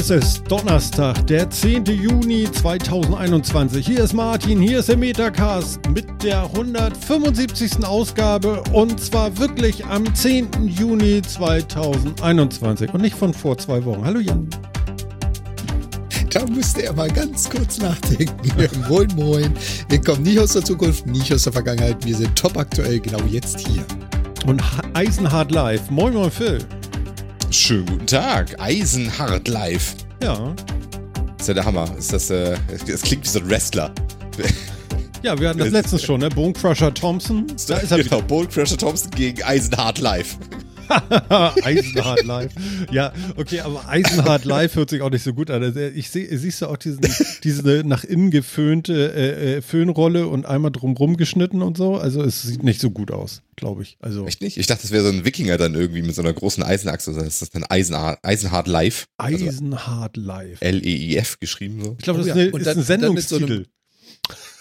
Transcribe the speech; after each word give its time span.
Es 0.00 0.08
ist 0.08 0.50
Donnerstag, 0.50 1.26
der 1.26 1.50
10. 1.50 1.84
Juni 1.84 2.50
2021. 2.50 3.86
Hier 3.86 4.02
ist 4.02 4.14
Martin, 4.14 4.58
hier 4.58 4.78
ist 4.78 4.88
der 4.88 4.96
Metacast 4.96 5.78
mit 5.90 6.06
der 6.22 6.44
175. 6.44 7.84
Ausgabe 7.84 8.62
und 8.72 8.98
zwar 8.98 9.36
wirklich 9.36 9.84
am 9.84 10.14
10. 10.14 10.68
Juni 10.68 11.20
2021 11.20 12.94
und 12.94 13.02
nicht 13.02 13.14
von 13.14 13.34
vor 13.34 13.58
zwei 13.58 13.84
Wochen. 13.84 14.02
Hallo 14.02 14.20
Jan. 14.20 14.48
Da 16.30 16.46
musste 16.46 16.84
er 16.84 16.94
mal 16.94 17.10
ganz 17.10 17.50
kurz 17.50 17.78
nachdenken. 17.78 18.34
moin, 18.88 19.08
moin. 19.16 19.52
Wir 19.90 20.00
kommen 20.00 20.22
nicht 20.22 20.38
aus 20.38 20.54
der 20.54 20.64
Zukunft, 20.64 21.06
nicht 21.08 21.30
aus 21.30 21.42
der 21.42 21.52
Vergangenheit. 21.52 22.02
Wir 22.06 22.16
sind 22.16 22.34
top 22.34 22.56
aktuell, 22.56 23.00
genau 23.00 23.20
jetzt 23.28 23.60
hier. 23.68 23.84
Und 24.46 24.62
Eisenhard 24.94 25.52
live. 25.52 25.90
Moin, 25.90 26.14
moin, 26.14 26.30
Phil. 26.30 26.58
Schönen 27.50 27.86
guten 27.86 28.06
Tag. 28.06 28.60
Eisenhart 28.60 29.48
live. 29.48 29.96
Ja. 30.22 30.54
ist 31.38 31.48
ja 31.48 31.54
der 31.54 31.64
Hammer. 31.64 31.92
Ist 31.98 32.12
das, 32.12 32.30
äh, 32.30 32.56
es 32.86 33.02
klingt 33.02 33.24
wie 33.24 33.28
so 33.28 33.40
ein 33.40 33.48
Wrestler. 33.50 33.92
Ja, 35.22 35.38
wir 35.38 35.50
hatten 35.50 35.58
das 35.58 35.68
letztens 35.68 36.02
schon, 36.02 36.20
ne? 36.20 36.30
Bone 36.30 36.54
Crusher 36.54 36.94
Thompson. 36.94 37.46
Da 37.68 37.76
ist 37.76 37.92
er 37.92 38.02
genau, 38.02 38.22
Bone 38.22 38.48
Crusher 38.48 38.78
Thompson 38.78 39.10
gegen 39.10 39.42
Eisenhart 39.42 39.98
live. 39.98 40.38
Eisenhart 41.62 42.24
live. 42.24 42.52
Ja, 42.90 43.12
okay, 43.36 43.60
aber 43.60 43.88
Eisenhart 43.88 44.44
live 44.44 44.74
hört 44.74 44.90
sich 44.90 45.02
auch 45.02 45.10
nicht 45.10 45.22
so 45.22 45.32
gut 45.32 45.50
an. 45.50 45.62
Also 45.62 45.80
ich 45.80 46.10
sehe, 46.10 46.36
siehst 46.36 46.62
du 46.62 46.66
auch 46.66 46.76
diesen, 46.76 47.00
diese 47.44 47.82
nach 47.84 48.04
innen 48.04 48.30
geföhnte 48.30 49.12
äh, 49.14 49.56
äh, 49.56 49.62
Föhnrolle 49.62 50.26
und 50.26 50.46
einmal 50.46 50.70
drumrum 50.70 51.16
geschnitten 51.16 51.62
und 51.62 51.76
so. 51.76 51.96
Also 51.96 52.22
es 52.22 52.42
sieht 52.42 52.62
nicht 52.62 52.80
so 52.80 52.90
gut 52.90 53.10
aus, 53.10 53.42
glaube 53.56 53.82
ich. 53.82 53.96
Also 54.00 54.26
Echt 54.26 54.42
nicht? 54.42 54.56
Ich 54.56 54.66
dachte, 54.66 54.82
das 54.82 54.90
wäre 54.90 55.04
so 55.04 55.10
ein 55.10 55.24
Wikinger 55.24 55.58
dann 55.58 55.74
irgendwie 55.74 56.02
mit 56.02 56.14
so 56.14 56.22
einer 56.22 56.32
großen 56.32 56.62
Eisenachse. 56.62 57.12
Das 57.12 57.26
ist 57.26 57.42
das 57.42 57.50
dann 57.50 57.64
Eisenhart, 57.64 58.18
Eisenhart 58.22 58.66
live. 58.66 59.06
Also 59.16 59.46
Eisenhart 59.46 60.16
live. 60.16 60.60
L-E-I-F 60.60 61.38
geschrieben 61.38 61.84
so. 61.84 61.96
Ich 61.98 62.04
glaube, 62.04 62.20
das 62.20 62.34
oh, 62.34 62.38
ja. 62.38 62.44
ist, 62.44 62.54
eine, 62.54 62.58
ist 62.58 62.66
dann, 62.66 62.78
ein 62.78 62.84
Sendungstitel 62.84 63.66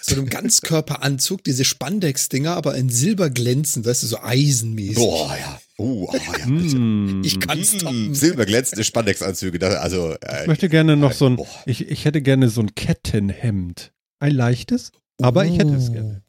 so 0.01 0.15
einem 0.15 0.29
Ganzkörperanzug, 0.29 1.43
diese 1.43 1.63
Spandex-Dinger, 1.63 2.55
aber 2.55 2.75
in 2.75 2.89
Silber 2.89 3.29
glänzend, 3.29 3.85
weißt 3.85 4.03
du, 4.03 4.07
so 4.07 4.19
eisenmäßig. 4.19 4.95
Boah, 4.95 5.35
ja. 5.39 5.61
Oh, 5.79 6.09
oh 6.11 6.13
ja, 6.13 6.45
mm. 6.47 7.21
Ich 7.23 7.39
kann 7.39 7.57
es 7.57 7.73
mm, 7.81 8.13
Silberglänzende 8.13 8.83
Spandex-Anzüge. 8.83 9.65
Also, 9.79 10.13
äh, 10.21 10.41
ich 10.41 10.47
möchte 10.47 10.67
gerne 10.67 10.97
noch 10.97 11.13
so 11.13 11.27
ein, 11.27 11.39
ich, 11.65 11.87
ich 11.89 12.03
hätte 12.03 12.21
gerne 12.21 12.49
so 12.49 12.61
ein 12.61 12.75
Kettenhemd. 12.75 13.93
Ein 14.19 14.33
leichtes, 14.33 14.91
aber 15.21 15.41
oh. 15.41 15.43
ich 15.45 15.57
hätte 15.57 15.73
es 15.75 15.91
gerne. 15.93 16.21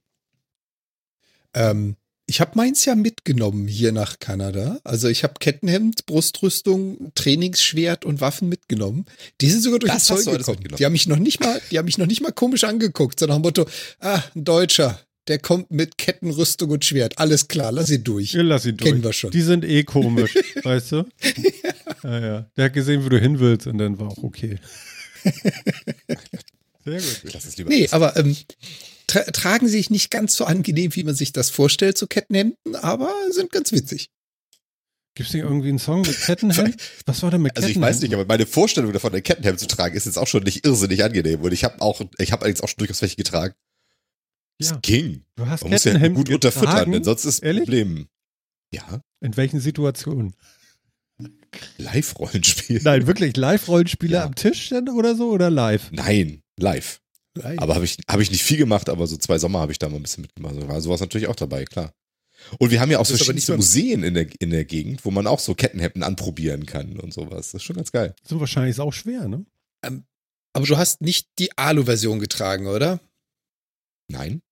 Ähm, 1.52 1.96
ich 2.26 2.40
habe 2.40 2.52
meins 2.54 2.84
ja 2.84 2.94
mitgenommen 2.94 3.66
hier 3.66 3.90
nach 3.90 4.20
Kanada. 4.20 4.78
Also 4.84 5.08
ich 5.08 5.24
habe 5.24 5.34
Kettenhemd, 5.40 6.06
Brustrüstung, 6.06 7.10
Trainingsschwert 7.16 8.04
und 8.04 8.20
Waffen 8.20 8.48
mitgenommen. 8.48 9.04
Die 9.40 9.50
sind 9.50 9.62
sogar 9.62 9.80
durch 9.80 9.92
das, 9.92 10.06
Zoll 10.06 10.38
gekommen. 10.38 10.60
Die 10.78 10.84
haben 10.84 10.92
mich 10.92 11.08
noch 11.08 11.18
nicht 11.18 11.40
mal, 11.40 11.60
die 11.72 11.78
haben 11.78 11.86
mich 11.86 11.98
noch 11.98 12.06
nicht 12.06 12.22
mal 12.22 12.30
komisch 12.30 12.62
angeguckt, 12.62 13.18
sondern 13.18 13.42
nach 13.42 13.50
dem 13.50 13.62
Motto, 13.64 13.70
ah, 13.98 14.22
ein 14.36 14.44
Deutscher, 14.44 15.00
der 15.30 15.38
kommt 15.38 15.70
mit 15.70 15.96
Kettenrüstung 15.96 16.70
und 16.70 16.84
Schwert. 16.84 17.18
Alles 17.18 17.46
klar, 17.46 17.70
lass 17.70 17.88
ihn 17.88 18.02
durch. 18.02 18.32
Ja, 18.32 18.42
lass 18.42 18.66
ihn 18.66 18.76
durch. 18.76 18.90
Kennen 18.90 19.04
wir 19.04 19.12
schon. 19.12 19.30
Die 19.30 19.42
sind 19.42 19.64
eh 19.64 19.84
komisch, 19.84 20.34
weißt 20.64 20.92
du? 20.92 20.96
ja. 22.02 22.10
ja, 22.10 22.20
ja. 22.20 22.50
Der 22.56 22.64
hat 22.64 22.72
gesehen, 22.72 23.04
wo 23.04 23.08
du 23.08 23.18
hin 23.18 23.38
willst 23.38 23.68
und 23.68 23.78
dann 23.78 23.98
war 24.00 24.08
auch 24.08 24.24
okay. 24.24 24.58
Sehr 26.84 27.00
gut. 27.00 27.22
Ich 27.24 27.32
lass 27.32 27.44
es 27.44 27.56
lieber 27.56 27.70
nee, 27.70 27.88
aber 27.92 28.16
ähm, 28.16 28.36
tra 29.06 29.22
tragen 29.22 29.68
sich 29.68 29.88
nicht 29.88 30.10
ganz 30.10 30.34
so 30.34 30.46
angenehm, 30.46 30.96
wie 30.96 31.04
man 31.04 31.14
sich 31.14 31.32
das 31.32 31.48
vorstellt, 31.48 31.96
so 31.96 32.08
Kettenhemden, 32.08 32.74
aber 32.74 33.14
sind 33.30 33.52
ganz 33.52 33.70
witzig. 33.70 34.10
Gibt 35.14 35.28
es 35.28 35.34
nicht 35.34 35.44
irgendwie 35.44 35.68
einen 35.68 35.78
Song 35.78 36.00
mit 36.00 36.20
Kettenhemd? 36.22 36.76
Was 37.06 37.22
war 37.22 37.30
denn 37.30 37.42
mit 37.42 37.54
Kettenhemd? 37.54 37.76
Also 37.76 37.88
ich 37.88 37.94
weiß 37.94 38.00
nicht, 38.02 38.14
aber 38.14 38.24
meine 38.24 38.46
Vorstellung 38.46 38.92
davon, 38.92 39.14
ein 39.14 39.22
Kettenhemd 39.22 39.60
zu 39.60 39.68
tragen, 39.68 39.96
ist 39.96 40.06
jetzt 40.06 40.18
auch 40.18 40.26
schon 40.26 40.42
nicht 40.42 40.66
irrsinnig 40.66 41.04
angenehm. 41.04 41.40
Und 41.40 41.52
ich 41.52 41.62
habe 41.62 41.80
auch, 41.80 42.00
ich 42.18 42.32
habe 42.32 42.42
allerdings 42.42 42.62
auch 42.62 42.68
schon 42.68 42.78
durchaus 42.78 43.00
welche 43.02 43.16
getragen. 43.16 43.54
Ja. 44.60 44.72
Das 44.72 44.82
ging. 44.82 45.24
Du 45.36 45.46
hast 45.46 45.62
Man 45.62 45.72
muss 45.72 45.84
ja 45.84 45.92
gut 45.92 46.28
getragen, 46.28 46.34
unterfüttern, 46.34 46.92
denn 46.92 47.04
sonst 47.04 47.24
ist 47.24 47.38
Ehrlich? 47.40 47.64
Problem. 47.64 48.06
Ja. 48.72 49.00
In 49.20 49.36
welchen 49.36 49.60
Situationen? 49.60 50.34
Live-Rollenspiel. 51.78 52.80
Nein, 52.82 53.06
wirklich 53.06 53.36
Live-Rollenspiele 53.36 54.14
ja. 54.14 54.24
am 54.24 54.34
Tisch 54.34 54.68
denn 54.68 54.88
oder 54.88 55.16
so 55.16 55.30
oder 55.30 55.50
live? 55.50 55.90
Nein, 55.92 56.42
live. 56.58 57.00
live. 57.34 57.58
Aber 57.58 57.74
habe 57.74 57.84
ich, 57.84 57.96
hab 58.08 58.20
ich 58.20 58.30
nicht 58.30 58.44
viel 58.44 58.58
gemacht, 58.58 58.88
aber 58.88 59.06
so 59.06 59.16
zwei 59.16 59.38
Sommer 59.38 59.60
habe 59.60 59.72
ich 59.72 59.78
da 59.78 59.88
mal 59.88 59.96
ein 59.96 60.02
bisschen 60.02 60.22
mitgemacht. 60.22 60.54
Also 60.54 60.68
war 60.68 60.80
sowas 60.80 61.00
natürlich 61.00 61.26
auch 61.26 61.36
dabei, 61.36 61.64
klar. 61.64 61.92
Und 62.58 62.70
wir 62.70 62.80
haben 62.80 62.90
ja 62.90 62.98
auch 62.98 63.06
so 63.06 63.16
verschiedene 63.16 63.56
Museen 63.56 64.02
in 64.02 64.14
der, 64.14 64.26
in 64.38 64.50
der 64.50 64.64
Gegend, 64.64 65.04
wo 65.04 65.10
man 65.10 65.26
auch 65.26 65.40
so 65.40 65.54
Kettenhemden 65.54 66.02
anprobieren 66.02 66.64
kann 66.66 66.98
und 66.98 67.12
sowas. 67.12 67.52
Das 67.52 67.54
ist 67.54 67.64
schon 67.64 67.76
ganz 67.76 67.92
geil. 67.92 68.14
Das 68.22 68.32
ist 68.32 68.40
wahrscheinlich 68.40 68.78
auch 68.80 68.92
schwer, 68.92 69.28
ne? 69.28 69.44
Ähm, 69.84 70.04
aber 70.52 70.66
du 70.66 70.76
hast 70.76 71.00
nicht 71.02 71.28
die 71.38 71.56
Alu-Version 71.56 72.18
getragen, 72.18 72.66
oder? 72.66 73.00
Nein. 74.08 74.42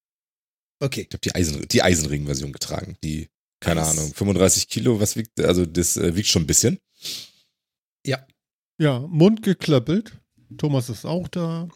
Okay. 0.81 1.07
Ich 1.09 1.13
habe 1.13 1.21
die, 1.21 1.35
Eisen, 1.35 1.67
die 1.69 1.83
Eisenring-Version 1.83 2.53
getragen. 2.53 2.97
Die, 3.03 3.29
keine 3.61 3.81
nice. 3.81 3.91
Ahnung, 3.91 4.13
35 4.15 4.69
Kilo, 4.69 5.01
was 5.01 5.17
wiegt, 5.17 5.41
also 5.41 5.67
das 5.67 5.97
äh, 5.97 6.15
wiegt 6.15 6.29
schon 6.29 6.43
ein 6.43 6.47
bisschen. 6.47 6.79
Ja. 8.05 8.25
Ja, 8.79 9.01
Mund 9.01 9.43
geklöppelt. 9.43 10.13
Thomas 10.57 10.89
ist 10.89 11.05
auch 11.05 11.29
da. 11.29 11.69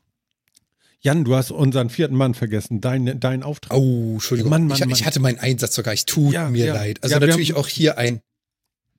Jan, 1.00 1.24
du 1.24 1.34
hast 1.34 1.50
unseren 1.50 1.91
vierten 1.91 2.14
Mann 2.14 2.34
vergessen, 2.34 2.80
dein, 2.80 3.18
dein 3.18 3.42
Auftrag. 3.42 3.76
Oh, 3.76 4.12
Entschuldigung. 4.14 4.50
Mann, 4.50 4.68
Mann, 4.68 4.76
ich, 4.76 4.80
Mann. 4.80 4.91
ich 4.91 5.04
hatte 5.04 5.18
meinen 5.18 5.41
Einsatz 5.41 5.74
sogar. 5.74 5.92
Ich 5.94 6.06
tut 6.06 6.32
ja, 6.32 6.48
mir 6.48 6.66
ja. 6.66 6.74
leid. 6.74 7.02
Also 7.02 7.14
ja, 7.16 7.20
natürlich 7.20 7.54
auch 7.54 7.66
hier 7.66 7.98
ein 7.98 8.20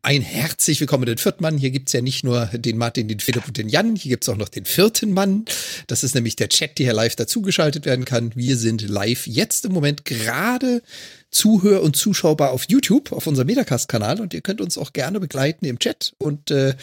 ein 0.03 0.21
herzlich 0.21 0.81
willkommen 0.81 1.05
den 1.05 1.17
vierten 1.17 1.41
Mann. 1.43 1.57
Hier 1.57 1.71
gibt's 1.71 1.93
ja 1.93 2.01
nicht 2.01 2.25
nur 2.25 2.47
den 2.47 2.77
Martin, 2.77 3.07
den 3.07 3.21
Philipp 3.21 3.47
und 3.47 3.55
den 3.57 3.69
Jan, 3.69 3.95
hier 3.95 4.09
gibt's 4.09 4.27
auch 4.27 4.35
noch 4.35 4.49
den 4.49 4.65
vierten 4.65 5.13
Mann. 5.13 5.45
Das 5.87 6.03
ist 6.03 6.13
nämlich 6.13 6.35
der 6.35 6.49
Chat, 6.49 6.77
der 6.77 6.87
hier 6.87 6.93
live 6.93 7.15
dazugeschaltet 7.15 7.85
werden 7.85 8.03
kann. 8.03 8.33
Wir 8.35 8.57
sind 8.57 8.81
live 8.81 9.25
jetzt 9.25 9.63
im 9.63 9.71
Moment 9.71 10.03
gerade 10.03 10.83
zuhör- 11.31 11.81
und 11.81 11.95
zuschaubar 11.95 12.51
auf 12.51 12.65
YouTube, 12.67 13.13
auf 13.13 13.27
unserem 13.27 13.47
Metacast-Kanal 13.47 14.19
und 14.19 14.33
ihr 14.33 14.41
könnt 14.41 14.59
uns 14.59 14.77
auch 14.77 14.91
gerne 14.91 15.21
begleiten 15.21 15.65
im 15.65 15.79
Chat 15.79 16.13
und 16.17 16.51
äh, 16.51 16.75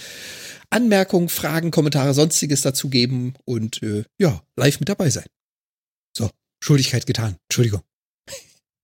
Anmerkungen, 0.70 1.28
Fragen, 1.28 1.70
Kommentare, 1.70 2.14
sonstiges 2.14 2.62
dazu 2.62 2.88
geben 2.88 3.34
und 3.44 3.82
äh, 3.82 4.04
ja, 4.19 4.42
live 4.56 4.80
mit 4.80 4.88
dabei 4.88 5.10
sein. 5.10 5.26
So, 6.16 6.30
Schuldigkeit 6.62 7.06
getan. 7.06 7.36
Entschuldigung. 7.48 7.82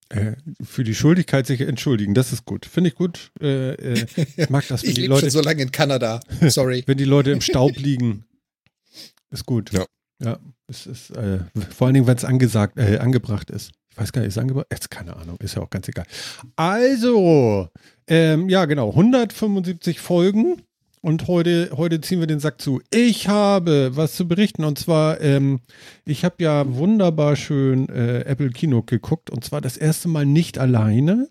Äh, 0.08 0.32
für 0.62 0.84
die 0.84 0.94
Schuldigkeit 0.94 1.46
sich 1.46 1.60
entschuldigen, 1.60 2.14
das 2.14 2.32
ist 2.32 2.44
gut. 2.44 2.64
Finde 2.66 2.90
ich 2.90 2.94
gut. 2.94 3.32
Äh, 3.40 3.72
äh, 3.72 4.06
ich 4.36 4.50
mag 4.50 4.64
das, 4.68 4.82
wenn 4.82 4.90
ich 4.90 4.96
die 4.96 5.06
Leute. 5.06 5.22
schon 5.22 5.30
so 5.30 5.40
lange 5.40 5.62
in 5.62 5.72
Kanada. 5.72 6.20
Sorry. 6.48 6.84
wenn 6.86 6.98
die 6.98 7.04
Leute 7.04 7.32
im 7.32 7.40
Staub 7.40 7.76
liegen, 7.76 8.24
ist 9.30 9.46
gut. 9.46 9.72
Ja. 9.72 9.84
Ja, 10.18 10.38
es 10.66 10.86
ist 10.86 11.10
äh, 11.10 11.40
vor 11.70 11.86
allen 11.86 11.94
Dingen, 11.94 12.06
wenn 12.06 12.16
es 12.16 12.24
angesagt, 12.24 12.78
äh, 12.78 12.98
angebracht 12.98 13.50
ist. 13.50 13.72
Ich 13.90 13.98
weiß 13.98 14.12
gar 14.12 14.22
nicht, 14.22 14.28
ist 14.28 14.38
angebracht? 14.38 14.66
Jetzt 14.70 14.90
keine 14.90 15.16
Ahnung, 15.16 15.36
ist 15.40 15.56
ja 15.56 15.62
auch 15.62 15.70
ganz 15.70 15.88
egal. 15.88 16.06
Also, 16.54 17.68
ähm, 18.06 18.48
ja, 18.48 18.64
genau, 18.64 18.90
175 18.90 20.00
Folgen. 20.00 20.62
Und 21.06 21.28
heute, 21.28 21.70
heute 21.76 22.00
ziehen 22.00 22.18
wir 22.18 22.26
den 22.26 22.40
Sack 22.40 22.60
zu. 22.60 22.82
Ich 22.90 23.28
habe 23.28 23.92
was 23.94 24.16
zu 24.16 24.26
berichten 24.26 24.64
und 24.64 24.76
zwar, 24.76 25.20
ähm, 25.20 25.60
ich 26.04 26.24
habe 26.24 26.42
ja 26.42 26.74
wunderbar 26.74 27.36
schön 27.36 27.88
äh, 27.90 28.22
Apple 28.22 28.50
Kino 28.50 28.82
geguckt 28.82 29.30
und 29.30 29.44
zwar 29.44 29.60
das 29.60 29.76
erste 29.76 30.08
Mal 30.08 30.26
nicht 30.26 30.58
alleine, 30.58 31.28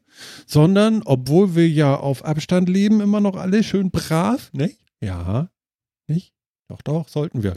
sondern 0.48 1.02
obwohl 1.04 1.56
wir 1.56 1.68
ja 1.68 1.94
auf 1.94 2.24
Abstand 2.24 2.70
leben, 2.70 3.02
immer 3.02 3.20
noch 3.20 3.36
alle 3.36 3.64
schön 3.66 3.92
brav, 3.92 4.50
ne? 4.54 4.72
Ja, 5.02 5.50
nicht? 6.08 6.32
Doch, 6.70 6.82
doch, 6.82 7.10
sollten 7.10 7.44
wir. 7.44 7.56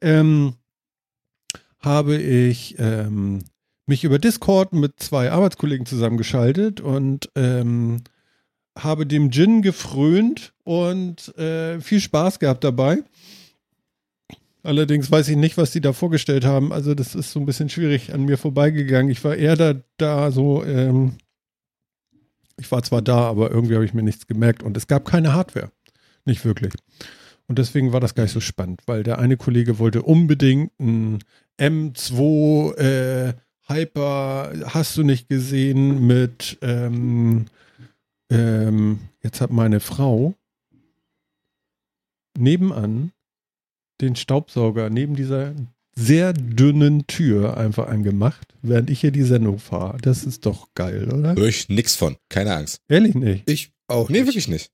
Ähm, 0.00 0.54
habe 1.80 2.16
ich 2.16 2.76
ähm, 2.78 3.40
mich 3.86 4.04
über 4.04 4.20
Discord 4.20 4.72
mit 4.72 5.00
zwei 5.00 5.32
Arbeitskollegen 5.32 5.84
zusammengeschaltet 5.84 6.80
und 6.80 7.28
ähm, 7.34 8.04
habe 8.76 9.06
dem 9.06 9.30
Gin 9.30 9.62
gefrönt 9.62 10.52
und 10.64 11.36
äh, 11.38 11.80
viel 11.80 12.00
Spaß 12.00 12.38
gehabt 12.38 12.64
dabei. 12.64 13.02
Allerdings 14.62 15.10
weiß 15.10 15.28
ich 15.28 15.36
nicht, 15.36 15.56
was 15.56 15.70
die 15.70 15.80
da 15.80 15.92
vorgestellt 15.92 16.44
haben. 16.44 16.72
Also 16.72 16.94
das 16.94 17.14
ist 17.14 17.30
so 17.30 17.38
ein 17.38 17.46
bisschen 17.46 17.68
schwierig 17.68 18.12
an 18.12 18.24
mir 18.24 18.36
vorbeigegangen. 18.36 19.12
Ich 19.12 19.22
war 19.22 19.36
eher 19.36 19.54
da, 19.56 19.74
da 19.96 20.32
so, 20.32 20.64
ähm, 20.64 21.18
ich 22.58 22.70
war 22.72 22.82
zwar 22.82 23.00
da, 23.00 23.18
aber 23.18 23.50
irgendwie 23.50 23.74
habe 23.76 23.84
ich 23.84 23.94
mir 23.94 24.02
nichts 24.02 24.26
gemerkt 24.26 24.62
und 24.62 24.76
es 24.76 24.88
gab 24.88 25.04
keine 25.04 25.32
Hardware. 25.32 25.70
Nicht 26.24 26.44
wirklich. 26.44 26.72
Und 27.46 27.60
deswegen 27.60 27.92
war 27.92 28.00
das 28.00 28.16
gar 28.16 28.24
nicht 28.24 28.32
so 28.32 28.40
spannend, 28.40 28.82
weil 28.86 29.04
der 29.04 29.20
eine 29.20 29.36
Kollege 29.36 29.78
wollte 29.78 30.02
unbedingt 30.02 30.72
ein 30.80 31.20
M2 31.58 32.76
äh, 32.76 33.34
Hyper, 33.68 34.52
hast 34.66 34.96
du 34.96 35.02
nicht 35.02 35.28
gesehen, 35.28 36.06
mit 36.06 36.58
ähm, 36.62 37.46
ähm, 38.30 39.00
jetzt 39.22 39.40
hat 39.40 39.50
meine 39.50 39.80
Frau 39.80 40.34
nebenan 42.38 43.12
den 44.00 44.16
Staubsauger 44.16 44.90
neben 44.90 45.16
dieser 45.16 45.54
sehr 45.98 46.34
dünnen 46.34 47.06
Tür 47.06 47.56
einfach 47.56 47.88
angemacht, 47.88 48.54
während 48.60 48.90
ich 48.90 49.00
hier 49.00 49.10
die 49.12 49.22
Sendung 49.22 49.58
fahre. 49.58 49.96
Das 50.02 50.24
ist 50.24 50.44
doch 50.44 50.68
geil, 50.74 51.10
oder? 51.10 51.34
Hör 51.34 51.46
ich 51.46 51.70
nix 51.70 51.96
von. 51.96 52.16
Keine 52.28 52.54
Angst. 52.54 52.82
Ehrlich 52.88 53.14
nicht? 53.14 53.48
Ich 53.48 53.72
auch 53.88 54.10
Nee, 54.10 54.18
nicht. 54.18 54.26
wirklich 54.26 54.48
nicht. 54.48 54.70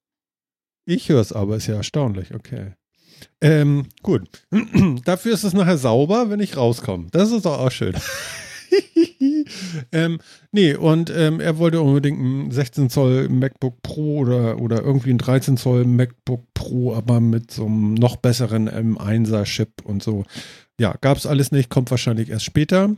Ich 0.84 1.08
höre 1.08 1.20
es 1.20 1.32
aber, 1.32 1.56
ist 1.56 1.68
ja 1.68 1.76
erstaunlich, 1.76 2.34
okay. 2.34 2.72
Ähm, 3.40 3.86
gut. 4.02 4.28
Dafür 5.04 5.34
ist 5.34 5.44
es 5.44 5.52
nachher 5.52 5.78
sauber, 5.78 6.28
wenn 6.28 6.40
ich 6.40 6.56
rauskomme. 6.56 7.06
Das 7.12 7.30
ist 7.30 7.44
doch 7.46 7.60
auch 7.60 7.70
schön. 7.70 7.94
ähm, 9.92 10.18
nee, 10.50 10.74
und 10.74 11.10
ähm, 11.10 11.40
er 11.40 11.58
wollte 11.58 11.80
unbedingt 11.80 12.20
ein 12.20 12.50
16 12.50 12.90
Zoll 12.90 13.28
MacBook 13.28 13.82
Pro 13.82 14.18
oder, 14.18 14.58
oder 14.60 14.82
irgendwie 14.82 15.10
ein 15.10 15.18
13 15.18 15.56
Zoll 15.56 15.84
MacBook 15.84 16.52
Pro, 16.54 16.94
aber 16.94 17.20
mit 17.20 17.50
so 17.50 17.66
einem 17.66 17.94
noch 17.94 18.16
besseren 18.16 18.68
M1er-Chip 18.68 19.82
und 19.84 20.02
so. 20.02 20.24
Ja, 20.78 20.94
gab 21.00 21.16
es 21.16 21.26
alles 21.26 21.52
nicht, 21.52 21.70
kommt 21.70 21.90
wahrscheinlich 21.90 22.30
erst 22.30 22.44
später. 22.44 22.94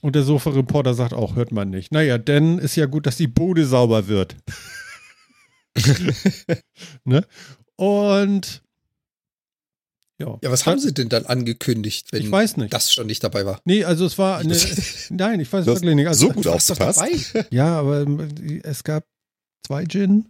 Und 0.00 0.14
der 0.14 0.22
Sofa-Reporter 0.22 0.94
sagt 0.94 1.12
auch, 1.12 1.34
hört 1.34 1.50
man 1.50 1.70
nicht. 1.70 1.92
Naja, 1.92 2.18
denn 2.18 2.58
ist 2.58 2.76
ja 2.76 2.86
gut, 2.86 3.06
dass 3.06 3.16
die 3.16 3.26
Bude 3.26 3.66
sauber 3.66 4.06
wird. 4.06 4.36
ne? 7.04 7.24
Und 7.76 8.62
ja. 10.18 10.36
ja, 10.42 10.50
was 10.50 10.66
haben 10.66 10.80
sie 10.80 10.92
denn 10.92 11.08
dann 11.08 11.26
angekündigt, 11.26 12.08
wenn 12.10 12.22
ich 12.22 12.30
weiß 12.30 12.56
nicht. 12.56 12.72
das 12.74 12.92
schon 12.92 13.06
nicht 13.06 13.22
dabei 13.22 13.46
war? 13.46 13.60
Nee, 13.64 13.84
also 13.84 14.04
es 14.04 14.18
war 14.18 14.38
eine, 14.38 14.56
nein, 15.10 15.38
ich 15.38 15.52
weiß 15.52 15.60
es 15.60 15.66
wirklich 15.66 15.94
nicht. 15.94 16.08
Also, 16.08 16.28
so 16.28 16.32
gut 16.32 16.46
aufgepasst. 16.48 17.02
Ja, 17.50 17.78
aber 17.78 18.04
es 18.64 18.82
gab 18.82 19.04
zwei 19.64 19.84
Gin, 19.84 20.28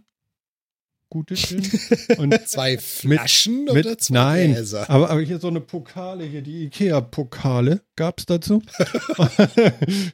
gute 1.09 1.33
Gin 1.35 1.63
und 2.17 2.47
zwei 2.47 2.77
Flaschen 2.77 3.65
mit, 3.65 3.87
oder 3.87 3.97
zwei 3.97 4.13
Nein, 4.13 4.53
Gläser? 4.53 4.87
Aber, 4.91 5.09
aber 5.09 5.21
hier 5.21 5.39
so 5.39 5.47
eine 5.47 5.61
Pokale 5.61 6.23
hier, 6.23 6.43
die 6.43 6.65
Ikea-Pokale 6.65 7.81
gab 7.95 8.19
es 8.19 8.27
dazu. 8.27 8.61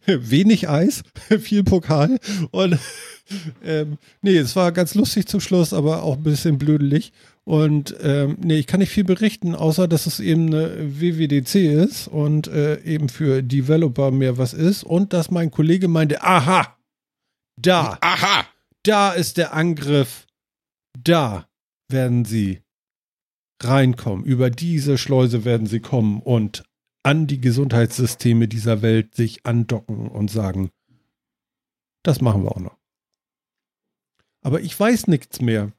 Wenig 0.06 0.69
Eis, 0.69 1.04
viel 1.42 1.66
Pokal 1.66 2.18
und 2.51 2.80
ähm, 3.63 3.98
nee, 4.21 4.38
es 4.38 4.56
war 4.56 4.71
ganz 4.71 4.95
lustig 4.95 5.28
zum 5.28 5.42
Schluss, 5.42 5.74
aber 5.74 6.04
auch 6.04 6.16
ein 6.16 6.24
bisschen 6.24 6.57
blödelig. 6.57 7.12
Und 7.47 7.95
ähm, 8.01 8.38
nee, 8.44 8.57
ich 8.57 8.65
kann 8.65 8.80
nicht 8.80 8.89
viel 8.89 9.03
berichten, 9.03 9.53
außer 9.53 9.88
dass 9.88 10.07
es 10.07 10.19
eben 10.19 10.47
eine 10.47 11.00
WWDC 11.00 11.56
ist 11.56 12.07
und 12.07 12.47
äh, 12.47 12.81
eben 12.81 13.07
für 13.07 13.44
Developer 13.44 14.09
mehr 14.09 14.39
was 14.39 14.53
ist. 14.53 14.83
Und 14.83 15.13
dass 15.13 15.30
mein 15.30 15.51
Kollege 15.51 15.88
meinte, 15.88 16.24
aha, 16.24 16.75
da, 17.56 18.00
aha, 18.01 18.45
da 18.81 19.12
ist 19.12 19.38
der 19.38 19.53
Angriff, 19.53 20.25
da 20.97 21.47
werden 21.88 22.25
sie 22.25 22.62
reinkommen. 23.62 24.25
Über 24.25 24.50
diese 24.50 24.97
Schleuse 24.97 25.45
werden 25.45 25.68
sie 25.68 25.80
kommen 25.80 26.21
und 26.21 26.63
an 27.03 27.27
die 27.27 27.39
Gesundheitssysteme 27.39 28.47
dieser 28.47 28.81
Welt 28.81 29.13
sich 29.13 29.45
andocken 29.45 30.07
und 30.07 30.31
sagen, 30.31 30.71
das 32.03 32.21
machen 32.21 32.44
wir 32.44 32.51
auch 32.51 32.59
noch. 32.59 32.77
Aber 34.42 34.62
ich 34.62 34.80
weiß 34.80 35.07
nichts 35.07 35.42
mehr. 35.42 35.71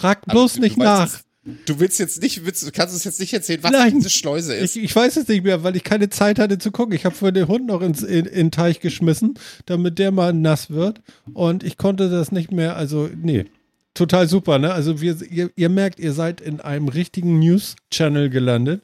Frag 0.00 0.24
bloß 0.26 0.58
nicht 0.58 0.76
nach. 0.78 1.06
Es, 1.06 1.24
du 1.66 1.78
willst 1.78 1.98
jetzt 1.98 2.22
nicht, 2.22 2.44
willst, 2.44 2.66
du 2.66 2.72
kannst 2.72 2.94
uns 2.94 3.04
jetzt 3.04 3.20
nicht 3.20 3.32
erzählen, 3.32 3.62
was 3.62 3.70
Nein, 3.70 3.94
diese 3.96 4.10
Schleuse 4.10 4.54
ist. 4.54 4.76
Ich, 4.76 4.84
ich, 4.84 4.96
weiß 4.96 5.16
es 5.16 5.28
nicht 5.28 5.44
mehr, 5.44 5.62
weil 5.62 5.76
ich 5.76 5.84
keine 5.84 6.08
Zeit 6.08 6.38
hatte 6.38 6.58
zu 6.58 6.70
gucken. 6.70 6.94
Ich 6.94 7.04
habe 7.04 7.14
vorhin 7.14 7.34
den 7.34 7.48
Hund 7.48 7.66
noch 7.66 7.82
ins, 7.82 8.02
in, 8.02 8.26
in 8.26 8.34
den 8.34 8.50
Teich 8.50 8.80
geschmissen, 8.80 9.34
damit 9.66 9.98
der 9.98 10.10
mal 10.10 10.32
nass 10.32 10.70
wird. 10.70 11.00
Und 11.34 11.62
ich 11.62 11.76
konnte 11.76 12.08
das 12.08 12.32
nicht 12.32 12.50
mehr, 12.50 12.76
also 12.76 13.08
nee. 13.14 13.46
Total 13.92 14.28
super, 14.28 14.58
ne? 14.58 14.72
Also 14.72 15.00
wir, 15.00 15.20
ihr, 15.30 15.50
ihr 15.56 15.68
merkt, 15.68 15.98
ihr 15.98 16.12
seid 16.12 16.40
in 16.40 16.60
einem 16.60 16.88
richtigen 16.88 17.40
News-Channel 17.40 18.30
gelandet. 18.30 18.82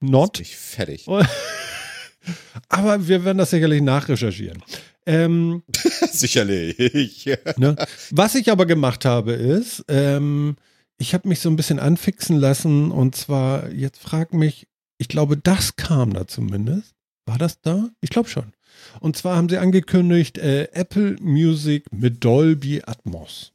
Not. 0.00 0.40
Ich 0.40 0.56
fertig. 0.56 1.06
Aber 2.68 3.08
wir 3.08 3.24
werden 3.24 3.38
das 3.38 3.50
sicherlich 3.50 3.82
nachrecherchieren. 3.82 4.62
Ähm, 5.06 5.62
Sicherlich. 6.10 7.26
ne? 7.56 7.76
Was 8.10 8.34
ich 8.34 8.50
aber 8.50 8.66
gemacht 8.66 9.04
habe, 9.04 9.32
ist, 9.32 9.84
ähm, 9.88 10.56
ich 10.98 11.14
habe 11.14 11.28
mich 11.28 11.40
so 11.40 11.48
ein 11.50 11.56
bisschen 11.56 11.78
anfixen 11.80 12.36
lassen 12.36 12.90
und 12.90 13.16
zwar, 13.16 13.70
jetzt 13.70 14.00
frag 14.00 14.32
mich, 14.32 14.66
ich 14.98 15.08
glaube, 15.08 15.36
das 15.36 15.76
kam 15.76 16.12
da 16.12 16.26
zumindest. 16.26 16.94
War 17.26 17.38
das 17.38 17.60
da? 17.60 17.88
Ich 18.00 18.10
glaube 18.10 18.28
schon. 18.28 18.52
Und 19.00 19.16
zwar 19.16 19.36
haben 19.36 19.48
sie 19.48 19.58
angekündigt, 19.58 20.38
äh, 20.38 20.68
Apple 20.72 21.16
Music 21.20 21.84
mit 21.90 22.24
Dolby 22.24 22.82
Atmos. 22.84 23.53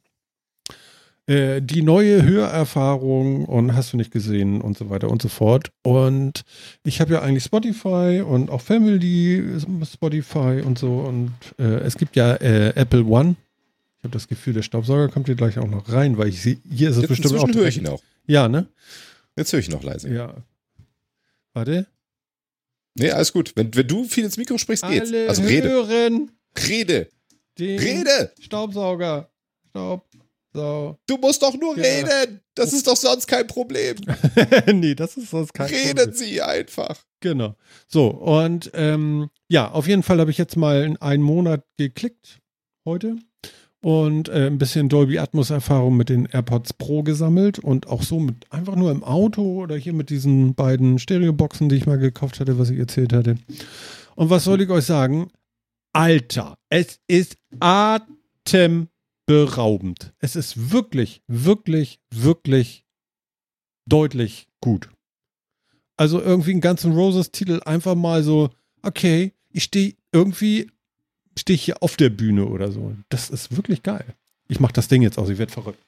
Äh, 1.30 1.62
die 1.62 1.82
neue 1.82 2.24
Hörerfahrung 2.24 3.44
und 3.44 3.76
hast 3.76 3.92
du 3.92 3.96
nicht 3.96 4.10
gesehen 4.10 4.60
und 4.60 4.76
so 4.76 4.90
weiter 4.90 5.08
und 5.08 5.22
so 5.22 5.28
fort. 5.28 5.70
Und 5.84 6.42
ich 6.82 7.00
habe 7.00 7.12
ja 7.12 7.22
eigentlich 7.22 7.44
Spotify 7.44 8.24
und 8.26 8.50
auch 8.50 8.60
Family 8.60 9.60
Spotify 9.84 10.60
und 10.64 10.76
so. 10.76 10.98
Und 10.98 11.32
äh, 11.56 11.82
es 11.82 11.96
gibt 11.96 12.16
ja 12.16 12.34
äh, 12.34 12.70
Apple 12.70 13.04
One. 13.04 13.36
Ich 13.98 14.04
habe 14.04 14.12
das 14.12 14.26
Gefühl, 14.26 14.54
der 14.54 14.62
Staubsauger 14.62 15.06
kommt 15.06 15.26
hier 15.26 15.36
gleich 15.36 15.56
auch 15.60 15.68
noch 15.68 15.92
rein, 15.92 16.18
weil 16.18 16.30
ich 16.30 16.42
sehe, 16.42 16.58
hier 16.68 16.90
ist 16.90 16.96
es 16.96 17.02
Jetzt 17.02 17.22
bestimmt 17.22 17.38
auch. 17.38 17.54
höre 17.54 17.68
ich 17.68 17.78
ihn 17.78 17.86
auch. 17.86 18.02
Ja, 18.26 18.48
ne? 18.48 18.66
Jetzt 19.36 19.52
höre 19.52 19.60
ich 19.60 19.68
noch 19.68 19.84
leise. 19.84 20.12
Ja. 20.12 20.34
Warte. 21.52 21.86
Nee, 22.96 23.12
alles 23.12 23.32
gut. 23.32 23.52
Wenn, 23.54 23.72
wenn 23.76 23.86
du 23.86 24.02
viel 24.02 24.24
ins 24.24 24.36
Mikro 24.36 24.58
sprichst, 24.58 24.84
geht's. 24.88 25.10
Alle 25.10 25.28
also 25.28 25.42
rede. 25.42 25.68
Hören 25.68 26.32
rede. 26.66 27.08
Rede. 27.56 28.32
Staubsauger. 28.40 29.30
Staub. 29.68 30.09
So. 30.52 30.98
Du 31.06 31.16
musst 31.16 31.42
doch 31.42 31.56
nur 31.56 31.76
ja. 31.76 31.82
reden. 31.82 32.40
Das 32.54 32.72
ist 32.72 32.86
doch 32.86 32.96
sonst 32.96 33.26
kein 33.26 33.46
Problem. 33.46 33.96
nee, 34.72 34.94
das 34.94 35.16
ist 35.16 35.30
sonst 35.30 35.54
kein 35.54 35.68
reden 35.68 35.96
Problem. 35.96 36.06
Reden 36.06 36.16
Sie 36.16 36.42
einfach. 36.42 36.98
Genau. 37.20 37.54
So, 37.86 38.08
und 38.08 38.70
ähm, 38.74 39.30
ja, 39.48 39.70
auf 39.70 39.86
jeden 39.86 40.02
Fall 40.02 40.18
habe 40.18 40.30
ich 40.30 40.38
jetzt 40.38 40.56
mal 40.56 40.96
einen 41.00 41.22
Monat 41.22 41.64
geklickt 41.76 42.40
heute 42.84 43.16
und 43.82 44.28
äh, 44.28 44.46
ein 44.46 44.58
bisschen 44.58 44.88
Dolby 44.88 45.18
Atmos 45.18 45.50
Erfahrung 45.50 45.96
mit 45.96 46.08
den 46.08 46.26
AirPods 46.26 46.74
Pro 46.74 47.02
gesammelt 47.02 47.58
und 47.58 47.86
auch 47.88 48.02
so 48.02 48.20
mit 48.20 48.46
einfach 48.50 48.76
nur 48.76 48.90
im 48.90 49.04
Auto 49.04 49.62
oder 49.62 49.76
hier 49.76 49.92
mit 49.92 50.10
diesen 50.10 50.54
beiden 50.54 50.98
Stereoboxen, 50.98 51.68
die 51.68 51.76
ich 51.76 51.86
mal 51.86 51.98
gekauft 51.98 52.40
hatte, 52.40 52.58
was 52.58 52.70
ich 52.70 52.78
erzählt 52.78 53.12
hatte. 53.12 53.36
Und 54.16 54.30
was 54.30 54.44
soll 54.44 54.60
ich 54.60 54.68
euch 54.68 54.84
sagen? 54.84 55.30
Alter, 55.92 56.58
es 56.68 57.00
ist 57.06 57.36
atem 57.58 58.88
beraubend. 59.30 60.12
Es 60.18 60.34
ist 60.34 60.72
wirklich, 60.72 61.22
wirklich, 61.28 62.00
wirklich 62.12 62.84
deutlich 63.86 64.48
gut. 64.60 64.90
Also 65.96 66.20
irgendwie 66.20 66.50
einen 66.50 66.60
ganzen 66.60 66.90
Roses-Titel 66.90 67.60
einfach 67.64 67.94
mal 67.94 68.24
so, 68.24 68.50
okay, 68.82 69.32
ich 69.50 69.62
stehe 69.62 69.94
irgendwie, 70.10 70.68
stehe 71.38 71.54
ich 71.54 71.62
hier 71.62 71.80
auf 71.80 71.96
der 71.96 72.10
Bühne 72.10 72.46
oder 72.46 72.72
so. 72.72 72.96
Das 73.08 73.30
ist 73.30 73.56
wirklich 73.56 73.84
geil. 73.84 74.16
Ich 74.48 74.58
mache 74.58 74.72
das 74.72 74.88
Ding 74.88 75.00
jetzt 75.02 75.16
aus, 75.16 75.28
ich 75.28 75.38
werde 75.38 75.52
verrückt. 75.52 75.78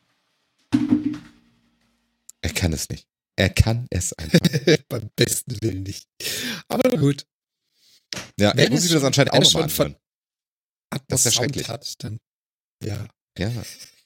Er 2.42 2.50
kann 2.54 2.72
es 2.72 2.88
nicht. 2.90 3.08
Er 3.34 3.50
kann 3.50 3.88
es 3.90 4.12
einfach. 4.12 4.38
Beim 4.88 5.10
besten 5.16 5.60
Willen 5.62 5.82
nicht. 5.82 6.06
Aber 6.68 6.96
gut. 6.96 7.26
Ja, 8.38 8.52
wenn 8.54 8.70
muss 8.70 8.84
ich 8.84 8.92
das 8.92 9.02
anscheinend 9.02 9.32
auch 9.32 9.42
nochmal 9.42 9.64
anfangen. 9.64 9.96
Das 11.08 11.26
ist 11.26 11.34
ja 11.34 11.42
schrecklich. 11.42 11.68
Hat, 11.68 12.04
dann, 12.04 12.20
ja. 12.84 13.08
Ja. 13.38 13.50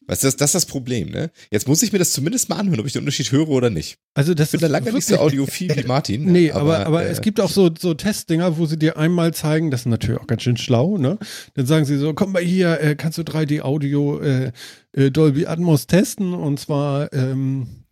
Weißt 0.09 0.23
du, 0.23 0.29
das, 0.29 0.37
das 0.37 0.51
ist 0.51 0.55
das 0.55 0.67
Problem, 0.67 1.11
ne? 1.11 1.31
Jetzt 1.51 1.67
muss 1.67 1.83
ich 1.83 1.93
mir 1.93 1.99
das 1.99 2.13
zumindest 2.13 2.49
mal 2.49 2.57
anhören, 2.57 2.79
ob 2.79 2.87
ich 2.87 2.93
den 2.93 3.01
Unterschied 3.01 3.33
höre 3.33 3.49
oder 3.49 3.71
nicht. 3.71 3.99
Also 4.15 4.35
das 4.35 4.49
ich 4.49 4.53
bin 4.53 4.61
da 4.61 4.69
lange 4.69 4.93
nicht 4.93 5.07
so 5.07 5.19
audiophil 5.19 5.75
wie 5.75 5.83
Martin. 5.83 6.31
Nee, 6.37 6.53
aber, 6.53 6.79
aber, 6.79 6.87
aber 6.87 7.03
äh, 7.05 7.09
es 7.09 7.21
gibt 7.21 7.41
auch 7.41 7.51
so, 7.51 7.71
so 7.77 7.95
Testdinger, 7.95 8.57
wo 8.57 8.67
sie 8.67 8.79
dir 8.79 8.97
einmal 8.97 9.35
zeigen, 9.35 9.71
das 9.71 9.81
ist 9.81 9.87
natürlich 9.87 10.21
auch 10.21 10.29
ganz 10.29 10.43
schön 10.43 10.57
schlau, 10.57 10.97
ne? 10.97 11.19
Dann 11.55 11.67
sagen 11.67 11.85
sie 11.87 11.97
so, 11.97 12.15
komm 12.15 12.33
mal 12.33 12.43
hier, 12.43 12.81
äh, 12.81 12.95
kannst 12.95 13.19
du 13.19 13.23
3D-Audio 13.23 14.21
äh, 14.21 14.53
äh, 14.93 15.11
Dolby 15.11 15.47
Atmos 15.47 15.89
testen 15.89 16.35
und 16.35 16.61
zwar 16.61 17.13
ähm, 17.13 17.85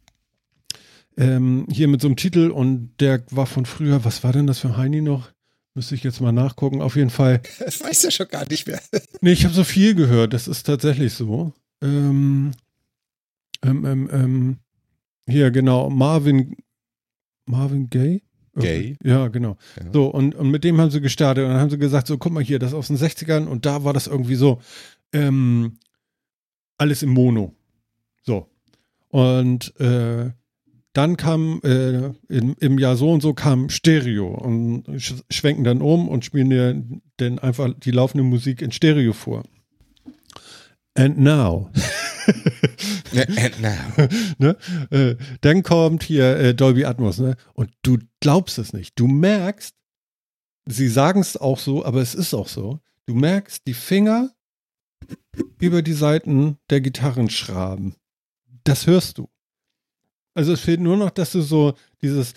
ähm, 1.17 1.67
hier 1.71 1.88
mit 1.88 2.00
so 2.00 2.07
einem 2.07 2.17
Titel 2.17 2.50
und 2.50 2.93
der 3.00 3.25
war 3.31 3.47
von 3.47 3.67
früher, 3.67 4.05
was 4.05 4.23
war 4.23 4.33
denn 4.33 4.47
das 4.47 4.61
für 4.61 4.76
Heini 4.76 5.00
noch? 5.00 5.34
Müsste 5.75 5.97
ich 5.97 6.04
jetzt 6.04 6.21
mal 6.21 6.33
nachgucken. 6.33 6.81
Auf 6.81 6.97
jeden 6.97 7.11
Fall. 7.11 7.40
Das 7.59 7.81
weiß 7.81 8.02
ja 8.04 8.11
schon 8.11 8.28
gar 8.28 8.49
nicht 8.49 8.66
mehr. 8.66 8.81
nee, 9.21 9.33
ich 9.33 9.45
habe 9.45 9.54
so 9.54 9.64
viel 9.64 9.95
gehört. 9.95 10.33
Das 10.33 10.49
ist 10.49 10.64
tatsächlich 10.64 11.12
so. 11.14 11.52
Ähm, 11.83 12.52
ähm, 13.62 13.85
ähm, 13.85 14.11
ähm 14.12 14.57
hier, 15.26 15.50
genau. 15.50 15.90
Marvin. 15.90 16.57
Marvin 17.47 17.90
Gay? 17.90 18.23
Gay? 18.57 18.97
Ja, 19.02 19.28
genau. 19.28 19.57
Ja. 19.76 19.93
So, 19.93 20.07
und, 20.07 20.35
und 20.35 20.50
mit 20.50 20.62
dem 20.64 20.81
haben 20.81 20.90
sie 20.90 21.00
gestartet 21.00 21.45
und 21.45 21.50
dann 21.50 21.61
haben 21.61 21.71
sie 21.71 21.78
gesagt: 21.78 22.07
So, 22.07 22.19
guck 22.19 22.33
mal 22.33 22.45
hier, 22.45 22.59
das 22.59 22.73
aus 22.73 22.87
den 22.87 22.97
60ern 22.97 23.47
und 23.47 23.66
da 23.66 23.85
war 23.85 23.93
das 23.93 24.07
irgendwie 24.07 24.37
so. 24.37 24.61
Ähm, 25.12 25.78
alles 26.76 27.02
im 27.02 27.11
Mono. 27.11 27.54
So. 28.23 28.49
Und 29.09 29.78
äh, 29.81 30.31
dann 30.95 31.17
kam 31.17 31.61
äh, 31.65 32.13
im, 32.29 32.57
im 32.61 32.79
Jahr 32.79 32.97
so 32.97 33.11
und 33.11 33.21
so 33.21 33.35
kam 33.35 33.69
Stereo 33.69 34.29
und 34.29 34.85
sch 35.01 35.15
schwenken 35.29 35.65
dann 35.65 35.83
um 35.83 36.09
und 36.09 36.25
spielen 36.25 36.51
dir 36.51 36.83
dann 37.17 37.39
einfach 37.41 37.75
die 37.77 37.91
laufende 37.91 38.25
Musik 38.25 38.63
in 38.63 38.73
Stereo 38.73 39.13
vor. 39.13 39.43
And 40.95 41.19
now. 41.19 41.71
And 43.13 43.61
now. 43.61 44.09
ne? 44.39 44.57
äh, 44.91 45.17
dann 45.41 45.65
kommt 45.65 46.05
hier 46.05 46.37
äh, 46.37 46.55
Dolby 46.55 46.85
Atmos, 46.85 47.19
ne? 47.19 47.37
Und 47.55 47.73
du 47.83 47.99
glaubst 48.21 48.59
es 48.59 48.73
nicht. 48.73 48.99
Du 48.99 49.09
merkst, 49.09 49.75
sie 50.67 50.89
sagen 50.89 51.21
es 51.21 51.37
auch 51.37 51.59
so, 51.59 51.85
aber 51.85 52.01
es 52.01 52.15
ist 52.15 52.35
auch 52.35 52.49
so. 52.49 52.79
Du 53.07 53.15
merkst 53.15 53.67
die 53.67 53.75
Finger 53.75 54.31
über 55.59 55.83
die 55.83 55.93
Seiten 55.93 56.59
der 56.71 56.81
Gitarren 56.81 57.29
schraben. 57.29 57.97
Das 58.63 58.87
hörst 58.87 59.19
du. 59.19 59.29
Also 60.35 60.53
es 60.53 60.61
fehlt 60.61 60.81
nur 60.81 60.97
noch, 60.97 61.11
dass 61.11 61.33
du 61.33 61.41
so 61.41 61.75
dieses, 62.03 62.35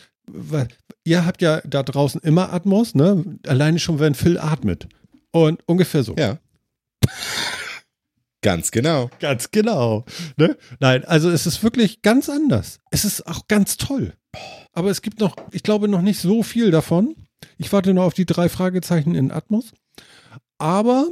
ihr 1.03 1.25
habt 1.25 1.41
ja 1.41 1.61
da 1.61 1.83
draußen 1.83 2.21
immer 2.21 2.53
Atmos, 2.53 2.95
ne? 2.95 3.39
Alleine 3.47 3.79
schon, 3.79 3.99
wenn 3.99 4.15
Phil 4.15 4.37
atmet. 4.37 4.87
Und 5.31 5.61
ungefähr 5.67 6.03
so. 6.03 6.15
Ja. 6.17 6.39
Ganz 8.41 8.71
genau. 8.71 9.09
Ganz 9.19 9.51
genau. 9.51 10.05
Ne? 10.37 10.57
Nein, 10.79 11.03
also 11.05 11.29
es 11.29 11.47
ist 11.47 11.63
wirklich 11.63 12.01
ganz 12.01 12.29
anders. 12.29 12.79
Es 12.91 13.03
ist 13.03 13.25
auch 13.27 13.47
ganz 13.47 13.77
toll. 13.77 14.13
Aber 14.73 14.91
es 14.91 15.01
gibt 15.01 15.19
noch, 15.19 15.35
ich 15.51 15.63
glaube, 15.63 15.87
noch 15.87 16.01
nicht 16.01 16.19
so 16.19 16.43
viel 16.43 16.71
davon. 16.71 17.15
Ich 17.57 17.71
warte 17.73 17.93
noch 17.93 18.03
auf 18.03 18.13
die 18.13 18.25
drei 18.25 18.47
Fragezeichen 18.47 19.15
in 19.15 19.31
Atmos. 19.31 19.73
Aber 20.59 21.07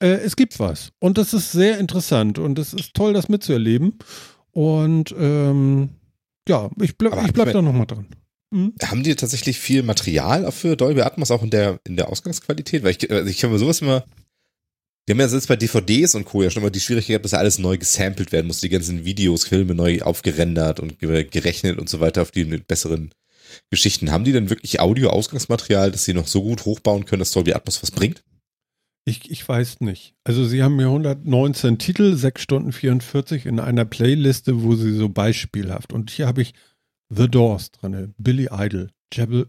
äh, 0.00 0.06
es 0.06 0.36
gibt 0.36 0.58
was. 0.60 0.90
Und 1.00 1.18
das 1.18 1.34
ist 1.34 1.52
sehr 1.52 1.78
interessant. 1.78 2.38
Und 2.38 2.58
es 2.58 2.72
ist 2.72 2.94
toll, 2.94 3.12
das 3.12 3.28
mitzuerleben. 3.28 3.98
Und 4.52 5.14
ähm, 5.18 5.90
ja, 6.48 6.70
ich, 6.80 6.96
bleib, 6.96 7.26
ich 7.26 7.32
bleib 7.32 7.52
da 7.52 7.62
nochmal 7.62 7.86
dran. 7.86 8.06
Mhm. 8.50 8.74
Haben 8.82 9.02
die 9.02 9.14
tatsächlich 9.14 9.58
viel 9.58 9.82
Material 9.82 10.50
für 10.52 10.76
Dolby 10.76 11.02
Atmos 11.02 11.30
auch 11.30 11.42
in 11.42 11.50
der, 11.50 11.80
in 11.84 11.96
der 11.96 12.08
Ausgangsqualität? 12.08 12.82
Weil 12.82 12.92
ich, 12.92 13.10
also 13.10 13.28
ich 13.28 13.38
kann 13.38 13.50
mir 13.50 13.58
sowas 13.58 13.80
immer 13.80 14.04
die 15.06 15.12
haben 15.12 15.20
ja 15.20 15.26
jetzt 15.26 15.48
bei 15.48 15.56
DVDs 15.56 16.14
und 16.14 16.24
Co. 16.24 16.42
ja 16.42 16.50
schon 16.50 16.62
mal 16.62 16.70
die 16.70 16.80
Schwierigkeit, 16.80 17.22
dass 17.22 17.32
ja 17.32 17.38
alles 17.38 17.58
neu 17.58 17.76
gesampelt 17.76 18.32
werden 18.32 18.46
muss, 18.46 18.60
die 18.60 18.70
ganzen 18.70 19.04
Videos, 19.04 19.44
Filme 19.44 19.74
neu 19.74 20.00
aufgerendert 20.00 20.80
und 20.80 20.98
gerechnet 20.98 21.78
und 21.78 21.90
so 21.90 22.00
weiter 22.00 22.22
auf 22.22 22.30
die 22.30 22.46
mit 22.46 22.66
besseren 22.66 23.12
Geschichten. 23.70 24.10
Haben 24.10 24.24
die 24.24 24.32
denn 24.32 24.48
wirklich 24.48 24.80
Audio-Ausgangsmaterial, 24.80 25.90
dass 25.90 26.06
sie 26.06 26.14
noch 26.14 26.26
so 26.26 26.42
gut 26.42 26.64
hochbauen 26.64 27.04
können, 27.04 27.20
dass 27.20 27.32
Dolby 27.32 27.52
Atmos 27.52 27.82
was 27.82 27.90
bringt? 27.90 28.24
Ich, 29.06 29.30
ich 29.30 29.46
weiß 29.46 29.80
nicht. 29.80 30.14
Also 30.24 30.46
sie 30.46 30.62
haben 30.62 30.76
mir 30.76 30.86
119 30.86 31.78
Titel, 31.78 32.16
6 32.16 32.40
Stunden 32.40 32.72
44 32.72 33.44
in 33.44 33.60
einer 33.60 33.84
Playliste, 33.84 34.62
wo 34.62 34.76
sie 34.76 34.94
so 34.94 35.10
beispielhaft. 35.10 35.92
Und 35.92 36.10
hier 36.10 36.26
habe 36.26 36.40
ich 36.40 36.54
The 37.10 37.28
Doors 37.28 37.70
drin, 37.70 38.14
Billy 38.16 38.48
Idol, 38.50 38.90
Jebel, 39.12 39.48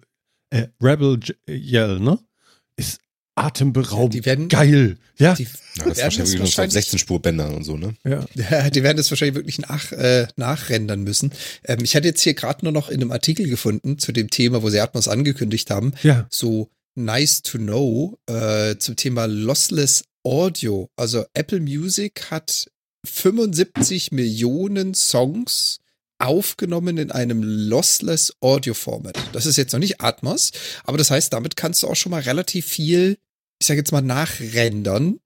äh, 0.49 0.67
Rebel 0.81 1.19
Yell, 1.47 1.99
ne? 1.99 2.19
Ist 2.75 2.99
atemberaubend. 3.35 4.13
Die 4.13 4.25
werden 4.25 4.47
geil. 4.47 4.97
Ja. 5.17 5.35
Die 5.35 5.43
ja, 5.43 5.49
das 5.85 5.85
werden 5.85 5.97
wahrscheinlich, 5.97 6.31
das 6.31 6.39
wahrscheinlich 6.39 6.73
16 6.73 6.99
Spurbänder 6.99 7.53
und 7.53 7.63
so, 7.63 7.77
ne? 7.77 7.93
Ja. 8.03 8.25
ja. 8.33 8.69
Die 8.69 8.83
werden 8.83 8.97
das 8.97 9.09
wahrscheinlich 9.11 9.35
wirklich 9.35 9.59
nach, 9.59 9.91
äh, 9.91 10.27
nachrendern 10.35 11.03
müssen. 11.03 11.31
Ähm, 11.65 11.79
ich 11.83 11.95
hatte 11.95 12.07
jetzt 12.07 12.21
hier 12.21 12.33
gerade 12.33 12.65
nur 12.65 12.71
noch 12.71 12.89
in 12.89 13.01
einem 13.01 13.11
Artikel 13.11 13.47
gefunden 13.47 13.99
zu 13.99 14.11
dem 14.11 14.29
Thema, 14.29 14.63
wo 14.63 14.69
sie 14.69 14.79
Atmos 14.79 15.07
angekündigt 15.07 15.69
haben. 15.69 15.93
Ja. 16.03 16.27
So 16.29 16.69
nice 16.95 17.41
to 17.41 17.57
know 17.57 18.17
äh, 18.27 18.77
zum 18.77 18.95
Thema 18.95 19.25
Lossless 19.25 20.05
Audio. 20.23 20.89
Also 20.95 21.25
Apple 21.33 21.59
Music 21.59 22.31
hat 22.31 22.71
75 23.05 24.11
Millionen 24.11 24.93
Songs 24.93 25.79
aufgenommen 26.17 26.97
in 26.97 27.11
einem 27.11 27.43
Lossless 27.43 28.33
Audio 28.39 28.73
Format. 28.73 29.17
Das 29.33 29.45
ist 29.45 29.57
jetzt 29.57 29.73
noch 29.73 29.79
nicht 29.79 30.01
Atmos, 30.01 30.51
aber 30.83 30.97
das 30.97 31.11
heißt, 31.11 31.33
damit 31.33 31.55
kannst 31.55 31.83
du 31.83 31.87
auch 31.87 31.95
schon 31.95 32.11
mal 32.11 32.21
relativ 32.21 32.65
viel 32.65 33.17
ich 33.59 33.67
sage 33.67 33.79
jetzt 33.79 33.91
mal, 33.91 34.01
nachrendern, 34.01 35.19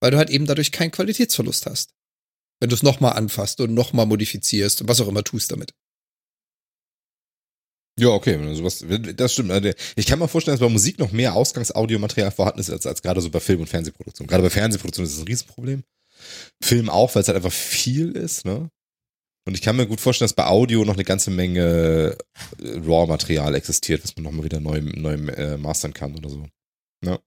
weil 0.00 0.10
du 0.10 0.16
halt 0.18 0.30
eben 0.30 0.46
dadurch 0.46 0.72
keinen 0.72 0.90
Qualitätsverlust 0.90 1.66
hast. 1.66 1.94
Wenn 2.60 2.70
du 2.70 2.74
es 2.74 2.82
nochmal 2.82 3.12
anfasst 3.12 3.60
und 3.60 3.74
nochmal 3.74 4.06
modifizierst 4.06 4.80
und 4.80 4.88
was 4.88 5.00
auch 5.00 5.08
immer 5.08 5.24
tust 5.24 5.52
damit. 5.52 5.72
Ja, 7.98 8.08
okay, 8.08 8.38
sowas, 8.54 8.84
das 9.16 9.32
stimmt. 9.32 9.50
Also, 9.50 9.70
ich 9.96 10.06
kann 10.06 10.18
mir 10.18 10.28
vorstellen, 10.28 10.54
dass 10.54 10.66
bei 10.66 10.70
Musik 10.70 10.98
noch 10.98 11.12
mehr 11.12 11.34
Ausgangsaudiomaterial 11.34 12.30
vorhanden 12.30 12.60
ist, 12.60 12.70
als, 12.70 12.86
als 12.86 13.00
gerade 13.00 13.22
so 13.22 13.30
bei 13.30 13.40
Film- 13.40 13.60
und 13.60 13.68
Fernsehproduktion. 13.68 14.26
Gerade 14.26 14.42
bei 14.42 14.50
Fernsehproduktion 14.50 15.06
ist 15.06 15.14
es 15.14 15.20
ein 15.20 15.26
Riesenproblem. 15.26 15.82
Film 16.62 16.90
auch, 16.90 17.14
weil 17.14 17.22
es 17.22 17.28
halt 17.28 17.36
einfach 17.36 17.52
viel 17.52 18.12
ist, 18.12 18.44
ne? 18.44 18.70
Und 19.46 19.54
ich 19.54 19.62
kann 19.62 19.76
mir 19.76 19.86
gut 19.86 20.00
vorstellen, 20.00 20.26
dass 20.26 20.34
bei 20.34 20.46
Audio 20.46 20.84
noch 20.84 20.94
eine 20.94 21.04
ganze 21.04 21.30
Menge 21.30 22.16
äh, 22.60 22.78
RAW-Material 22.84 23.54
existiert, 23.54 24.02
was 24.02 24.16
man 24.16 24.24
nochmal 24.24 24.44
wieder 24.44 24.58
neu, 24.58 24.80
neu 24.82 25.14
äh, 25.14 25.56
mastern 25.56 25.94
kann 25.94 26.16
oder 26.16 26.28
so. 26.28 26.46
Ja. 27.04 27.18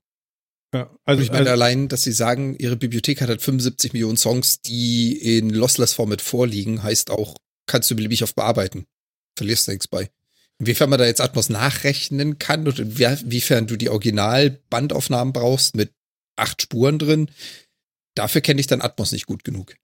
Ja, 0.74 0.96
also 1.04 1.24
ich 1.24 1.30
meine 1.30 1.50
also, 1.50 1.52
allein, 1.54 1.88
dass 1.88 2.04
sie 2.04 2.12
sagen, 2.12 2.56
ihre 2.60 2.76
Bibliothek 2.76 3.22
hat 3.22 3.30
halt 3.30 3.42
75 3.42 3.94
Millionen 3.94 4.18
Songs, 4.18 4.62
die 4.62 5.18
in 5.38 5.50
Lossless 5.50 5.94
Format 5.94 6.22
vorliegen, 6.22 6.84
heißt 6.84 7.10
auch, 7.10 7.36
kannst 7.66 7.90
du 7.90 7.96
beliebig 7.96 8.22
oft 8.22 8.36
bearbeiten. 8.36 8.86
Verlierst 9.36 9.68
du 9.68 9.72
nichts 9.72 9.88
bei. 9.88 10.12
Inwiefern 10.60 10.89
man 10.89 11.00
da 11.00 11.06
jetzt 11.06 11.22
Atmos 11.22 11.50
nachrechnen 11.50 12.38
kann 12.38 12.68
und 12.68 12.80
inwiefern 12.80 13.68
du 13.68 13.78
die 13.78 13.89
Original-Bandaufnahmen 13.89 15.34
brauchst 15.34 15.75
mit 15.75 15.94
acht 16.36 16.62
Spuren 16.62 17.00
drin, 17.00 17.32
dafür 18.16 18.42
kenne 18.42 18.60
ich 18.60 18.68
dann 18.68 18.82
Atmos 18.82 19.12
nicht 19.12 19.25
gut 19.25 19.44
genug. 19.44 19.75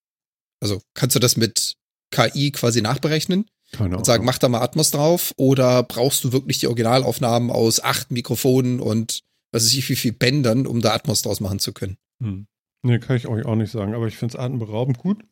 Also 0.62 0.82
kannst 0.94 1.15
du 1.15 1.20
das 1.20 1.38
mit 1.38 1.75
KI 2.12 2.51
quasi 2.51 2.82
nachberechnen? 2.82 3.46
Keine 3.72 3.98
und 3.98 4.05
sagen, 4.05 4.25
mach 4.25 4.38
da 4.38 4.48
mal 4.48 4.62
Atmos 4.62 4.91
drauf 4.91 5.34
oder 5.38 5.84
brauchst 5.84 6.24
du 6.24 6.32
wirklich 6.32 6.60
die 6.60 6.67
Originalaufnahmen 6.67 7.51
aus 7.51 7.82
acht 7.82 8.12
Mikrofonen 8.12 8.79
und 8.79 9.22
was 9.51 9.63
weiß 9.63 9.74
ich, 9.74 9.89
wie 9.89 9.96
viel 9.96 10.12
Bändern, 10.12 10.67
um 10.67 10.82
da 10.82 10.94
Atmos 10.94 11.22
draus 11.22 11.39
machen 11.39 11.60
zu 11.60 11.74
können. 11.74 11.98
Hm. 12.22 12.48
Nee, 12.84 13.00
kann 13.00 13.15
ich 13.15 13.27
euch 13.27 13.46
auch 13.46 13.55
nicht 13.55 13.72
sagen, 13.72 13.96
aber 13.96 14.08
ich 14.08 14.17
finde 14.17 14.38
es 14.38 14.39
atemberaubend 14.39 15.00
gut. 15.00 15.24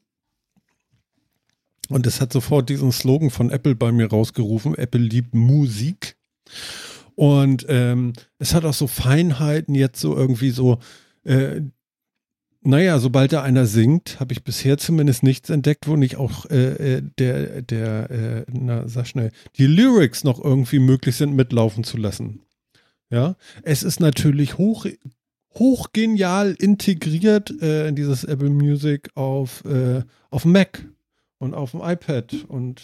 Und 1.94 2.08
es 2.08 2.22
hat 2.22 2.34
sofort 2.34 2.70
diesen 2.70 2.92
Slogan 2.92 3.30
von 3.30 3.52
Apple 3.52 3.76
bei 3.76 3.92
mir 3.92 4.10
rausgerufen: 4.10 4.76
Apple 4.76 5.00
liebt 5.00 5.36
Musik. 5.36 6.18
Und 7.14 7.68
ähm, 7.70 8.14
es 8.40 8.56
hat 8.56 8.66
auch 8.66 8.74
so 8.74 8.88
Feinheiten 8.88 9.76
jetzt 9.76 10.00
so 10.00 10.16
irgendwie 10.18 10.50
so, 10.50 10.80
äh, 11.24 11.62
naja, 12.64 12.98
sobald 12.98 13.32
da 13.32 13.44
einer 13.44 13.68
singt, 13.68 14.20
habe 14.20 14.34
ich 14.34 14.44
bisher 14.44 14.80
zumindest 14.80 15.22
nichts 15.22 15.52
entdeckt, 15.52 15.88
wo 15.88 15.96
nicht 15.96 16.16
auch 16.16 16.50
äh, 16.50 16.96
äh, 16.96 17.04
der, 17.20 17.62
der, 17.62 18.10
äh, 18.10 18.46
na, 18.52 18.88
sag 18.88 19.06
schnell, 19.06 19.32
die 19.60 19.68
Lyrics 19.68 20.24
noch 20.24 20.44
irgendwie 20.44 20.80
möglich 20.80 21.16
sind, 21.16 21.36
mitlaufen 21.36 21.84
zu 21.84 21.98
lassen. 21.98 22.40
Ja, 23.12 23.36
es 23.62 23.84
ist 23.84 24.00
natürlich 24.00 24.58
hoch, 24.58 24.88
hochgenial 25.54 26.56
integriert 26.58 27.54
äh, 27.62 27.88
in 27.88 27.96
dieses 27.96 28.24
Apple 28.24 28.50
Music 28.50 29.12
auf, 29.14 29.64
äh, 29.66 30.02
auf 30.32 30.44
Mac 30.44 30.88
und 31.44 31.54
auf 31.54 31.72
dem 31.72 31.82
iPad 31.82 32.46
und 32.48 32.82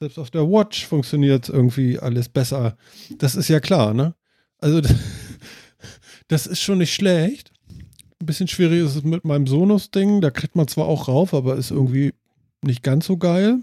selbst 0.00 0.18
auf 0.18 0.30
der 0.30 0.48
Watch 0.48 0.86
funktioniert 0.86 1.48
irgendwie 1.48 1.98
alles 1.98 2.28
besser. 2.28 2.76
Das 3.18 3.34
ist 3.34 3.48
ja 3.48 3.60
klar, 3.60 3.92
ne? 3.92 4.14
Also 4.58 4.80
das 6.28 6.46
ist 6.46 6.60
schon 6.60 6.78
nicht 6.78 6.94
schlecht. 6.94 7.52
Ein 8.20 8.26
bisschen 8.26 8.48
schwierig 8.48 8.80
ist 8.80 8.96
es 8.96 9.02
mit 9.02 9.24
meinem 9.24 9.46
Sonos-Ding. 9.46 10.20
Da 10.20 10.30
kriegt 10.30 10.56
man 10.56 10.68
zwar 10.68 10.86
auch 10.86 11.08
rauf, 11.08 11.34
aber 11.34 11.56
ist 11.56 11.70
irgendwie 11.70 12.14
nicht 12.62 12.82
ganz 12.82 13.06
so 13.06 13.16
geil 13.16 13.62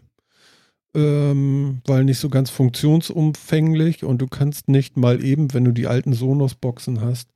ähm, 0.98 1.82
weil 1.86 2.04
nicht 2.04 2.18
so 2.18 2.28
ganz 2.28 2.50
funktionsumfänglich 2.50 4.04
und 4.04 4.20
du 4.20 4.28
kannst 4.28 4.68
nicht 4.68 4.98
mal 4.98 5.24
eben, 5.24 5.54
wenn 5.54 5.64
du 5.64 5.72
die 5.72 5.86
alten 5.86 6.14
Sonos-Boxen 6.14 7.02
hast, 7.02 7.30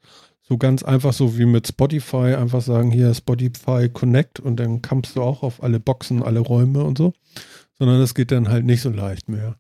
so 0.52 0.58
ganz 0.58 0.84
einfach 0.84 1.14
so 1.14 1.38
wie 1.38 1.46
mit 1.46 1.66
Spotify 1.66 2.36
einfach 2.36 2.60
sagen, 2.60 2.92
hier 2.92 3.14
Spotify 3.14 3.88
Connect 3.88 4.42
und 4.42 4.58
dann 4.58 4.82
kommst 4.82 5.16
du 5.16 5.22
auch 5.22 5.44
auf 5.44 5.64
alle 5.64 5.80
Boxen, 5.80 6.22
alle 6.22 6.42
Räume 6.42 6.84
und 6.84 6.98
so, 6.98 7.14
sondern 7.80 8.02
das 8.02 8.14
geht 8.14 8.34
dann 8.34 8.50
halt 8.50 8.66
nicht 8.66 8.82
so 8.82 8.90
leicht 8.90 9.30
mehr. 9.30 9.56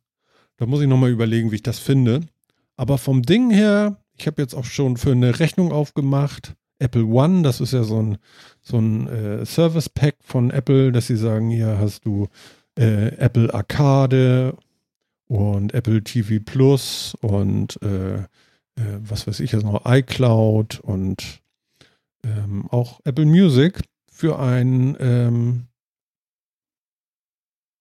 Da 0.57 0.65
muss 0.65 0.81
ich 0.81 0.89
nochmal 0.89 1.09
überlegen, 1.09 1.49
wie 1.49 1.55
ich 1.55 1.63
das 1.63 1.79
finde. 1.79 2.27
Aber 2.75 2.97
vom 2.97 3.21
Ding 3.21 3.51
her, 3.51 4.03
ich 4.17 4.27
habe 4.27 4.41
jetzt 4.41 4.53
auch 4.53 4.65
schon 4.65 4.97
für 4.97 5.13
eine 5.13 5.39
Rechnung 5.39 5.71
aufgemacht, 5.71 6.55
Apple 6.79 7.05
One, 7.05 7.41
das 7.41 7.61
ist 7.61 7.71
ja 7.71 7.83
so 7.83 8.01
ein, 8.01 8.17
so 8.61 8.77
ein 8.77 9.07
äh, 9.07 9.45
Service 9.45 9.87
Pack 9.87 10.17
von 10.19 10.51
Apple, 10.51 10.91
dass 10.91 11.07
sie 11.07 11.15
sagen, 11.15 11.49
hier 11.49 11.77
hast 11.79 12.05
du 12.05 12.27
äh, 12.77 13.15
Apple 13.15 13.53
Arcade 13.53 14.57
und 15.29 15.73
Apple 15.73 16.03
TV 16.03 16.43
Plus 16.43 17.15
und 17.21 17.81
äh, 17.81 18.23
äh, 18.75 18.99
was 18.99 19.27
weiß 19.27 19.39
ich 19.39 19.51
jetzt 19.51 19.63
noch, 19.63 19.83
iCloud 19.85 20.79
und 20.79 21.41
ähm, 22.23 22.67
auch 22.69 22.99
Apple 23.03 23.25
Music 23.25 23.81
für 24.11 24.39
einen 24.39 24.95
ähm, 24.99 25.67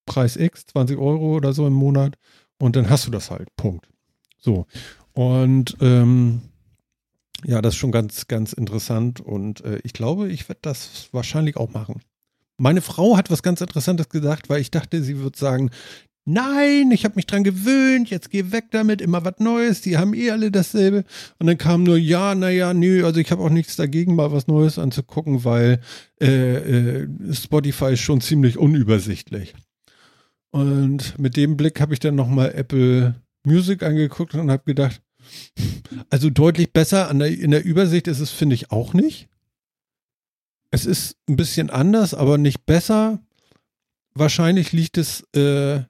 Preis 0.07 0.37
X, 0.37 0.67
20 0.67 0.99
Euro 0.99 1.37
oder 1.37 1.53
so 1.53 1.67
im 1.67 1.75
Monat. 1.75 2.17
Und 2.59 2.77
dann 2.77 2.91
hast 2.91 3.07
du 3.07 3.11
das 3.11 3.31
halt. 3.31 3.49
Punkt. 3.57 3.89
So. 4.39 4.67
Und 5.13 5.77
ähm, 5.81 6.43
ja, 7.45 7.63
das 7.63 7.75
ist 7.75 7.79
schon 7.79 7.93
ganz, 7.93 8.27
ganz 8.27 8.53
interessant. 8.53 9.21
Und 9.21 9.65
äh, 9.65 9.81
ich 9.83 9.93
glaube, 9.93 10.29
ich 10.29 10.49
werde 10.49 10.61
das 10.63 11.09
wahrscheinlich 11.13 11.57
auch 11.57 11.71
machen. 11.71 12.03
Meine 12.59 12.83
Frau 12.83 13.17
hat 13.17 13.31
was 13.31 13.43
ganz 13.43 13.61
Interessantes 13.61 14.09
gesagt, 14.09 14.51
weil 14.51 14.61
ich 14.61 14.71
dachte, 14.71 15.03
sie 15.03 15.19
wird 15.21 15.37
sagen, 15.37 15.71
nein, 16.33 16.91
ich 16.91 17.05
habe 17.05 17.17
mich 17.17 17.27
dran 17.27 17.45
gewöhnt, 17.45 18.11
jetzt 18.11 18.31
geh 18.31 18.53
weg 18.53 18.67
damit, 18.71 19.01
immer 19.01 19.25
was 19.25 19.39
Neues, 19.39 19.81
die 19.81 19.99
haben 19.99 20.15
eh 20.15 20.31
alle 20.31 20.51
dasselbe. 20.51 21.05
Und 21.39 21.47
dann 21.47 21.59
kam 21.59 21.83
nur, 21.83 21.97
ja, 21.97 22.35
naja, 22.35 22.75
nö, 22.75 23.05
also 23.05 23.21
ich 23.21 23.31
habe 23.31 23.43
auch 23.43 23.51
nichts 23.51 23.77
dagegen, 23.77 24.15
mal 24.15 24.33
was 24.33 24.47
Neues 24.47 24.79
anzugucken, 24.79 25.45
weil 25.45 25.81
äh, 26.21 27.03
äh, 27.03 27.09
Spotify 27.33 27.93
ist 27.93 28.01
schon 28.01 28.21
ziemlich 28.21 28.59
unübersichtlich. 28.59 29.55
Und 30.51 31.19
mit 31.19 31.37
dem 31.37 31.57
Blick 31.57 31.81
habe 31.81 31.95
ich 31.95 32.01
dann 32.01 32.15
nochmal 32.15 32.53
Apple 32.55 33.15
Music 33.45 33.83
angeguckt 33.83 34.35
und 34.35 34.51
habe 34.51 34.65
gedacht, 34.65 35.01
also 36.09 36.31
deutlich 36.31 36.73
besser 36.73 37.13
der, 37.15 37.29
in 37.29 37.51
der 37.51 37.65
Übersicht 37.65 38.09
ist 38.09 38.21
es, 38.21 38.31
finde 38.31 38.55
ich, 38.55 38.71
auch 38.71 38.95
nicht. 38.95 39.29
Es 40.71 40.87
ist 40.87 41.17
ein 41.29 41.37
bisschen 41.37 41.71
anders, 41.71 42.15
aber 42.15 42.39
nicht 42.39 42.65
besser. 42.65 43.21
Wahrscheinlich 44.15 44.73
liegt 44.73 44.99
es 44.99 45.23
äh, 45.35 45.83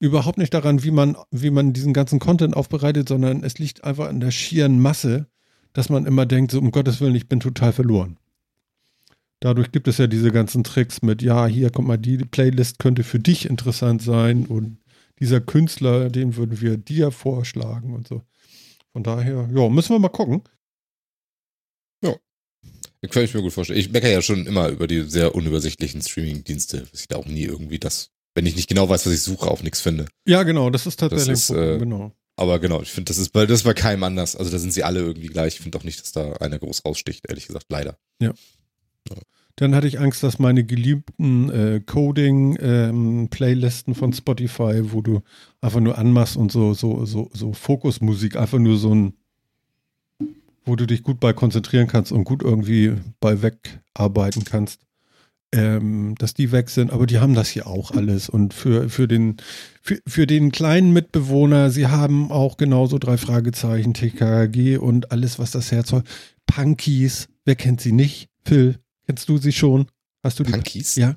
überhaupt 0.00 0.38
nicht 0.38 0.52
daran, 0.52 0.82
wie 0.82 0.90
man, 0.90 1.16
wie 1.30 1.50
man 1.50 1.72
diesen 1.72 1.92
ganzen 1.92 2.18
Content 2.18 2.56
aufbereitet, 2.56 3.08
sondern 3.08 3.44
es 3.44 3.58
liegt 3.58 3.84
einfach 3.84 4.08
an 4.08 4.18
der 4.18 4.32
schieren 4.32 4.80
Masse, 4.80 5.26
dass 5.72 5.88
man 5.88 6.06
immer 6.06 6.26
denkt, 6.26 6.50
so 6.50 6.58
um 6.58 6.72
Gottes 6.72 7.00
Willen, 7.00 7.14
ich 7.14 7.28
bin 7.28 7.38
total 7.38 7.72
verloren. 7.72 8.18
Dadurch 9.40 9.72
gibt 9.72 9.88
es 9.88 9.98
ja 9.98 10.06
diese 10.06 10.32
ganzen 10.32 10.64
Tricks 10.64 11.02
mit, 11.02 11.22
ja, 11.22 11.46
hier 11.46 11.70
kommt 11.70 11.88
mal, 11.88 11.98
die 11.98 12.18
Playlist 12.18 12.78
könnte 12.78 13.04
für 13.04 13.20
dich 13.20 13.48
interessant 13.48 14.02
sein 14.02 14.46
und 14.46 14.78
dieser 15.20 15.40
Künstler, 15.40 16.08
den 16.08 16.36
würden 16.36 16.60
wir 16.60 16.76
dir 16.78 17.10
vorschlagen 17.10 17.94
und 17.94 18.08
so. 18.08 18.22
Von 18.92 19.02
daher, 19.02 19.48
ja, 19.54 19.68
müssen 19.68 19.94
wir 19.94 19.98
mal 19.98 20.08
gucken. 20.08 20.42
Ja. 22.02 22.16
Kann 23.08 23.22
ich 23.22 23.34
mir 23.34 23.42
gut 23.42 23.52
vorstellen. 23.52 23.78
Ich 23.78 23.92
meckere 23.92 24.10
ja 24.10 24.22
schon 24.22 24.46
immer 24.46 24.68
über 24.68 24.86
die 24.86 25.02
sehr 25.02 25.34
unübersichtlichen 25.34 26.02
Streaming-Dienste, 26.02 26.86
dass 26.90 27.00
ich 27.00 27.08
da 27.08 27.16
auch 27.16 27.26
nie 27.26 27.44
irgendwie 27.44 27.78
das, 27.78 28.10
wenn 28.34 28.46
ich 28.46 28.56
nicht 28.56 28.68
genau 28.68 28.88
weiß, 28.88 29.06
was 29.06 29.12
ich 29.12 29.22
suche, 29.22 29.50
auch 29.50 29.62
nichts 29.62 29.80
finde. 29.80 30.06
Ja, 30.26 30.42
genau, 30.42 30.70
das 30.70 30.86
ist 30.86 31.00
tatsächlich 31.00 31.28
das 31.28 31.50
ist, 31.50 31.56
äh, 31.56 31.78
genau. 31.78 32.12
Aber 32.36 32.58
genau, 32.58 32.80
ich 32.80 32.90
finde, 32.90 33.10
das 33.10 33.18
ist 33.18 33.30
bei, 33.30 33.44
das 33.44 33.60
ist 33.60 33.64
bei 33.64 33.74
keinem 33.74 34.02
anders. 34.02 34.34
Also 34.34 34.50
da 34.50 34.58
sind 34.58 34.72
sie 34.72 34.82
alle 34.82 35.00
irgendwie 35.00 35.26
gleich. 35.26 35.56
Ich 35.56 35.60
finde 35.60 35.76
auch 35.76 35.84
nicht, 35.84 36.00
dass 36.00 36.12
da 36.12 36.32
einer 36.34 36.58
groß 36.58 36.86
raussticht, 36.86 37.28
ehrlich 37.28 37.46
gesagt, 37.46 37.66
leider. 37.68 37.98
Ja. 38.18 38.32
ja. 39.10 39.16
Dann 39.56 39.74
hatte 39.74 39.86
ich 39.86 40.00
Angst, 40.00 40.22
dass 40.22 40.38
meine 40.38 40.64
geliebten 40.64 41.50
äh, 41.50 41.82
Coding-Playlisten 41.84 43.92
ähm, 43.92 43.98
von 43.98 44.14
Spotify, 44.14 44.80
wo 44.84 45.02
du 45.02 45.20
einfach 45.60 45.80
nur 45.80 45.98
anmachst 45.98 46.38
und 46.38 46.50
so, 46.50 46.72
so, 46.72 47.04
so, 47.04 47.28
so 47.34 47.52
Fokusmusik, 47.52 48.36
einfach 48.36 48.58
nur 48.58 48.78
so 48.78 48.94
ein, 48.94 49.12
wo 50.64 50.76
du 50.76 50.86
dich 50.86 51.02
gut 51.02 51.20
bei 51.20 51.34
konzentrieren 51.34 51.88
kannst 51.88 52.10
und 52.10 52.24
gut 52.24 52.42
irgendwie 52.42 52.94
bei 53.20 53.42
wegarbeiten 53.42 54.44
kannst, 54.44 54.80
ähm, 55.52 56.14
dass 56.18 56.34
die 56.34 56.52
weg 56.52 56.70
sind, 56.70 56.92
aber 56.92 57.06
die 57.06 57.18
haben 57.18 57.34
das 57.34 57.48
hier 57.48 57.66
auch 57.66 57.90
alles. 57.90 58.28
Und 58.28 58.54
für, 58.54 58.88
für, 58.88 59.08
den, 59.08 59.36
für, 59.82 59.98
für 60.06 60.26
den 60.26 60.52
kleinen 60.52 60.92
Mitbewohner, 60.92 61.70
sie 61.70 61.88
haben 61.88 62.30
auch 62.30 62.56
genauso 62.56 62.98
drei 62.98 63.16
Fragezeichen, 63.16 63.94
TKG 63.94 64.78
und 64.78 65.10
alles, 65.12 65.38
was 65.38 65.50
das 65.50 65.72
Herz 65.72 65.88
soll. 65.88 66.02
Punkies, 66.46 67.28
wer 67.44 67.56
kennt 67.56 67.80
sie 67.80 67.92
nicht? 67.92 68.28
Phil, 68.44 68.78
kennst 69.06 69.28
du 69.28 69.38
sie 69.38 69.52
schon? 69.52 69.86
Hast 70.22 70.38
du 70.38 70.44
die? 70.44 70.52
Punkies? 70.52 70.96
Ja. 70.96 71.16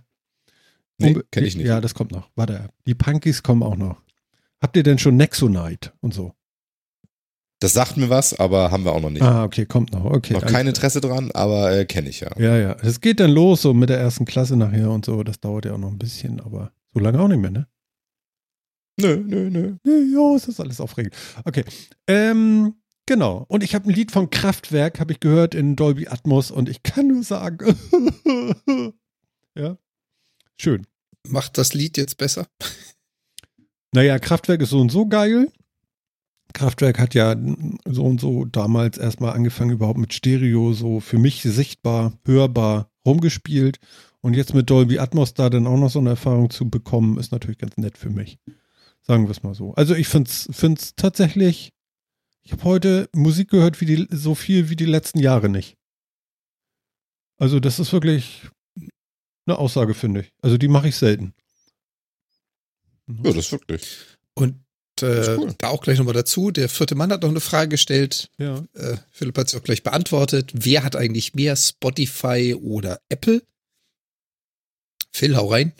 Nee, 0.97 1.17
kenne 1.31 1.47
ich 1.47 1.55
nicht. 1.55 1.65
Ja, 1.65 1.81
das 1.81 1.93
kommt 1.93 2.11
noch. 2.11 2.29
Warte, 2.35 2.69
die 2.85 2.95
Punkies 2.95 3.43
kommen 3.43 3.63
auch 3.63 3.75
noch. 3.75 4.01
Habt 4.61 4.77
ihr 4.77 4.83
denn 4.83 4.99
schon 4.99 5.17
Nexonite 5.17 5.91
und 5.99 6.13
so? 6.13 6.33
Das 7.63 7.71
sagt 7.71 7.95
mir 7.95 8.09
was, 8.09 8.37
aber 8.37 8.71
haben 8.71 8.83
wir 8.83 8.91
auch 8.91 8.99
noch 8.99 9.09
nicht. 9.09 9.21
Ah, 9.21 9.45
okay, 9.45 9.65
kommt 9.65 9.93
noch. 9.93 10.03
Okay. 10.03 10.33
Noch 10.33 10.45
kein 10.45 10.67
Interesse 10.67 10.99
dran, 10.99 11.31
aber 11.31 11.71
äh, 11.71 11.85
kenne 11.85 12.09
ich 12.09 12.19
ja. 12.19 12.29
Ja, 12.37 12.57
ja. 12.57 12.75
Es 12.81 12.99
geht 12.99 13.21
dann 13.21 13.31
los, 13.31 13.61
so 13.61 13.73
mit 13.73 13.87
der 13.87 13.99
ersten 13.99 14.25
Klasse 14.25 14.57
nachher 14.57 14.91
und 14.91 15.05
so. 15.05 15.23
Das 15.23 15.39
dauert 15.39 15.63
ja 15.63 15.71
auch 15.71 15.77
noch 15.77 15.89
ein 15.89 15.97
bisschen, 15.97 16.41
aber 16.41 16.73
so 16.93 16.99
lange 16.99 17.21
auch 17.21 17.29
nicht 17.29 17.39
mehr, 17.39 17.51
ne? 17.51 17.67
Nö, 18.99 19.15
nö, 19.15 19.49
nö. 19.49 19.77
Ja, 19.85 20.35
es 20.35 20.49
ist 20.49 20.59
alles 20.59 20.81
aufregend. 20.81 21.15
Okay. 21.45 21.63
Ähm, 22.05 22.75
genau. 23.05 23.45
Und 23.47 23.63
ich 23.63 23.75
habe 23.75 23.89
ein 23.89 23.95
Lied 23.95 24.11
von 24.11 24.29
Kraftwerk, 24.29 24.99
habe 24.99 25.13
ich 25.13 25.21
gehört 25.21 25.55
in 25.55 25.77
Dolby 25.77 26.09
Atmos 26.09 26.51
und 26.51 26.67
ich 26.67 26.83
kann 26.83 27.07
nur 27.07 27.23
sagen, 27.23 27.77
ja, 29.57 29.77
schön. 30.59 30.85
Macht 31.29 31.57
das 31.57 31.73
Lied 31.73 31.95
jetzt 31.95 32.17
besser? 32.17 32.45
Naja, 33.93 34.19
Kraftwerk 34.19 34.61
ist 34.61 34.71
so 34.71 34.81
und 34.81 34.91
so 34.91 35.05
geil. 35.05 35.47
Kraftwerk 36.53 36.99
hat 36.99 37.13
ja 37.13 37.35
so 37.85 38.03
und 38.03 38.21
so 38.21 38.45
damals 38.45 38.97
erstmal 38.97 39.33
angefangen, 39.33 39.71
überhaupt 39.71 39.99
mit 39.99 40.13
Stereo 40.13 40.73
so 40.73 40.99
für 40.99 41.17
mich 41.17 41.41
sichtbar, 41.41 42.17
hörbar 42.25 42.89
rumgespielt. 43.05 43.79
Und 44.21 44.35
jetzt 44.35 44.53
mit 44.53 44.69
Dolby 44.69 44.99
Atmos 44.99 45.33
da 45.33 45.49
dann 45.49 45.67
auch 45.67 45.77
noch 45.77 45.89
so 45.89 45.99
eine 45.99 46.11
Erfahrung 46.11 46.49
zu 46.49 46.69
bekommen, 46.69 47.17
ist 47.17 47.31
natürlich 47.31 47.57
ganz 47.57 47.75
nett 47.75 47.97
für 47.97 48.09
mich. 48.09 48.39
Sagen 49.01 49.25
wir 49.25 49.31
es 49.31 49.43
mal 49.43 49.53
so. 49.53 49.73
Also 49.73 49.95
ich 49.95 50.07
finde 50.07 50.29
es 50.29 50.95
tatsächlich, 50.95 51.73
ich 52.43 52.53
habe 52.53 52.63
heute 52.63 53.09
Musik 53.13 53.49
gehört 53.49 53.81
wie 53.81 53.85
die, 53.85 54.07
so 54.09 54.33
viel 54.33 54.69
wie 54.69 54.77
die 54.77 54.85
letzten 54.85 55.19
Jahre 55.19 55.49
nicht. 55.49 55.75
Also 57.37 57.59
das 57.59 57.79
ist 57.79 57.91
wirklich 57.91 58.47
eine 59.45 59.57
Aussage, 59.57 59.93
finde 59.93 60.21
ich. 60.21 60.31
Also 60.41 60.57
die 60.57 60.69
mache 60.69 60.87
ich 60.87 60.95
selten. 60.95 61.33
Ja, 63.07 63.33
das 63.33 63.51
wirklich. 63.51 63.97
Und 64.35 64.62
äh, 65.03 65.37
cool. 65.37 65.53
da 65.57 65.69
auch 65.69 65.81
gleich 65.81 65.97
nochmal 65.97 66.13
dazu. 66.13 66.51
Der 66.51 66.69
vierte 66.69 66.95
Mann 66.95 67.11
hat 67.11 67.21
noch 67.21 67.29
eine 67.29 67.39
Frage 67.39 67.69
gestellt. 67.69 68.29
Ja. 68.37 68.63
Äh, 68.73 68.97
Philipp 69.11 69.37
hat 69.37 69.49
sie 69.49 69.57
auch 69.57 69.63
gleich 69.63 69.83
beantwortet. 69.83 70.51
Wer 70.53 70.83
hat 70.83 70.95
eigentlich 70.95 71.33
mehr, 71.33 71.55
Spotify 71.55 72.55
oder 72.59 72.99
Apple? 73.09 73.41
Phil, 75.11 75.35
hau 75.35 75.47
rein. 75.47 75.73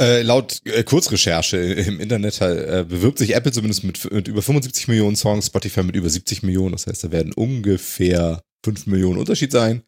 Äh, 0.00 0.22
laut 0.22 0.62
äh, 0.64 0.82
Kurzrecherche 0.82 1.58
im 1.58 2.00
Internet 2.00 2.40
äh, 2.40 2.86
bewirbt 2.88 3.18
sich 3.18 3.34
Apple 3.34 3.52
zumindest 3.52 3.84
mit, 3.84 4.10
mit, 4.10 4.28
über 4.28 4.40
75 4.40 4.88
Millionen 4.88 5.16
Songs, 5.16 5.46
Spotify 5.46 5.82
mit 5.82 5.94
über 5.94 6.08
70 6.08 6.42
Millionen. 6.42 6.72
Das 6.72 6.86
heißt, 6.86 7.04
da 7.04 7.10
werden 7.10 7.34
ungefähr 7.34 8.40
5 8.64 8.86
Millionen 8.86 9.18
Unterschied 9.18 9.52
sein. 9.52 9.82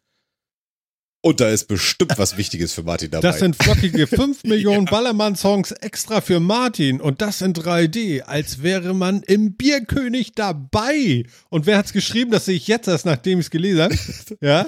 Und 1.25 1.39
da 1.39 1.47
ist 1.47 1.69
bestimmt 1.69 2.17
was 2.17 2.35
Wichtiges 2.35 2.73
für 2.73 2.83
Martin 2.83 3.09
dabei. 3.09 3.25
Das 3.25 3.39
sind 3.39 3.55
flockige 3.55 4.07
5 4.07 4.43
Millionen 4.43 4.87
ja. 4.87 4.91
Ballermann-Songs 4.91 5.71
extra 5.71 6.19
für 6.19 6.41
Martin. 6.41 6.99
Und 6.99 7.21
das 7.21 7.41
in 7.41 7.53
3D, 7.53 8.23
als 8.23 8.61
wäre 8.61 8.93
man 8.93 9.23
im 9.23 9.53
Bierkönig 9.55 10.33
dabei. 10.33 11.23
Und 11.49 11.65
wer 11.65 11.77
hat's 11.77 11.93
geschrieben? 11.93 12.29
Das 12.31 12.43
sehe 12.43 12.57
ich 12.57 12.67
jetzt 12.67 12.89
erst, 12.89 13.05
nachdem 13.05 13.39
ich 13.39 13.45
es 13.45 13.51
gelesen 13.51 13.83
habe. 13.83 13.95
Ja? 14.41 14.67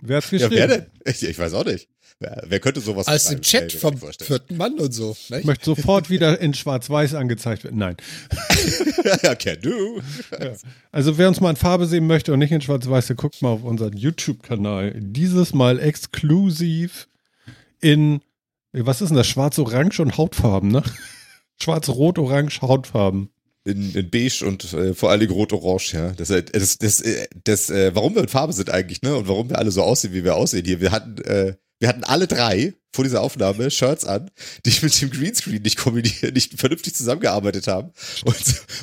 wer 0.00 0.18
hat's 0.18 0.30
geschrieben? 0.30 0.52
Ja, 0.52 0.68
wer 0.68 0.68
denn? 0.68 0.86
Ich, 1.06 1.24
ich 1.24 1.38
weiß 1.40 1.54
auch 1.54 1.64
nicht. 1.64 1.88
Wer, 2.22 2.44
wer 2.46 2.60
könnte 2.60 2.80
sowas 2.80 3.08
Als 3.08 3.30
im 3.32 3.40
Chat 3.40 3.72
vom 3.72 3.96
vierten 3.98 4.56
Mann 4.56 4.78
und 4.78 4.94
so. 4.94 5.08
Nicht? 5.08 5.40
Ich 5.40 5.44
möchte 5.44 5.64
sofort 5.64 6.08
wieder 6.08 6.40
in 6.40 6.54
Schwarz-Weiß 6.54 7.14
angezeigt 7.14 7.64
werden. 7.64 7.78
Nein. 7.78 7.96
ja, 9.22 9.34
can 9.34 9.60
do. 9.60 10.00
Ja. 10.30 10.52
Also 10.92 11.18
wer 11.18 11.26
uns 11.26 11.40
mal 11.40 11.50
in 11.50 11.56
Farbe 11.56 11.86
sehen 11.86 12.06
möchte 12.06 12.32
und 12.32 12.38
nicht 12.38 12.52
in 12.52 12.60
Schwarz-Weiß, 12.60 13.08
der 13.08 13.16
guckt 13.16 13.42
mal 13.42 13.48
auf 13.48 13.64
unseren 13.64 13.96
YouTube-Kanal. 13.96 14.94
Dieses 15.00 15.52
Mal 15.52 15.80
exklusiv 15.80 17.08
in, 17.80 18.20
was 18.72 19.00
ist 19.00 19.08
denn 19.08 19.16
das? 19.16 19.26
Schwarz-Orange 19.26 20.00
und 20.00 20.16
Hautfarben, 20.16 20.70
ne? 20.70 20.84
Schwarz-Rot-Orange 21.60 22.62
Hautfarben. 22.62 23.30
In, 23.64 23.94
in, 23.94 24.10
beige 24.10 24.44
und 24.44 24.72
äh, 24.72 24.94
vor 24.94 25.10
allen 25.10 25.20
Dingen 25.20 25.32
rot-orange, 25.32 25.94
ja. 25.94 26.10
Das, 26.12 26.30
äh, 26.30 26.42
das, 26.44 26.78
das, 26.78 26.98
das, 26.98 27.28
das 27.44 27.70
äh, 27.70 27.94
warum 27.94 28.14
wir 28.14 28.22
in 28.22 28.28
Farbe 28.28 28.52
sind 28.52 28.70
eigentlich, 28.70 29.02
ne? 29.02 29.16
Und 29.16 29.28
warum 29.28 29.50
wir 29.50 29.58
alle 29.58 29.70
so 29.70 29.82
aussehen, 29.82 30.14
wie 30.14 30.24
wir 30.24 30.36
aussehen 30.36 30.64
hier. 30.64 30.80
Wir 30.80 30.90
hatten 30.90 31.18
äh, 31.22 31.54
wir 31.82 31.88
hatten 31.88 32.04
alle 32.04 32.28
drei 32.28 32.74
vor 32.92 33.02
dieser 33.02 33.22
Aufnahme 33.22 33.68
Shirts 33.68 34.04
an, 34.04 34.30
die 34.64 34.72
mit 34.82 35.00
dem 35.00 35.10
Greenscreen 35.10 35.62
nicht 35.62 35.78
kombiniert, 35.78 36.32
nicht 36.32 36.58
vernünftig 36.58 36.94
zusammengearbeitet 36.94 37.66
haben 37.66 37.90
und 38.24 38.36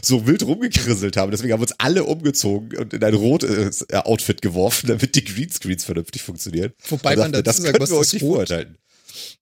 so, 0.04 0.28
wild 0.28 0.44
rumgekrisselt 0.44 1.16
haben. 1.16 1.32
Deswegen 1.32 1.54
haben 1.54 1.62
wir 1.62 1.68
uns 1.70 1.80
alle 1.80 2.04
umgezogen 2.04 2.78
und 2.78 2.94
in 2.94 3.02
ein 3.02 3.14
rotes 3.14 3.86
äh, 3.90 3.96
Outfit 3.96 4.42
geworfen, 4.42 4.88
damit 4.88 5.16
die 5.16 5.24
Greenscreens 5.24 5.86
vernünftig 5.86 6.24
funktionieren. 6.24 6.74
Wobei 6.90 7.16
man 7.16 7.32
dazu 7.32 7.44
das 7.44 7.58
sagen, 7.58 7.72
können 7.72 7.90
wir 7.90 7.98
uns 7.98 8.12
nicht 8.12 8.22
beurteilen 8.22 8.78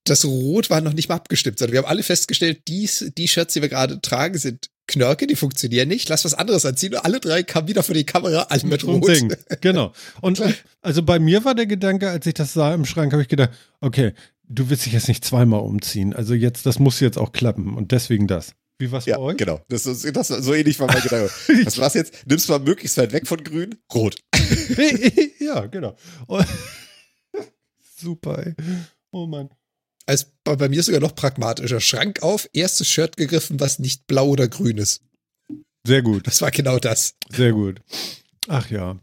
das 0.04 0.24
Rot 0.24 0.70
war 0.70 0.80
noch 0.80 0.92
nicht 0.92 1.08
mal 1.08 1.16
abgestimmt, 1.16 1.58
sondern 1.58 1.72
wir 1.72 1.78
haben 1.80 1.88
alle 1.88 2.02
festgestellt, 2.02 2.62
dies, 2.68 3.12
die 3.16 3.28
Shirts, 3.28 3.54
die 3.54 3.62
wir 3.62 3.68
gerade 3.68 4.00
tragen, 4.00 4.38
sind 4.38 4.70
Knörke, 4.88 5.26
die 5.26 5.36
funktionieren 5.36 5.88
nicht. 5.88 6.08
Lass 6.08 6.24
was 6.24 6.34
anderes 6.34 6.66
anziehen. 6.66 6.94
Und 6.94 7.04
alle 7.04 7.20
drei 7.20 7.44
kamen 7.44 7.68
wieder 7.68 7.84
vor 7.84 7.94
die 7.94 8.04
Kamera, 8.04 8.46
alle 8.48 8.64
mit 8.64 8.84
Rot. 8.84 9.06
Ding. 9.06 9.32
Genau. 9.60 9.92
Und 10.20 10.42
also 10.80 11.02
bei 11.02 11.18
mir 11.18 11.44
war 11.44 11.54
der 11.54 11.66
Gedanke, 11.66 12.10
als 12.10 12.26
ich 12.26 12.34
das 12.34 12.52
sah 12.52 12.74
im 12.74 12.84
Schrank, 12.84 13.12
habe 13.12 13.22
ich 13.22 13.28
gedacht, 13.28 13.50
okay, 13.80 14.14
du 14.48 14.70
willst 14.70 14.86
dich 14.86 14.94
jetzt 14.94 15.08
nicht 15.08 15.24
zweimal 15.24 15.60
umziehen. 15.60 16.14
Also 16.14 16.34
jetzt, 16.34 16.66
das 16.66 16.78
muss 16.78 17.00
jetzt 17.00 17.18
auch 17.18 17.32
klappen. 17.32 17.76
Und 17.76 17.92
deswegen 17.92 18.26
das. 18.26 18.54
Wie 18.78 18.90
war's 18.92 19.06
ja, 19.06 19.16
bei 19.16 19.22
euch? 19.22 19.36
Genau. 19.36 19.60
Das 19.68 19.86
ist, 19.86 20.04
das 20.16 20.28
so 20.28 20.54
ähnlich 20.54 20.78
war 20.80 20.86
mein 20.86 21.02
Gedanke. 21.02 21.30
Was 21.64 21.78
war's 21.78 21.94
jetzt? 21.94 22.26
Nimmst 22.26 22.48
du 22.48 22.52
mal 22.52 22.60
möglichst 22.60 22.96
weit 22.96 23.12
weg 23.12 23.26
von 23.26 23.42
grün? 23.42 23.74
Rot. 23.92 24.16
ja, 25.40 25.66
genau. 25.66 25.96
Super, 27.96 28.46
ey. 28.46 28.54
Oh 29.10 29.26
Mann 29.26 29.50
als 30.08 30.32
bei, 30.42 30.56
bei 30.56 30.68
mir 30.68 30.82
sogar 30.82 31.00
noch 31.00 31.14
pragmatischer. 31.14 31.80
Schrank 31.80 32.22
auf, 32.22 32.48
erstes 32.52 32.88
Shirt 32.88 33.16
gegriffen, 33.16 33.60
was 33.60 33.78
nicht 33.78 34.06
blau 34.06 34.28
oder 34.28 34.48
grün 34.48 34.78
ist. 34.78 35.02
Sehr 35.86 36.02
gut. 36.02 36.26
Das 36.26 36.40
war 36.40 36.50
genau 36.50 36.78
das. 36.78 37.14
Sehr 37.30 37.52
gut. 37.52 37.80
Ach 38.48 38.68
ja. 38.70 38.98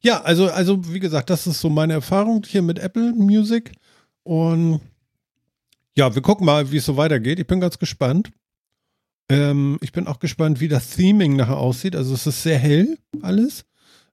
Ja, 0.00 0.22
also, 0.22 0.50
also 0.50 0.92
wie 0.92 1.00
gesagt, 1.00 1.30
das 1.30 1.46
ist 1.46 1.60
so 1.60 1.70
meine 1.70 1.94
Erfahrung 1.94 2.44
hier 2.46 2.62
mit 2.62 2.78
Apple 2.78 3.12
Music. 3.12 3.72
Und 4.24 4.80
ja, 5.96 6.14
wir 6.14 6.22
gucken 6.22 6.44
mal, 6.44 6.70
wie 6.70 6.76
es 6.78 6.86
so 6.86 6.96
weitergeht. 6.96 7.38
Ich 7.38 7.46
bin 7.46 7.60
ganz 7.60 7.78
gespannt. 7.78 8.30
Ähm, 9.30 9.78
ich 9.80 9.92
bin 9.92 10.06
auch 10.06 10.18
gespannt, 10.18 10.60
wie 10.60 10.68
das 10.68 10.90
Theming 10.90 11.36
nachher 11.36 11.58
aussieht. 11.58 11.94
Also 11.94 12.14
es 12.14 12.26
ist 12.26 12.42
sehr 12.42 12.58
hell 12.58 12.98
alles. 13.22 13.64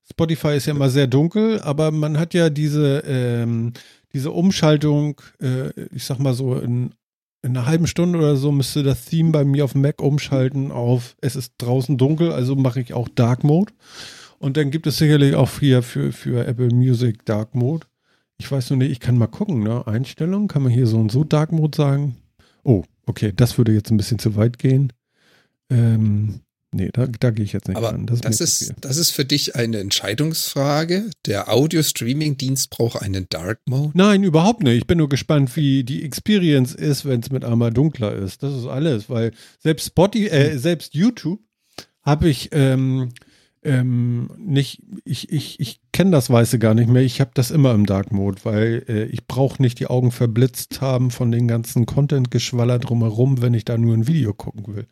Spotify 0.07 0.55
ist 0.55 0.67
ja 0.67 0.73
immer 0.73 0.91
sehr 0.91 1.07
dunkel, 1.07 1.59
aber 1.61 1.89
man 1.89 2.19
hat 2.19 2.35
ja 2.35 2.51
diese, 2.51 3.03
ähm, 3.07 3.73
diese 4.15 4.31
Umschaltung, 4.31 5.19
äh, 5.41 5.71
ich 5.93 6.05
sag 6.05 6.19
mal 6.19 6.33
so, 6.33 6.55
in, 6.55 6.91
in 7.41 7.57
einer 7.57 7.65
halben 7.65 7.85
Stunde 7.85 8.17
oder 8.17 8.37
so 8.37 8.49
müsste 8.53 8.81
das 8.81 9.03
Theme 9.03 9.31
bei 9.31 9.43
mir 9.43 9.65
auf 9.65 9.75
Mac 9.75 10.01
umschalten 10.01 10.71
auf 10.71 11.17
es 11.19 11.35
ist 11.35 11.55
draußen 11.57 11.97
dunkel, 11.97 12.31
also 12.31 12.55
mache 12.55 12.79
ich 12.79 12.93
auch 12.93 13.09
Dark 13.09 13.43
Mode. 13.43 13.73
Und 14.39 14.55
dann 14.55 14.71
gibt 14.71 14.87
es 14.87 14.97
sicherlich 14.97 15.35
auch 15.35 15.59
hier 15.59 15.83
für, 15.83 16.13
für 16.13 16.47
Apple 16.47 16.73
Music 16.73 17.25
Dark 17.25 17.55
Mode. 17.55 17.87
Ich 18.37 18.49
weiß 18.49 18.69
nur 18.69 18.77
nicht, 18.77 18.91
ich 18.91 19.01
kann 19.01 19.17
mal 19.17 19.27
gucken, 19.27 19.63
ne? 19.63 19.85
Einstellungen, 19.85 20.47
kann 20.47 20.63
man 20.63 20.71
hier 20.71 20.87
so 20.87 20.97
und 20.97 21.11
so 21.11 21.25
Dark 21.25 21.51
Mode 21.51 21.75
sagen? 21.75 22.15
Oh, 22.63 22.85
okay, 23.05 23.33
das 23.35 23.57
würde 23.57 23.73
jetzt 23.73 23.91
ein 23.91 23.97
bisschen 23.97 24.19
zu 24.19 24.37
weit 24.37 24.59
gehen. 24.59 24.93
Ähm, 25.69 26.39
nee, 26.75 26.89
da, 26.93 27.07
da 27.07 27.31
gehe 27.31 27.45
ich 27.45 27.53
jetzt 27.53 27.67
nicht 27.67 27.77
Aber 27.77 27.89
ran. 27.89 28.05
Das, 28.05 28.21
das 28.21 28.41
ist, 28.41 28.73
das 28.81 28.97
ist 28.97 29.11
für 29.11 29.25
dich 29.25 29.55
eine 29.55 29.79
Entscheidungsfrage. 29.79 31.09
Der 31.25 31.51
Audio-Streaming-Dienst 31.51 32.69
braucht 32.69 33.01
einen 33.01 33.27
Dark 33.29 33.59
Mode? 33.65 33.91
Nein, 33.95 34.23
überhaupt 34.23 34.61
nicht. 34.61 34.77
Ich 34.77 34.87
bin 34.87 34.97
nur 34.97 35.09
gespannt, 35.09 35.55
wie 35.55 35.83
die 35.83 36.03
Experience 36.03 36.73
ist, 36.75 37.05
wenn 37.05 37.21
es 37.21 37.31
mit 37.31 37.43
einmal 37.43 37.71
dunkler 37.71 38.13
ist. 38.13 38.43
Das 38.43 38.53
ist 38.53 38.67
alles, 38.67 39.09
weil 39.09 39.31
selbst 39.59 39.87
Spotify, 39.87 40.27
äh, 40.27 40.57
selbst 40.57 40.93
YouTube 40.93 41.39
habe 42.03 42.29
ich 42.29 42.49
ähm, 42.51 43.09
ähm, 43.65 44.29
nicht, 44.37 44.81
ich, 45.03 45.31
ich, 45.31 45.59
ich 45.59 45.81
kenne 45.91 46.11
das 46.11 46.29
Weiße 46.29 46.59
gar 46.59 46.73
nicht 46.73 46.89
mehr. 46.89 47.01
Ich 47.01 47.19
habe 47.19 47.31
das 47.33 47.51
immer 47.51 47.73
im 47.73 47.85
Dark 47.85 48.11
Mode, 48.11 48.39
weil 48.43 48.85
äh, 48.87 49.05
ich 49.05 49.27
brauche 49.27 49.61
nicht 49.61 49.79
die 49.79 49.87
Augen 49.87 50.11
verblitzt 50.11 50.81
haben 50.81 51.11
von 51.11 51.31
den 51.31 51.47
ganzen 51.47 51.85
Content-Geschwaller 51.85 52.79
drumherum, 52.79 53.41
wenn 53.41 53.53
ich 53.53 53.65
da 53.65 53.77
nur 53.77 53.93
ein 53.93 54.07
Video 54.07 54.33
gucken 54.33 54.75
will. 54.75 54.87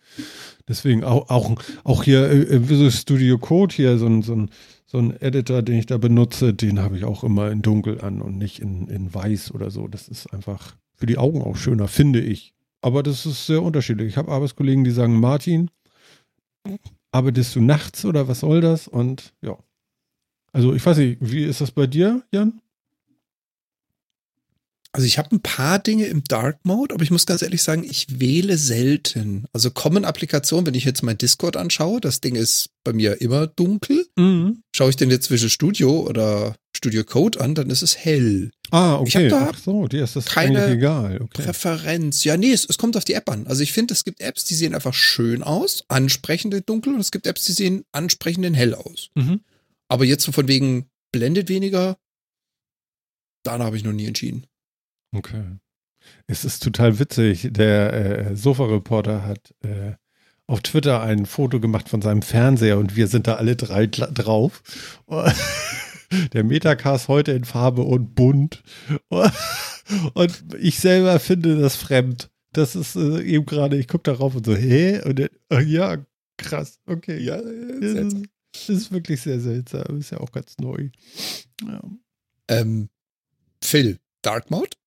Deswegen 0.68 1.04
auch, 1.04 1.30
auch, 1.30 1.56
auch 1.84 2.04
hier 2.04 2.30
äh, 2.30 2.68
Visual 2.68 2.92
Studio 2.92 3.38
Code, 3.38 3.76
hier 3.76 3.98
so 3.98 4.08
ein, 4.08 4.24
so 4.24 4.34
ein, 4.36 4.50
so 4.86 4.98
ein 4.98 5.20
Editor, 5.22 5.62
den 5.62 5.78
ich 5.78 5.86
da 5.86 5.98
benutze, 5.98 6.54
den 6.54 6.80
habe 6.80 6.98
ich 6.98 7.04
auch 7.04 7.24
immer 7.24 7.52
in 7.52 7.62
dunkel 7.62 8.02
an 8.02 8.22
und 8.22 8.38
nicht 8.38 8.60
in, 8.60 8.88
in 8.88 9.14
weiß 9.14 9.54
oder 9.54 9.72
so. 9.72 9.88
Das 9.88 10.08
ist 10.08 10.34
einfach 10.34 10.76
für 10.96 11.06
die 11.06 11.18
Augen 11.18 11.42
auch 11.42 11.56
schöner, 11.56 11.88
finde 11.88 12.22
ich. 12.22 12.54
Aber 12.82 13.04
das 13.04 13.26
ist 13.26 13.46
sehr 13.46 13.62
unterschiedlich. 13.62 14.10
Ich 14.10 14.18
habe 14.18 14.32
Arbeitskollegen, 14.32 14.84
die 14.84 14.92
sagen, 14.92 15.20
Martin, 15.20 15.70
arbeitest 17.14 17.56
du 17.56 17.62
nachts 17.62 18.06
oder 18.06 18.28
was 18.28 18.42
soll 18.42 18.62
das? 18.62 18.88
Und 18.88 19.34
ja. 19.42 19.58
Also 20.52 20.74
ich 20.74 20.86
weiß 20.86 20.98
nicht, 20.98 21.18
wie 21.22 21.44
ist 21.46 21.62
das 21.62 21.72
bei 21.72 21.88
dir, 21.88 22.24
Jan? 22.32 22.62
Also 24.96 25.08
ich 25.08 25.18
habe 25.18 25.36
ein 25.36 25.42
paar 25.42 25.80
Dinge 25.80 26.06
im 26.06 26.24
Dark 26.24 26.64
Mode, 26.66 26.94
aber 26.94 27.04
ich 27.04 27.10
muss 27.10 27.26
ganz 27.26 27.42
ehrlich 27.42 27.64
sagen, 27.64 27.84
ich 27.84 28.20
wähle 28.20 28.60
selten. 28.60 29.46
Also 29.52 29.72
kommen 29.72 30.06
Applikationen, 30.06 30.68
wenn 30.68 30.76
ich 30.76 30.86
jetzt 30.86 31.02
mein 31.02 31.18
Discord 31.18 31.58
anschaue, 31.58 32.00
das 32.00 32.22
Ding 32.22 32.36
ist 32.36 32.70
bei 32.84 32.94
mir 32.94 33.20
immer 33.20 33.48
dunkel. 33.48 34.06
Mhm. 34.16 34.62
Schaue 34.76 34.92
ich 34.92 34.96
den 34.96 35.10
jetzt 35.10 35.26
zwischen 35.26 35.50
Studio 35.50 36.08
oder 36.08 36.56
Studio 36.78 37.04
Code 37.04 37.42
an, 37.42 37.56
dann 37.56 37.72
ist 37.72 37.82
es 37.82 37.98
hell. 37.98 38.52
Ah, 38.70 38.98
okay. 38.98 39.08
Ich 39.08 39.16
habe 39.16 39.30
da 39.30 39.50
Ach 39.52 39.58
so, 39.58 39.88
dir 39.88 40.04
ist 40.04 40.16
das 40.16 40.26
keine 40.26 40.68
egal. 40.68 41.22
Okay. 41.24 41.42
Präferenz. 41.42 42.24
Ja, 42.24 42.38
nee, 42.38 42.52
es, 42.52 42.64
es, 42.70 42.78
kommt 42.78 42.96
auf 42.96 43.06
die 43.06 43.14
App 43.14 43.32
an. 43.32 43.48
Also 43.48 43.64
ich 43.64 43.74
finde, 43.74 43.96
es 43.96 44.04
gibt 44.04 44.22
Apps, 44.22 44.46
die 44.46 44.54
sehen 44.54 44.76
einfach 44.76 44.94
schön 44.94 45.42
aus, 45.42 45.86
ansprechend 45.88 46.54
in 46.54 46.64
dunkel 46.68 46.94
und 46.94 47.00
es 47.00 47.12
gibt 47.12 47.26
Apps, 47.26 47.46
die 47.46 47.54
sehen 47.54 47.84
ansprechend 47.94 48.46
in 48.46 48.54
hell 48.54 48.76
aus. 48.76 49.10
Mhm. 49.16 49.42
Aber 49.88 50.06
jetzt 50.06 50.24
so 50.24 50.32
von 50.32 50.48
wegen 50.48 50.86
blendet 51.12 51.50
weniger, 51.50 51.98
danach 53.44 53.66
habe 53.66 53.78
ich 53.78 53.84
noch 53.84 53.92
nie 53.92 54.06
entschieden. 54.06 54.46
Okay. 55.14 55.44
Es 56.28 56.44
ist 56.44 56.64
total 56.64 57.00
witzig. 57.00 57.50
Der 57.52 57.94
äh, 57.94 58.36
Sofa-Reporter 58.36 59.26
hat 59.26 59.54
äh, 59.62 59.94
auf 60.48 60.62
Twitter 60.62 61.02
ein 61.02 61.26
Foto 61.26 61.60
gemacht 61.60 61.90
von 61.90 62.02
seinem 62.02 62.22
Fernseher 62.22 62.78
und 62.78 62.96
wir 62.96 63.08
sind 63.08 63.28
da 63.28 63.36
alle 63.36 63.56
drei 63.56 63.88
drauf. 63.88 64.62
der 66.34 66.44
Metacast 66.44 67.08
heute 67.08 67.32
in 67.32 67.46
Farbe 67.46 67.84
und 67.84 68.16
bunt. 68.16 68.64
Und 70.14 70.44
ich 70.60 70.80
selber 70.80 71.20
finde 71.20 71.60
das 71.60 71.76
fremd. 71.76 72.32
Das 72.54 72.74
ist 72.74 72.96
äh, 72.96 73.22
eben 73.22 73.46
gerade, 73.46 73.78
ich 73.78 73.90
gucke 73.90 74.04
darauf 74.04 74.34
und 74.34 74.46
so, 74.46 74.56
hä? 74.56 75.02
Und 75.04 75.20
dann, 75.20 75.30
oh 75.50 75.60
ja, 75.60 75.98
krass, 76.38 76.80
okay. 76.86 77.20
Ja, 77.20 77.36
das 77.36 77.92
ist, 77.92 78.18
das 78.54 78.70
ist, 78.70 78.92
wirklich 78.92 79.22
sehr 79.22 79.40
seltsam. 79.42 80.00
Ist 80.00 80.12
ja 80.12 80.20
auch 80.20 80.32
ganz 80.32 80.58
neu. 80.60 80.90
Ja. 81.68 81.82
Ähm, 82.48 82.90
Phil, 83.62 84.00
Dark 84.22 84.52
Mode? 84.52 84.78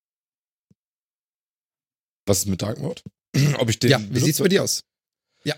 Was 2.27 2.39
ist 2.39 2.47
mit 2.47 2.62
Dark 2.62 2.79
Mode? 2.79 3.03
Ob 3.59 3.71
ich 3.71 3.79
den. 3.79 3.91
Ja, 3.91 4.01
wie 4.11 4.21
sieht 4.21 4.35
es 4.35 4.41
bei 4.41 4.49
dir 4.49 4.62
aus? 4.62 4.83
Ja. 5.45 5.55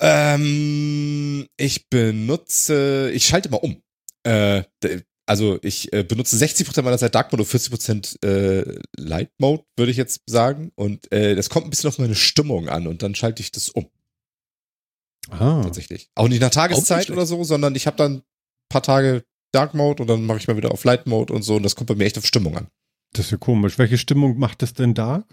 Ähm, 0.00 1.46
ich 1.56 1.88
benutze, 1.88 3.10
ich 3.12 3.26
schalte 3.26 3.50
mal 3.50 3.58
um. 3.58 3.82
Äh, 4.22 4.62
also 5.26 5.58
ich 5.62 5.92
äh, 5.92 6.02
benutze 6.02 6.36
60% 6.36 6.82
meiner 6.82 6.98
Zeit 6.98 7.14
Dark 7.14 7.30
Mode 7.30 7.44
und 7.44 7.48
40% 7.48 8.26
äh, 8.26 8.80
Light 8.96 9.30
Mode, 9.38 9.62
würde 9.76 9.92
ich 9.92 9.96
jetzt 9.96 10.22
sagen. 10.26 10.72
Und 10.74 11.12
äh, 11.12 11.36
das 11.36 11.50
kommt 11.50 11.66
ein 11.66 11.70
bisschen 11.70 11.88
auf 11.88 11.98
meine 11.98 12.14
Stimmung 12.14 12.68
an 12.68 12.86
und 12.86 13.02
dann 13.02 13.14
schalte 13.14 13.42
ich 13.42 13.52
das 13.52 13.68
um. 13.68 13.86
Ah. 15.28 15.62
Tatsächlich. 15.62 16.08
Auch 16.14 16.28
nicht 16.28 16.40
nach 16.40 16.50
Tageszeit 16.50 17.00
nicht 17.00 17.10
oder 17.10 17.26
so, 17.26 17.44
sondern 17.44 17.74
ich 17.74 17.86
habe 17.86 17.96
dann 17.96 18.14
ein 18.14 18.22
paar 18.68 18.82
Tage 18.82 19.24
Dark 19.52 19.74
Mode 19.74 20.02
und 20.02 20.08
dann 20.08 20.24
mache 20.24 20.38
ich 20.38 20.48
mal 20.48 20.56
wieder 20.56 20.72
auf 20.72 20.84
Light 20.84 21.06
Mode 21.06 21.32
und 21.32 21.42
so 21.42 21.56
und 21.56 21.62
das 21.62 21.76
kommt 21.76 21.88
bei 21.88 21.94
mir 21.94 22.06
echt 22.06 22.18
auf 22.18 22.26
Stimmung 22.26 22.56
an. 22.56 22.68
Das 23.12 23.26
ist 23.26 23.32
ja 23.32 23.38
komisch. 23.38 23.78
Welche 23.78 23.98
Stimmung 23.98 24.38
macht 24.38 24.62
das 24.62 24.74
denn 24.74 24.94
Dark? 24.94 25.26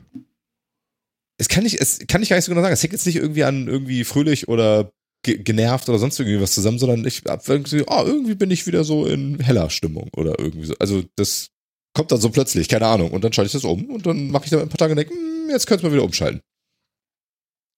Es 1.38 1.48
kann 1.50 1.66
ich, 1.66 1.80
es 1.80 2.00
kann 2.08 2.24
ich 2.24 2.30
gar 2.30 2.36
nicht 2.36 2.46
so 2.46 2.52
genau 2.52 2.62
sagen. 2.62 2.74
Es 2.74 2.84
hängt 2.84 2.94
jetzt 2.94 3.06
nicht 3.06 3.18
irgendwie 3.18 3.44
an 3.44 3.68
irgendwie 3.68 4.04
fröhlich 4.04 4.48
oder 4.48 4.92
ge 5.24 5.38
genervt 5.38 5.88
oder 5.90 6.00
sonst 6.00 6.20
irgendwie 6.20 6.42
was 6.42 6.54
zusammen, 6.54 6.80
sondern 6.80 7.06
ich 7.06 7.24
hab 7.28 7.48
irgendwie, 7.48 7.84
oh, 7.88 8.04
irgendwie 8.06 8.36
bin 8.36 8.52
ich 8.52 8.68
wieder 8.68 8.84
so 8.84 9.06
in 9.06 9.40
heller 9.40 9.70
Stimmung 9.70 10.10
oder 10.16 10.40
irgendwie 10.40 10.68
so. 10.68 10.74
Also 10.80 11.04
das 11.16 11.50
kommt 11.94 12.12
dann 12.12 12.22
so 12.22 12.30
plötzlich, 12.30 12.70
keine 12.70 12.88
Ahnung. 12.88 13.12
Und 13.12 13.24
dann 13.24 13.34
schalte 13.34 13.48
ich 13.48 13.54
das 13.54 13.64
um 13.64 13.90
und 13.90 14.06
dann 14.06 14.30
mache 14.30 14.46
ich 14.46 14.52
da 14.52 14.62
ein 14.62 14.70
paar 14.70 14.78
Tage 14.78 14.94
und 14.94 14.98
denke, 14.98 15.14
hm, 15.14 15.50
jetzt 15.50 15.68
könnte 15.68 15.84
man 15.84 15.94
wieder 15.94 16.04
umschalten. 16.04 16.42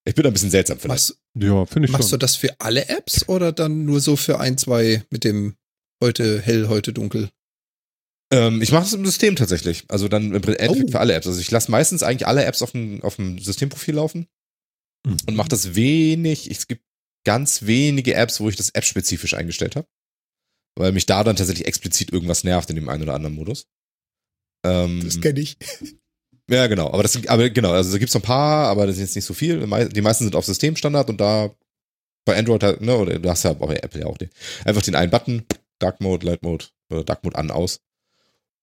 Ich 0.06 0.16
bin 0.16 0.26
ein 0.26 0.34
bisschen 0.34 0.50
seltsam 0.50 0.80
vielleicht. 0.80 1.10
Machst, 1.10 1.20
ja, 1.36 1.66
finde 1.66 1.88
ich 1.88 1.92
Machst 1.92 2.10
schon. 2.10 2.20
du 2.20 2.26
das 2.26 2.36
für 2.36 2.60
alle 2.60 2.88
Apps 2.88 3.28
oder 3.28 3.52
dann 3.52 3.86
nur 3.86 4.00
so 4.00 4.16
für 4.16 4.40
ein, 4.40 4.58
zwei 4.58 5.04
mit 5.10 5.24
dem 5.24 5.56
heute 6.02 6.42
hell, 6.42 6.68
heute 6.68 6.94
dunkel? 6.94 7.30
Ähm, 8.32 8.62
ich 8.62 8.72
mache 8.72 8.84
das 8.84 8.94
im 8.94 9.06
System 9.06 9.36
tatsächlich. 9.36 9.86
Also 9.88 10.08
dann 10.08 10.34
im 10.34 10.36
Endeffekt 10.36 10.90
oh. 10.90 10.92
für 10.92 11.00
alle 11.00 11.14
Apps. 11.14 11.28
Also 11.28 11.40
ich 11.40 11.50
lasse 11.52 11.72
meistens 11.72 12.04
eigentlich 12.04 12.28
alle 12.28 12.46
Apps 12.46 12.62
auf 12.62 12.72
dem, 12.72 13.02
auf 13.04 13.16
dem 13.16 13.40
Systemprofil 13.40 13.96
laufen 13.96 14.28
mhm. 15.06 15.18
und 15.28 15.36
mache 15.36 15.50
das 15.50 15.76
wenig. 15.76 16.50
Es 16.50 16.68
gibt 16.68 16.84
ganz 17.26 17.66
wenige 17.66 18.14
Apps, 18.14 18.40
wo 18.40 18.50
ich 18.50 18.56
das 18.56 18.70
app-spezifisch 18.70 19.34
eingestellt 19.34 19.76
habe. 19.76 19.88
Weil 20.78 20.92
mich 20.92 21.06
da 21.06 21.24
dann 21.24 21.36
tatsächlich 21.36 21.68
explizit 21.68 22.14
irgendwas 22.14 22.44
nervt 22.44 22.70
in 22.70 22.76
dem 22.76 22.90
einen 22.90 23.04
oder 23.04 23.16
anderen 23.16 23.36
Modus. 23.36 23.68
Ähm, 24.66 25.02
das 25.04 25.20
kenne 25.22 25.40
ich. 25.40 25.58
Ja, 26.52 26.66
genau. 26.66 26.88
Aber 26.92 27.04
das 27.04 27.14
sind, 27.14 27.30
aber 27.30 27.48
genau, 27.52 27.72
also 27.72 27.92
da 27.92 28.00
gibt's 28.00 28.16
noch 28.16 28.22
ein 28.22 28.26
paar, 28.26 28.70
aber 28.70 28.88
das 28.88 28.96
ist 28.96 29.02
jetzt 29.02 29.16
nicht 29.16 29.26
so 29.26 29.36
viel. 29.36 29.60
Die 29.90 30.02
meisten 30.02 30.24
sind 30.24 30.36
auf 30.36 30.46
Systemstandard 30.46 31.10
und 31.12 31.22
da 31.22 31.56
bei 32.26 32.38
Android 32.38 32.64
halt, 32.64 32.82
ne, 32.82 32.98
oder 32.98 33.20
du 33.20 33.30
hast 33.30 33.44
ja 33.44 33.54
bei 33.54 33.76
Apple 33.76 34.02
ja 34.02 34.08
auch 34.08 34.18
den, 34.18 34.32
einfach 34.66 34.82
den 34.82 34.96
einen 34.96 35.12
Button, 35.12 35.46
Dark 35.78 36.02
Mode, 36.02 36.26
Light 36.26 36.42
Mode 36.42 36.66
oder 36.92 37.04
Dark 37.04 37.24
Mode 37.24 37.38
an, 37.38 37.52
aus. 37.52 37.82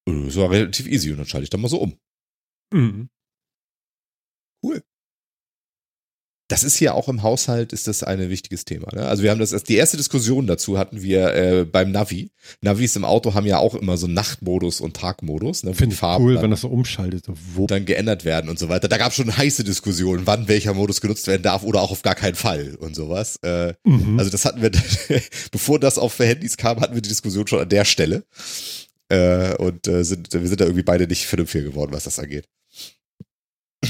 Das 0.06 0.36
war 0.36 0.50
relativ 0.50 0.86
easy 0.86 1.10
und 1.10 1.18
dann 1.18 1.26
schalte 1.26 1.44
ich 1.44 1.50
dann 1.50 1.60
mal 1.60 1.68
so 1.68 1.80
um. 1.80 1.98
Mhm. 2.72 3.08
Cool. 4.62 4.82
Das 6.48 6.62
ist 6.62 6.76
hier 6.76 6.94
auch 6.94 7.08
im 7.08 7.24
Haushalt, 7.24 7.72
ist 7.72 7.88
das 7.88 8.04
ein 8.04 8.30
wichtiges 8.30 8.64
Thema. 8.64 8.94
Ne? 8.94 9.04
Also 9.04 9.24
wir 9.24 9.32
haben 9.32 9.40
das, 9.40 9.50
die 9.64 9.74
erste 9.74 9.96
Diskussion 9.96 10.46
dazu 10.46 10.78
hatten 10.78 11.02
wir 11.02 11.34
äh, 11.34 11.64
beim 11.64 11.90
Navi. 11.90 12.30
Navis 12.60 12.94
im 12.94 13.04
Auto 13.04 13.34
haben 13.34 13.46
ja 13.46 13.58
auch 13.58 13.74
immer 13.74 13.96
so 13.96 14.06
Nachtmodus 14.06 14.80
und 14.80 14.96
Tagmodus. 14.96 15.64
Ne, 15.64 15.74
Finde 15.74 15.96
ich 15.96 16.02
cool, 16.02 16.40
wenn 16.40 16.52
das 16.52 16.60
so 16.60 16.68
umschaltet. 16.68 17.24
Wo 17.54 17.66
dann 17.66 17.84
geändert 17.84 18.24
werden 18.24 18.48
und 18.48 18.60
so 18.60 18.68
weiter. 18.68 18.86
Da 18.86 18.96
gab 18.96 19.10
es 19.10 19.16
schon 19.16 19.36
heiße 19.36 19.64
Diskussionen, 19.64 20.22
wann 20.26 20.46
welcher 20.46 20.72
Modus 20.72 21.00
genutzt 21.00 21.26
werden 21.26 21.42
darf 21.42 21.64
oder 21.64 21.80
auch 21.80 21.90
auf 21.90 22.02
gar 22.02 22.14
keinen 22.14 22.36
Fall 22.36 22.76
und 22.76 22.94
sowas. 22.94 23.40
Äh, 23.42 23.74
mhm. 23.82 24.16
Also 24.16 24.30
das 24.30 24.44
hatten 24.44 24.62
wir, 24.62 24.70
bevor 25.50 25.80
das 25.80 25.98
auf 25.98 26.16
Handys 26.20 26.56
kam, 26.56 26.78
hatten 26.78 26.94
wir 26.94 27.02
die 27.02 27.08
Diskussion 27.08 27.48
schon 27.48 27.58
an 27.58 27.68
der 27.68 27.84
Stelle. 27.84 28.24
Äh, 29.08 29.54
und 29.56 29.86
äh, 29.86 30.04
sind, 30.04 30.32
wir 30.32 30.48
sind 30.48 30.60
da 30.60 30.64
irgendwie 30.64 30.82
beide 30.82 31.06
nicht 31.06 31.26
vernünftiger 31.26 31.64
geworden, 31.64 31.92
was 31.92 32.04
das 32.04 32.18
angeht. 32.18 32.48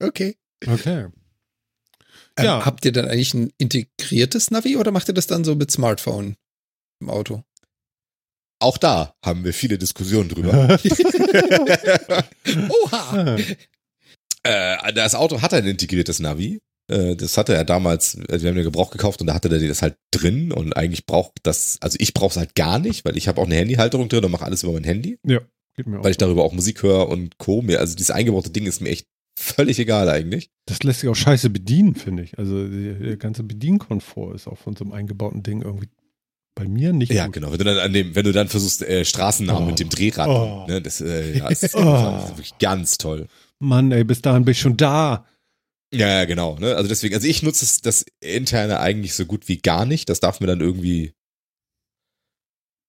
okay. 0.00 0.36
Okay. 0.66 1.08
Ähm, 2.36 2.44
ja. 2.44 2.64
Habt 2.64 2.84
ihr 2.84 2.92
dann 2.92 3.06
eigentlich 3.06 3.34
ein 3.34 3.52
integriertes 3.58 4.50
Navi 4.50 4.76
oder 4.76 4.90
macht 4.90 5.08
ihr 5.08 5.14
das 5.14 5.26
dann 5.26 5.44
so 5.44 5.54
mit 5.54 5.70
Smartphone 5.70 6.36
im 7.00 7.10
Auto? 7.10 7.44
Auch 8.60 8.76
da 8.76 9.14
haben 9.24 9.44
wir 9.44 9.54
viele 9.54 9.78
Diskussionen 9.78 10.28
drüber. 10.28 10.52
Oha! 12.68 13.36
Äh, 14.42 14.92
das 14.92 15.14
Auto 15.14 15.42
hat 15.42 15.54
ein 15.54 15.66
integriertes 15.66 16.18
Navi. 16.18 16.60
Äh, 16.88 17.16
das 17.16 17.36
hatte 17.36 17.54
er 17.54 17.64
damals, 17.64 18.18
wir 18.18 18.48
haben 18.48 18.56
den 18.56 18.64
Gebrauch 18.64 18.90
gekauft 18.90 19.20
und 19.20 19.28
da 19.28 19.34
hatte 19.34 19.48
der 19.48 19.60
das 19.60 19.82
halt 19.82 19.96
drin 20.10 20.52
und 20.52 20.76
eigentlich 20.76 21.06
braucht 21.06 21.32
das, 21.42 21.78
also 21.80 21.96
ich 22.00 22.14
brauche 22.14 22.30
es 22.30 22.36
halt 22.36 22.54
gar 22.54 22.78
nicht, 22.78 23.04
weil 23.04 23.16
ich 23.16 23.28
habe 23.28 23.40
auch 23.40 23.46
eine 23.46 23.56
Handyhalterung 23.56 24.08
drin 24.08 24.24
und 24.24 24.30
mache 24.30 24.44
alles 24.44 24.62
über 24.62 24.72
mein 24.72 24.84
Handy. 24.84 25.18
Ja, 25.24 25.40
geht 25.76 25.86
mir 25.86 26.00
auch. 26.00 26.04
Weil 26.04 26.10
ich 26.10 26.16
darüber 26.16 26.44
auch 26.44 26.52
Musik 26.52 26.82
höre 26.82 27.08
und 27.08 27.38
Co. 27.38 27.62
Mir, 27.62 27.80
also 27.80 27.94
dieses 27.94 28.10
eingebaute 28.10 28.50
Ding 28.50 28.66
ist 28.66 28.80
mir 28.80 28.90
echt 28.90 29.06
völlig 29.38 29.78
egal 29.78 30.08
eigentlich. 30.08 30.50
Das 30.66 30.82
lässt 30.82 31.00
sich 31.00 31.08
auch 31.08 31.14
scheiße 31.14 31.50
bedienen, 31.50 31.94
finde 31.94 32.24
ich. 32.24 32.38
Also 32.38 32.66
der 32.66 33.16
ganze 33.16 33.44
Bedienkomfort 33.44 34.34
ist 34.34 34.48
auch 34.48 34.58
von 34.58 34.74
so 34.74 34.84
einem 34.84 34.92
eingebauten 34.92 35.42
Ding 35.42 35.62
irgendwie 35.62 35.88
bei 36.54 36.66
mir 36.66 36.92
nicht. 36.92 37.12
Ja, 37.12 37.26
gut. 37.26 37.34
genau. 37.34 37.52
Wenn 37.52 37.58
du 37.58 37.64
dann 37.64 37.78
an 37.78 37.92
dem, 37.92 38.16
wenn 38.16 38.24
du 38.24 38.32
dann 38.32 38.48
versuchst, 38.48 38.82
äh, 38.82 39.04
Straßennamen 39.04 39.64
oh. 39.64 39.66
mit 39.66 39.78
dem 39.78 39.90
Drehrad, 39.90 40.28
oh. 40.28 40.66
ne, 40.66 40.82
das, 40.82 41.00
äh, 41.00 41.38
ja, 41.38 41.48
das 41.48 41.62
ist 41.62 41.76
oh. 41.76 41.82
wirklich 41.82 42.58
ganz 42.58 42.98
toll. 42.98 43.28
Mann, 43.60 43.92
ey, 43.92 44.04
bis 44.04 44.22
dahin 44.22 44.44
bin 44.44 44.52
ich 44.52 44.60
schon 44.60 44.76
da. 44.76 45.24
Ja, 45.92 46.08
ja, 46.08 46.24
genau. 46.26 46.58
Ne? 46.58 46.76
Also 46.76 46.88
deswegen, 46.88 47.14
also 47.14 47.26
ich 47.26 47.42
nutze 47.42 47.64
das, 47.64 47.80
das 47.80 48.04
interne 48.20 48.80
eigentlich 48.80 49.14
so 49.14 49.24
gut 49.24 49.48
wie 49.48 49.58
gar 49.58 49.86
nicht. 49.86 50.08
Das 50.08 50.20
darf 50.20 50.40
mir 50.40 50.46
dann 50.46 50.60
irgendwie 50.60 51.14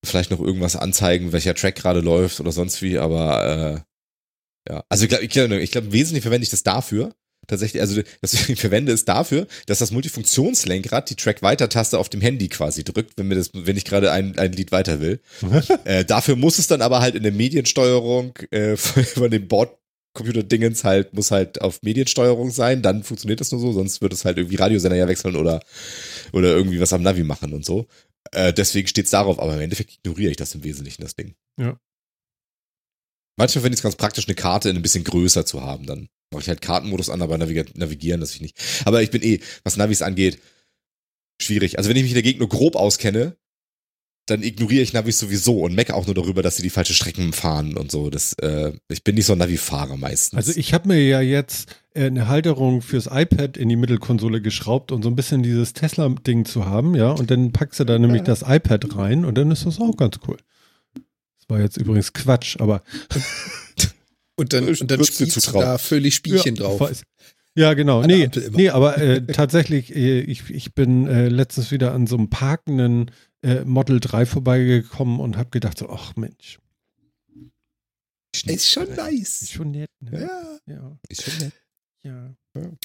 vielleicht 0.06 0.32
noch 0.32 0.40
irgendwas 0.40 0.76
anzeigen, 0.76 1.32
welcher 1.32 1.56
Track 1.56 1.76
gerade 1.76 2.02
läuft 2.02 2.40
oder 2.40 2.52
sonst 2.52 2.82
wie, 2.82 2.98
aber 2.98 3.86
äh, 4.68 4.72
ja. 4.72 4.84
Also 4.90 5.04
ich 5.04 5.10
glaube, 5.10 5.24
ich 5.24 5.30
glaube, 5.32 5.60
ich 5.60 5.72
glaub, 5.72 5.92
wesentlich 5.92 6.24
verwende 6.24 6.44
ich 6.44 6.52
das 6.52 6.64
dafür. 6.64 7.16
tatsächlich, 7.48 7.82
also 7.82 8.02
das 8.22 8.34
ich 8.50 8.60
verwende 8.60 8.92
es 8.92 9.06
dafür, 9.06 9.48
dass 9.66 9.80
das 9.80 9.92
Multifunktionslenkrad 9.92 11.10
die 11.10 11.16
Track-Weiter-Taste 11.16 11.98
auf 11.98 12.10
dem 12.10 12.22
Handy 12.22 12.50
quasi 12.50 12.84
drückt, 12.84 13.18
wenn 13.18 13.28
mir 13.28 13.36
das, 13.36 13.52
wenn 13.54 13.78
ich 13.78 13.86
gerade 13.86 14.12
ein, 14.12 14.38
ein 14.38 14.54
Lied 14.54 14.72
weiter 14.72 15.00
will. 15.00 15.22
äh, 15.86 16.06
dafür 16.06 16.36
muss 16.36 16.60
es 16.60 16.68
dann 16.68 16.82
aber 16.82 17.02
halt 17.02 17.16
in 17.16 17.24
der 17.24 17.32
Mediensteuerung 17.32 18.38
äh, 18.52 18.78
von 18.78 19.32
dem 19.32 19.48
Bordcomputer-Dingens 20.14 20.84
halt, 20.84 21.14
muss 21.14 21.32
halt 21.32 21.62
auf 21.62 21.82
Mediensteuerung 21.82 22.52
sein, 22.52 22.82
dann 22.82 23.04
funktioniert 23.04 23.40
das 23.40 23.52
nur 23.52 23.62
so, 23.62 23.72
sonst 23.72 24.02
wird 24.02 24.14
es 24.14 24.26
halt 24.26 24.38
irgendwie 24.38 24.56
Radiosender 24.56 24.98
ja 24.98 25.08
wechseln 25.08 25.36
oder, 25.36 25.62
oder 26.34 26.50
irgendwie 26.50 26.80
was 26.80 26.94
am 26.94 27.04
Navi 27.04 27.24
machen 27.24 27.54
und 27.54 27.66
so. 27.66 27.88
Äh, 28.32 28.54
deswegen 28.54 28.88
steht 28.88 29.06
es 29.06 29.12
darauf, 29.12 29.40
aber 29.40 29.56
im 29.56 29.62
Endeffekt 29.62 29.94
ignoriere 29.94 30.32
ich 30.32 30.38
das 30.38 30.56
im 30.56 30.64
Wesentlichen, 30.64 31.02
das 31.02 31.16
Ding. 31.16 31.36
Ja. 31.60 31.80
Manchmal 33.38 33.62
finde 33.62 33.76
ich 33.76 33.80
es 33.80 33.84
ganz 33.84 33.96
praktisch, 33.96 34.28
eine 34.28 34.36
Karte 34.36 34.70
ein 34.70 34.82
bisschen 34.82 35.06
größer 35.06 35.46
zu 35.46 35.62
haben. 35.62 35.86
Dann 35.86 36.10
mache 36.32 36.42
ich 36.42 36.50
halt 36.50 36.62
Kartenmodus 36.62 37.10
an, 37.10 37.22
aber 37.22 37.38
navigieren 37.38 38.20
das 38.20 38.34
ich 38.34 38.42
nicht. 38.42 38.58
Aber 38.86 39.02
ich 39.02 39.12
bin 39.12 39.24
eh, 39.24 39.40
was 39.64 39.78
Navis 39.78 40.02
angeht, 40.02 40.40
schwierig. 41.42 41.78
Also 41.78 41.90
wenn 41.90 41.96
ich 41.96 42.04
mich 42.04 42.12
in 42.12 42.16
der 42.16 42.24
Gegend 42.24 42.40
nur 42.40 42.50
grob 42.50 42.76
auskenne, 42.76 43.38
dann 44.30 44.44
ignoriere 44.44 44.82
ich 44.82 44.94
Navis 44.94 45.20
sowieso 45.20 45.60
und 45.62 45.76
mecke 45.76 45.94
auch 45.94 46.06
nur 46.06 46.16
darüber, 46.16 46.42
dass 46.42 46.58
sie 46.58 46.64
die 46.64 46.70
falsche 46.70 46.94
Strecken 46.94 47.34
fahren 47.34 47.78
und 47.78 47.92
so. 47.92 48.10
Das, 48.10 48.34
äh, 48.34 48.74
ich 48.90 49.04
bin 49.04 49.16
nicht 49.16 49.26
so 49.26 49.34
ein 49.34 49.40
Navi-Fahrer 49.40 49.98
meistens. 49.98 50.38
Also 50.38 50.60
ich 50.60 50.74
habe 50.74 50.88
mir 50.88 51.04
ja 51.04 51.22
jetzt 51.22 51.76
äh, 51.94 52.06
eine 52.06 52.28
Halterung 52.28 52.82
fürs 52.82 53.08
iPad 53.12 53.58
in 53.58 53.70
die 53.70 53.76
Mittelkonsole 53.76 54.42
geschraubt 54.42 54.92
und 54.92 55.04
so 55.04 55.10
ein 55.10 55.16
bisschen 55.16 55.44
dieses 55.44 55.74
Tesla-Ding 55.74 56.46
zu 56.46 56.66
haben, 56.66 56.96
ja. 56.96 57.12
Und 57.12 57.32
dann 57.32 57.52
packst 57.52 57.80
du 57.80 57.84
da 57.84 57.98
nämlich 57.98 58.24
das 58.24 58.44
iPad 58.46 58.96
rein 58.96 59.26
und 59.26 59.38
dann 59.38 59.52
ist 59.52 59.66
das 59.66 59.80
auch 59.80 59.98
ganz 59.98 60.20
cool. 60.28 60.38
Das 60.94 61.50
war 61.50 61.60
jetzt 61.60 61.78
übrigens 61.78 62.14
Quatsch, 62.14 62.58
aber. 62.60 62.84
und 64.36 64.54
dann, 64.54 64.68
und 64.68 64.92
dann 64.92 65.04
spielst 65.04 65.48
du 65.48 65.52
da 65.52 65.78
völlig 65.78 66.16
Spielchen 66.16 66.56
ja, 66.56 66.64
drauf. 66.64 66.80
Weiß. 66.80 67.04
Ja, 67.56 67.74
genau. 67.74 68.04
Nee, 68.04 68.30
nee, 68.52 68.70
aber 68.70 68.98
äh, 68.98 69.26
tatsächlich, 69.34 69.94
äh, 69.96 70.22
ich, 70.22 70.50
ich 70.50 70.74
bin 70.74 71.08
äh, 71.08 71.28
letztens 71.28 71.72
wieder 71.72 71.94
an 71.94 72.08
so 72.08 72.16
einem 72.16 72.30
parkenden 72.30 73.12
äh, 73.42 73.64
Model 73.64 74.00
3 74.00 74.26
vorbeigekommen 74.26 75.20
und 75.20 75.38
habe 75.38 75.50
gedacht 75.50 75.78
so, 75.78 75.90
ach 75.90 76.16
Mensch. 76.16 76.60
Ist 78.46 78.70
schon 78.70 78.94
nice. 78.96 79.42
Ist 79.42 79.52
schon 79.54 79.72
nett. 79.72 79.90
Ne? 80.00 80.22
Ja. 80.22 80.74
ja. 80.74 81.00
Ist 81.10 81.24
schon 81.24 81.38
nett. 81.40 81.54
Ja. 82.04 82.36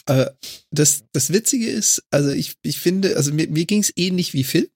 Äh, 0.06 0.30
das, 0.70 1.04
das 1.12 1.32
Witzige 1.32 1.68
ist, 1.68 2.02
also 2.10 2.30
ich, 2.30 2.56
ich 2.62 2.78
finde, 2.78 3.16
also 3.16 3.32
mir, 3.32 3.48
mir 3.48 3.64
ging 3.64 3.80
es 3.80 3.92
ähnlich 3.96 4.32
wie 4.32 4.44
Phil. 4.44 4.70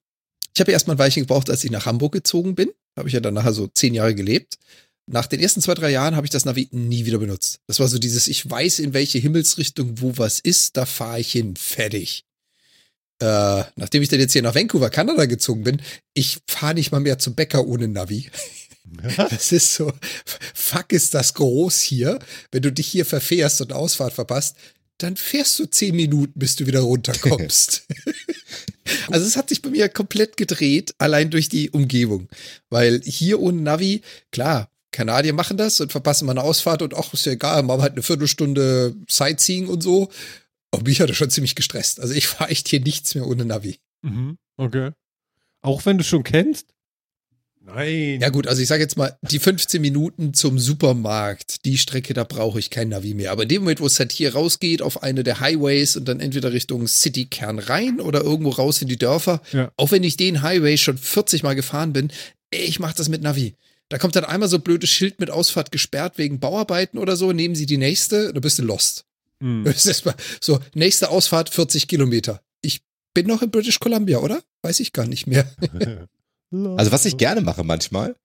Ich 0.55 0.61
habe 0.61 0.73
erstmal 0.73 0.97
ein 0.97 0.99
Weilchen 0.99 1.23
gebraucht, 1.23 1.51
als 1.51 1.65
ich 1.65 1.71
nach 1.71 1.87
Hamburg 1.87 2.13
gezogen 2.13 2.55
bin. 2.55 2.71
Habe 2.97 3.09
ich 3.09 3.15
ja 3.15 3.21
dann 3.21 3.35
nachher 3.35 3.53
so 3.53 3.67
zehn 3.69 3.95
Jahre 3.95 4.15
gelebt. 4.15 4.59
Nach 5.07 5.27
den 5.27 5.41
ersten 5.41 5.63
zwei, 5.63 5.75
drei 5.75 5.91
Jahren 5.91 6.17
habe 6.17 6.27
ich 6.27 6.31
das 6.31 6.45
Navi 6.45 6.69
nie 6.71 7.07
wieder 7.07 7.19
benutzt. 7.19 7.61
Das 7.67 7.81
war 7.81 7.89
so 7.89 7.99
dieses, 7.99 8.29
ich 8.29 8.49
weiß, 8.49 8.81
in 8.81 8.93
welche 8.93 9.19
Himmelsrichtung 9.19 10.01
wo 10.01 10.19
was 10.19 10.39
ist, 10.39 10.77
da 10.77 10.85
fahre 10.85 11.21
ich 11.21 11.33
hin, 11.33 11.57
fertig. 11.57 12.27
Äh, 13.21 13.65
nachdem 13.77 14.03
ich 14.03 14.09
dann 14.09 14.21
jetzt 14.21 14.33
hier 14.33 14.43
nach 14.43 14.55
Vancouver, 14.55 14.91
Kanada 14.91 15.27
gezogen 15.27 15.65
bin, 15.65 15.83
ich 16.15 16.39
fahre 16.47 16.75
nicht 16.75 16.93
mal 16.93 17.01
mehr 17.01 17.19
zum 17.19 17.35
Bäcker 17.35 17.67
ohne 17.67 17.89
Navi. 17.89 18.31
Das 19.19 19.53
ist 19.53 19.75
so, 19.75 19.93
fuck 20.55 20.93
ist 20.93 21.13
das 21.13 21.35
groß 21.35 21.79
hier. 21.83 22.19
Wenn 22.51 22.63
du 22.63 22.73
dich 22.73 22.87
hier 22.87 23.05
verfährst 23.05 23.61
und 23.61 23.75
Ausfahrt 23.75 24.15
verpasst, 24.15 24.57
dann 24.97 25.17
fährst 25.17 25.59
du 25.59 25.67
zehn 25.67 25.95
Minuten, 25.95 26.33
bis 26.35 26.57
du 26.57 26.67
wieder 26.67 26.81
runterkommst. 26.81 27.87
also 29.11 29.27
es 29.27 29.37
hat 29.37 29.51
sich 29.51 29.63
bei 29.63 29.71
mir 29.71 29.89
komplett 29.89 30.37
gedreht, 30.37 30.95
allein 30.99 31.31
durch 31.31 31.49
die 31.49 31.71
Umgebung. 31.71 32.29
Weil 32.71 33.01
hier 33.05 33.41
ohne 33.41 33.61
Navi, 33.61 34.03
klar, 34.33 34.71
Kanadier 34.91 35.33
machen 35.33 35.57
das 35.57 35.81
und 35.81 35.93
verpassen 35.93 36.27
mal 36.27 36.33
eine 36.33 36.43
Ausfahrt 36.43 36.83
und 36.83 36.95
ach, 36.95 37.13
ist 37.15 37.27
ja 37.27 37.33
egal, 37.33 37.63
machen 37.63 37.79
wir 37.79 37.83
halt 37.83 37.93
eine 37.93 38.03
Viertelstunde 38.03 38.97
Sightseeing 39.09 39.69
und 39.69 39.83
so. 39.83 40.09
Aber 40.71 40.83
mich 40.85 41.01
hat 41.01 41.09
das 41.09 41.17
schon 41.17 41.31
ziemlich 41.31 41.55
gestresst. 41.55 42.01
Also 42.01 42.15
ich 42.15 42.27
fahre 42.27 42.51
echt 42.51 42.69
hier 42.69 42.81
nichts 42.81 43.15
mehr 43.15 43.27
ohne 43.27 43.45
Navi. 43.45 43.79
Mhm, 44.03 44.39
okay. 44.57 44.91
Auch 45.63 45.87
wenn 45.87 45.99
du 45.99 46.05
schon 46.05 46.23
kennst? 46.23 46.75
Nein. 47.75 48.21
Ja 48.21 48.31
gut, 48.31 48.47
also 48.47 48.63
ich 48.63 48.69
sage 48.69 48.83
jetzt 48.83 48.97
mal, 48.97 49.17
die 49.23 49.39
15 49.39 49.81
Minuten 49.81 50.33
zum 50.33 50.59
Supermarkt, 50.59 51.65
die 51.67 51.77
Strecke, 51.77 52.15
da 52.15 52.25
brauche 52.25 52.59
ich 52.59 52.71
kein 52.71 52.89
Navi 52.89 53.13
mehr. 53.13 53.31
Aber 53.31 53.43
in 53.43 53.49
dem 53.51 53.63
Moment, 53.63 53.81
wo 53.81 53.87
es 53.87 53.99
halt 53.99 54.13
hier 54.13 54.35
rausgeht 54.35 54.81
auf 54.81 55.03
eine 55.03 55.23
der 55.23 55.41
Highways 55.41 55.97
und 55.97 56.07
dann 56.09 56.21
entweder 56.21 56.53
Richtung 56.53 56.87
Citykern 56.87 57.59
rein 57.59 58.01
oder 58.01 58.23
irgendwo 58.23 58.51
raus 58.51 58.81
in 58.81 58.89
die 58.89 58.97
Dörfer, 58.97 59.43
ja. 59.53 59.71
auch 59.77 59.91
wenn 59.91 60.03
ich 60.03 60.17
den 60.17 60.43
Highway 60.43 60.79
schon 60.79 60.97
40 60.97 61.43
Mal 61.43 61.55
gefahren 61.55 61.93
bin, 61.93 62.11
ich 62.51 62.81
mache 62.81 62.97
das 62.97 63.11
mit 63.11 63.23
Navi. 63.23 63.55
Da 63.91 63.99
kommt 63.99 64.17
dann 64.17 64.25
einmal 64.25 64.49
so 64.49 64.59
blödes 64.59 64.91
Schild 64.91 65.21
mit 65.21 65.31
Ausfahrt 65.31 65.71
gesperrt 65.71 66.17
wegen 66.17 66.41
Bauarbeiten 66.41 66.99
oder 66.99 67.17
so, 67.17 67.33
nehmen 67.33 67.55
Sie 67.55 67.67
die 67.67 67.79
nächste, 67.79 68.33
da 68.33 68.41
bist 68.41 68.59
du 68.59 68.63
lost. 68.63 69.05
Hm. 69.43 69.65
Das 69.65 69.87
ist 69.87 70.05
mal 70.05 70.15
so, 70.41 70.61
nächste 70.75 71.11
Ausfahrt 71.11 71.51
40 71.51 71.89
Kilometer. 71.89 72.43
Ich 72.61 72.83
bin 73.15 73.27
noch 73.27 73.43
in 73.43 73.51
British 73.51 73.79
Columbia, 73.79 74.19
oder? 74.19 74.43
Weiß 74.63 74.81
ich 74.81 74.93
gar 74.93 75.07
nicht 75.07 75.27
mehr. 75.27 75.51
Also 76.51 76.93
was 76.93 77.05
ich 77.05 77.19
gerne 77.19 77.43
mache 77.43 77.63
manchmal, 77.63 78.17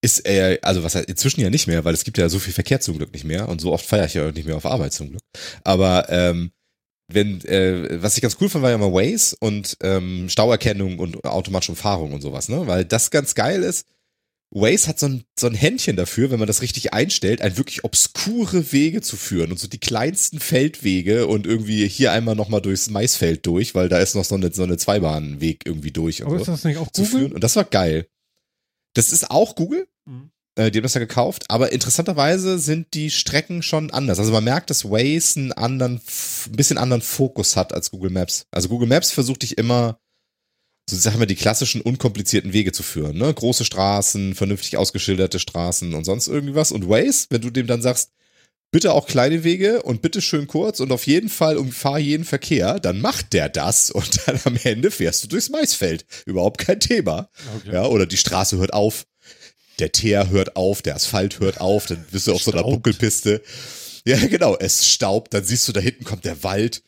ist, 0.00 0.26
äh, 0.26 0.58
also 0.62 0.82
was 0.82 0.94
inzwischen 0.94 1.42
ja 1.42 1.50
nicht 1.50 1.66
mehr, 1.66 1.84
weil 1.84 1.94
es 1.94 2.04
gibt 2.04 2.18
ja 2.18 2.28
so 2.28 2.38
viel 2.38 2.52
Verkehr 2.52 2.80
zum 2.80 2.96
Glück 2.96 3.12
nicht 3.12 3.24
mehr 3.24 3.48
und 3.48 3.60
so 3.60 3.72
oft 3.72 3.84
feiere 3.84 4.06
ich 4.06 4.14
ja 4.14 4.32
nicht 4.32 4.46
mehr 4.46 4.56
auf 4.56 4.64
Arbeit 4.64 4.92
zum 4.92 5.10
Glück. 5.10 5.22
Aber 5.62 6.08
ähm, 6.08 6.50
wenn, 7.08 7.44
äh, 7.44 8.02
was 8.02 8.16
ich 8.16 8.22
ganz 8.22 8.36
cool 8.40 8.48
fand, 8.48 8.62
war 8.62 8.70
ja 8.70 8.76
immer 8.76 8.92
Waze 8.92 9.36
und 9.40 9.76
ähm, 9.82 10.28
Stauerkennung 10.28 10.98
und 10.98 11.24
automatische 11.24 11.72
Umfahrung 11.72 12.12
und 12.12 12.22
sowas, 12.22 12.48
ne? 12.48 12.66
Weil 12.66 12.84
das 12.84 13.10
ganz 13.10 13.34
geil 13.34 13.62
ist. 13.62 13.86
Waze 14.54 14.88
hat 14.88 14.98
so 14.98 15.06
ein, 15.06 15.24
so 15.38 15.46
ein 15.46 15.54
Händchen 15.54 15.96
dafür, 15.96 16.30
wenn 16.30 16.38
man 16.38 16.46
das 16.46 16.60
richtig 16.60 16.92
einstellt, 16.92 17.40
ein 17.40 17.56
wirklich 17.56 17.84
obskure 17.84 18.72
Wege 18.72 19.00
zu 19.00 19.16
führen 19.16 19.50
und 19.50 19.58
so 19.58 19.66
die 19.66 19.78
kleinsten 19.78 20.40
Feldwege 20.40 21.26
und 21.26 21.46
irgendwie 21.46 21.88
hier 21.88 22.12
einmal 22.12 22.36
nochmal 22.36 22.60
durchs 22.60 22.90
Maisfeld 22.90 23.46
durch, 23.46 23.74
weil 23.74 23.88
da 23.88 23.98
ist 23.98 24.14
noch 24.14 24.24
so 24.24 24.34
eine, 24.34 24.52
so 24.52 24.62
eine 24.62 24.76
Zweibahnweg 24.76 25.62
irgendwie 25.64 25.90
durch. 25.90 26.22
Aber 26.22 26.36
so, 26.36 26.42
ist 26.42 26.48
das 26.48 26.64
nicht 26.64 26.76
auch 26.76 26.92
Google? 26.92 27.10
Führen. 27.10 27.32
Und 27.32 27.42
das 27.42 27.56
war 27.56 27.64
geil. 27.64 28.06
Das 28.94 29.10
ist 29.10 29.30
auch 29.30 29.54
Google. 29.54 29.88
Mhm. 30.04 30.30
Äh, 30.54 30.70
die 30.70 30.78
haben 30.78 30.82
das 30.82 30.94
ja 30.94 31.00
gekauft, 31.00 31.44
aber 31.48 31.72
interessanterweise 31.72 32.58
sind 32.58 32.92
die 32.92 33.10
Strecken 33.10 33.62
schon 33.62 33.90
anders. 33.90 34.18
Also 34.18 34.32
man 34.32 34.44
merkt, 34.44 34.68
dass 34.68 34.84
Waze 34.84 35.40
einen 35.40 35.52
anderen, 35.52 35.94
ein 35.94 36.56
bisschen 36.56 36.76
anderen 36.76 37.00
Fokus 37.00 37.56
hat 37.56 37.72
als 37.72 37.90
Google 37.90 38.10
Maps. 38.10 38.46
Also 38.50 38.68
Google 38.68 38.88
Maps 38.88 39.12
versucht 39.12 39.42
dich 39.42 39.56
immer 39.56 39.98
so 40.88 40.96
sagen 40.96 41.20
wir 41.20 41.26
die 41.26 41.36
klassischen 41.36 41.80
unkomplizierten 41.80 42.52
Wege 42.52 42.72
zu 42.72 42.82
führen, 42.82 43.16
ne? 43.16 43.32
Große 43.32 43.64
Straßen, 43.64 44.34
vernünftig 44.34 44.76
ausgeschilderte 44.76 45.38
Straßen 45.38 45.94
und 45.94 46.04
sonst 46.04 46.28
irgendwas. 46.28 46.72
Und 46.72 46.88
Waze, 46.88 47.26
wenn 47.30 47.40
du 47.40 47.50
dem 47.50 47.66
dann 47.66 47.82
sagst, 47.82 48.10
bitte 48.72 48.92
auch 48.92 49.06
kleine 49.06 49.44
Wege 49.44 49.82
und 49.82 50.02
bitte 50.02 50.20
schön 50.20 50.48
kurz 50.48 50.80
und 50.80 50.90
auf 50.90 51.06
jeden 51.06 51.28
Fall 51.28 51.56
umfahr 51.56 51.98
jeden 51.98 52.24
Verkehr, 52.24 52.80
dann 52.80 53.00
macht 53.00 53.32
der 53.32 53.48
das 53.48 53.90
und 53.92 54.26
dann 54.26 54.40
am 54.44 54.58
Ende 54.64 54.90
fährst 54.90 55.22
du 55.22 55.28
durchs 55.28 55.50
Maisfeld. 55.50 56.04
Überhaupt 56.26 56.58
kein 56.58 56.80
Thema. 56.80 57.28
Okay. 57.58 57.74
Ja, 57.74 57.86
oder 57.86 58.06
die 58.06 58.16
Straße 58.16 58.56
hört 58.56 58.72
auf, 58.72 59.06
der 59.78 59.92
Teer 59.92 60.30
hört 60.30 60.56
auf, 60.56 60.82
der 60.82 60.96
Asphalt 60.96 61.38
hört 61.38 61.60
auf, 61.60 61.86
dann 61.86 62.04
bist 62.10 62.26
du 62.26 62.32
auf 62.32 62.42
so 62.42 62.52
einer 62.52 62.64
Buckelpiste. 62.64 63.42
Ja, 64.04 64.16
genau, 64.26 64.56
es 64.56 64.88
staubt, 64.88 65.32
dann 65.32 65.44
siehst 65.44 65.68
du, 65.68 65.72
da 65.72 65.80
hinten 65.80 66.04
kommt 66.04 66.24
der 66.24 66.42
Wald 66.42 66.82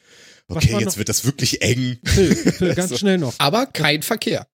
okay, 0.48 0.76
jetzt 0.78 0.98
wird 0.98 1.08
das 1.08 1.24
wirklich 1.24 1.62
eng. 1.62 1.98
Phil, 2.04 2.34
Phil, 2.34 2.74
ganz 2.74 2.90
so. 2.90 2.96
schnell 2.96 3.18
noch. 3.18 3.34
Aber 3.38 3.66
kein 3.66 4.02
Verkehr. 4.02 4.46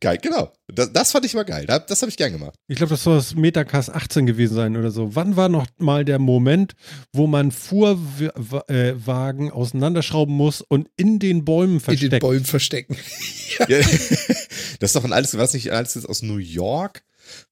Geil, 0.00 0.18
genau. 0.20 0.52
Das, 0.66 0.92
das 0.92 1.12
fand 1.12 1.24
ich 1.24 1.34
mal 1.34 1.44
geil. 1.44 1.64
Das, 1.66 1.86
das 1.86 2.02
habe 2.02 2.10
ich 2.10 2.16
gern 2.16 2.32
gemacht. 2.32 2.54
Ich 2.66 2.76
glaube, 2.76 2.90
das 2.90 3.04
soll 3.04 3.16
das 3.16 3.36
Metacast 3.36 3.90
18 3.90 4.26
gewesen 4.26 4.54
sein 4.54 4.76
oder 4.76 4.90
so. 4.90 5.14
Wann 5.14 5.36
war 5.36 5.48
noch 5.48 5.66
mal 5.78 6.04
der 6.04 6.18
Moment, 6.18 6.74
wo 7.12 7.28
man 7.28 7.52
Fuhrwagen 7.52 9.48
äh, 9.48 9.52
auseinanderschrauben 9.52 10.34
muss 10.34 10.60
und 10.60 10.88
in 10.96 11.20
den 11.20 11.44
Bäumen 11.44 11.78
verstecken? 11.78 12.06
In 12.06 12.10
den 12.10 12.20
Bäumen 12.20 12.44
verstecken. 12.44 12.96
ja. 13.58 13.66
das 13.68 14.80
ist 14.80 14.96
doch 14.96 15.04
ein 15.04 15.12
altes, 15.12 15.38
was 15.38 15.54
nicht, 15.54 15.70
ein 15.70 15.76
altes 15.76 16.04
aus 16.04 16.22
New 16.22 16.38
York 16.38 17.04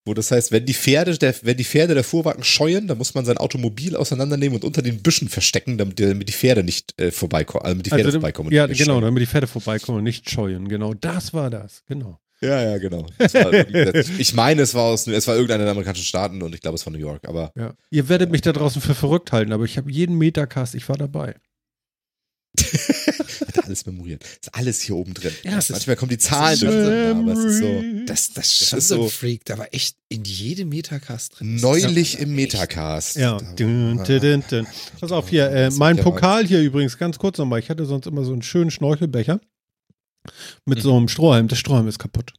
wo 0.05 0.15
das 0.15 0.31
heißt, 0.31 0.53
wenn 0.53 0.67
die 0.67 0.75
Pferde 0.75 1.17
der, 1.19 1.35
wenn 1.43 1.57
die 1.57 1.65
Pferde 1.65 1.95
der 1.95 2.05
Fuhrwagen 2.05 2.45
scheuen, 2.45 2.87
dann 2.89 2.99
muss 2.99 3.15
man 3.15 3.25
sein 3.25 3.39
Automobil 3.39 3.97
auseinandernehmen 3.97 4.57
und 4.57 4.65
unter 4.65 4.83
den 4.83 5.03
Büschen 5.03 5.29
verstecken, 5.29 5.79
damit, 5.79 6.01
damit 6.01 6.29
die 6.29 6.33
Pferde 6.33 6.63
nicht 6.63 7.01
äh, 7.01 7.11
vorbeikommen, 7.11 7.65
damit 7.65 7.87
die 7.87 7.91
Pferde 7.91 8.07
also, 8.07 8.21
vorbeikommen. 8.21 8.53
Ja, 8.53 8.67
genau, 8.67 8.95
scheuen. 8.95 9.03
damit 9.03 9.23
die 9.23 9.27
Pferde 9.27 9.47
vorbeikommen 9.47 9.99
und 9.99 10.05
nicht 10.05 10.29
scheuen. 10.31 10.69
Genau, 10.69 10.95
das 10.95 11.33
war 11.35 11.51
das, 11.51 11.85
genau. 11.87 12.21
Ja, 12.43 12.63
ja, 12.63 12.79
genau. 12.79 13.07
War, 13.19 14.19
ich 14.19 14.35
meine, 14.35 14.63
es 14.63 14.75
war 14.75 14.85
aus, 14.85 15.07
es 15.07 15.27
war 15.27 15.35
irgendeiner 15.35 15.65
der 15.65 15.73
amerikanischen 15.73 16.07
Staaten 16.07 16.41
und 16.43 16.55
ich 16.55 16.63
glaube, 16.63 16.77
es 16.77 16.87
war 16.87 16.93
New 16.93 16.99
York, 16.99 17.29
aber. 17.29 17.53
Ja. 17.55 17.75
Ihr 17.91 18.09
werdet 18.09 18.31
mich 18.31 18.41
da 18.41 18.53
draußen 18.53 18.81
für 18.81 18.95
verrückt 18.95 19.33
halten, 19.33 19.53
aber 19.53 19.65
ich 19.65 19.77
habe 19.77 19.91
jeden 19.91 20.17
Metacast, 20.17 20.75
ich 20.75 20.89
war 20.89 20.97
dabei. 20.97 21.35
Hat 23.41 23.65
alles 23.65 23.87
memoriert. 23.87 24.25
Ist 24.25 24.55
alles 24.55 24.81
hier 24.81 24.97
oben 24.97 25.15
drin. 25.15 25.33
Ja, 25.43 25.61
Manchmal 25.69 25.97
kommen 25.97 26.11
die 26.11 26.19
Zahlen 26.19 26.59
durcheinander, 26.59 27.17
aber 27.17 27.33
es 27.33 27.45
ist 27.45 27.59
so. 27.59 27.83
Das, 28.07 28.33
das, 28.33 28.59
das 28.59 28.73
ist 28.73 28.89
so 28.89 29.05
ein 29.05 29.11
Freak. 29.11 29.45
Da 29.45 29.59
war 29.59 29.73
echt 29.73 29.97
in 30.09 30.25
jedem 30.25 30.69
Metacast 30.69 31.39
drin. 31.39 31.57
Neulich 31.57 32.19
im 32.19 32.35
Metacast. 32.35 33.17
Ja. 33.17 33.39
Dün, 33.39 34.03
dün, 34.05 34.45
dün, 34.51 34.67
Pass 35.01 35.13
auf 35.13 35.29
hier, 35.29 35.51
äh, 35.51 35.71
mein 35.71 35.97
Pokal 35.97 36.47
hier 36.47 36.61
übrigens, 36.61 36.99
ganz 36.99 37.19
kurz 37.19 37.39
nochmal. 37.39 37.61
Ich 37.61 37.71
hatte 37.71 37.87
sonst 37.87 38.07
immer 38.07 38.25
so 38.25 38.33
einen 38.33 38.43
schönen 38.43 38.71
Schnorchelbecher 38.71 39.41
mit 40.65 40.79
mhm. 40.79 40.83
so 40.83 40.97
einem 40.97 41.09
Strohhalm. 41.09 41.49
Der 41.49 41.57
Strohhalm 41.57 41.89
ist 41.89 41.99
kaputt. 41.99 42.33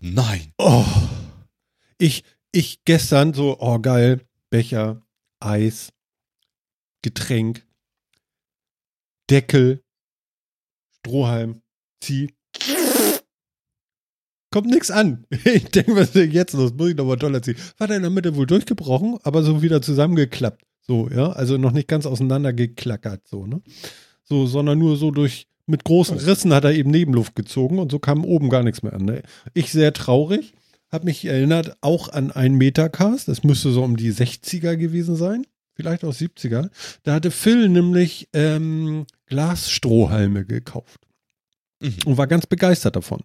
Nein. 0.00 0.52
Oh. 0.58 0.84
Ich, 1.98 2.24
ich 2.50 2.84
gestern 2.84 3.34
so, 3.34 3.56
oh 3.60 3.78
geil, 3.78 4.20
Becher, 4.50 5.00
Eis, 5.40 5.92
Getränk, 7.02 7.64
Deckel, 9.30 9.82
Strohhalm, 11.04 11.62
zieh. 12.00 12.30
Kommt 14.52 14.68
nix 14.68 14.90
an. 14.90 15.26
Ich 15.44 15.64
denke, 15.64 15.96
was 15.96 16.08
ist 16.08 16.14
denn 16.14 16.30
jetzt 16.30 16.52
los? 16.52 16.72
Muss 16.74 16.90
ich 16.90 16.96
nochmal 16.96 17.16
toll 17.16 17.34
erzählen. 17.34 17.56
War 17.78 17.88
da 17.88 17.96
in 17.96 18.02
der 18.02 18.10
Mitte 18.10 18.36
wohl 18.36 18.46
durchgebrochen, 18.46 19.18
aber 19.24 19.42
so 19.42 19.62
wieder 19.62 19.82
zusammengeklappt. 19.82 20.62
So, 20.82 21.08
ja. 21.08 21.32
Also 21.32 21.58
noch 21.58 21.72
nicht 21.72 21.88
ganz 21.88 22.06
auseinandergeklackert, 22.06 23.26
so, 23.26 23.46
ne? 23.46 23.62
So, 24.22 24.46
sondern 24.46 24.78
nur 24.78 24.96
so 24.96 25.10
durch, 25.10 25.48
mit 25.66 25.82
großen 25.82 26.18
Rissen 26.18 26.54
hat 26.54 26.64
er 26.64 26.72
eben 26.72 26.92
Nebenluft 26.92 27.34
gezogen 27.34 27.80
und 27.80 27.90
so 27.90 27.98
kam 27.98 28.24
oben 28.24 28.48
gar 28.48 28.62
nichts 28.62 28.84
mehr 28.84 28.92
an. 28.92 29.04
Ne? 29.04 29.22
Ich 29.54 29.72
sehr 29.72 29.92
traurig, 29.92 30.54
habe 30.90 31.06
mich 31.06 31.24
erinnert 31.24 31.76
auch 31.80 32.08
an 32.10 32.30
einen 32.30 32.56
Metacast, 32.58 33.26
das 33.26 33.42
müsste 33.42 33.72
so 33.72 33.82
um 33.82 33.96
die 33.96 34.12
60er 34.12 34.76
gewesen 34.76 35.16
sein, 35.16 35.46
vielleicht 35.74 36.04
auch 36.04 36.14
70er. 36.14 36.70
Da 37.02 37.14
hatte 37.14 37.32
Phil 37.32 37.68
nämlich 37.68 38.28
ähm, 38.32 39.06
Glasstrohhalme 39.32 40.44
gekauft 40.44 41.00
mhm. 41.80 41.96
und 42.04 42.18
war 42.18 42.26
ganz 42.26 42.46
begeistert 42.46 42.96
davon. 42.96 43.22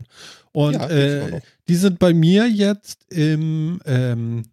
Und 0.53 0.73
ja, 0.73 0.89
äh, 0.89 1.41
die 1.67 1.75
sind 1.75 1.99
bei 1.99 2.13
mir 2.13 2.47
jetzt 2.47 3.05
im, 3.11 3.81
ähm, 3.85 4.43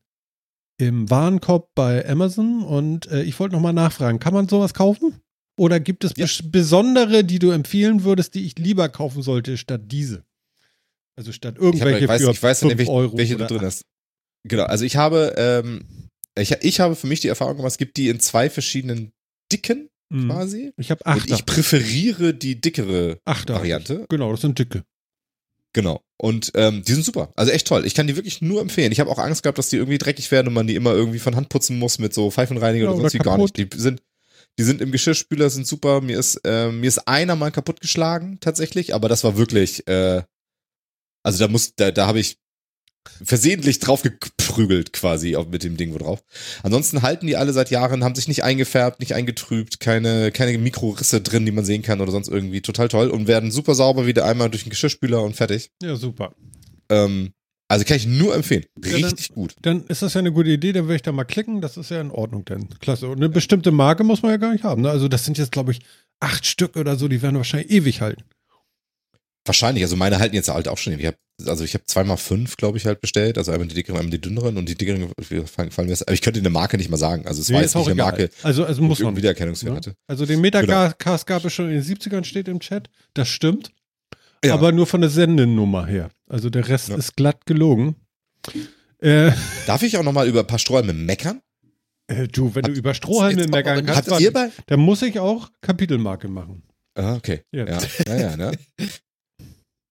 im 0.78 1.08
Warenkorb 1.08 1.70
bei 1.76 2.08
Amazon 2.08 2.64
und 2.64 3.06
äh, 3.06 3.22
ich 3.22 3.38
wollte 3.38 3.54
nochmal 3.54 3.72
nachfragen, 3.72 4.18
kann 4.18 4.34
man 4.34 4.48
sowas 4.48 4.74
kaufen? 4.74 5.20
Oder 5.56 5.78
gibt 5.78 6.02
es 6.02 6.14
ja. 6.16 6.26
besondere, 6.50 7.22
die 7.22 7.38
du 7.38 7.52
empfehlen 7.52 8.02
würdest, 8.02 8.34
die 8.34 8.44
ich 8.44 8.58
lieber 8.58 8.88
kaufen 8.88 9.22
sollte, 9.22 9.56
statt 9.56 9.82
diese? 9.84 10.24
Also 11.14 11.30
statt 11.30 11.58
irgendwelche 11.58 12.04
ich, 12.04 12.10
hab, 12.10 12.16
ich 12.16 12.22
weiß, 12.22 12.24
für 12.24 12.30
ich 12.32 12.42
weiß 12.42 12.58
5 12.60 12.78
welche, 12.78 12.90
Euro 12.90 13.16
welche 13.16 13.36
du 13.36 13.46
drin 13.46 13.60
hast. 13.60 13.84
Genau, 14.42 14.64
also 14.64 14.84
ich 14.84 14.96
habe, 14.96 15.34
ähm, 15.36 15.84
ich, 16.36 16.50
ich 16.50 16.80
habe 16.80 16.96
für 16.96 17.06
mich 17.06 17.20
die 17.20 17.28
Erfahrung 17.28 17.56
gemacht, 17.56 17.70
es 17.70 17.78
gibt 17.78 17.96
die 17.96 18.08
in 18.08 18.18
zwei 18.18 18.50
verschiedenen 18.50 19.12
Dicken 19.52 19.90
mhm. 20.10 20.28
quasi. 20.28 20.72
Ich 20.76 20.90
habe 20.90 21.04
acht. 21.06 21.30
Und 21.30 21.34
ich 21.34 21.46
präferiere 21.46 22.34
die 22.34 22.60
dickere 22.60 23.18
Achter. 23.24 23.54
Variante. 23.54 24.06
Genau, 24.08 24.30
das 24.30 24.40
sind 24.40 24.58
dicke. 24.58 24.84
Genau. 25.72 26.02
Und 26.16 26.52
ähm, 26.54 26.82
die 26.84 26.92
sind 26.92 27.04
super. 27.04 27.32
Also 27.36 27.50
echt 27.50 27.66
toll. 27.66 27.84
Ich 27.84 27.94
kann 27.94 28.06
die 28.06 28.16
wirklich 28.16 28.40
nur 28.40 28.60
empfehlen. 28.60 28.92
Ich 28.92 29.00
habe 29.00 29.10
auch 29.10 29.18
Angst 29.18 29.42
gehabt, 29.42 29.58
dass 29.58 29.68
die 29.68 29.76
irgendwie 29.76 29.98
dreckig 29.98 30.30
werden 30.30 30.48
und 30.48 30.54
man 30.54 30.66
die 30.66 30.76
immer 30.76 30.92
irgendwie 30.92 31.18
von 31.18 31.34
Hand 31.34 31.48
putzen 31.48 31.78
muss 31.78 31.98
mit 31.98 32.14
so 32.14 32.30
Pfeifenreiniger 32.30 32.86
genau, 32.86 32.94
oder 32.94 33.02
sonst 33.02 33.14
wie 33.14 33.18
gar 33.18 33.36
nicht. 33.36 33.56
Die 33.56 33.68
sind, 33.76 34.00
die 34.58 34.62
sind 34.62 34.80
im 34.80 34.92
Geschirrspüler, 34.92 35.50
sind 35.50 35.66
super. 35.66 36.00
Mir 36.00 36.18
ist, 36.18 36.36
äh, 36.44 36.70
mir 36.70 36.86
ist 36.86 37.08
einer 37.08 37.34
mal 37.34 37.50
kaputtgeschlagen, 37.50 38.38
tatsächlich, 38.40 38.94
aber 38.94 39.08
das 39.08 39.24
war 39.24 39.36
wirklich, 39.36 39.86
äh, 39.88 40.22
also 41.24 41.38
da 41.44 41.48
muss, 41.48 41.74
da, 41.74 41.90
da 41.90 42.06
habe 42.06 42.20
ich 42.20 42.38
versehentlich 43.22 43.78
drauf 43.78 44.02
geprügelt 44.02 44.92
quasi 44.92 45.36
mit 45.50 45.64
dem 45.64 45.76
Ding 45.76 45.94
wo 45.94 45.98
drauf. 45.98 46.22
Ansonsten 46.62 47.02
halten 47.02 47.26
die 47.26 47.36
alle 47.36 47.52
seit 47.52 47.70
Jahren, 47.70 48.04
haben 48.04 48.14
sich 48.14 48.28
nicht 48.28 48.44
eingefärbt, 48.44 49.00
nicht 49.00 49.14
eingetrübt, 49.14 49.80
keine, 49.80 50.32
keine 50.32 50.56
Mikrorisse 50.58 51.20
drin, 51.20 51.46
die 51.46 51.52
man 51.52 51.64
sehen 51.64 51.82
kann 51.82 52.00
oder 52.00 52.12
sonst 52.12 52.28
irgendwie. 52.28 52.60
Total 52.60 52.88
toll 52.88 53.08
und 53.08 53.26
werden 53.26 53.50
super 53.50 53.74
sauber 53.74 54.06
wieder 54.06 54.24
einmal 54.24 54.50
durch 54.50 54.64
den 54.64 54.70
Geschirrspüler 54.70 55.22
und 55.22 55.36
fertig. 55.36 55.70
Ja, 55.82 55.96
super. 55.96 56.34
Ähm, 56.88 57.32
also 57.68 57.84
kann 57.84 57.96
ich 57.96 58.06
nur 58.06 58.34
empfehlen. 58.34 58.64
Richtig 58.84 59.00
ja, 59.00 59.08
dann, 59.08 59.34
gut. 59.34 59.56
Dann 59.62 59.86
ist 59.86 60.02
das 60.02 60.14
ja 60.14 60.20
eine 60.20 60.32
gute 60.32 60.50
Idee, 60.50 60.72
dann 60.72 60.84
würde 60.84 60.96
ich 60.96 61.02
da 61.02 61.12
mal 61.12 61.24
klicken. 61.24 61.60
Das 61.60 61.76
ist 61.76 61.90
ja 61.90 62.00
in 62.00 62.10
Ordnung 62.10 62.44
denn. 62.44 62.68
Klasse. 62.80 63.08
Und 63.08 63.16
eine 63.16 63.28
bestimmte 63.28 63.70
Marke 63.70 64.04
muss 64.04 64.22
man 64.22 64.32
ja 64.32 64.36
gar 64.36 64.52
nicht 64.52 64.64
haben. 64.64 64.82
Ne? 64.82 64.90
Also 64.90 65.08
das 65.08 65.24
sind 65.24 65.38
jetzt, 65.38 65.52
glaube 65.52 65.72
ich, 65.72 65.80
acht 66.20 66.46
Stück 66.46 66.76
oder 66.76 66.96
so, 66.96 67.08
die 67.08 67.22
werden 67.22 67.36
wahrscheinlich 67.36 67.70
ewig 67.70 68.00
halten. 68.00 68.22
Wahrscheinlich, 69.46 69.84
also 69.84 69.96
meine 69.96 70.18
halten 70.18 70.34
jetzt 70.34 70.48
halt 70.48 70.68
auch 70.68 70.78
schon. 70.78 70.98
Ich 70.98 71.06
hab, 71.06 71.16
also 71.46 71.64
ich 71.64 71.74
habe 71.74 71.84
zweimal 71.84 72.16
fünf, 72.16 72.56
glaube 72.56 72.78
ich, 72.78 72.86
halt 72.86 73.00
bestellt. 73.02 73.36
Also 73.36 73.52
einmal 73.52 73.68
die 73.68 73.74
dickeren, 73.74 73.98
einmal 73.98 74.10
die 74.10 74.20
dünneren 74.20 74.56
und 74.56 74.68
die 74.68 74.74
dickeren 74.74 75.12
fallen, 75.46 75.70
fallen 75.70 75.88
mir. 75.88 75.96
Aber 76.00 76.12
ich 76.12 76.22
könnte 76.22 76.40
eine 76.40 76.50
Marke 76.50 76.78
nicht 76.78 76.88
mal 76.88 76.96
sagen. 76.96 77.26
Also 77.26 77.42
es 77.42 77.48
nee, 77.48 77.56
war 77.56 77.62
jetzt 77.62 77.74
nicht 77.74 77.86
eine 77.86 77.94
Marke. 77.96 78.30
Also, 78.42 78.64
also 78.64 78.82
muss 78.82 79.00
man. 79.00 79.16
Wiedererkennungswert 79.16 79.86
ne? 79.86 79.94
Also 80.06 80.24
den 80.24 80.40
Metacast 80.40 80.98
genau. 80.98 81.24
gab 81.26 81.44
es 81.44 81.52
schon 81.52 81.70
in 81.70 81.74
den 81.74 81.82
70ern, 81.82 82.24
steht 82.24 82.48
im 82.48 82.60
Chat. 82.60 82.88
Das 83.12 83.28
stimmt. 83.28 83.72
Ja. 84.42 84.54
Aber 84.54 84.72
nur 84.72 84.86
von 84.86 85.00
der 85.00 85.10
Sendennummer 85.10 85.86
her. 85.86 86.10
Also 86.28 86.48
der 86.48 86.68
Rest 86.68 86.88
ja. 86.88 86.96
ist 86.96 87.16
glatt 87.16 87.44
gelogen. 87.46 87.96
Äh, 89.00 89.32
Darf 89.66 89.82
ich 89.82 89.96
auch 89.98 90.02
nochmal 90.02 90.28
über 90.28 90.40
ein 90.40 90.46
paar 90.46 90.58
Strohhalme 90.58 90.92
meckern? 90.92 91.40
Äh, 92.06 92.28
du, 92.28 92.54
wenn 92.54 92.64
habt, 92.64 92.74
du 92.74 92.78
über 92.78 92.94
Strohhalme 92.94 93.46
meckern 93.48 93.84
kannst, 93.84 94.10
dann 94.66 94.80
muss 94.80 95.02
ich 95.02 95.18
auch 95.18 95.50
Kapitelmarke 95.60 96.28
machen. 96.28 96.62
Ah, 96.94 97.14
okay. 97.14 97.42
Ja, 97.50 97.66
ja, 97.66 97.78
ja, 98.06 98.16
ja 98.16 98.36
ne? 98.36 98.52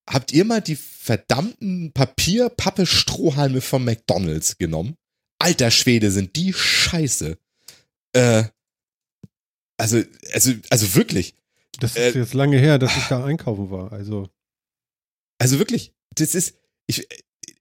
habt 0.10 0.32
ihr 0.32 0.46
mal 0.46 0.62
die 0.62 0.76
verdammten 0.76 1.92
Papier-Pappe-Strohhalme 1.94 3.62
von 3.62 3.84
McDonalds 3.84 4.58
genommen? 4.58 4.96
Alter 5.39 5.72
Schwede, 5.72 6.12
sind 6.12 6.36
die 6.36 6.54
scheiße. 6.54 7.38
Äh, 8.13 8.44
also, 9.78 10.02
also, 10.34 10.54
also 10.70 10.96
wirklich. 10.96 11.36
Das 11.80 11.92
ist 11.92 12.16
äh, 12.16 12.20
jetzt 12.20 12.34
lange 12.34 12.58
her, 12.58 12.80
dass 12.80 12.96
ich 12.96 13.08
da 13.08 13.26
einkaufen 13.26 13.70
war. 13.72 13.92
Also. 13.92 14.30
Also 15.39 15.60
wirklich, 15.60 15.94
das 16.16 16.36
ist, 16.36 16.56
ich, 16.88 17.08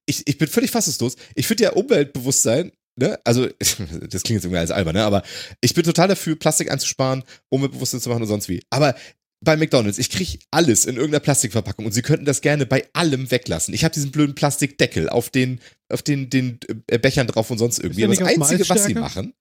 ich, 0.07 0.27
ich 0.27 0.39
bin 0.39 0.49
völlig 0.49 0.71
fassungslos. 0.71 1.17
Ich 1.35 1.47
finde 1.47 1.65
ja 1.65 1.73
Umweltbewusstsein, 1.73 2.71
ne, 2.97 3.19
also, 3.25 3.47
das 3.59 4.23
klingt 4.23 4.37
jetzt 4.37 4.45
irgendwie 4.45 4.59
als 4.59 4.71
albern, 4.71 4.95
ne, 4.95 5.05
aber 5.05 5.23
ich 5.61 5.75
bin 5.75 5.83
total 5.83 6.09
dafür, 6.09 6.37
Plastik 6.37 6.71
einzusparen, 6.71 7.25
Umweltbewusstsein 7.49 8.01
zu 8.01 8.11
machen 8.11 8.23
und 8.23 8.29
sonst 8.29 8.49
wie. 8.49 8.63
Aber 8.71 8.95
bei 9.43 9.57
McDonalds, 9.57 9.99
ich 9.99 10.11
kriege 10.11 10.39
alles 10.51 10.85
in 10.85 10.97
irgendeiner 10.97 11.21
Plastikverpackung 11.21 11.85
und 11.85 11.93
sie 11.93 12.03
könnten 12.03 12.25
das 12.25 12.41
gerne 12.41 12.65
bei 12.65 12.89
allem 12.93 13.31
weglassen. 13.31 13.75
Ich 13.75 13.85
habe 13.85 13.93
diesen 13.93 14.13
blöden 14.13 14.35
Plastikdeckel 14.35 15.09
auf 15.09 15.31
den, 15.31 15.61
auf 15.89 16.03
den, 16.03 16.31
den 16.31 16.59
äh, 16.87 16.99
Bechern 16.99 17.27
drauf 17.27 17.51
und 17.51 17.59
sonst 17.59 17.79
irgendwie. 17.79 18.05
Aber 18.05 18.15
das 18.15 18.27
Einzige, 18.27 18.69
was 18.69 18.85
sie 18.85 18.95
machen, 18.95 19.35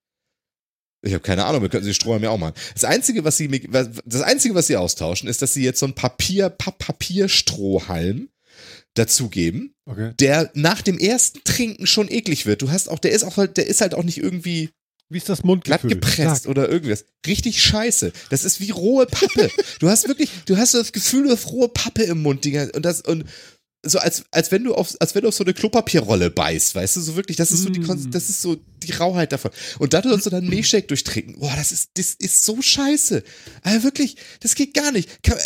ich 1.03 1.13
habe 1.13 1.23
keine 1.23 1.45
Ahnung, 1.45 1.61
wir 1.61 1.69
könnten 1.69 1.85
sie 1.85 1.93
Strohhalme 1.93 2.25
ja 2.25 2.31
auch 2.31 2.37
machen. 2.37 2.53
Das 2.73 2.83
Einzige, 2.83 3.23
was 3.23 3.37
sie, 3.37 3.49
das 4.05 4.21
Einzige, 4.21 4.55
was 4.55 4.67
sie 4.67 4.77
austauschen, 4.77 5.27
ist, 5.29 5.41
dass 5.41 5.53
sie 5.53 5.63
jetzt 5.63 5.79
so 5.79 5.87
ein 5.87 5.95
Papier, 5.95 6.49
Papierstrohhalm 6.49 8.29
dazugeben, 8.93 9.73
okay. 9.85 10.13
der 10.19 10.51
nach 10.53 10.81
dem 10.81 10.99
ersten 10.99 11.43
Trinken 11.43 11.87
schon 11.87 12.11
eklig 12.11 12.45
wird. 12.45 12.61
Du 12.61 12.71
hast 12.71 12.89
auch, 12.89 12.99
der 12.99 13.11
ist 13.11 13.23
auch 13.23 13.37
halt, 13.37 13.57
der 13.57 13.67
ist 13.67 13.81
halt 13.81 13.93
auch 13.93 14.03
nicht 14.03 14.17
irgendwie 14.17 14.69
wie 15.11 15.17
ist 15.17 15.29
das 15.29 15.43
Mundgefühl? 15.43 15.89
Glatt 15.89 16.01
gepresst 16.01 16.43
Sag. 16.43 16.49
oder 16.49 16.69
irgendwas. 16.69 17.05
Richtig 17.27 17.61
scheiße. 17.61 18.13
Das 18.29 18.45
ist 18.45 18.59
wie 18.59 18.71
rohe 18.71 19.05
Pappe. 19.05 19.49
du 19.79 19.89
hast 19.89 20.07
wirklich, 20.07 20.29
du 20.45 20.57
hast 20.57 20.71
so 20.71 20.77
das 20.77 20.91
Gefühl, 20.91 21.23
du 21.23 21.31
hast 21.31 21.51
rohe 21.51 21.69
Pappe 21.69 22.03
im 22.03 22.21
Mund. 22.21 22.45
Und 22.45 22.85
das, 22.85 23.01
und 23.01 23.25
so 23.83 23.97
als, 23.97 24.25
als 24.31 24.51
wenn 24.51 24.63
du 24.63 24.75
auf, 24.75 24.95
als 24.99 25.15
wenn 25.15 25.23
du 25.23 25.29
auf 25.29 25.33
so 25.33 25.43
eine 25.43 25.53
Klopapierrolle 25.53 26.29
beißt, 26.29 26.75
weißt 26.75 26.97
du, 26.97 27.01
so 27.01 27.15
wirklich, 27.15 27.37
das 27.37 27.51
ist 27.51 27.63
so 27.63 27.69
die, 27.69 27.79
mm. 27.79 28.11
das 28.11 28.29
ist 28.29 28.41
so 28.41 28.55
die 28.55 28.91
Rauheit 28.91 29.31
davon. 29.31 29.51
Und 29.79 29.93
da 29.93 30.03
sollst 30.03 30.27
du 30.27 30.29
dann 30.29 30.47
Milchshake 30.47 30.87
durchtrinken. 30.87 31.39
Boah, 31.39 31.53
das 31.55 31.71
ist, 31.71 31.89
das 31.95 32.13
ist 32.13 32.45
so 32.45 32.61
scheiße. 32.61 33.23
Aber 33.63 33.83
wirklich, 33.83 34.17
das 34.39 34.53
geht 34.53 34.75
gar 34.75 34.91
nicht. 34.91 35.23
Kann, 35.23 35.37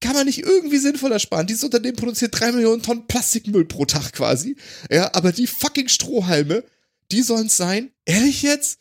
kann 0.00 0.12
man 0.12 0.26
nicht 0.26 0.40
irgendwie 0.40 0.78
sinnvoller 0.78 1.18
sparen. 1.18 1.46
Dieses 1.46 1.64
Unternehmen 1.64 1.96
produziert 1.96 2.38
drei 2.38 2.52
Millionen 2.52 2.82
Tonnen 2.82 3.06
Plastikmüll 3.06 3.64
pro 3.64 3.86
Tag 3.86 4.12
quasi. 4.12 4.56
Ja, 4.90 5.14
aber 5.14 5.32
die 5.32 5.46
fucking 5.46 5.88
Strohhalme, 5.88 6.64
die 7.10 7.22
sollen 7.22 7.46
es 7.46 7.56
sein. 7.56 7.90
Ehrlich 8.04 8.42
jetzt? 8.42 8.78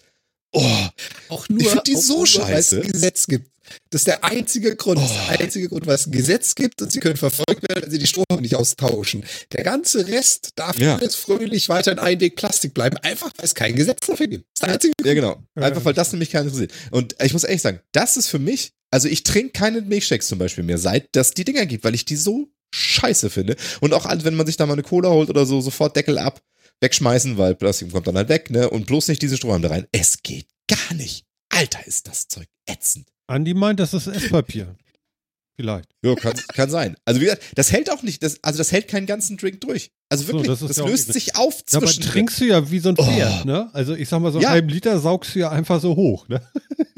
Oh, 0.52 0.88
auch 1.30 1.48
nur, 1.50 1.62
ich 1.62 1.80
die 1.82 1.96
so 1.96 2.26
scheiße. 2.26 2.48
weil 2.48 2.60
es 2.60 2.74
ein 2.74 2.92
Gesetz 2.92 3.28
gibt. 3.28 3.52
Das 3.92 4.02
ist 4.02 4.08
der 4.08 4.24
einzige 4.24 4.76
Grund, 4.76 5.00
oh. 5.00 5.02
das 5.02 5.40
einzige 5.40 5.70
Grund, 5.70 5.86
weil 5.86 5.96
es 5.96 6.08
ein 6.08 6.12
Gesetz 6.12 6.56
gibt 6.56 6.82
und 6.82 6.92
sie 6.92 7.00
können 7.00 7.18
verfolgt 7.18 7.68
werden, 7.70 7.84
wenn 7.84 7.92
sie 7.92 8.00
die 8.00 8.08
Strohhalme 8.08 8.42
nicht 8.42 8.56
austauschen. 8.56 9.24
Der 9.52 9.64
ganze 9.64 10.08
Rest 10.08 10.52
darf 10.56 10.80
ja. 10.80 10.98
jetzt 11.00 11.16
fröhlich 11.16 11.70
weiter 11.70 11.92
in 11.92 12.00
Einweg 12.00 12.36
Plastik 12.36 12.74
bleiben, 12.74 12.98
einfach 12.98 13.32
weil 13.38 13.46
es 13.46 13.56
kein 13.56 13.76
Gesetz 13.76 14.08
dafür 14.08 14.28
gibt. 14.28 14.46
Das 14.46 14.62
ist 14.62 14.66
der 14.66 14.74
einzige 14.74 14.94
Grund. 14.98 15.08
Ja, 15.08 15.14
genau. 15.14 15.44
Einfach 15.56 15.86
weil 15.86 15.94
das 15.94 16.12
nämlich 16.12 16.32
keinen 16.32 16.46
interessiert. 16.46 16.74
Und 16.92 17.16
ich 17.22 17.34
muss 17.34 17.44
ehrlich 17.44 17.62
sagen, 17.62 17.80
das 17.92 18.18
ist 18.18 18.28
für 18.28 18.40
mich, 18.40 18.72
also 18.92 19.08
ich 19.08 19.24
trinke 19.24 19.52
keine 19.52 19.82
Milchshakes 19.82 20.28
zum 20.28 20.40
Beispiel 20.40 20.64
mehr, 20.64 20.78
seit 20.78 21.10
das 21.12 21.32
die 21.32 21.46
Dinger 21.46 21.66
gibt, 21.66 21.84
weil 21.84 21.96
ich 21.96 22.06
die 22.06 22.16
so 22.16 22.48
scheiße 22.74 23.30
finde. 23.30 23.56
Und 23.82 23.94
auch 23.94 24.06
wenn 24.24 24.36
man 24.36 24.46
sich 24.46 24.58
da 24.58 24.66
mal 24.66 24.74
eine 24.74 24.84
Cola 24.84 25.10
holt 25.10 25.30
oder 25.30 25.46
so, 25.46 25.62
sofort 25.62 25.96
Deckel 25.96 26.18
ab 26.18 26.42
wegschmeißen, 26.82 27.38
weil 27.38 27.56
Plastik 27.56 27.92
kommt 27.92 28.08
dann 28.08 28.18
halt 28.18 28.30
weg, 28.30 28.50
ne? 28.50 28.70
Und 28.70 28.86
bloß 28.86 29.08
nicht 29.08 29.22
diese 29.22 29.38
Strohhalme 29.38 29.68
da 29.68 29.74
rein. 29.74 29.88
Es 29.92 30.22
geht 30.24 30.48
gar 30.68 30.94
nicht. 30.96 31.26
Alter, 31.50 31.86
ist 31.86 32.08
das 32.08 32.28
Zeug 32.28 32.48
ätzend. 32.66 33.08
Andi 33.28 33.54
meint, 33.54 33.80
das 33.80 33.94
ist 33.94 34.08
Esspapier. 34.08 34.76
Vielleicht. 35.60 35.90
Ja, 36.04 36.16
kann, 36.16 36.34
kann 36.54 36.70
sein. 36.70 36.96
Also 37.04 37.20
wie 37.20 37.26
gesagt, 37.26 37.44
das 37.56 37.74
hält 37.74 37.92
auch 37.92 38.02
nicht, 38.02 38.24
das, 38.24 38.42
also 38.44 38.58
das 38.58 38.72
hält 38.72 38.88
keinen 38.88 39.06
ganzen 39.06 39.36
Drink 39.36 39.60
durch. 39.60 39.92
Also 40.08 40.26
wirklich, 40.28 40.46
so, 40.46 40.52
das, 40.54 40.60
das 40.62 40.78
ja 40.78 40.86
löst 40.86 41.12
sich 41.12 41.36
auf 41.36 41.66
zwischen. 41.66 42.02
Ja, 42.02 42.08
aber 42.08 42.14
trinkst 42.14 42.40
du 42.40 42.46
ja 42.46 42.72
wie 42.72 42.80
so 42.80 42.90
ein 42.90 42.96
Pferd, 42.96 43.42
oh. 43.44 43.46
ne? 43.46 43.70
Also 43.74 43.94
ich 43.94 44.08
sag 44.08 44.22
mal, 44.22 44.32
so 44.32 44.40
ja. 44.40 44.48
einen 44.48 44.54
halben 44.54 44.70
Liter 44.70 44.98
saugst 45.02 45.36
du 45.36 45.40
ja 45.40 45.50
einfach 45.50 45.82
so 45.82 45.96
hoch, 45.96 46.28
ne? 46.30 46.42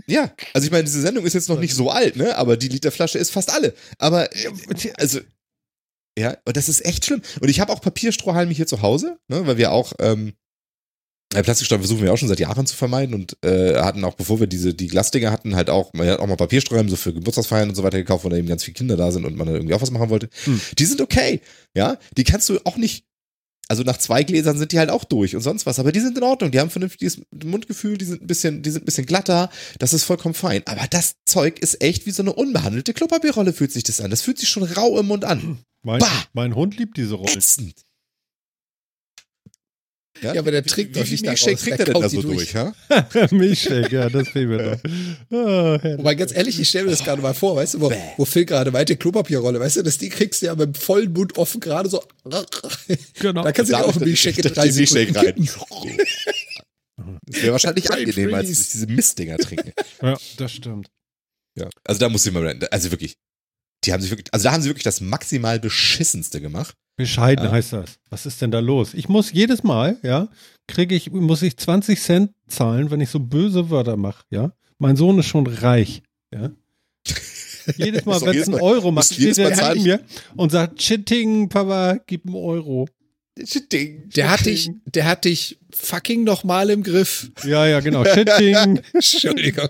Ja, 0.08 0.30
also 0.54 0.66
ich 0.66 0.72
meine, 0.72 0.84
diese 0.84 1.00
Sendung 1.00 1.26
ist 1.26 1.34
jetzt 1.34 1.48
noch 1.48 1.60
nicht 1.60 1.74
so 1.74 1.90
alt, 1.90 2.18
ne? 2.18 2.36
Aber 2.36 2.58
die 2.58 2.68
Literflasche 2.68 3.18
ist 3.18 3.32
fast 3.32 3.52
alle. 3.52 3.74
Aber 3.98 4.30
also 4.98 5.22
ja, 6.18 6.38
und 6.46 6.58
das 6.58 6.70
ist 6.70 6.86
echt 6.86 7.06
schlimm. 7.06 7.22
Und 7.40 7.50
ich 7.50 7.60
habe 7.60 7.72
auch 7.72 7.82
Papierstrohhalme 7.82 8.54
hier 8.54 8.68
zu 8.68 8.82
Hause, 8.82 9.18
ne, 9.28 9.46
weil 9.48 9.58
wir 9.58 9.72
auch 9.72 9.94
ähm, 10.00 10.34
Plastikstoffe 11.32 11.80
versuchen 11.80 12.04
wir 12.04 12.12
auch 12.12 12.18
schon 12.18 12.28
seit 12.28 12.42
Jahren 12.42 12.66
zu 12.66 12.76
vermeiden 12.76 13.16
und 13.16 13.38
äh, 13.46 13.76
hatten 13.76 14.04
auch, 14.04 14.16
bevor 14.16 14.42
wir 14.42 14.48
diese 14.48 14.74
die 14.74 14.88
Glasdinger 14.88 15.32
hatten, 15.32 15.56
halt 15.56 15.70
auch, 15.70 15.94
man 15.94 16.08
hat 16.08 16.20
auch 16.20 16.28
mal 16.28 16.36
Papierstrohhalme 16.36 16.90
so 16.90 16.98
für 16.98 17.14
Geburtstagsfeiern 17.14 17.70
und 17.70 17.76
so 17.76 17.84
weiter 17.84 17.98
gekauft, 17.98 18.26
wo 18.26 18.30
da 18.30 18.36
eben 18.36 18.50
ganz 18.50 18.66
viele 18.66 18.76
Kinder 18.76 18.98
da 18.98 19.12
sind 19.12 19.26
und 19.26 19.38
man 19.38 19.48
da 19.48 19.54
irgendwie 19.54 19.74
auch 19.74 19.82
was 19.82 19.92
machen 19.92 20.10
wollte. 20.10 20.30
Hm. 20.44 20.60
Die 20.78 20.86
sind 20.86 21.00
okay, 21.00 21.40
ja, 21.74 21.98
die 22.18 22.26
kannst 22.26 22.50
du 22.50 22.60
auch 22.66 22.76
nicht 22.76 23.06
also 23.72 23.84
nach 23.84 23.96
zwei 23.96 24.24
Gläsern 24.24 24.58
sind 24.58 24.74
die 24.74 24.80
halt 24.80 24.90
auch 24.90 25.06
durch 25.06 25.34
und 25.34 25.42
sonst 25.42 25.66
was. 25.66 25.80
Aber 25.80 25.94
die 25.94 26.02
sind 26.02 26.18
in 26.18 26.24
Ordnung. 26.26 26.52
Die 26.52 26.60
haben 26.60 26.70
vernünftiges 26.70 27.22
Mundgefühl, 27.32 27.98
die 27.98 28.04
sind 28.04 28.22
ein 28.22 28.28
bisschen, 28.28 28.64
die 28.64 28.70
sind 28.70 28.84
ein 28.84 28.86
bisschen 28.86 29.06
glatter. 29.06 29.50
Das 29.80 29.94
ist 29.94 30.04
vollkommen 30.04 30.34
fein. 30.34 30.62
Aber 30.66 30.88
das 30.90 31.16
Zeug 31.26 31.58
ist 31.60 31.82
echt 31.82 32.06
wie 32.06 32.12
so 32.12 32.22
eine 32.22 32.34
unbehandelte 32.34 32.94
Klopapierrolle 32.94 33.54
fühlt 33.54 33.72
sich 33.72 33.84
das 33.84 34.02
an. 34.02 34.12
Das 34.12 34.24
fühlt 34.24 34.40
sich 34.40 34.50
schon 34.50 34.64
rau 34.64 35.00
im 35.00 35.06
Mund 35.06 35.24
an. 35.24 35.60
Mein, 35.84 36.04
mein 36.34 36.54
Hund 36.54 36.78
liebt 36.78 36.98
diese 36.98 37.16
Rolle. 37.16 37.32
Ätzend. 37.32 37.76
Ja, 40.22 40.34
ja 40.34 40.42
aber 40.42 40.52
der 40.52 40.64
trinkt 40.64 40.96
doch 40.96 41.02
nicht 41.08 41.26
Milchshake 41.26 41.58
trinkt 41.58 41.80
er 41.80 41.86
denn 41.86 42.02
da 42.02 42.10
so 42.10 42.22
durch, 42.22 42.56
ha? 42.56 42.74
Milchshake, 43.32 43.92
ja, 43.92 44.10
das 44.10 44.30
fehlt 44.30 44.50
mir 44.50 44.58
doch. 44.58 44.78
Oh, 45.32 45.98
Wobei, 45.98 46.16
ganz 46.16 46.34
ehrlich, 46.34 46.60
ich 46.60 46.70
stelle 46.70 46.86
mir 46.86 46.92
das 46.92 47.04
gerade 47.04 47.22
mal 47.22 47.34
vor, 47.34 47.56
weißt 47.56 47.76
du, 47.76 47.82
wo, 47.82 47.94
wo 48.18 48.26
Phil 48.26 48.46
gerade 48.46 48.72
meinte, 48.72 48.96
Klopapierrolle, 48.96 49.60
weißt 49.60 49.78
du, 49.78 49.82
das 49.84 49.98
Ding 49.98 50.12
kriegst 50.12 50.42
du 50.42 50.48
ja 50.48 50.56
mit 50.56 50.76
dem 50.76 50.76
vollen 50.76 51.12
Mund 51.12 51.38
offen 51.38 51.60
gerade 51.60 51.90
so. 51.90 52.04
Genau. 53.20 53.44
Da 53.44 53.52
kannst 53.52 53.72
du 53.72 53.76
ja 53.76 53.84
auch 53.84 53.96
einen 53.96 54.06
Milchshake 54.06 54.42
in 54.42 54.54
drei 54.54 54.70
Sekunden 54.70 55.16
rein. 55.16 55.50
Das 57.26 57.42
wäre 57.42 57.54
wahrscheinlich 57.54 57.90
angenehmer, 57.90 58.38
als 58.38 58.48
diese 58.48 58.86
Mistdinger 58.86 59.38
trinken. 59.38 59.72
Ja, 60.04 60.18
das 60.38 60.52
stimmt. 60.52 60.88
Ja, 61.58 61.68
also 61.84 62.00
da 62.00 62.10
muss 62.10 62.26
ich 62.26 62.32
mal, 62.32 62.60
also 62.70 62.92
wirklich, 62.92 63.16
die 63.84 63.94
haben 63.94 64.02
sich 64.02 64.12
wirklich, 64.12 64.34
also 64.34 64.44
da 64.44 64.54
haben 64.54 64.62
sie 64.62 64.70
wirklich 64.70 64.84
das 64.84 65.02
maximal 65.02 65.60
beschissenste 65.60 66.42
gemacht. 66.42 66.76
Bescheiden 66.98 67.46
ja. 67.46 67.52
heißt 67.52 67.74
das. 67.74 68.00
Was 68.10 68.26
ist 68.26 68.42
denn 68.42 68.52
da 68.52 68.60
los? 68.60 68.94
Ich 68.94 69.10
muss 69.10 69.32
jedes 69.32 69.64
Mal, 69.64 69.98
ja, 70.04 70.30
kriege 70.68 70.94
ich, 70.96 71.12
muss 71.12 71.42
ich 71.42 71.58
20 71.58 72.00
Cent 72.00 72.32
zahlen, 72.48 72.92
wenn 72.92 73.02
ich 73.02 73.10
so 73.10 73.20
böse 73.20 73.70
Wörter 73.70 73.98
mache, 73.98 74.24
ja. 74.30 74.52
Mein 74.78 74.96
Sohn 74.96 75.20
ist 75.20 75.28
schon 75.28 75.48
reich, 75.48 76.04
ja. 76.34 76.52
jedes 77.78 78.06
Mal, 78.06 78.22
wenn 78.22 78.38
es 78.38 78.48
einen 78.48 78.62
Euro 78.62 78.92
macht, 78.92 79.14
steht 79.14 79.38
er 79.38 79.74
neben 79.74 79.84
mir 79.84 80.02
und 80.36 80.52
sagt, 80.52 80.78
Chitting, 80.78 81.50
Papa, 81.50 82.00
gib 82.06 82.26
einen 82.26 82.36
Euro. 82.36 82.88
Shitting. 83.44 84.10
Der 84.10 84.30
hat 84.30 84.46
dich, 84.46 84.72
der 84.86 85.06
hat 85.06 85.26
dich 85.26 85.60
fucking 85.74 86.24
nochmal 86.24 86.70
im 86.70 86.84
Griff. 86.84 87.32
Ja, 87.44 87.66
ja, 87.66 87.80
genau. 87.80 88.04
Shitting. 88.04 88.82
Entschuldigung. 88.94 89.70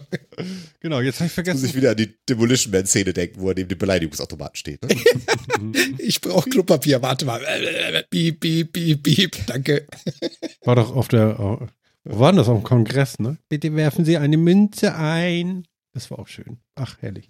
Genau, 0.79 0.99
jetzt 0.99 1.19
habe 1.19 1.27
ich 1.27 1.33
vergessen. 1.33 1.61
Muss 1.61 1.69
ich 1.69 1.75
wieder 1.75 1.91
an 1.91 1.97
die 1.97 2.13
Demolition 2.27 2.71
Man 2.71 2.85
Szene 2.85 3.13
denken, 3.13 3.39
wo 3.39 3.49
er 3.49 3.55
neben 3.55 3.69
dem 3.69 3.77
Beleidigungsautomaten 3.77 4.55
steht. 4.55 4.81
Ne? 4.83 4.95
ich 5.99 6.21
brauche 6.21 6.49
Klopapier. 6.49 7.01
Warte 7.01 7.25
mal. 7.25 7.39
Piep, 8.09 8.39
piep, 8.39 8.73
piep, 8.73 9.03
piep. 9.03 9.45
Danke. 9.45 9.85
War 10.63 10.75
doch 10.75 10.95
auf 10.95 11.07
der, 11.07 11.69
wo 12.03 12.19
war 12.19 12.33
das? 12.33 12.47
Auf 12.47 12.59
dem 12.59 12.63
Kongress, 12.63 13.19
ne? 13.19 13.37
Bitte 13.47 13.75
werfen 13.75 14.05
Sie 14.05 14.17
eine 14.17 14.37
Münze 14.37 14.95
ein. 14.95 15.67
Das 15.93 16.09
war 16.09 16.19
auch 16.19 16.27
schön. 16.27 16.57
Ach, 16.75 16.97
herrlich. 17.01 17.29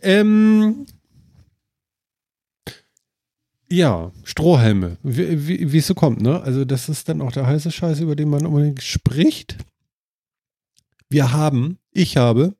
Ähm, 0.00 0.86
ja, 3.72 4.12
Strohhelme, 4.24 4.98
wie, 5.02 5.72
wie, 5.72 5.78
es 5.78 5.86
so 5.86 5.94
kommt, 5.94 6.20
ne? 6.20 6.42
Also, 6.42 6.64
das 6.64 6.88
ist 6.88 7.08
dann 7.08 7.20
auch 7.22 7.32
der 7.32 7.46
heiße 7.46 7.70
Scheiß, 7.70 8.00
über 8.00 8.16
den 8.16 8.28
man 8.28 8.46
unbedingt 8.46 8.82
spricht. 8.82 9.56
Wir 11.08 11.32
haben, 11.32 11.78
ich 11.90 12.16
habe, 12.16 12.54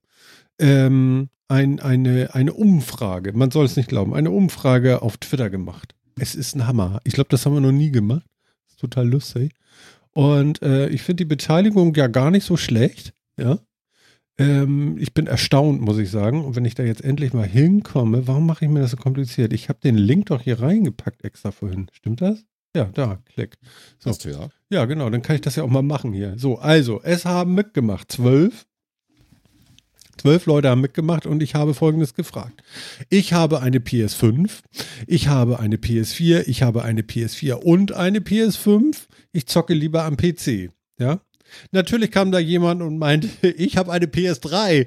ähm, 0.59 1.29
ein, 1.49 1.81
eine, 1.81 2.35
eine 2.35 2.55
Umfrage, 2.55 3.33
man 3.35 3.51
soll 3.51 3.67
es 3.67 3.77
nicht 3.77 3.89
glauben, 3.89 4.15
eine 4.15 4.31
Umfrage 4.31 5.03
auf 5.03 5.19
Twitter 5.19 5.51
gemacht. 5.51 5.95
Es 6.19 6.35
ist 6.35 6.55
ein 6.55 6.67
Hammer. 6.67 7.01
Ich 7.05 7.13
glaube, 7.13 7.29
das 7.29 7.45
haben 7.45 7.55
wir 7.55 7.61
noch 7.61 7.73
nie 7.73 7.91
gemacht. 7.91 8.25
Ist 8.69 8.81
total 8.81 9.09
lustig. 9.09 9.55
Und 10.13 10.63
äh, 10.63 10.89
ich 10.89 11.03
finde 11.03 11.25
die 11.25 11.29
Beteiligung 11.29 11.95
ja 11.95 12.07
gar 12.07 12.31
nicht 12.31 12.45
so 12.45 12.57
schlecht, 12.57 13.13
ja. 13.39 13.59
Ähm, 14.43 14.97
ich 14.99 15.15
bin 15.15 15.27
erstaunt, 15.27 15.81
muss 15.81 15.99
ich 15.99 16.11
sagen. 16.11 16.45
Und 16.45 16.57
wenn 16.57 16.65
ich 16.65 16.75
da 16.75 16.83
jetzt 16.83 17.05
endlich 17.05 17.33
mal 17.33 17.47
hinkomme, 17.47 18.27
warum 18.27 18.47
mache 18.47 18.65
ich 18.65 18.71
mir 18.71 18.81
das 18.81 18.93
so 18.93 18.97
kompliziert? 18.97 19.53
Ich 19.53 19.69
habe 19.69 19.79
den 19.83 19.97
Link 19.97 20.27
doch 20.27 20.43
hier 20.43 20.61
reingepackt 20.61 21.25
extra 21.25 21.51
vorhin. 21.51 21.87
Stimmt 21.93 22.21
das? 22.21 22.45
Ja, 22.75 22.85
da, 22.95 23.19
klick. 23.35 23.59
So. 23.99 24.11
Hast 24.11 24.25
du 24.25 24.31
ja. 24.31 24.49
Ja, 24.71 24.87
genau, 24.87 25.11
dann 25.11 25.23
kann 25.23 25.37
ich 25.37 25.43
das 25.43 25.57
ja 25.57 25.63
auch 25.63 25.69
mal 25.69 25.83
machen 25.83 26.13
hier. 26.13 26.39
So, 26.39 26.59
also, 26.59 27.01
es 27.03 27.25
haben 27.25 27.55
mitgemacht 27.55 28.11
zwölf. 28.11 28.67
Zwölf 30.17 30.47
Leute 30.47 30.69
haben 30.69 30.81
mitgemacht 30.81 31.27
und 31.27 31.43
ich 31.43 31.55
habe 31.55 31.75
folgendes 31.75 32.15
gefragt. 32.15 32.63
Ich 33.09 33.33
habe 33.33 33.61
eine 33.61 33.79
PS5, 33.79 34.61
ich 35.07 35.29
habe 35.29 35.59
eine 35.59 35.77
PS4, 35.77 36.45
ich 36.47 36.63
habe 36.63 36.83
eine 36.85 37.01
PS4 37.01 37.55
und 37.55 37.93
eine 37.93 38.21
PS5. 38.21 39.09
Ich 39.33 39.47
zocke 39.47 39.75
lieber 39.75 40.05
am 40.05 40.17
PC. 40.17 40.71
Ja, 40.99 41.21
Natürlich 41.71 42.11
kam 42.11 42.33
da 42.33 42.39
jemand 42.39 42.83
und 42.83 42.99
meinte, 42.99 43.29
ich 43.57 43.77
habe 43.77 43.93
eine 43.93 44.07
PS3. 44.07 44.87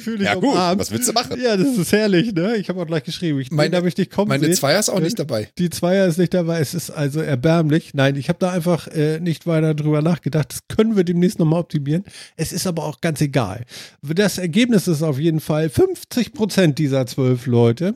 Fühl 0.00 0.20
ich 0.20 0.26
ja 0.26 0.34
gut, 0.34 0.54
was 0.54 0.90
willst 0.90 1.08
du 1.08 1.12
machen? 1.12 1.40
Ja, 1.40 1.56
das 1.56 1.78
ist 1.78 1.92
herrlich, 1.92 2.34
ne? 2.34 2.56
Ich 2.56 2.68
habe 2.68 2.82
auch 2.82 2.86
gleich 2.86 3.04
geschrieben. 3.04 3.40
Ich 3.40 3.50
meine, 3.50 3.76
habe 3.76 3.88
ich 3.88 4.10
kommen 4.10 4.28
Meine 4.28 4.44
sehen. 4.46 4.54
Zweier 4.54 4.80
ist 4.80 4.90
auch 4.90 5.00
nicht 5.00 5.18
dabei. 5.18 5.48
Die 5.58 5.70
Zweier 5.70 6.06
ist 6.06 6.18
nicht 6.18 6.34
dabei. 6.34 6.60
Es 6.60 6.74
ist 6.74 6.90
also 6.90 7.20
erbärmlich. 7.20 7.94
Nein, 7.94 8.16
ich 8.16 8.28
habe 8.28 8.38
da 8.38 8.50
einfach 8.50 8.88
äh, 8.88 9.20
nicht 9.20 9.46
weiter 9.46 9.74
drüber 9.74 10.02
nachgedacht. 10.02 10.52
Das 10.52 10.60
können 10.68 10.96
wir 10.96 11.04
demnächst 11.04 11.38
nochmal 11.38 11.60
optimieren. 11.60 12.04
Es 12.36 12.52
ist 12.52 12.66
aber 12.66 12.84
auch 12.84 13.00
ganz 13.00 13.20
egal. 13.20 13.64
Das 14.02 14.38
Ergebnis 14.38 14.88
ist 14.88 15.02
auf 15.02 15.18
jeden 15.18 15.40
Fall 15.40 15.70
50 15.70 16.32
Prozent 16.32 16.78
dieser 16.78 17.06
zwölf 17.06 17.46
Leute 17.46 17.94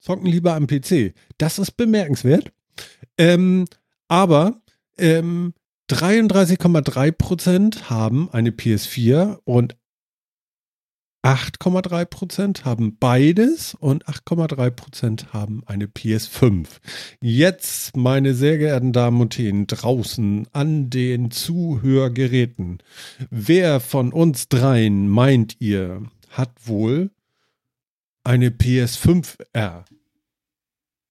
zocken 0.00 0.26
lieber 0.26 0.54
am 0.54 0.66
PC. 0.66 1.14
Das 1.38 1.58
ist 1.58 1.72
bemerkenswert. 1.72 2.52
Ähm, 3.18 3.66
aber 4.08 4.60
ähm, 5.00 5.54
33,3 5.90 7.12
Prozent 7.12 7.90
haben 7.90 8.30
eine 8.30 8.50
PS4 8.50 9.40
und 9.44 9.76
8,3 11.22 12.06
Prozent 12.06 12.64
haben 12.64 12.96
beides 12.96 13.74
und 13.74 14.06
8,3 14.06 14.70
Prozent 14.70 15.32
haben 15.34 15.62
eine 15.66 15.86
PS5. 15.86 16.66
Jetzt, 17.20 17.96
meine 17.96 18.34
sehr 18.34 18.56
geehrten 18.56 18.92
Damen 18.92 19.20
und 19.20 19.36
Herren, 19.36 19.66
draußen 19.66 20.48
an 20.52 20.88
den 20.88 21.30
Zuhörgeräten. 21.30 22.78
Wer 23.28 23.80
von 23.80 24.12
uns 24.12 24.48
dreien 24.48 25.08
meint 25.08 25.60
ihr, 25.60 26.04
hat 26.30 26.52
wohl 26.64 27.10
eine 28.24 28.48
PS5 28.48 29.36
R 29.52 29.84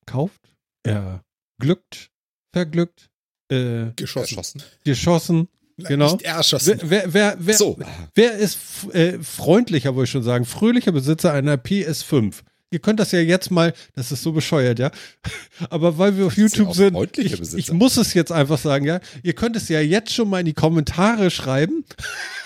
kauft, 0.06 0.52
erglückt, 0.82 2.10
verglückt, 2.52 3.10
äh, 3.50 3.92
geschossen. 3.96 4.62
Geschossen. 4.84 5.48
Genau. 5.76 6.12
Nicht 6.12 6.22
erschossen. 6.22 6.78
Wer, 6.82 7.12
wer, 7.12 7.36
wer, 7.38 7.54
so. 7.54 7.78
wer 8.14 8.34
ist 8.34 8.58
äh, 8.92 9.18
freundlicher, 9.22 9.94
würde 9.94 10.04
ich 10.04 10.10
schon 10.10 10.22
sagen, 10.22 10.44
fröhlicher 10.44 10.92
Besitzer 10.92 11.32
einer 11.32 11.56
PS5? 11.56 12.42
Ihr 12.72 12.78
könnt 12.78 13.00
das 13.00 13.10
ja 13.10 13.18
jetzt 13.18 13.50
mal, 13.50 13.74
das 13.96 14.12
ist 14.12 14.22
so 14.22 14.30
bescheuert, 14.32 14.78
ja. 14.78 14.92
Aber 15.70 15.98
weil 15.98 16.16
wir 16.16 16.26
auf 16.26 16.36
YouTube 16.36 16.68
ja 16.68 16.74
sind, 16.74 17.18
ich, 17.18 17.54
ich, 17.54 17.72
muss 17.72 17.96
es 17.96 18.14
jetzt 18.14 18.30
einfach 18.30 18.58
sagen, 18.58 18.84
ja. 18.84 19.00
Ihr 19.24 19.32
könnt 19.32 19.56
es 19.56 19.68
ja 19.68 19.80
jetzt 19.80 20.14
schon 20.14 20.30
mal 20.30 20.38
in 20.40 20.46
die 20.46 20.52
Kommentare 20.52 21.30
schreiben. 21.32 21.84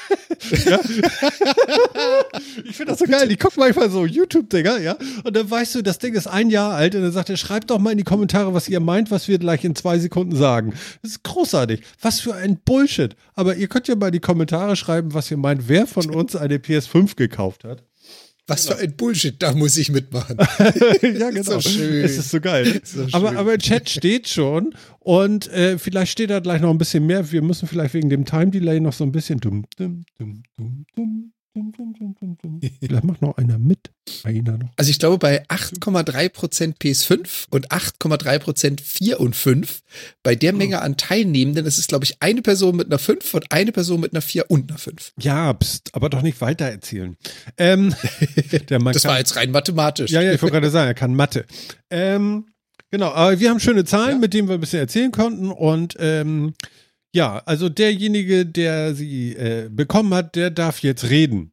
ja? 0.65 0.81
ich 2.65 2.77
finde 2.77 2.93
das 2.93 3.01
so 3.01 3.05
geil. 3.05 3.29
Die 3.29 3.37
gucken 3.37 3.61
manchmal 3.61 3.91
so 3.91 4.07
YouTube-Dinger, 4.07 4.79
ja. 4.79 4.97
Und 5.25 5.37
dann 5.37 5.51
weißt 5.51 5.75
du, 5.75 5.83
das 5.83 5.99
Ding 5.99 6.15
ist 6.15 6.27
ein 6.27 6.49
Jahr 6.49 6.73
alt 6.73 6.95
und 6.95 7.03
dann 7.03 7.13
sagt 7.13 7.29
er, 7.29 7.37
schreibt 7.37 7.71
doch 7.71 7.79
mal 7.79 7.91
in 7.91 7.99
die 7.99 8.05
Kommentare, 8.05 8.55
was 8.55 8.67
ihr 8.69 8.81
meint, 8.81 9.11
was 9.11 9.29
wir 9.29 9.39
gleich 9.39 9.63
in 9.65 9.75
zwei 9.75 9.99
Sekunden 9.99 10.37
sagen. 10.37 10.73
Das 11.03 11.13
ist 11.13 11.23
großartig. 11.23 11.83
Was 12.01 12.21
für 12.21 12.35
ein 12.35 12.57
Bullshit. 12.65 13.15
Aber 13.35 13.57
ihr 13.57 13.69
könnt 13.69 13.89
ja 13.89 13.97
mal 13.97 14.07
in 14.07 14.13
die 14.13 14.21
Kommentare 14.21 14.77
schreiben, 14.77 15.13
was 15.13 15.31
ihr 15.31 15.37
meint, 15.37 15.69
wer 15.69 15.87
von 15.87 16.09
uns 16.11 16.35
eine 16.35 16.57
PS5 16.57 17.17
gekauft 17.17 17.65
hat. 17.65 17.83
Was 18.47 18.65
genau. 18.67 18.77
für 18.77 18.83
ein 18.85 18.97
Bullshit, 18.97 19.43
da 19.43 19.55
muss 19.55 19.77
ich 19.79 19.91
mitmachen. 19.91 20.37
ja, 21.03 21.31
genau. 21.31 21.43
so 21.43 21.61
schön. 21.61 22.05
Es 22.05 22.19
ist 22.19 22.31
so 22.31 22.41
geil. 22.41 22.81
So 22.85 23.07
aber, 23.13 23.37
aber 23.37 23.55
im 23.55 23.61
Chat 23.61 23.89
steht 23.89 24.29
schon 24.29 24.75
und 24.99 25.49
äh, 25.49 25.79
vielleicht 25.79 26.13
steht 26.13 26.31
da 26.31 26.41
gleich 26.41 26.61
noch 26.61 26.71
ein 26.71 26.79
bisschen 26.79 27.07
mehr. 27.07 27.33
Wir 27.33 27.41
müssen 27.41 27.67
vielleicht 27.67 27.95
wegen 27.95 28.11
dem 28.11 28.25
Time 28.27 28.51
Delay 28.51 28.81
noch 28.81 28.93
so 28.93 29.05
ein 29.05 29.13
bisschen 29.13 29.41
dumm, 29.41 29.65
dumm, 29.77 30.05
dumm, 30.19 30.43
dumm, 30.57 30.85
dumm, 30.95 31.33
Vielleicht 32.81 33.05
macht 33.05 33.23
noch 33.23 33.37
einer 33.37 33.59
mit. 33.59 33.91
Einer 34.25 34.59
noch. 34.59 34.71
Also 34.77 34.91
ich 34.91 34.99
glaube, 34.99 35.19
bei 35.19 35.45
8,3% 35.47 36.79
PS5 36.79 37.47
und 37.51 37.71
8,3% 37.71 38.81
4 38.83 39.21
und 39.21 39.37
5, 39.37 39.83
bei 40.23 40.35
der 40.35 40.53
Menge 40.53 40.83
an 40.83 40.97
Teilnehmenden, 40.97 41.65
ist 41.65 41.79
es, 41.79 41.87
glaube 41.87 42.05
ich, 42.05 42.21
eine 42.21 42.43
Person 42.43 42.77
mit 42.77 42.87
einer 42.87 42.99
5 42.99 43.35
und 43.35 43.53
eine 43.53 43.71
Person 43.71 44.01
mit 44.01 44.13
einer 44.13 44.23
4 44.23 44.51
und 44.51 44.71
einer 44.71 44.79
5. 44.79 45.13
Ja, 45.21 45.53
pst, 45.55 45.91
aber 45.93 46.11
doch 46.11 46.23
nicht 46.23 46.41
weiter 46.41 46.65
erzählen. 46.65 47.17
Ähm, 47.57 47.95
das 48.51 49.03
kann, 49.03 49.11
war 49.11 49.19
jetzt 49.19 49.37
rein 49.37 49.53
mathematisch. 49.53 50.11
Ja, 50.11 50.21
ja, 50.21 50.33
ich 50.33 50.43
wollte 50.43 50.55
gerade 50.55 50.71
sagen, 50.71 50.89
er 50.89 50.95
kann 50.95 51.15
Mathe. 51.15 51.47
Ähm, 51.89 52.47
genau, 52.91 53.13
aber 53.13 53.39
wir 53.39 53.51
haben 53.51 53.61
schöne 53.61 53.85
Zahlen, 53.85 54.17
ja. 54.17 54.19
mit 54.19 54.35
denen 54.35 54.49
wir 54.49 54.55
ein 54.55 54.61
bisschen 54.61 54.81
erzählen 54.81 55.13
konnten 55.13 55.51
und 55.53 55.95
ähm, 56.01 56.55
ja, 57.15 57.43
also 57.47 57.69
derjenige, 57.69 58.45
der 58.45 58.95
sie 58.95 59.35
äh, 59.35 59.69
bekommen 59.71 60.13
hat, 60.13 60.35
der 60.35 60.51
darf 60.51 60.81
jetzt 60.81 61.09
reden. 61.09 61.53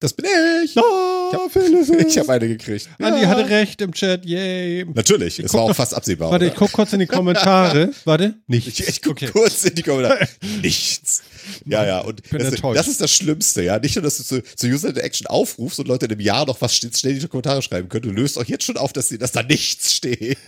Das 0.00 0.14
bin 0.14 0.26
ich. 0.64 0.76
Oh, 0.76 1.30
ich 1.30 1.38
habe 1.38 2.10
hab 2.20 2.28
eine 2.28 2.48
gekriegt. 2.48 2.88
Ja. 2.98 3.06
Andi 3.06 3.24
hatte 3.24 3.48
recht 3.48 3.80
im 3.82 3.92
Chat, 3.92 4.26
yay. 4.26 4.84
Natürlich, 4.92 5.38
es 5.38 5.54
war 5.54 5.62
auch 5.62 5.76
fast 5.76 5.94
absehbar. 5.94 6.32
Warte, 6.32 6.46
oder? 6.46 6.52
ich 6.52 6.58
guck 6.58 6.72
kurz 6.72 6.92
in 6.92 6.98
die 6.98 7.06
Kommentare. 7.06 7.92
warte, 8.04 8.34
nichts. 8.48 8.80
Ich, 8.80 8.88
ich 8.88 9.00
guck 9.00 9.12
okay. 9.12 9.28
kurz 9.28 9.62
in 9.64 9.76
die 9.76 9.84
Kommentare. 9.84 10.28
Nichts. 10.60 11.22
Ja, 11.64 11.86
ja, 11.86 12.00
und 12.00 12.20
das, 12.32 12.60
das, 12.60 12.88
ist 12.88 13.00
das 13.00 13.12
Schlimmste, 13.12 13.62
ja. 13.62 13.78
Nicht 13.78 13.94
nur, 13.94 14.02
dass 14.02 14.16
du 14.16 14.24
zu, 14.24 14.42
zu 14.42 14.66
User 14.66 14.88
Interaction 14.88 15.28
aufrufst 15.28 15.78
und 15.78 15.86
Leute 15.86 16.06
in 16.06 16.12
einem 16.12 16.20
Jahr 16.20 16.46
noch 16.46 16.60
was 16.60 16.74
schnell 16.74 17.12
in 17.12 17.20
die 17.20 17.28
Kommentare 17.28 17.62
schreiben 17.62 17.88
können. 17.88 18.02
Du 18.02 18.10
löst 18.10 18.38
euch 18.38 18.48
jetzt 18.48 18.64
schon 18.64 18.76
auf, 18.76 18.92
dass, 18.92 19.08
dass 19.08 19.30
da 19.30 19.44
nichts 19.44 19.94
steht. 19.94 20.38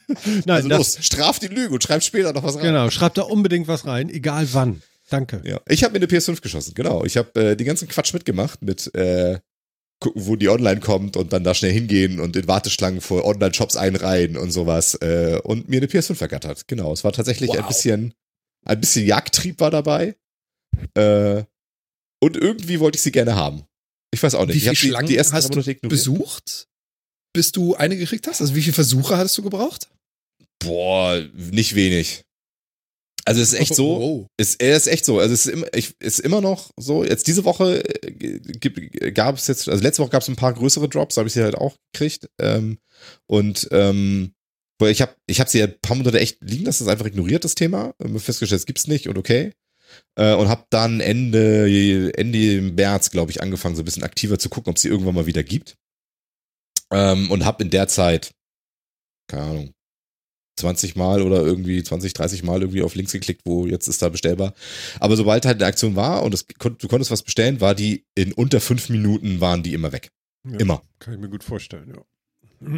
Nein, 0.24 0.50
also 0.50 0.68
los, 0.68 0.98
straf 1.00 1.38
die 1.38 1.48
Lüge 1.48 1.74
und 1.74 1.82
schreib 1.82 2.02
später 2.02 2.32
noch 2.32 2.42
was 2.42 2.56
rein. 2.56 2.62
Genau, 2.62 2.90
schreib 2.90 3.14
da 3.14 3.22
unbedingt 3.22 3.68
was 3.68 3.86
rein, 3.86 4.08
egal 4.08 4.48
wann. 4.52 4.82
Danke. 5.10 5.42
Ja, 5.44 5.60
ich 5.68 5.84
habe 5.84 5.92
mir 5.92 5.98
eine 5.98 6.06
PS5 6.06 6.40
geschossen, 6.40 6.72
genau. 6.74 7.04
Ich 7.04 7.16
habe 7.16 7.38
äh, 7.40 7.56
den 7.56 7.66
ganzen 7.66 7.88
Quatsch 7.88 8.14
mitgemacht 8.14 8.62
mit 8.62 8.94
äh, 8.94 9.40
gucken, 10.02 10.26
wo 10.26 10.36
die 10.36 10.48
online 10.48 10.80
kommt 10.80 11.16
und 11.16 11.32
dann 11.32 11.44
da 11.44 11.54
schnell 11.54 11.72
hingehen 11.72 12.20
und 12.20 12.36
in 12.36 12.48
Warteschlangen 12.48 13.00
vor 13.00 13.24
Online-Shops 13.24 13.76
einreihen 13.76 14.36
und 14.36 14.50
sowas 14.50 14.94
äh, 15.02 15.38
und 15.42 15.68
mir 15.68 15.78
eine 15.78 15.86
PS5 15.86 16.14
vergattert. 16.14 16.66
Genau, 16.68 16.92
es 16.92 17.04
war 17.04 17.12
tatsächlich 17.12 17.50
wow. 17.50 17.58
ein 17.58 17.66
bisschen, 17.66 18.14
ein 18.64 18.80
bisschen 18.80 19.06
Jagdtrieb 19.06 19.60
war 19.60 19.70
dabei. 19.70 20.16
Äh, 20.94 21.44
und 22.20 22.36
irgendwie 22.36 22.80
wollte 22.80 22.96
ich 22.96 23.02
sie 23.02 23.12
gerne 23.12 23.34
haben. 23.34 23.64
Ich 24.12 24.22
weiß 24.22 24.34
auch 24.34 24.46
nicht. 24.46 24.56
Wie 24.56 24.60
viele 24.60 24.76
Schlangen 24.76 25.06
die, 25.06 25.14
die 25.14 25.20
hast 25.20 25.54
du 25.54 25.88
besucht, 25.88 26.68
bis 27.32 27.52
du 27.52 27.74
eine 27.74 27.96
gekriegt 27.96 28.26
hast? 28.26 28.40
Also 28.40 28.54
wie 28.54 28.62
viele 28.62 28.74
Versuche 28.74 29.16
hattest 29.16 29.36
du 29.38 29.42
gebraucht? 29.42 29.88
Boah, 30.58 31.22
nicht 31.34 31.74
wenig. 31.74 32.24
Also 33.24 33.40
es 33.40 33.52
ist 33.52 33.60
echt 33.60 33.74
so, 33.74 33.88
oh. 33.88 34.26
es 34.36 34.56
ist 34.56 34.88
echt 34.88 35.04
so, 35.04 35.20
also 35.20 35.32
es 35.32 35.46
ist, 35.46 35.52
immer, 35.52 35.66
ich, 35.74 35.94
ist 36.00 36.18
immer 36.18 36.40
noch 36.40 36.70
so, 36.76 37.04
jetzt 37.04 37.28
diese 37.28 37.44
Woche 37.44 37.84
äh, 38.02 39.12
gab 39.12 39.36
es 39.36 39.46
jetzt, 39.46 39.68
also 39.68 39.82
letzte 39.82 40.02
Woche 40.02 40.10
gab 40.10 40.22
es 40.22 40.28
ein 40.28 40.34
paar 40.34 40.52
größere 40.52 40.88
Drops, 40.88 41.16
habe 41.16 41.28
ich 41.28 41.34
sie 41.34 41.42
halt 41.42 41.54
auch 41.54 41.76
gekriegt 41.92 42.28
ähm, 42.40 42.78
und 43.28 43.68
ähm, 43.70 44.32
ich 44.82 45.00
habe 45.00 45.14
ich 45.28 45.40
hab 45.40 45.48
sie 45.48 45.60
ja 45.60 45.66
ein 45.66 45.80
paar 45.80 45.96
Monate 45.96 46.18
echt 46.18 46.38
liegen 46.40 46.64
lassen, 46.64 46.84
das 46.84 46.88
ist 46.88 46.92
einfach 46.92 47.06
ignoriert, 47.06 47.44
das 47.44 47.54
Thema, 47.54 47.94
festgestellt, 48.16 48.58
es 48.58 48.66
gibt's 48.66 48.88
nicht 48.88 49.06
und 49.08 49.16
okay 49.16 49.52
äh, 50.16 50.34
und 50.34 50.48
habe 50.48 50.64
dann 50.70 50.98
Ende, 50.98 52.12
Ende 52.16 52.60
März, 52.60 53.10
glaube 53.10 53.30
ich, 53.30 53.40
angefangen, 53.40 53.76
so 53.76 53.82
ein 53.82 53.84
bisschen 53.84 54.02
aktiver 54.02 54.40
zu 54.40 54.48
gucken, 54.48 54.70
ob 54.70 54.78
sie 54.78 54.88
irgendwann 54.88 55.14
mal 55.14 55.26
wieder 55.26 55.44
gibt 55.44 55.76
ähm, 56.92 57.30
und 57.30 57.44
habe 57.44 57.62
in 57.62 57.70
der 57.70 57.88
Zeit, 57.88 58.32
keine 59.28 59.42
Ahnung, 59.42 59.74
20 60.58 60.96
Mal 60.96 61.22
oder 61.22 61.42
irgendwie 61.42 61.82
20, 61.82 62.12
30 62.12 62.42
Mal 62.42 62.60
irgendwie 62.60 62.82
auf 62.82 62.94
Links 62.94 63.12
geklickt, 63.12 63.42
wo 63.44 63.66
jetzt 63.66 63.88
ist 63.88 64.02
da 64.02 64.08
bestellbar. 64.08 64.54
Aber 65.00 65.16
sobald 65.16 65.46
halt 65.46 65.56
eine 65.56 65.66
Aktion 65.66 65.96
war 65.96 66.22
und 66.22 66.34
es, 66.34 66.46
du 66.46 66.88
konntest 66.88 67.10
was 67.10 67.22
bestellen, 67.22 67.60
war 67.60 67.74
die 67.74 68.04
in 68.14 68.32
unter 68.32 68.60
fünf 68.60 68.88
Minuten 68.88 69.40
waren 69.40 69.62
die 69.62 69.74
immer 69.74 69.92
weg. 69.92 70.10
Ja, 70.48 70.58
immer. 70.58 70.82
Kann 70.98 71.14
ich 71.14 71.20
mir 71.20 71.28
gut 71.28 71.44
vorstellen, 71.44 71.92
ja. 71.94 72.02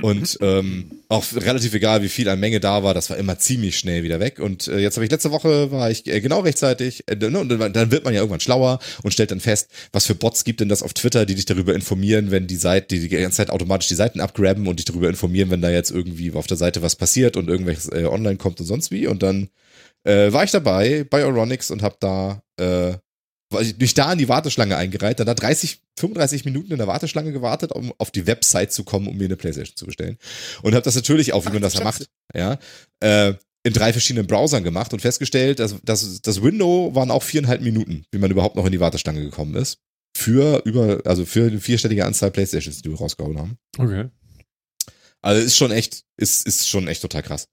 Und 0.02 0.38
ähm, 0.40 0.90
auch 1.08 1.24
relativ 1.34 1.74
egal, 1.74 2.02
wie 2.02 2.08
viel 2.08 2.28
an 2.28 2.40
Menge 2.40 2.58
da 2.58 2.82
war, 2.82 2.94
das 2.94 3.10
war 3.10 3.18
immer 3.18 3.38
ziemlich 3.38 3.78
schnell 3.78 4.02
wieder 4.02 4.18
weg. 4.18 4.38
Und 4.38 4.66
äh, 4.66 4.78
jetzt 4.78 4.96
habe 4.96 5.04
ich 5.04 5.10
letzte 5.10 5.30
Woche, 5.30 5.70
war 5.70 5.90
ich 5.90 6.06
äh, 6.06 6.20
genau 6.20 6.40
rechtzeitig, 6.40 7.04
äh, 7.06 7.16
ne, 7.16 7.38
und 7.38 7.50
dann 7.50 7.90
wird 7.90 8.04
man 8.04 8.14
ja 8.14 8.20
irgendwann 8.20 8.40
schlauer 8.40 8.78
und 9.02 9.12
stellt 9.12 9.30
dann 9.30 9.40
fest, 9.40 9.70
was 9.92 10.06
für 10.06 10.14
Bots 10.14 10.44
gibt 10.44 10.60
denn 10.60 10.70
das 10.70 10.82
auf 10.82 10.94
Twitter, 10.94 11.26
die 11.26 11.34
dich 11.34 11.44
darüber 11.44 11.74
informieren, 11.74 12.30
wenn 12.30 12.46
die 12.46 12.56
Seite, 12.56 12.86
die 12.88 13.08
die 13.08 13.08
ganze 13.08 13.36
Zeit 13.36 13.50
automatisch 13.50 13.88
die 13.88 13.94
Seiten 13.94 14.20
abgraben 14.20 14.66
und 14.66 14.78
dich 14.78 14.86
darüber 14.86 15.08
informieren, 15.08 15.50
wenn 15.50 15.60
da 15.60 15.70
jetzt 15.70 15.90
irgendwie 15.90 16.32
auf 16.32 16.46
der 16.46 16.56
Seite 16.56 16.80
was 16.80 16.96
passiert 16.96 17.36
und 17.36 17.48
irgendwelches 17.48 17.88
äh, 17.92 18.06
online 18.06 18.36
kommt 18.36 18.60
und 18.60 18.66
sonst 18.66 18.90
wie. 18.90 19.06
Und 19.06 19.22
dann 19.22 19.48
äh, 20.04 20.32
war 20.32 20.44
ich 20.44 20.50
dabei 20.50 21.04
bei 21.04 21.26
Oronix 21.26 21.70
und 21.70 21.82
habe 21.82 21.96
da 22.00 22.42
äh, 22.56 22.94
mich 23.78 23.94
da 23.94 24.12
in 24.12 24.18
die 24.18 24.28
Warteschlange 24.28 24.76
eingereiht, 24.76 25.20
dann 25.20 25.26
da 25.26 25.34
30, 25.34 25.80
35 25.98 26.44
Minuten 26.44 26.72
in 26.72 26.78
der 26.78 26.86
Warteschlange 26.86 27.32
gewartet, 27.32 27.72
um 27.72 27.92
auf 27.98 28.10
die 28.10 28.26
Website 28.26 28.72
zu 28.72 28.84
kommen, 28.84 29.06
um 29.06 29.16
mir 29.16 29.26
eine 29.26 29.36
Playstation 29.36 29.76
zu 29.76 29.86
bestellen. 29.86 30.18
Und 30.62 30.74
habe 30.74 30.84
das 30.84 30.94
natürlich 30.94 31.32
auch, 31.32 31.46
wie 31.46 31.50
man 31.50 31.62
das 31.62 31.74
ja 31.74 31.84
macht, 31.84 32.08
ja, 32.34 32.58
äh, 33.00 33.34
in 33.64 33.72
drei 33.72 33.92
verschiedenen 33.92 34.26
Browsern 34.26 34.62
gemacht 34.62 34.92
und 34.92 35.00
festgestellt, 35.00 35.58
dass, 35.58 35.76
dass 35.82 36.20
das 36.20 36.42
Window 36.42 36.94
waren 36.94 37.10
auch 37.10 37.22
viereinhalb 37.22 37.62
Minuten, 37.62 38.04
wie 38.12 38.18
man 38.18 38.30
überhaupt 38.30 38.56
noch 38.56 38.66
in 38.66 38.72
die 38.72 38.80
Warteschlange 38.80 39.22
gekommen 39.22 39.54
ist. 39.54 39.78
Für 40.16 40.62
über, 40.64 41.00
also 41.06 41.24
für 41.24 41.46
eine 41.46 41.60
vierstellige 41.60 42.04
Anzahl 42.04 42.30
Playstations, 42.30 42.82
die 42.82 42.90
wir 42.90 42.98
rausgehauen 42.98 43.38
haben. 43.38 43.58
Okay. 43.78 44.10
Also 45.22 45.42
ist 45.42 45.56
schon 45.56 45.72
echt, 45.72 46.04
ist, 46.18 46.46
ist 46.46 46.68
schon 46.68 46.86
echt 46.86 47.02
total 47.02 47.22
krass. 47.22 47.48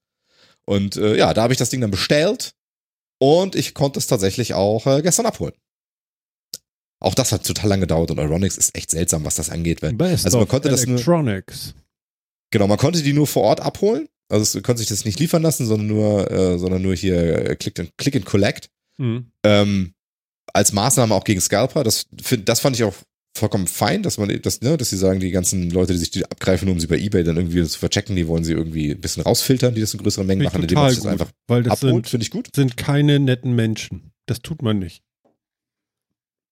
Und 0.66 0.98
äh, 0.98 1.18
ja, 1.18 1.34
da 1.34 1.44
habe 1.44 1.54
ich 1.54 1.60
das 1.60 1.70
Ding 1.70 1.82
dann 1.82 1.92
bestellt 1.92 2.54
und 3.20 3.56
ich 3.56 3.74
konnte 3.74 3.98
es 3.98 4.08
tatsächlich 4.08 4.54
auch 4.54 4.86
äh, 4.88 5.02
gestern 5.02 5.26
abholen. 5.26 5.54
Auch 7.02 7.16
das 7.16 7.32
hat 7.32 7.46
total 7.46 7.70
lange 7.70 7.82
gedauert 7.82 8.12
und 8.12 8.20
Euronics 8.20 8.58
ist 8.58 8.76
echt 8.76 8.92
seltsam, 8.92 9.26
was 9.26 9.36
das 9.36 9.50
angeht. 9.50 9.82
Weil, 9.82 9.94
Best 9.94 10.26
also 10.26 10.38
man 10.38 10.48
konnte 10.48 10.70
das 10.70 10.86
nur, 10.86 11.00
Genau, 12.52 12.68
man 12.68 12.78
konnte 12.78 13.02
die 13.02 13.14
nur 13.14 13.28
vor 13.28 13.44
Ort 13.44 13.60
abholen. 13.60 14.08
Also 14.30 14.60
es 14.60 14.64
konnte 14.64 14.80
sich 14.80 14.88
das 14.88 15.04
nicht 15.04 15.20
liefern 15.20 15.42
lassen, 15.42 15.66
sondern 15.66 15.88
nur, 15.88 16.32
äh, 16.32 16.58
sondern 16.58 16.82
nur 16.82 16.96
hier 16.96 17.50
äh, 17.50 17.56
Click 17.56 17.80
and, 17.80 17.98
Click 17.98 18.16
and 18.16 18.26
Collect. 18.26 18.70
Mhm. 18.98 19.32
Ähm, 19.44 19.94
als 20.54 20.74
Maßnahme 20.74 21.14
auch 21.16 21.24
gegen 21.24 21.42
Scalper. 21.42 21.84
Das, 21.84 22.08
das 22.46 22.60
fand 22.60 22.76
ich 22.76 22.84
auch 22.84 22.96
vollkommen 23.36 23.68
fein, 23.68 24.04
dass 24.04 24.18
man 24.18 24.30
das, 24.42 24.62
ne, 24.62 24.78
dass 24.78 24.90
sie 24.90 24.98
sagen, 24.98 25.20
die 25.20 25.32
ganzen 25.32 25.72
Leute, 25.72 25.94
die 25.94 26.00
sich 26.00 26.12
die 26.12 26.26
abgreifen, 26.26 26.70
um 26.70 26.80
sie 26.80 26.88
bei 26.88 26.98
eBay 26.98 27.24
dann 27.24 27.38
irgendwie 27.38 27.64
zu 27.64 27.80
verchecken, 27.80 28.16
die 28.16 28.28
wollen 28.28 28.44
sie 28.44 28.54
irgendwie 28.54 28.92
ein 28.92 29.02
bisschen 29.02 29.24
rausfiltern, 29.24 29.74
die 29.74 29.82
das 29.82 29.94
in 29.94 30.02
größeren 30.02 30.28
Mengen 30.28 30.44
machen, 30.44 30.62
indem 30.62 30.78
man 30.78 30.94
das 30.94 31.06
einfach 31.06 31.32
weil 31.48 31.64
das 31.64 31.82
abholt, 31.82 32.08
finde 32.08 32.26
ich 32.26 32.32
gut. 32.32 32.50
Sind 32.56 32.78
keine 32.78 33.20
netten 33.20 33.54
Menschen. 33.54 34.12
Das 34.28 34.42
tut 34.42 34.62
man 34.62 34.80
nicht. 34.80 35.04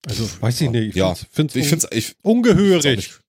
Also, 0.08 0.30
weiß 0.39 0.62
ich 0.62 0.70
nicht. 0.70 0.89
Ich 0.89 0.95
ja, 0.95 1.14
find's, 1.32 1.56
ich 1.56 1.68
find's, 1.68 1.88
ich, 1.91 2.16
ungehörig. 2.22 3.20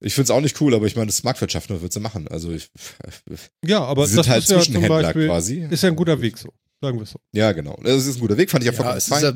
Ich 0.00 0.14
finde 0.14 0.24
es 0.24 0.30
auch 0.30 0.40
nicht 0.40 0.60
cool, 0.60 0.74
aber 0.74 0.86
ich 0.86 0.94
meine, 0.94 1.06
das 1.06 1.24
Marktwirtschaft 1.24 1.70
nur 1.70 1.82
wird 1.82 1.92
sie 1.92 2.00
machen. 2.00 2.28
Also 2.28 2.52
ich, 2.52 2.70
ja, 3.64 3.82
aber 3.82 4.02
das 4.02 4.12
sind 4.12 4.28
halt 4.28 4.44
ist 4.44 4.50
ja 4.50 4.60
zum 4.60 4.86
Beispiel, 4.86 5.26
quasi. 5.26 5.66
Ist 5.68 5.82
ja 5.82 5.88
ein 5.88 5.96
guter 5.96 6.20
Weg 6.20 6.38
so, 6.38 6.50
sagen 6.80 6.98
wir 6.98 7.02
es 7.02 7.10
so. 7.10 7.18
Ja, 7.32 7.52
genau. 7.52 7.78
Das 7.82 8.06
ist 8.06 8.16
ein 8.16 8.20
guter 8.20 8.36
Weg, 8.36 8.50
fand 8.50 8.62
ich 8.62 8.70
ja, 8.70 8.72
vollkommen 8.72 9.00
fein. 9.00 9.22
Ja, 9.22 9.32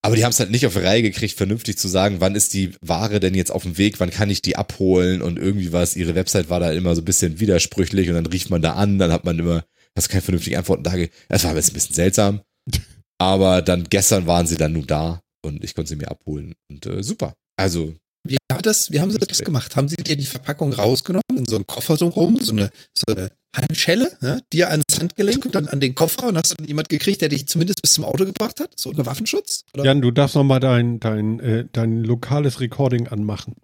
aber 0.00 0.16
die 0.16 0.24
haben 0.24 0.30
es 0.30 0.38
halt 0.38 0.50
nicht 0.50 0.64
auf 0.64 0.72
die 0.74 0.78
Reihe 0.78 1.02
gekriegt, 1.02 1.36
vernünftig 1.36 1.76
zu 1.76 1.88
sagen, 1.88 2.16
wann 2.20 2.34
ist 2.34 2.54
die 2.54 2.70
Ware 2.80 3.20
denn 3.20 3.34
jetzt 3.34 3.50
auf 3.50 3.64
dem 3.64 3.76
Weg, 3.76 4.00
wann 4.00 4.10
kann 4.10 4.30
ich 4.30 4.40
die 4.40 4.56
abholen 4.56 5.20
und 5.20 5.38
irgendwie 5.38 5.72
was, 5.72 5.96
ihre 5.96 6.14
Website 6.14 6.48
war 6.48 6.60
da 6.60 6.72
immer 6.72 6.94
so 6.94 7.02
ein 7.02 7.04
bisschen 7.04 7.40
widersprüchlich 7.40 8.08
und 8.08 8.14
dann 8.14 8.26
rief 8.26 8.48
man 8.48 8.62
da 8.62 8.74
an, 8.74 8.98
dann 8.98 9.12
hat 9.12 9.24
man 9.24 9.38
immer, 9.38 9.64
hast 9.96 10.08
keine 10.08 10.22
vernünftigen 10.22 10.56
Antworten 10.56 10.84
da. 10.84 10.94
Das 11.28 11.44
war 11.44 11.54
jetzt 11.54 11.70
ein 11.70 11.74
bisschen 11.74 11.94
seltsam. 11.94 12.40
Aber 13.18 13.60
dann 13.60 13.84
gestern 13.90 14.26
waren 14.28 14.46
sie 14.46 14.56
dann 14.56 14.72
nun 14.72 14.86
da 14.86 15.20
und 15.42 15.64
ich 15.64 15.74
konnte 15.74 15.90
sie 15.90 15.96
mir 15.96 16.10
abholen. 16.10 16.54
Und 16.70 16.86
äh, 16.86 17.02
super. 17.02 17.34
Also. 17.56 17.94
Wie, 18.24 18.36
haben 18.52 18.62
das, 18.62 18.90
wie 18.90 19.00
haben 19.00 19.10
sie 19.10 19.18
das 19.18 19.42
gemacht? 19.42 19.76
Haben 19.76 19.88
sie 19.88 19.96
dir 19.96 20.16
die 20.16 20.26
Verpackung 20.26 20.72
rausgenommen, 20.72 21.22
in 21.36 21.46
so 21.46 21.56
einen 21.56 21.66
Koffer 21.66 21.96
so 21.96 22.08
rum, 22.08 22.38
so 22.40 22.52
eine, 22.52 22.70
so 22.92 23.14
eine 23.14 23.30
Handschelle, 23.56 24.16
ne? 24.20 24.42
dir 24.52 24.70
ans 24.70 24.84
Handgelenk 24.98 25.46
und 25.46 25.54
dann 25.54 25.68
an 25.68 25.80
den 25.80 25.94
Koffer 25.94 26.28
und 26.28 26.36
hast 26.36 26.58
dann 26.58 26.66
jemand 26.66 26.88
gekriegt, 26.88 27.22
der 27.22 27.28
dich 27.28 27.46
zumindest 27.48 27.80
bis 27.80 27.92
zum 27.92 28.04
Auto 28.04 28.24
gebracht 28.24 28.60
hat? 28.60 28.78
So 28.78 28.90
unter 28.90 29.06
Waffenschutz? 29.06 29.64
Oder? 29.72 29.84
Jan, 29.84 30.02
du 30.02 30.10
darfst 30.10 30.34
nochmal 30.34 30.60
dein, 30.60 31.00
dein, 31.00 31.40
äh, 31.40 31.64
dein 31.72 32.04
lokales 32.04 32.60
Recording 32.60 33.08
anmachen. 33.08 33.54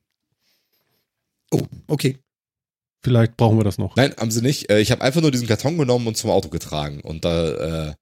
Oh, 1.50 1.62
okay. 1.86 2.18
Vielleicht 3.02 3.36
brauchen 3.36 3.58
wir 3.58 3.64
das 3.64 3.76
noch. 3.76 3.96
Nein, 3.96 4.14
haben 4.18 4.30
sie 4.30 4.40
nicht. 4.40 4.70
Äh, 4.70 4.80
ich 4.80 4.90
habe 4.90 5.02
einfach 5.02 5.20
nur 5.20 5.30
diesen 5.30 5.46
Karton 5.46 5.76
genommen 5.76 6.06
und 6.06 6.16
zum 6.16 6.30
Auto 6.30 6.48
getragen. 6.48 7.00
Und 7.02 7.24
da 7.26 7.88
äh, 7.88 7.94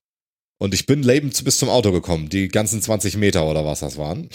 und 0.63 0.75
ich 0.75 0.87
bin 0.87 1.03
lebend 1.03 1.43
bis 1.45 1.59
zum 1.59 1.69
Auto 1.69 1.91
gekommen, 1.91 2.29
die 2.29 2.47
ganzen 2.47 2.81
20 2.81 3.17
Meter 3.17 3.45
oder 3.51 3.65
was 3.65 3.81
das 3.81 3.97
waren. 3.97 4.29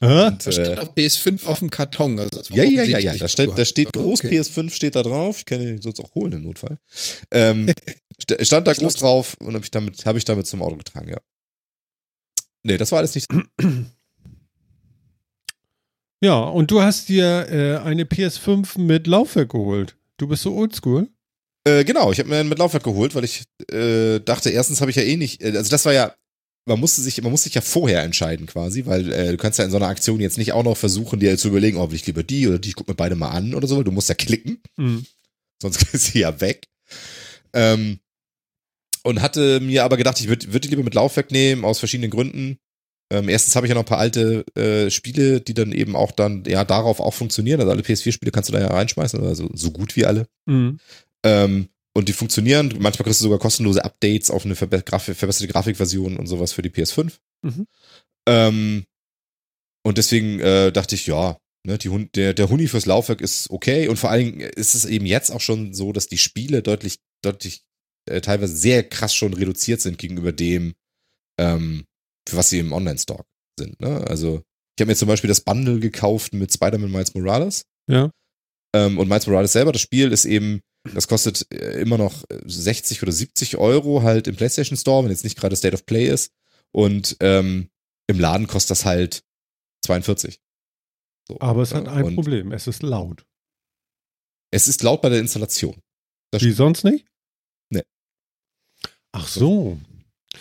Und, 0.00 0.46
da 0.46 0.50
steht 0.50 0.78
auf 0.78 0.94
PS5 0.94 1.44
auf 1.44 1.58
dem 1.58 1.68
Karton. 1.68 2.18
Also 2.18 2.40
ja, 2.54 2.64
ja, 2.64 2.84
ja, 2.84 2.98
ja. 2.98 3.14
Da 3.14 3.28
steht, 3.28 3.50
da 3.54 3.66
steht 3.66 3.92
groß 3.92 4.24
okay. 4.24 4.40
PS5 4.40 4.70
steht 4.70 4.96
da 4.96 5.02
drauf. 5.02 5.40
Ich 5.40 5.44
kann 5.44 5.60
den 5.60 5.82
sonst 5.82 6.00
auch 6.00 6.14
holen 6.14 6.32
im 6.32 6.44
Notfall. 6.44 6.78
Ähm, 7.30 7.70
stand 8.40 8.66
da 8.66 8.72
groß 8.72 8.94
drauf 8.94 9.36
und 9.40 9.52
habe 9.52 9.62
ich 9.62 9.70
damit, 9.70 10.06
habe 10.06 10.16
ich 10.16 10.24
damit 10.24 10.46
zum 10.46 10.62
Auto 10.62 10.76
getragen, 10.76 11.10
ja. 11.10 11.18
Nee, 12.62 12.78
das 12.78 12.90
war 12.90 13.00
alles 13.00 13.14
nicht. 13.14 13.28
Ja, 16.22 16.38
und 16.44 16.70
du 16.70 16.80
hast 16.80 17.10
dir 17.10 17.46
äh, 17.50 17.76
eine 17.86 18.04
PS5 18.04 18.80
mit 18.80 19.06
Laufwerk 19.06 19.50
geholt. 19.50 19.98
Du 20.16 20.28
bist 20.28 20.44
so 20.44 20.54
oldschool. 20.54 21.10
Äh, 21.66 21.84
genau, 21.84 22.12
ich 22.12 22.18
habe 22.18 22.28
mir 22.28 22.36
einen 22.36 22.48
mit 22.48 22.58
Laufwerk 22.58 22.84
geholt, 22.84 23.14
weil 23.14 23.24
ich 23.24 23.44
äh, 23.70 24.20
dachte, 24.20 24.50
erstens 24.50 24.80
habe 24.80 24.90
ich 24.90 24.96
ja 24.96 25.02
eh 25.02 25.16
nicht, 25.16 25.42
äh, 25.42 25.56
also 25.56 25.70
das 25.70 25.84
war 25.86 25.94
ja, 25.94 26.14
man 26.66 26.78
musste 26.78 27.00
sich, 27.00 27.20
man 27.22 27.30
musste 27.30 27.44
sich 27.48 27.54
ja 27.54 27.62
vorher 27.62 28.02
entscheiden 28.02 28.46
quasi, 28.46 28.86
weil 28.86 29.12
äh, 29.12 29.30
du 29.30 29.36
kannst 29.36 29.58
ja 29.58 29.64
in 29.64 29.70
so 29.70 29.76
einer 29.78 29.88
Aktion 29.88 30.20
jetzt 30.20 30.38
nicht 30.38 30.52
auch 30.52 30.62
noch 30.62 30.76
versuchen, 30.76 31.20
dir 31.20 31.36
zu 31.38 31.48
überlegen, 31.48 31.78
ob 31.78 31.90
oh, 31.90 31.94
ich 31.94 32.06
lieber 32.06 32.22
die 32.22 32.48
oder 32.48 32.58
die, 32.58 32.70
ich 32.70 32.74
guck 32.74 32.88
mir 32.88 32.94
beide 32.94 33.14
mal 33.14 33.30
an 33.30 33.54
oder 33.54 33.66
so, 33.66 33.82
du 33.82 33.92
musst 33.92 34.08
ja 34.08 34.14
klicken, 34.14 34.62
mhm. 34.76 35.06
sonst 35.60 35.82
ist 35.94 36.12
sie 36.12 36.20
ja 36.20 36.40
weg. 36.40 36.68
Ähm, 37.54 37.98
und 39.02 39.22
hatte 39.22 39.60
mir 39.60 39.84
aber 39.84 39.96
gedacht, 39.96 40.20
ich 40.20 40.28
würde 40.28 40.52
würd 40.52 40.64
die 40.64 40.68
lieber 40.68 40.82
mit 40.82 40.94
Laufwerk 40.94 41.30
nehmen, 41.30 41.64
aus 41.64 41.78
verschiedenen 41.78 42.10
Gründen. 42.10 42.58
Ähm, 43.12 43.28
erstens 43.28 43.54
habe 43.54 43.66
ich 43.66 43.68
ja 43.68 43.74
noch 43.74 43.82
ein 43.82 43.86
paar 43.86 43.98
alte 43.98 44.46
äh, 44.56 44.90
Spiele, 44.90 45.42
die 45.42 45.52
dann 45.52 45.72
eben 45.72 45.94
auch 45.94 46.10
dann 46.10 46.44
ja 46.46 46.64
darauf 46.64 47.00
auch 47.00 47.12
funktionieren. 47.12 47.60
Also 47.60 47.70
alle 47.70 47.82
PS4-Spiele 47.82 48.32
kannst 48.32 48.48
du 48.48 48.54
da 48.54 48.60
ja 48.60 48.68
reinschmeißen, 48.68 49.22
also 49.22 49.50
so 49.52 49.70
gut 49.70 49.94
wie 49.96 50.06
alle. 50.06 50.26
Mhm. 50.46 50.78
Ähm, 51.24 51.68
und 51.96 52.08
die 52.08 52.12
funktionieren. 52.12 52.74
Manchmal 52.78 53.04
kriegst 53.04 53.20
du 53.20 53.24
sogar 53.24 53.38
kostenlose 53.38 53.84
Updates 53.84 54.30
auf 54.30 54.44
eine 54.44 54.56
verbe 54.56 54.82
Graf 54.82 55.04
verbesserte 55.04 55.48
Grafikversion 55.48 56.16
und 56.16 56.26
sowas 56.26 56.52
für 56.52 56.62
die 56.62 56.70
PS5. 56.70 57.12
Mhm. 57.42 57.66
Ähm, 58.26 58.84
und 59.86 59.98
deswegen 59.98 60.40
äh, 60.40 60.72
dachte 60.72 60.96
ich, 60.96 61.06
ja, 61.06 61.38
ne, 61.64 61.78
die, 61.78 62.08
der, 62.14 62.34
der 62.34 62.48
Huni 62.48 62.66
fürs 62.66 62.86
Laufwerk 62.86 63.20
ist 63.20 63.48
okay. 63.50 63.88
Und 63.88 63.96
vor 63.96 64.10
allen 64.10 64.24
Dingen 64.24 64.40
ist 64.40 64.74
es 64.74 64.84
eben 64.84 65.06
jetzt 65.06 65.30
auch 65.30 65.40
schon 65.40 65.72
so, 65.72 65.92
dass 65.92 66.08
die 66.08 66.18
Spiele 66.18 66.62
deutlich, 66.62 66.98
deutlich, 67.22 67.62
äh, 68.10 68.20
teilweise 68.20 68.56
sehr 68.56 68.82
krass 68.82 69.14
schon 69.14 69.34
reduziert 69.34 69.80
sind 69.80 69.98
gegenüber 69.98 70.32
dem, 70.32 70.74
ähm, 71.38 71.84
für 72.28 72.36
was 72.36 72.50
sie 72.50 72.58
im 72.58 72.72
Online-Store 72.72 73.24
sind. 73.58 73.80
Ne? 73.80 74.04
Also, 74.08 74.42
ich 74.76 74.80
habe 74.80 74.90
mir 74.90 74.96
zum 74.96 75.08
Beispiel 75.08 75.28
das 75.28 75.42
Bundle 75.42 75.78
gekauft 75.78 76.34
mit 76.34 76.52
Spider-Man 76.52 76.90
Miles 76.90 77.14
Morales. 77.14 77.66
Ja. 77.88 78.10
Ähm, 78.74 78.98
und 78.98 79.08
Miles 79.08 79.26
Morales 79.28 79.52
selber, 79.52 79.70
das 79.70 79.82
Spiel 79.82 80.10
ist 80.10 80.24
eben 80.24 80.60
Das 80.92 81.08
kostet 81.08 81.50
äh, 81.52 81.80
immer 81.80 81.96
noch 81.96 82.24
60 82.44 83.02
oder 83.02 83.12
70 83.12 83.56
Euro 83.56 84.02
halt 84.02 84.26
im 84.26 84.36
PlayStation 84.36 84.76
Store, 84.76 85.02
wenn 85.02 85.10
jetzt 85.10 85.24
nicht 85.24 85.38
gerade 85.38 85.56
State 85.56 85.74
of 85.74 85.86
Play 85.86 86.08
ist. 86.08 86.32
Und 86.72 87.16
ähm, 87.20 87.70
im 88.06 88.20
Laden 88.20 88.46
kostet 88.46 88.72
das 88.72 88.84
halt 88.84 89.24
42. 89.84 90.40
So, 91.26 91.40
Aber 91.40 91.62
es 91.62 91.72
hat 91.72 91.88
ein 91.88 92.14
Problem, 92.14 92.52
es 92.52 92.66
ist 92.66 92.82
laut. 92.82 93.24
Es 94.50 94.68
ist 94.68 94.82
laut 94.82 95.00
bei 95.00 95.08
der 95.08 95.20
Installation. 95.20 95.80
Das 96.30 96.42
Wie 96.42 96.52
sonst 96.52 96.84
nicht? 96.84 97.06
Nee. 97.70 97.82
Ach 99.12 99.26
so. 99.26 99.78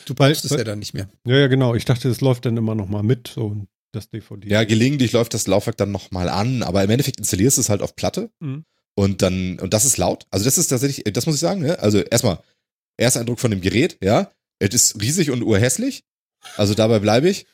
Du 0.05 0.13
brauchst 0.13 0.43
es 0.43 0.51
ja 0.51 0.63
dann 0.63 0.79
nicht 0.79 0.93
mehr. 0.93 1.09
Ja, 1.25 1.37
ja, 1.37 1.47
genau. 1.47 1.75
Ich 1.75 1.85
dachte, 1.85 2.09
es 2.09 2.19
läuft 2.19 2.45
dann 2.45 2.57
immer 2.57 2.75
noch 2.75 2.89
mal 2.89 3.03
mit, 3.03 3.29
so 3.29 3.65
das 3.93 4.09
DVD. 4.09 4.49
Ja, 4.49 4.63
gelegentlich 4.63 5.11
läuft 5.13 5.33
das 5.33 5.47
Laufwerk 5.47 5.77
dann 5.77 5.91
noch 5.91 6.11
mal 6.11 6.27
an, 6.29 6.63
aber 6.63 6.83
im 6.83 6.89
Endeffekt 6.89 7.19
installierst 7.19 7.57
du 7.57 7.61
es 7.61 7.69
halt 7.69 7.81
auf 7.81 7.95
Platte 7.95 8.31
mhm. 8.39 8.65
Und 8.95 9.21
dann, 9.21 9.59
und 9.59 9.73
das 9.73 9.85
ist 9.85 9.97
laut. 9.97 10.25
Also 10.31 10.45
das 10.45 10.57
ist 10.57 10.67
tatsächlich, 10.67 11.11
das 11.13 11.25
muss 11.25 11.35
ich 11.35 11.41
sagen, 11.41 11.61
ne? 11.61 11.79
Also 11.79 11.99
erstmal, 11.99 12.39
erster 12.97 13.19
Eindruck 13.19 13.39
von 13.39 13.51
dem 13.51 13.61
Gerät, 13.61 13.97
ja. 14.01 14.31
Es 14.59 14.73
ist 14.73 15.01
riesig 15.01 15.31
und 15.31 15.43
urhässlich. 15.43 16.03
Also 16.55 16.73
dabei 16.73 16.99
bleibe 16.99 17.29
ich. 17.29 17.45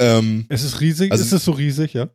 Ähm, 0.00 0.46
es 0.48 0.62
ist 0.62 0.80
riesig, 0.80 1.12
also, 1.12 1.24
ist 1.24 1.32
es 1.32 1.44
so 1.44 1.52
riesig, 1.52 1.92
ja? 1.92 2.10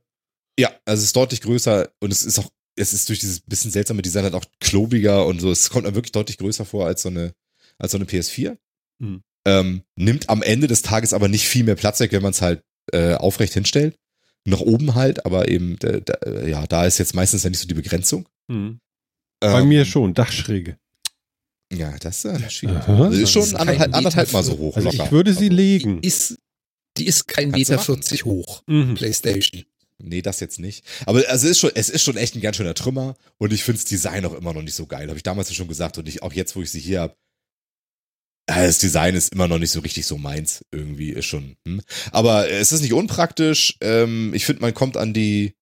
Ja, 0.59 0.71
also 0.85 1.01
es 1.01 1.05
ist 1.05 1.15
deutlich 1.15 1.41
größer 1.41 1.89
und 1.99 2.11
es 2.11 2.23
ist 2.23 2.39
auch, 2.39 2.49
es 2.75 2.93
ist 2.93 3.07
durch 3.09 3.19
dieses 3.19 3.39
bisschen 3.39 3.71
seltsame 3.71 4.01
Design 4.01 4.23
halt 4.23 4.33
auch 4.33 4.45
klobiger 4.59 5.25
und 5.25 5.39
so. 5.39 5.51
Es 5.51 5.69
kommt 5.69 5.85
dann 5.85 5.95
wirklich 5.95 6.11
deutlich 6.11 6.37
größer 6.37 6.65
vor 6.65 6.85
als 6.87 7.03
so 7.03 7.09
eine, 7.09 7.33
als 7.77 7.91
so 7.91 7.97
eine 7.97 8.05
PS4. 8.05 8.57
Mhm. 8.99 9.23
Ähm, 9.45 9.83
nimmt 9.95 10.29
am 10.29 10.41
Ende 10.41 10.67
des 10.67 10.81
Tages 10.81 11.13
aber 11.13 11.27
nicht 11.29 11.47
viel 11.47 11.63
mehr 11.63 11.75
Platz 11.75 11.99
weg, 11.99 12.11
wenn 12.11 12.21
man 12.21 12.31
es 12.31 12.41
halt 12.41 12.63
äh, 12.91 13.13
aufrecht 13.13 13.53
hinstellt. 13.53 13.97
Nach 14.45 14.59
oben 14.59 14.95
halt, 14.95 15.25
aber 15.25 15.47
eben, 15.49 15.77
da, 15.79 15.99
da, 15.99 16.45
ja, 16.45 16.65
da 16.67 16.85
ist 16.85 16.97
jetzt 16.97 17.15
meistens 17.15 17.43
ja 17.43 17.49
nicht 17.49 17.59
so 17.59 17.67
die 17.67 17.73
Begrenzung. 17.73 18.27
Mhm. 18.47 18.79
Bei 19.39 19.61
ähm, 19.61 19.69
mir 19.69 19.85
schon, 19.85 20.13
Dachschräge. 20.13 20.77
Ja, 21.71 21.97
das 21.99 22.23
ist 22.23 22.25
äh, 22.25 22.49
schwierig. 22.49 22.83
Das 22.85 23.13
ist 23.15 23.31
schon 23.31 23.55
anderthalb, 23.55 23.93
anderthalb 23.93 24.31
Mal 24.31 24.43
so 24.43 24.57
hoch. 24.57 24.75
Also 24.75 24.89
locker. 24.89 25.05
ich 25.05 25.11
würde 25.11 25.33
sie 25.33 25.49
legen. 25.49 26.01
Die 26.01 26.07
ist, 26.07 26.37
die 26.97 27.05
ist 27.05 27.27
kein 27.27 27.51
Meter 27.51 27.77
40 27.77 28.25
hoch. 28.25 28.63
Mhm. 28.67 28.95
PlayStation. 28.95 29.63
Nee, 29.99 30.21
das 30.21 30.39
jetzt 30.39 30.59
nicht. 30.59 30.85
Aber 31.05 31.23
also 31.27 31.47
es 31.47 31.51
ist 31.51 31.59
schon, 31.59 31.71
es 31.73 31.89
ist 31.89 32.03
schon 32.03 32.17
echt 32.17 32.35
ein 32.35 32.41
ganz 32.41 32.57
schöner 32.57 32.75
Trümmer 32.75 33.15
und 33.37 33.51
ich 33.51 33.63
finde 33.63 33.79
das 33.79 33.85
Design 33.85 34.25
auch 34.25 34.33
immer 34.33 34.53
noch 34.53 34.61
nicht 34.61 34.75
so 34.75 34.85
geil. 34.85 35.07
Habe 35.07 35.17
ich 35.17 35.23
damals 35.23 35.53
schon 35.53 35.67
gesagt 35.67 35.97
und 35.97 36.07
ich 36.07 36.21
auch 36.21 36.33
jetzt, 36.33 36.55
wo 36.55 36.61
ich 36.61 36.69
sie 36.69 36.79
hier 36.79 37.01
habe. 37.01 37.15
Das 38.45 38.77
Design 38.77 39.15
ist 39.15 39.33
immer 39.33 39.47
noch 39.47 39.57
nicht 39.57 39.71
so 39.71 39.81
richtig 39.81 40.05
so 40.05 40.17
meins. 40.17 40.63
Irgendwie 40.71 41.09
ist 41.09 41.25
schon. 41.25 41.57
Hm. 41.67 41.81
Aber 42.11 42.49
es 42.49 42.71
ist 42.71 42.81
nicht 42.81 42.93
unpraktisch. 42.93 43.77
Ähm, 43.81 44.33
ich 44.33 44.45
finde, 44.45 44.61
man 44.61 44.73
kommt 44.73 44.95
an 44.97 45.13
die, 45.13 45.55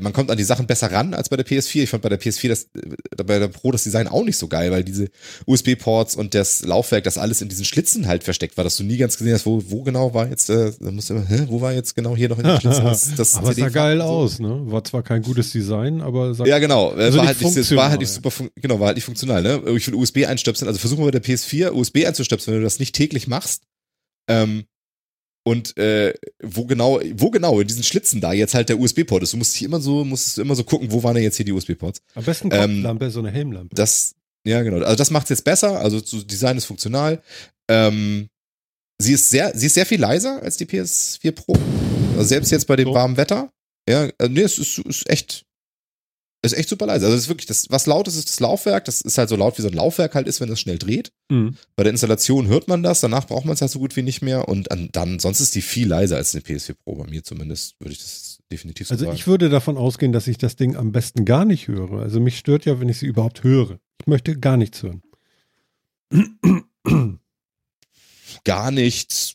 man 0.00 0.12
kommt 0.12 0.30
an 0.30 0.38
die 0.38 0.44
Sachen 0.44 0.66
besser 0.66 0.90
ran 0.90 1.14
als 1.14 1.28
bei 1.28 1.36
der 1.36 1.46
PS4. 1.46 1.82
Ich 1.82 1.90
fand 1.90 2.02
bei 2.02 2.08
der 2.08 2.20
PS4 2.20 2.48
das, 2.48 2.64
äh, 2.74 3.22
bei 3.24 3.38
der 3.38 3.48
Pro 3.48 3.70
das 3.70 3.84
Design 3.84 4.08
auch 4.08 4.24
nicht 4.24 4.36
so 4.36 4.48
geil, 4.48 4.70
weil 4.70 4.84
diese 4.84 5.08
USB-Ports 5.46 6.16
und 6.16 6.34
das 6.34 6.64
Laufwerk, 6.64 7.04
das 7.04 7.18
alles 7.18 7.42
in 7.42 7.48
diesen 7.48 7.64
Schlitzen 7.64 8.06
halt 8.06 8.24
versteckt 8.24 8.56
war, 8.56 8.64
dass 8.64 8.76
du 8.76 8.84
nie 8.84 8.96
ganz 8.96 9.18
gesehen 9.18 9.34
hast, 9.34 9.46
wo, 9.46 9.62
wo 9.68 9.82
genau 9.82 10.14
war 10.14 10.28
jetzt, 10.28 10.50
äh, 10.50 10.72
da 10.80 10.90
musst 10.90 11.10
du 11.10 11.14
immer, 11.14 11.26
hä, 11.26 11.44
wo 11.48 11.60
war 11.60 11.72
jetzt 11.72 11.94
genau 11.94 12.16
hier 12.16 12.28
noch 12.28 12.38
in 12.38 12.44
den 12.44 12.60
Schlitzen 12.60 12.84
das, 12.84 13.14
das 13.16 13.34
Aber 13.34 13.50
es 13.50 13.56
sah 13.56 13.68
geil 13.68 13.98
so. 13.98 14.04
aus, 14.04 14.38
ne? 14.38 14.62
War 14.66 14.82
zwar 14.84 15.02
kein 15.02 15.22
gutes 15.22 15.52
Design, 15.52 16.00
aber 16.00 16.34
sah 16.34 16.46
Ja, 16.46 16.58
genau. 16.58 16.90
Also 16.90 17.18
war, 17.18 17.26
halt 17.26 17.40
nicht, 17.40 17.76
war 17.76 17.90
halt 17.90 18.00
nicht 18.00 18.10
super, 18.10 18.30
genau, 18.56 18.80
war 18.80 18.88
halt 18.88 18.96
nicht 18.96 19.04
funktional, 19.04 19.42
ne? 19.42 19.62
Ich 19.76 19.86
will 19.86 19.94
USB 19.94 20.24
einstöpseln, 20.26 20.68
also 20.68 20.78
versuchen 20.78 21.00
wir 21.04 21.12
bei 21.12 21.18
der 21.18 21.22
PS4 21.22 21.72
USB 21.72 22.06
einzustöpseln, 22.06 22.54
wenn 22.54 22.60
du 22.60 22.66
das 22.66 22.78
nicht 22.78 22.94
täglich 22.94 23.28
machst, 23.28 23.64
ähm, 24.28 24.64
und 25.44 25.76
äh, 25.76 26.14
wo 26.42 26.66
genau, 26.66 27.00
wo 27.14 27.30
genau 27.30 27.60
in 27.60 27.66
diesen 27.66 27.82
Schlitzen 27.82 28.20
da 28.20 28.32
jetzt 28.32 28.54
halt 28.54 28.68
der 28.68 28.78
USB-Port 28.78 29.22
ist. 29.22 29.32
Du 29.32 29.36
musst 29.36 29.54
hier 29.54 29.68
immer 29.68 29.80
so, 29.80 30.04
musst 30.04 30.38
immer 30.38 30.54
so 30.54 30.64
gucken, 30.64 30.92
wo 30.92 31.02
waren 31.02 31.14
denn 31.14 31.24
jetzt 31.24 31.36
hier 31.36 31.44
die 31.44 31.52
USB-Ports. 31.52 32.00
Am 32.14 32.24
besten 32.24 32.50
Kopflampe, 32.50 33.04
ähm, 33.06 33.10
so 33.10 33.20
eine 33.20 33.30
Helmlampe. 33.30 33.74
Das, 33.74 34.14
ja 34.46 34.62
genau. 34.62 34.84
Also 34.84 34.96
das 34.96 35.10
macht's 35.10 35.30
jetzt 35.30 35.44
besser. 35.44 35.80
Also 35.80 35.98
so 35.98 36.22
Design 36.22 36.56
ist 36.56 36.66
funktional. 36.66 37.22
Ähm, 37.68 38.28
sie 38.98 39.14
ist 39.14 39.30
sehr, 39.30 39.52
sie 39.56 39.66
ist 39.66 39.74
sehr 39.74 39.86
viel 39.86 40.00
leiser 40.00 40.40
als 40.42 40.56
die 40.56 40.66
PS4 40.66 41.32
Pro. 41.32 41.54
Also 42.16 42.24
selbst 42.24 42.52
jetzt 42.52 42.66
bei 42.66 42.76
dem 42.76 42.88
so. 42.88 42.94
warmen 42.94 43.16
Wetter. 43.16 43.50
Ja, 43.88 44.04
äh, 44.04 44.28
nee, 44.28 44.42
es 44.42 44.58
ist, 44.58 44.78
ist 44.78 45.10
echt, 45.10 45.44
ist 46.42 46.58
echt 46.58 46.68
super 46.68 46.86
leise. 46.86 47.06
Also 47.06 47.16
das 47.16 47.24
ist 47.24 47.28
wirklich, 47.28 47.46
das, 47.46 47.70
was 47.70 47.86
laut 47.86 48.08
ist, 48.08 48.16
ist 48.16 48.28
das 48.28 48.40
Laufwerk. 48.40 48.84
Das 48.84 49.00
ist 49.00 49.16
halt 49.16 49.28
so 49.28 49.36
laut, 49.36 49.56
wie 49.58 49.62
so 49.62 49.68
ein 49.68 49.74
Laufwerk 49.74 50.16
halt 50.16 50.26
ist, 50.26 50.40
wenn 50.40 50.50
es 50.50 50.60
schnell 50.60 50.78
dreht. 50.78 51.12
Mhm. 51.30 51.56
Bei 51.76 51.84
der 51.84 51.92
Installation 51.92 52.48
hört 52.48 52.66
man 52.66 52.82
das, 52.82 53.00
danach 53.00 53.26
braucht 53.28 53.44
man 53.44 53.54
es 53.54 53.60
halt 53.60 53.70
so 53.70 53.78
gut 53.78 53.94
wie 53.94 54.02
nicht 54.02 54.22
mehr. 54.22 54.48
Und 54.48 54.68
dann, 54.92 55.18
sonst 55.20 55.40
ist 55.40 55.54
die 55.54 55.62
viel 55.62 55.86
leiser 55.86 56.16
als 56.16 56.34
eine 56.34 56.42
PS4 56.42 56.74
Pro. 56.74 56.96
Bei 56.96 57.08
mir 57.08 57.22
zumindest 57.22 57.76
würde 57.78 57.92
ich 57.92 58.00
das 58.00 58.40
definitiv 58.50 58.88
so 58.88 58.94
also 58.94 59.04
sagen. 59.04 59.10
Also 59.12 59.20
ich 59.20 59.26
würde 59.28 59.50
davon 59.50 59.76
ausgehen, 59.76 60.12
dass 60.12 60.26
ich 60.26 60.36
das 60.36 60.56
Ding 60.56 60.74
am 60.74 60.90
besten 60.90 61.24
gar 61.24 61.44
nicht 61.44 61.68
höre. 61.68 62.00
Also 62.00 62.18
mich 62.18 62.38
stört 62.38 62.64
ja, 62.64 62.80
wenn 62.80 62.88
ich 62.88 62.98
sie 62.98 63.06
überhaupt 63.06 63.44
höre. 63.44 63.78
Ich 64.00 64.08
möchte 64.08 64.36
gar 64.36 64.56
nichts 64.56 64.82
hören. 64.82 65.02
gar 68.44 68.72
nichts. 68.72 69.34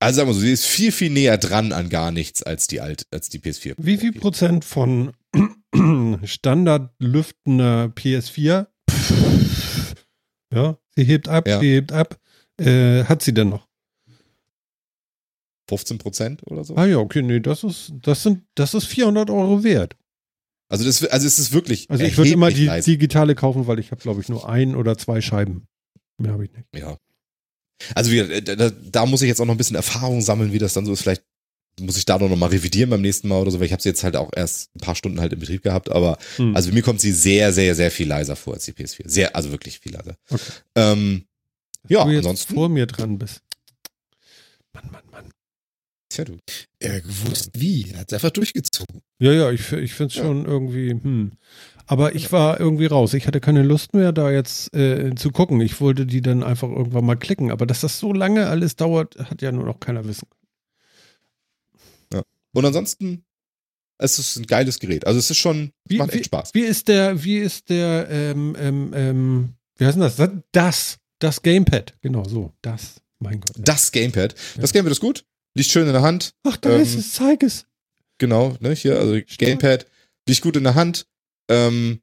Also 0.00 0.16
sagen 0.16 0.28
wir 0.28 0.34
so, 0.34 0.40
sie 0.40 0.52
ist 0.52 0.66
viel, 0.66 0.90
viel 0.90 1.10
näher 1.10 1.38
dran 1.38 1.72
an 1.72 1.88
gar 1.88 2.10
nichts 2.10 2.42
als 2.42 2.66
die 2.66 2.80
alt, 2.80 3.06
als 3.12 3.28
die 3.28 3.38
PS4. 3.38 3.74
Wie 3.78 3.96
viel 3.96 4.12
Prozent 4.12 4.64
von 4.64 5.12
standardlüftender 6.24 7.92
PS4. 7.94 8.66
Ja, 10.54 10.78
sie 10.94 11.04
hebt 11.04 11.28
ab, 11.28 11.46
ja. 11.48 11.60
sie 11.60 11.72
hebt 11.72 11.92
ab. 11.92 12.18
Äh, 12.58 13.04
hat 13.04 13.22
sie 13.22 13.34
denn 13.34 13.50
noch? 13.50 13.66
15 15.68 15.98
Prozent 15.98 16.42
oder 16.46 16.64
so? 16.64 16.76
Ah 16.76 16.86
ja, 16.86 16.98
okay, 16.98 17.22
nee, 17.22 17.40
das 17.40 17.64
ist, 17.64 17.92
das 18.02 18.22
sind, 18.22 18.44
das 18.54 18.74
ist 18.74 18.86
400 18.86 19.30
Euro 19.30 19.64
wert. 19.64 19.96
Also 20.68 20.84
das, 20.84 21.04
also 21.04 21.26
es 21.26 21.38
ist 21.38 21.52
wirklich. 21.52 21.90
Also 21.90 22.04
ich 22.04 22.16
würde 22.16 22.30
immer 22.30 22.50
die 22.50 22.66
leise. 22.66 22.90
digitale 22.90 23.34
kaufen, 23.34 23.66
weil 23.66 23.78
ich 23.78 23.90
habe, 23.90 24.00
glaube 24.00 24.20
ich, 24.20 24.28
nur 24.28 24.48
ein 24.48 24.74
oder 24.74 24.98
zwei 24.98 25.20
Scheiben. 25.20 25.68
Mehr 26.18 26.32
habe 26.32 26.44
ich 26.44 26.52
nicht. 26.52 26.66
Ja. 26.74 26.98
Also 27.94 28.10
wie, 28.10 28.40
da, 28.42 28.70
da, 28.70 29.06
muss 29.06 29.22
ich 29.22 29.28
jetzt 29.28 29.40
auch 29.40 29.44
noch 29.44 29.54
ein 29.54 29.58
bisschen 29.58 29.76
Erfahrung 29.76 30.22
sammeln, 30.22 30.52
wie 30.52 30.58
das 30.58 30.72
dann 30.72 30.86
so 30.86 30.92
ist. 30.92 31.02
Vielleicht 31.02 31.24
muss 31.80 31.98
ich 31.98 32.06
da 32.06 32.18
noch 32.18 32.34
mal 32.36 32.46
revidieren 32.46 32.90
beim 32.90 33.02
nächsten 33.02 33.28
Mal 33.28 33.40
oder 33.40 33.50
so, 33.50 33.58
weil 33.58 33.66
ich 33.66 33.72
habe 33.72 33.82
sie 33.82 33.90
jetzt 33.90 34.02
halt 34.02 34.16
auch 34.16 34.30
erst 34.34 34.74
ein 34.74 34.80
paar 34.80 34.94
Stunden 34.94 35.20
halt 35.20 35.32
im 35.32 35.40
Betrieb 35.40 35.62
gehabt, 35.62 35.90
aber 35.90 36.18
hm. 36.36 36.56
also 36.56 36.72
mir 36.72 36.82
kommt 36.82 37.00
sie 37.00 37.12
sehr, 37.12 37.52
sehr, 37.52 37.74
sehr 37.74 37.90
viel 37.90 38.08
leiser 38.08 38.36
vor 38.36 38.54
als 38.54 38.64
die 38.64 38.72
PS4. 38.72 39.08
Sehr, 39.08 39.36
also 39.36 39.50
wirklich 39.50 39.78
viel 39.78 39.92
leiser. 39.92 40.16
Okay. 40.30 40.42
Ähm, 40.74 41.24
ja, 41.88 42.04
du 42.04 42.10
jetzt 42.10 42.18
ansonsten. 42.18 42.54
vor 42.54 42.68
mir 42.68 42.86
dran 42.86 43.18
bist. 43.18 43.42
Mann, 44.72 44.90
Mann, 44.90 45.02
Mann. 45.10 45.30
Tja, 46.08 46.24
du. 46.24 46.38
Er 46.78 47.00
gewusst 47.00 47.50
wie. 47.54 47.90
Er 47.92 48.00
hat 48.00 48.12
einfach 48.12 48.30
durchgezogen. 48.30 49.02
Ja, 49.18 49.32
ja, 49.32 49.50
ich, 49.50 49.72
ich 49.72 49.94
finde 49.94 50.10
es 50.10 50.16
ja. 50.16 50.24
schon 50.24 50.44
irgendwie, 50.44 50.90
hm. 50.90 51.32
Aber 51.86 52.14
ich 52.14 52.32
war 52.32 52.58
irgendwie 52.58 52.86
raus. 52.86 53.14
Ich 53.14 53.26
hatte 53.26 53.40
keine 53.40 53.62
Lust 53.62 53.94
mehr, 53.94 54.12
da 54.12 54.30
jetzt 54.30 54.74
äh, 54.74 55.14
zu 55.14 55.30
gucken. 55.30 55.60
Ich 55.60 55.80
wollte 55.80 56.04
die 56.04 56.20
dann 56.20 56.42
einfach 56.42 56.68
irgendwann 56.68 57.04
mal 57.04 57.16
klicken. 57.16 57.52
Aber 57.52 57.64
dass 57.64 57.80
das 57.80 58.00
so 58.00 58.12
lange 58.12 58.48
alles 58.48 58.74
dauert, 58.74 59.16
hat 59.18 59.40
ja 59.40 59.52
nur 59.52 59.64
noch 59.64 59.78
keiner 59.78 60.04
wissen. 60.04 60.26
Und 62.56 62.64
ansonsten, 62.64 63.22
es 63.98 64.18
ist 64.18 64.36
ein 64.36 64.46
geiles 64.46 64.78
Gerät. 64.78 65.06
Also 65.06 65.18
es 65.18 65.30
ist 65.30 65.36
schon, 65.36 65.72
wie, 65.84 65.98
macht 65.98 66.14
echt 66.14 66.24
Spaß. 66.24 66.54
Wie 66.54 66.62
ist 66.62 66.88
der, 66.88 67.22
wie 67.22 67.36
ist 67.36 67.68
der, 67.68 68.08
ähm, 68.08 68.56
ähm, 68.58 68.92
ähm, 68.94 69.54
wie 69.76 69.84
heißt 69.84 69.98
denn 69.98 70.00
das? 70.00 70.30
Das, 70.52 70.98
das 71.18 71.42
Gamepad. 71.42 71.92
Genau 72.00 72.24
so, 72.24 72.54
das. 72.62 73.02
Mein 73.18 73.40
Gott. 73.40 73.56
Das 73.58 73.92
Gamepad. 73.92 74.32
Ja. 74.54 74.62
Das 74.62 74.72
Gamepad 74.72 74.92
ist 74.92 75.00
gut. 75.00 75.26
Liegt 75.52 75.70
schön 75.70 75.86
in 75.86 75.92
der 75.92 76.00
Hand. 76.00 76.32
Ach, 76.44 76.56
da 76.56 76.70
ähm, 76.70 76.80
ist 76.80 76.94
es, 76.94 77.12
zeig 77.12 77.42
es. 77.42 77.66
Genau, 78.16 78.56
ne, 78.60 78.72
hier, 78.72 78.98
also 78.98 79.20
Gamepad. 79.36 79.84
Liegt 80.26 80.40
gut 80.40 80.56
in 80.56 80.64
der 80.64 80.76
Hand. 80.76 81.06
Ähm, 81.50 82.00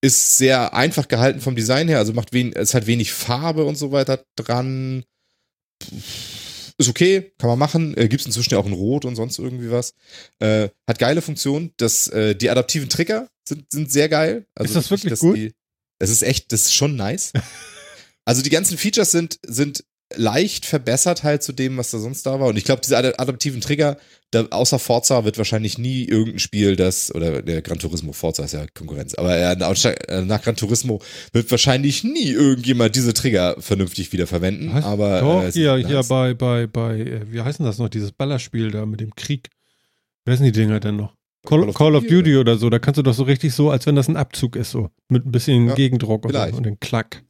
ist 0.00 0.38
sehr 0.38 0.72
einfach 0.72 1.08
gehalten 1.08 1.42
vom 1.42 1.56
Design 1.56 1.88
her, 1.88 1.98
also 1.98 2.14
macht 2.14 2.32
wenig, 2.32 2.56
es 2.56 2.72
hat 2.72 2.86
wenig 2.86 3.12
Farbe 3.12 3.66
und 3.66 3.76
so 3.76 3.92
weiter 3.92 4.24
dran. 4.34 5.04
Pff 5.82 6.39
ist 6.80 6.88
okay, 6.88 7.32
kann 7.38 7.48
man 7.48 7.58
machen. 7.58 7.96
Äh, 7.96 8.08
Gibt 8.08 8.20
es 8.20 8.26
inzwischen 8.26 8.54
ja 8.54 8.58
auch 8.58 8.66
in 8.66 8.72
Rot 8.72 9.04
und 9.04 9.16
sonst 9.16 9.38
irgendwie 9.38 9.70
was. 9.70 9.94
Äh, 10.38 10.70
hat 10.88 10.98
geile 10.98 11.22
Funktionen. 11.22 11.72
Das, 11.76 12.08
äh, 12.08 12.34
die 12.34 12.50
adaptiven 12.50 12.88
Trigger 12.88 13.28
sind, 13.46 13.70
sind 13.70 13.92
sehr 13.92 14.08
geil. 14.08 14.46
Also 14.54 14.70
ist 14.70 14.76
das 14.76 14.90
wirklich 14.90 15.18
gut? 15.18 15.36
Die, 15.36 15.52
das 15.98 16.10
ist 16.10 16.22
echt, 16.22 16.52
das 16.52 16.62
ist 16.62 16.74
schon 16.74 16.96
nice. 16.96 17.32
also 18.24 18.42
die 18.42 18.50
ganzen 18.50 18.78
Features 18.78 19.10
sind, 19.10 19.38
sind 19.46 19.84
leicht 20.16 20.66
verbessert 20.66 21.22
halt 21.22 21.42
zu 21.42 21.52
dem, 21.52 21.76
was 21.76 21.90
da 21.90 21.98
sonst 21.98 22.26
da 22.26 22.40
war. 22.40 22.48
Und 22.48 22.56
ich 22.56 22.64
glaube, 22.64 22.80
diese 22.82 22.96
adaptiven 22.96 23.60
Trigger, 23.60 23.96
da, 24.30 24.44
außer 24.50 24.78
Forza 24.78 25.24
wird 25.24 25.38
wahrscheinlich 25.38 25.78
nie 25.78 26.04
irgendein 26.04 26.38
Spiel, 26.38 26.76
das, 26.76 27.14
oder 27.14 27.42
der 27.42 27.62
Gran 27.62 27.78
Turismo, 27.78 28.12
Forza 28.12 28.44
ist 28.44 28.52
ja 28.52 28.66
Konkurrenz, 28.74 29.14
aber 29.14 29.36
äh, 29.36 30.22
nach 30.22 30.42
Gran 30.42 30.56
Turismo 30.56 31.00
wird 31.32 31.50
wahrscheinlich 31.50 32.04
nie 32.04 32.30
irgendjemand 32.30 32.94
diese 32.96 33.14
Trigger 33.14 33.56
vernünftig 33.58 34.12
wieder 34.12 34.26
verwenden. 34.26 34.70
Was? 34.72 34.84
Aber 34.84 35.20
Doch, 35.20 35.42
äh, 35.44 35.52
hier, 35.52 35.76
hier 35.76 36.02
bei, 36.04 36.34
bei, 36.34 36.66
bei, 36.66 36.98
äh, 36.98 37.32
wie 37.32 37.40
heißt 37.40 37.58
denn 37.58 37.66
das 37.66 37.78
noch, 37.78 37.88
dieses 37.88 38.12
Ballerspiel 38.12 38.70
da 38.70 38.86
mit 38.86 39.00
dem 39.00 39.14
Krieg? 39.14 39.48
Wer 40.24 40.36
sind 40.36 40.46
die 40.46 40.52
Dinger 40.52 40.80
denn 40.80 40.96
noch? 40.96 41.14
Call, 41.46 41.60
Call, 41.60 41.68
of, 41.70 41.74
Call 41.74 41.92
Duty, 41.92 42.06
of, 42.06 42.10
Duty, 42.10 42.36
oder? 42.36 42.40
oder? 42.52 42.58
so, 42.58 42.70
da 42.70 42.78
kannst 42.78 42.98
du 42.98 43.02
doch 43.02 43.14
so 43.14 43.22
richtig 43.22 43.54
so, 43.54 43.70
als 43.70 43.86
wenn 43.86 43.96
das 43.96 44.08
ein 44.08 44.16
Abzug 44.16 44.56
ist, 44.56 44.70
so. 44.72 44.90
Mit 45.08 45.24
ein 45.24 45.32
bisschen 45.32 45.68
ja, 45.68 45.74
Gegendruck 45.74 46.26
und, 46.26 46.34
und 46.34 46.66
den 46.66 46.78
Klack. 46.80 47.22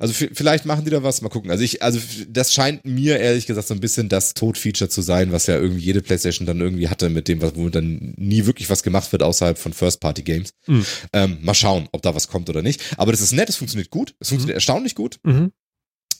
Also 0.00 0.14
vielleicht 0.14 0.64
machen 0.64 0.84
die 0.84 0.92
da 0.92 1.02
was, 1.02 1.22
mal 1.22 1.28
gucken. 1.28 1.50
Also 1.50 1.64
ich, 1.64 1.82
also 1.82 1.98
das 2.28 2.54
scheint 2.54 2.84
mir 2.84 3.18
ehrlich 3.18 3.46
gesagt 3.46 3.66
so 3.66 3.74
ein 3.74 3.80
bisschen 3.80 4.08
das 4.08 4.32
Tod-Feature 4.32 4.88
zu 4.88 5.02
sein, 5.02 5.32
was 5.32 5.48
ja 5.48 5.56
irgendwie 5.56 5.82
jede 5.82 6.02
PlayStation 6.02 6.46
dann 6.46 6.60
irgendwie 6.60 6.88
hatte, 6.88 7.08
mit 7.10 7.26
dem, 7.26 7.42
womit 7.42 7.74
dann 7.74 8.14
nie 8.16 8.46
wirklich 8.46 8.70
was 8.70 8.84
gemacht 8.84 9.10
wird 9.10 9.24
außerhalb 9.24 9.58
von 9.58 9.72
First-Party-Games. 9.72 10.54
Mhm. 10.68 10.86
Ähm, 11.12 11.38
mal 11.42 11.54
schauen, 11.54 11.88
ob 11.90 12.02
da 12.02 12.14
was 12.14 12.28
kommt 12.28 12.48
oder 12.48 12.62
nicht. 12.62 12.80
Aber 12.96 13.10
das 13.10 13.20
ist 13.20 13.32
nett, 13.32 13.48
es 13.48 13.56
funktioniert 13.56 13.90
gut, 13.90 14.14
es 14.20 14.28
funktioniert 14.28 14.54
mhm. 14.54 14.58
erstaunlich 14.58 14.94
gut. 14.94 15.18
Mhm. 15.24 15.50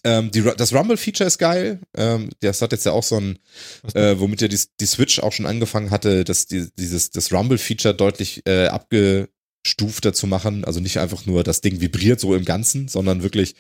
Ähm, 0.03 0.31
die, 0.33 0.43
das 0.43 0.73
Rumble-Feature 0.73 1.29
ist 1.29 1.39
geil. 1.39 1.81
Ähm, 1.97 2.31
das 2.41 2.61
hat 2.63 2.73
jetzt 2.73 2.87
ja 2.87 2.93
auch 2.93 3.05
so 3.05 3.21
ein, 3.21 3.39
äh, 3.95 4.19
womit 4.19 4.41
ja 4.41 4.49
die, 4.49 4.61
die 4.81 4.87
Switch 4.87 5.21
auch 5.21 5.33
schon 5.33 5.47
angefangen 5.47 5.93
hatte, 5.93 6.25
dass 6.25 6.47
die, 6.47 6.67
dieses 6.77 7.11
das 7.11 7.33
Rumble-Feature 7.33 7.95
deutlich 7.95 8.43
äh, 8.45 8.67
abge 8.67 9.29
stufter 9.67 10.13
zu 10.13 10.27
machen. 10.27 10.65
Also 10.65 10.81
nicht 10.81 10.99
einfach 10.99 11.27
nur 11.27 11.45
das 11.45 11.61
Ding 11.61 11.81
vibriert 11.81 12.21
so 12.21 12.35
im 12.35 12.45
Ganzen, 12.45 12.89
sondern 12.89 13.23
wirklich, 13.23 13.55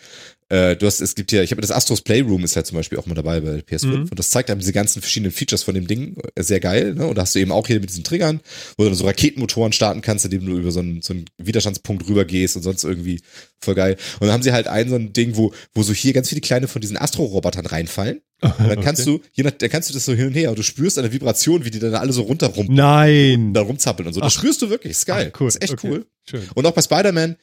äh, 0.49 0.76
du 0.76 0.86
hast, 0.86 1.01
es 1.01 1.14
gibt 1.14 1.32
ja, 1.32 1.42
ich 1.42 1.51
habe 1.51 1.61
das 1.61 1.70
Astros 1.70 2.03
Playroom 2.03 2.44
ist 2.44 2.55
ja 2.55 2.64
zum 2.64 2.76
Beispiel 2.76 2.99
auch 2.99 3.07
mal 3.07 3.14
dabei 3.14 3.40
bei 3.40 3.59
PS5 3.59 3.86
mhm. 3.86 4.03
und 4.03 4.18
das 4.18 4.30
zeigt 4.30 4.51
einem 4.51 4.61
diese 4.61 4.72
ganzen 4.72 5.03
verschiedenen 5.03 5.32
Features 5.32 5.62
von 5.62 5.74
dem 5.74 5.86
Ding 5.86 6.16
äh, 6.34 6.42
sehr 6.42 6.61
geil. 6.61 6.94
Ne? 6.94 7.07
Und 7.07 7.16
da 7.16 7.22
hast 7.22 7.34
du 7.34 7.38
eben 7.38 7.53
auch 7.53 7.66
hier 7.66 7.80
mit 7.80 7.90
diesen 7.90 8.05
Triggern, 8.05 8.40
wo 8.76 8.84
du 8.84 8.90
dann 8.90 8.99
so 8.99 9.07
Raketenmotoren 9.07 9.72
starten 9.72 10.01
kannst, 10.01 10.24
indem 10.24 10.46
du 10.46 10.57
über 10.59 10.70
so 10.70 10.80
einen, 10.80 11.03
so 11.03 11.12
einen 11.12 11.26
Widerstandspunkt 11.36 12.09
rüber 12.09 12.24
gehst 12.24 12.57
und 12.57 12.62
sonst 12.62 12.84
irgendwie 12.84 13.20
voll 13.61 13.74
geil. 13.74 13.96
Und 14.20 14.26
dann 14.26 14.32
haben 14.32 14.42
sie 14.42 14.53
halt 14.53 14.68
ein 14.68 14.88
so 14.88 14.94
ein 14.94 15.12
Ding, 15.12 15.36
wo, 15.36 15.53
wo 15.74 15.82
so 15.82 15.92
hier 15.92 16.12
ganz 16.12 16.28
viele 16.28 16.40
kleine 16.40 16.68
von 16.68 16.80
diesen 16.80 16.96
Astro-Robotern 16.96 17.66
reinfallen. 17.66 18.20
Und 18.41 18.68
dann 18.68 18.80
kannst 18.84 19.07
okay. 19.07 19.18
du, 19.18 19.24
je 19.32 19.45
nach, 19.45 19.51
dann 19.53 19.68
kannst 19.68 19.91
du 19.91 19.95
das 19.95 20.05
so 20.05 20.12
hin 20.12 20.28
und 20.28 20.34
her 20.34 20.51
und 20.51 20.59
du 20.59 20.62
spürst 20.62 20.99
eine 20.99 21.12
Vibration, 21.12 21.64
wie 21.64 21.70
die 21.70 21.78
dann 21.78 21.95
alle 21.95 22.12
so 22.12 22.22
runterrum, 22.22 22.66
Nein. 22.70 23.53
da 23.53 23.62
rumzappeln 23.62 24.07
und 24.07 24.14
so. 24.14 24.20
Das 24.20 24.34
Ach. 24.34 24.39
spürst 24.39 24.62
du 24.62 24.70
wirklich, 24.70 24.93
ist 24.93 25.07
geil. 25.07 25.32
Ach, 25.34 25.41
cool. 25.41 25.49
Ist 25.49 25.62
echt 25.62 25.72
okay. 25.72 25.91
cool. 25.91 26.07
Schön. 26.28 26.49
Und 26.55 26.66
auch 26.66 26.72
bei 26.72 26.82
Spider-Man, 26.82 27.36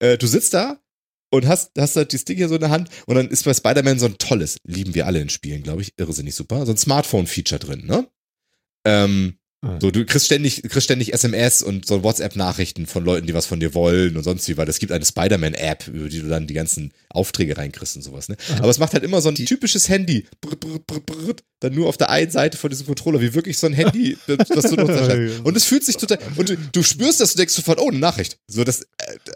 äh, 0.00 0.18
du 0.18 0.26
sitzt 0.26 0.54
da 0.54 0.78
und 1.30 1.46
hast, 1.46 1.72
hast 1.78 1.96
halt 1.96 2.12
die 2.12 2.18
Stick 2.18 2.38
hier 2.38 2.48
so 2.48 2.56
in 2.56 2.60
der 2.60 2.70
Hand 2.70 2.88
und 3.06 3.14
dann 3.14 3.28
ist 3.28 3.44
bei 3.44 3.54
Spider-Man 3.54 3.98
so 3.98 4.06
ein 4.06 4.18
tolles, 4.18 4.56
lieben 4.64 4.94
wir 4.94 5.06
alle 5.06 5.20
in 5.20 5.28
Spielen, 5.28 5.62
glaube 5.62 5.82
ich, 5.82 5.94
irrsinnig 5.96 6.34
super, 6.34 6.66
so 6.66 6.72
ein 6.72 6.78
Smartphone-Feature 6.78 7.58
drin, 7.58 7.86
ne? 7.86 8.06
Ähm. 8.84 9.34
So, 9.62 9.90
du 9.90 10.06
kriegst 10.06 10.24
ständig, 10.24 10.62
kriegst 10.62 10.84
ständig 10.84 11.12
SMS 11.12 11.62
und 11.62 11.86
so 11.86 12.02
WhatsApp-Nachrichten 12.02 12.86
von 12.86 13.04
Leuten, 13.04 13.26
die 13.26 13.34
was 13.34 13.44
von 13.44 13.60
dir 13.60 13.74
wollen 13.74 14.16
und 14.16 14.22
sonst 14.22 14.48
wie, 14.48 14.56
weil 14.56 14.66
es 14.70 14.78
gibt 14.78 14.90
eine 14.90 15.04
Spider-Man-App, 15.04 15.86
über 15.88 16.08
die 16.08 16.20
du 16.20 16.28
dann 16.28 16.46
die 16.46 16.54
ganzen 16.54 16.92
Aufträge 17.10 17.58
reinkriegst 17.58 17.94
und 17.96 18.00
sowas, 18.00 18.30
ne? 18.30 18.36
Aha. 18.48 18.60
Aber 18.60 18.70
es 18.70 18.78
macht 18.78 18.94
halt 18.94 19.04
immer 19.04 19.20
so 19.20 19.28
ein 19.28 19.34
typisches 19.34 19.90
Handy, 19.90 20.26
brr, 20.40 20.56
brr, 20.56 20.78
brr, 20.86 21.00
brr, 21.00 21.34
dann 21.60 21.74
nur 21.74 21.88
auf 21.88 21.98
der 21.98 22.08
einen 22.08 22.30
Seite 22.30 22.56
von 22.56 22.70
diesem 22.70 22.86
Controller, 22.86 23.20
wie 23.20 23.34
wirklich 23.34 23.58
so 23.58 23.66
ein 23.66 23.74
Handy, 23.74 24.16
das 24.26 24.48
du 24.48 24.76
nutzt. 24.76 25.44
Und 25.44 25.54
es 25.54 25.64
fühlt 25.64 25.84
sich 25.84 25.98
total, 25.98 26.18
und 26.36 26.48
du, 26.48 26.56
du 26.56 26.82
spürst 26.82 27.20
das, 27.20 27.32
du 27.32 27.36
denkst 27.36 27.52
sofort, 27.52 27.80
oh, 27.80 27.88
eine 27.88 27.98
Nachricht. 27.98 28.38
So, 28.46 28.64
das, 28.64 28.80
äh, 28.80 28.86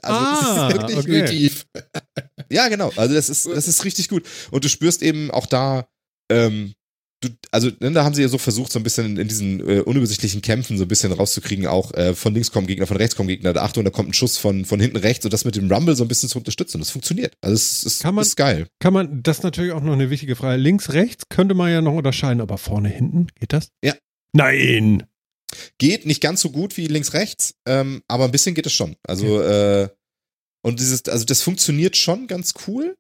also, 0.01 0.21
ah, 0.21 0.73
das 0.73 0.91
ist 0.91 1.07
wirklich 1.07 1.53
okay. 1.75 1.83
Ja, 2.51 2.69
genau. 2.69 2.93
Also, 2.97 3.15
das 3.15 3.29
ist, 3.29 3.47
das 3.47 3.69
ist 3.69 3.85
richtig 3.85 4.09
gut. 4.09 4.25
Und 4.51 4.65
du 4.65 4.71
spürst 4.71 5.03
eben 5.03 5.31
auch 5.31 5.47
da, 5.47 5.87
ähm, 6.31 6.73
du, 7.25 7.35
also 7.51 7.71
ne, 7.81 7.93
da 7.93 8.05
haben 8.05 8.15
sie 8.15 8.23
ja 8.23 8.29
so 8.29 8.39
versucht, 8.39 8.73
so 8.73 8.79
ein 8.79 8.83
bisschen 8.83 9.17
in 9.17 9.29
diesen 9.29 9.61
äh, 9.61 9.81
unübersichtlichen 9.81 10.43
Kämpfen 10.43 10.79
so 10.79 10.85
ein 10.85 10.89
bisschen 10.89 11.13
rauszukriegen, 11.13 11.67
auch 11.67 11.93
äh, 11.95 12.15
von 12.15 12.35
links 12.35 12.51
kommen 12.51 12.67
Gegner, 12.67 12.87
von 12.87 12.97
rechts 12.97 13.17
kommen 13.17 13.29
Gegner, 13.29 13.55
Achtung, 13.57 13.85
da 13.85 13.91
kommt 13.91 14.11
ein 14.11 14.15
Schuss 14.15 14.39
von, 14.39 14.65
von 14.65 14.81
hinten 14.81 14.97
rechts 14.97 15.25
und 15.25 15.33
das 15.33 15.45
mit 15.45 15.57
dem 15.57 15.71
Rumble 15.71 15.97
so 15.97 16.05
ein 16.05 16.09
bisschen 16.09 16.29
zu 16.29 16.39
unterstützen. 16.39 16.79
Das 16.79 16.91
funktioniert. 16.91 17.37
Also 17.41 17.55
es, 17.55 17.85
es 17.85 17.99
kann 18.01 18.15
man, 18.15 18.23
ist 18.23 18.37
geil. 18.37 18.67
Kann 18.81 18.93
man, 18.93 19.23
das 19.23 19.39
ist 19.39 19.43
natürlich 19.45 19.73
auch 19.73 19.83
noch 19.83 19.93
eine 19.93 20.11
wichtige 20.11 20.37
Frage. 20.37 20.61
Links, 20.61 20.93
rechts 20.93 21.25
könnte 21.29 21.55
man 21.55 21.71
ja 21.71 21.81
noch 21.81 21.95
unterscheiden, 21.95 22.41
aber 22.41 22.59
vorne, 22.59 22.89
hinten, 22.89 23.29
geht 23.39 23.53
das? 23.53 23.69
Ja. 23.83 23.95
Nein! 24.33 25.05
Geht 25.79 26.05
nicht 26.05 26.21
ganz 26.21 26.41
so 26.41 26.51
gut 26.51 26.77
wie 26.77 26.87
links, 26.87 27.13
rechts, 27.13 27.55
ähm, 27.67 28.03
aber 28.09 28.25
ein 28.25 28.33
bisschen 28.33 28.55
geht 28.55 28.67
es 28.67 28.73
schon. 28.73 28.97
Also, 29.07 29.39
okay. 29.39 29.83
äh, 29.83 29.89
und 30.63 30.81
dieses, 30.81 31.07
also 31.09 31.25
das 31.25 31.43
funktioniert 31.43 31.97
schon 31.97 32.27
ganz 32.27 32.55
cool. 32.67 32.97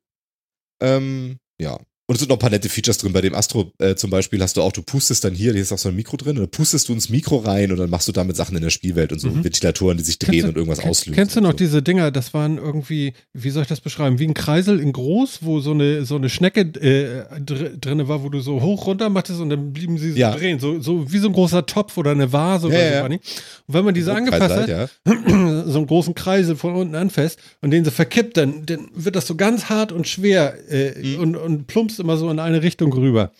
Ähm, 0.80 1.38
ja, 1.58 1.80
und 2.06 2.16
es 2.16 2.20
sind 2.20 2.28
noch 2.28 2.36
ein 2.36 2.40
paar 2.40 2.50
nette 2.50 2.68
Features 2.68 2.98
drin. 2.98 3.14
Bei 3.14 3.22
dem 3.22 3.34
Astro 3.34 3.72
äh, 3.78 3.94
zum 3.94 4.10
Beispiel 4.10 4.42
hast 4.42 4.58
du 4.58 4.62
auch, 4.62 4.72
du 4.72 4.82
pustest 4.82 5.24
dann 5.24 5.34
hier, 5.34 5.52
hier 5.52 5.62
ist 5.62 5.72
auch 5.72 5.78
so 5.78 5.88
ein 5.88 5.96
Mikro 5.96 6.18
drin, 6.18 6.36
und 6.36 6.42
dann 6.42 6.50
pustest 6.50 6.88
du 6.88 6.92
ins 6.92 7.08
Mikro 7.08 7.38
rein 7.38 7.72
und 7.72 7.78
dann 7.78 7.88
machst 7.88 8.06
du 8.08 8.12
damit 8.12 8.36
Sachen 8.36 8.56
in 8.56 8.62
der 8.62 8.68
Spielwelt 8.68 9.10
und 9.12 9.20
so 9.20 9.28
mhm. 9.28 9.42
Ventilatoren, 9.42 9.96
die 9.96 10.04
sich 10.04 10.18
drehen 10.18 10.42
du, 10.42 10.48
und 10.48 10.56
irgendwas 10.56 10.80
auslösen. 10.80 11.14
Kennst 11.14 11.36
du 11.36 11.40
noch 11.40 11.52
so. 11.52 11.56
diese 11.56 11.82
Dinger, 11.82 12.10
das 12.10 12.34
waren 12.34 12.58
irgendwie, 12.58 13.14
wie 13.32 13.48
soll 13.48 13.62
ich 13.62 13.68
das 13.68 13.80
beschreiben, 13.80 14.18
wie 14.18 14.26
ein 14.26 14.34
Kreisel 14.34 14.80
in 14.80 14.92
groß, 14.92 15.38
wo 15.42 15.60
so 15.60 15.70
eine, 15.70 16.04
so 16.04 16.16
eine 16.16 16.28
Schnecke 16.28 16.60
äh, 16.60 17.40
dr 17.40 17.70
drin 17.70 18.06
war, 18.06 18.22
wo 18.22 18.28
du 18.28 18.40
so 18.40 18.60
hoch 18.60 18.86
runter 18.86 19.08
machtest 19.08 19.40
und 19.40 19.48
dann 19.48 19.72
blieben 19.72 19.96
sie 19.96 20.12
so 20.12 20.18
ja. 20.18 20.34
drehen. 20.34 20.58
So, 20.58 20.80
so 20.80 21.10
wie 21.10 21.18
so 21.18 21.28
ein 21.28 21.32
großer 21.32 21.64
Topf 21.64 21.96
oder 21.96 22.10
eine 22.10 22.32
Vase 22.32 22.66
oder 22.66 22.78
ja, 22.78 22.88
so. 22.88 22.94
Ja. 22.96 23.04
Und 23.06 23.20
wenn 23.66 23.84
man 23.84 23.94
diese 23.94 24.06
so 24.06 24.12
angefasst 24.12 24.54
hat, 24.54 24.68
ja. 24.68 24.88
so 25.06 25.78
einen 25.78 25.86
großen 25.86 26.14
Kreisel 26.14 26.56
von 26.56 26.74
unten 26.74 26.94
anfasst 26.94 27.38
und 27.62 27.70
den 27.70 27.84
so 27.84 27.90
verkippt, 27.90 28.36
dann, 28.36 28.66
dann 28.66 28.88
wird 28.94 29.16
das 29.16 29.26
so 29.26 29.36
ganz 29.36 29.70
hart 29.70 29.90
und 29.90 30.06
schwer 30.06 30.54
äh, 30.70 30.98
mhm. 31.00 31.20
und, 31.20 31.36
und 31.36 31.66
plumpst 31.94 32.00
immer 32.00 32.16
so 32.16 32.30
in 32.30 32.38
eine 32.38 32.62
Richtung 32.62 32.92
rüber. 32.92 33.32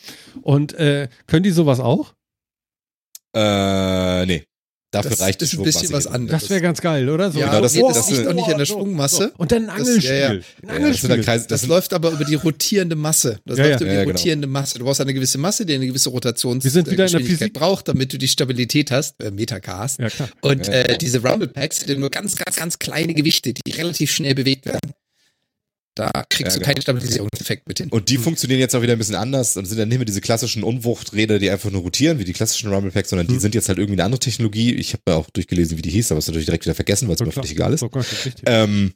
Und 0.43 0.75
äh, 0.75 1.09
können 1.27 1.43
die 1.43 1.51
sowas 1.51 1.81
auch? 1.81 2.15
Äh, 3.35 4.27
nee. 4.27 4.45
Dafür 4.91 5.11
das 5.11 5.21
reicht 5.23 5.43
ist 5.43 5.55
ein 5.55 5.65
bisschen 5.65 5.93
was 5.93 6.07
anderes. 6.07 6.43
Das 6.43 6.51
wäre 6.51 6.61
ganz 6.61 6.81
geil, 6.81 7.11
oder? 7.11 7.33
So, 7.33 7.41
ja, 7.41 7.47
genau, 7.47 7.63
das, 7.63 7.73
das, 7.73 7.95
das 7.95 8.11
liegt 8.13 8.29
auch 8.29 8.33
nicht 8.33 8.47
in 8.47 8.59
der 8.59 8.65
Schwungmasse. 8.65 9.33
Und 9.39 9.51
dann 9.51 9.65
ein 9.65 9.71
Angelspiel. 9.71 9.99
Das, 9.99 10.09
ja, 10.09 10.33
ja. 10.35 10.41
Ein 10.63 10.71
Angelspiel. 10.71 11.21
Das, 11.21 11.47
das 11.49 11.67
läuft 11.67 11.93
aber 11.93 12.13
über 12.13 12.25
die 12.25 12.37
rotierende 12.37 12.95
Masse. 12.95 13.41
Das 13.45 13.59
läuft 13.59 13.81
über 13.81 13.91
die 13.91 13.97
genau. 13.97 14.11
rotierende 14.11 14.47
Masse. 14.47 14.79
Du 14.79 14.85
brauchst 14.85 15.01
eine 15.01 15.13
gewisse 15.13 15.39
Masse, 15.39 15.67
die 15.67 15.75
eine 15.75 15.89
gewisse 15.89 16.11
Rotationsgeschwindigkeit 16.11 17.53
braucht, 17.53 17.89
damit 17.89 18.13
du 18.13 18.19
die 18.19 18.29
Stabilität 18.29 18.93
hast, 18.93 19.21
äh, 19.21 19.33
Metacast. 19.33 19.99
Ja, 19.99 20.11
klar. 20.11 20.29
Und 20.43 20.69
äh, 20.69 20.97
diese 20.97 21.21
Rumble 21.21 21.49
Packs 21.49 21.81
sind 21.81 21.99
nur 21.99 22.11
ganz, 22.11 22.37
ganz, 22.37 22.55
ganz 22.55 22.79
kleine 22.79 23.15
Gewichte, 23.15 23.53
die 23.53 23.73
relativ 23.73 24.13
schnell 24.13 24.37
bewegt 24.37 24.65
werden. 24.65 24.93
Da 25.97 26.11
kriegst 26.29 26.57
ja, 26.57 26.59
du 26.59 26.65
keinen 26.65 26.75
genau. 26.75 26.83
Stabilisierungseffekt 26.83 27.69
mit 27.69 27.79
hin. 27.79 27.89
Und 27.91 28.09
die 28.09 28.19
funktionieren 28.19 28.59
jetzt 28.59 28.75
auch 28.75 28.83
wieder 28.83 28.95
ein 28.95 28.99
bisschen 28.99 29.15
anders 29.15 29.57
und 29.57 29.65
sind 29.67 29.79
dann 29.79 29.89
nicht 29.89 29.99
mehr 29.99 30.05
diese 30.05 30.21
klassischen 30.21 30.65
Unwuchträder, 30.65 31.39
die 31.39 31.51
einfach 31.51 31.71
nur 31.71 31.83
rotieren, 31.83 32.19
wie 32.19 32.25
die 32.25 32.33
klassischen 32.33 32.73
Rumble 32.73 32.91
Packs, 32.91 33.11
sondern 33.11 33.29
die 33.29 33.35
hm. 33.35 33.41
sind 33.41 33.55
jetzt 33.55 33.69
halt 33.69 33.79
irgendwie 33.79 34.01
eine 34.01 34.05
andere 34.05 34.19
Technologie. 34.19 34.75
Ich 34.75 34.93
habe 34.93 35.03
ja 35.09 35.15
auch 35.15 35.31
durchgelesen, 35.31 35.79
wie 35.79 35.83
die 35.83 35.91
hieß, 35.91 36.11
aber 36.11 36.19
es 36.19 36.27
natürlich 36.27 36.47
direkt 36.47 36.65
wieder 36.65 36.75
vergessen, 36.75 37.07
weil 37.07 37.15
es 37.15 37.21
mir 37.21 37.31
völlig 37.31 37.53
egal 37.53 37.73
ist. 37.73 37.85
Oh 37.85 37.91
ähm, 38.47 38.93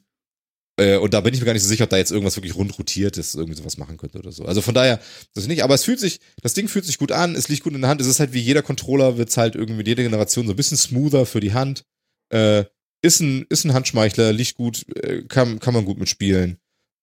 äh, 0.79 0.97
und 0.97 1.13
da 1.13 1.21
bin 1.21 1.33
ich 1.33 1.39
mir 1.39 1.45
gar 1.45 1.53
nicht 1.53 1.63
so 1.63 1.69
sicher, 1.69 1.85
ob 1.85 1.89
da 1.89 1.97
jetzt 1.97 2.11
irgendwas 2.11 2.35
wirklich 2.35 2.55
rund 2.55 2.77
rotiert 2.77 3.17
ist, 3.17 3.35
irgendwie 3.35 3.57
sowas 3.57 3.77
machen 3.77 3.97
könnte 3.97 4.19
oder 4.19 4.31
so. 4.31 4.45
Also 4.45 4.61
von 4.61 4.73
daher, 4.73 4.99
das 5.33 5.47
nicht, 5.47 5.63
aber 5.63 5.75
es 5.75 5.83
fühlt 5.85 5.99
sich, 5.99 6.19
das 6.41 6.53
Ding 6.53 6.67
fühlt 6.67 6.85
sich 6.85 6.97
gut 6.97 7.11
an, 7.11 7.35
es 7.35 7.47
liegt 7.49 7.63
gut 7.63 7.73
in 7.73 7.81
der 7.81 7.89
Hand, 7.89 8.01
es 8.01 8.07
ist 8.07 8.19
halt 8.19 8.33
wie 8.33 8.39
jeder 8.39 8.61
Controller, 8.61 9.17
wird 9.17 9.29
es 9.29 9.37
halt 9.37 9.55
irgendwie 9.55 9.77
mit 9.77 9.87
jeder 9.87 10.03
Generation 10.03 10.47
so 10.47 10.53
ein 10.53 10.57
bisschen 10.57 10.77
smoother 10.77 11.25
für 11.25 11.39
die 11.39 11.53
Hand. 11.53 11.85
Äh, 12.29 12.65
ist 13.01 13.21
ein, 13.21 13.45
ist 13.49 13.65
ein 13.65 13.73
Handschmeichler, 13.73 14.33
liegt 14.33 14.55
gut, 14.55 14.85
äh, 14.97 15.23
kann, 15.23 15.59
kann 15.59 15.73
man 15.73 15.85
gut 15.85 15.99
mitspielen. 15.99 16.59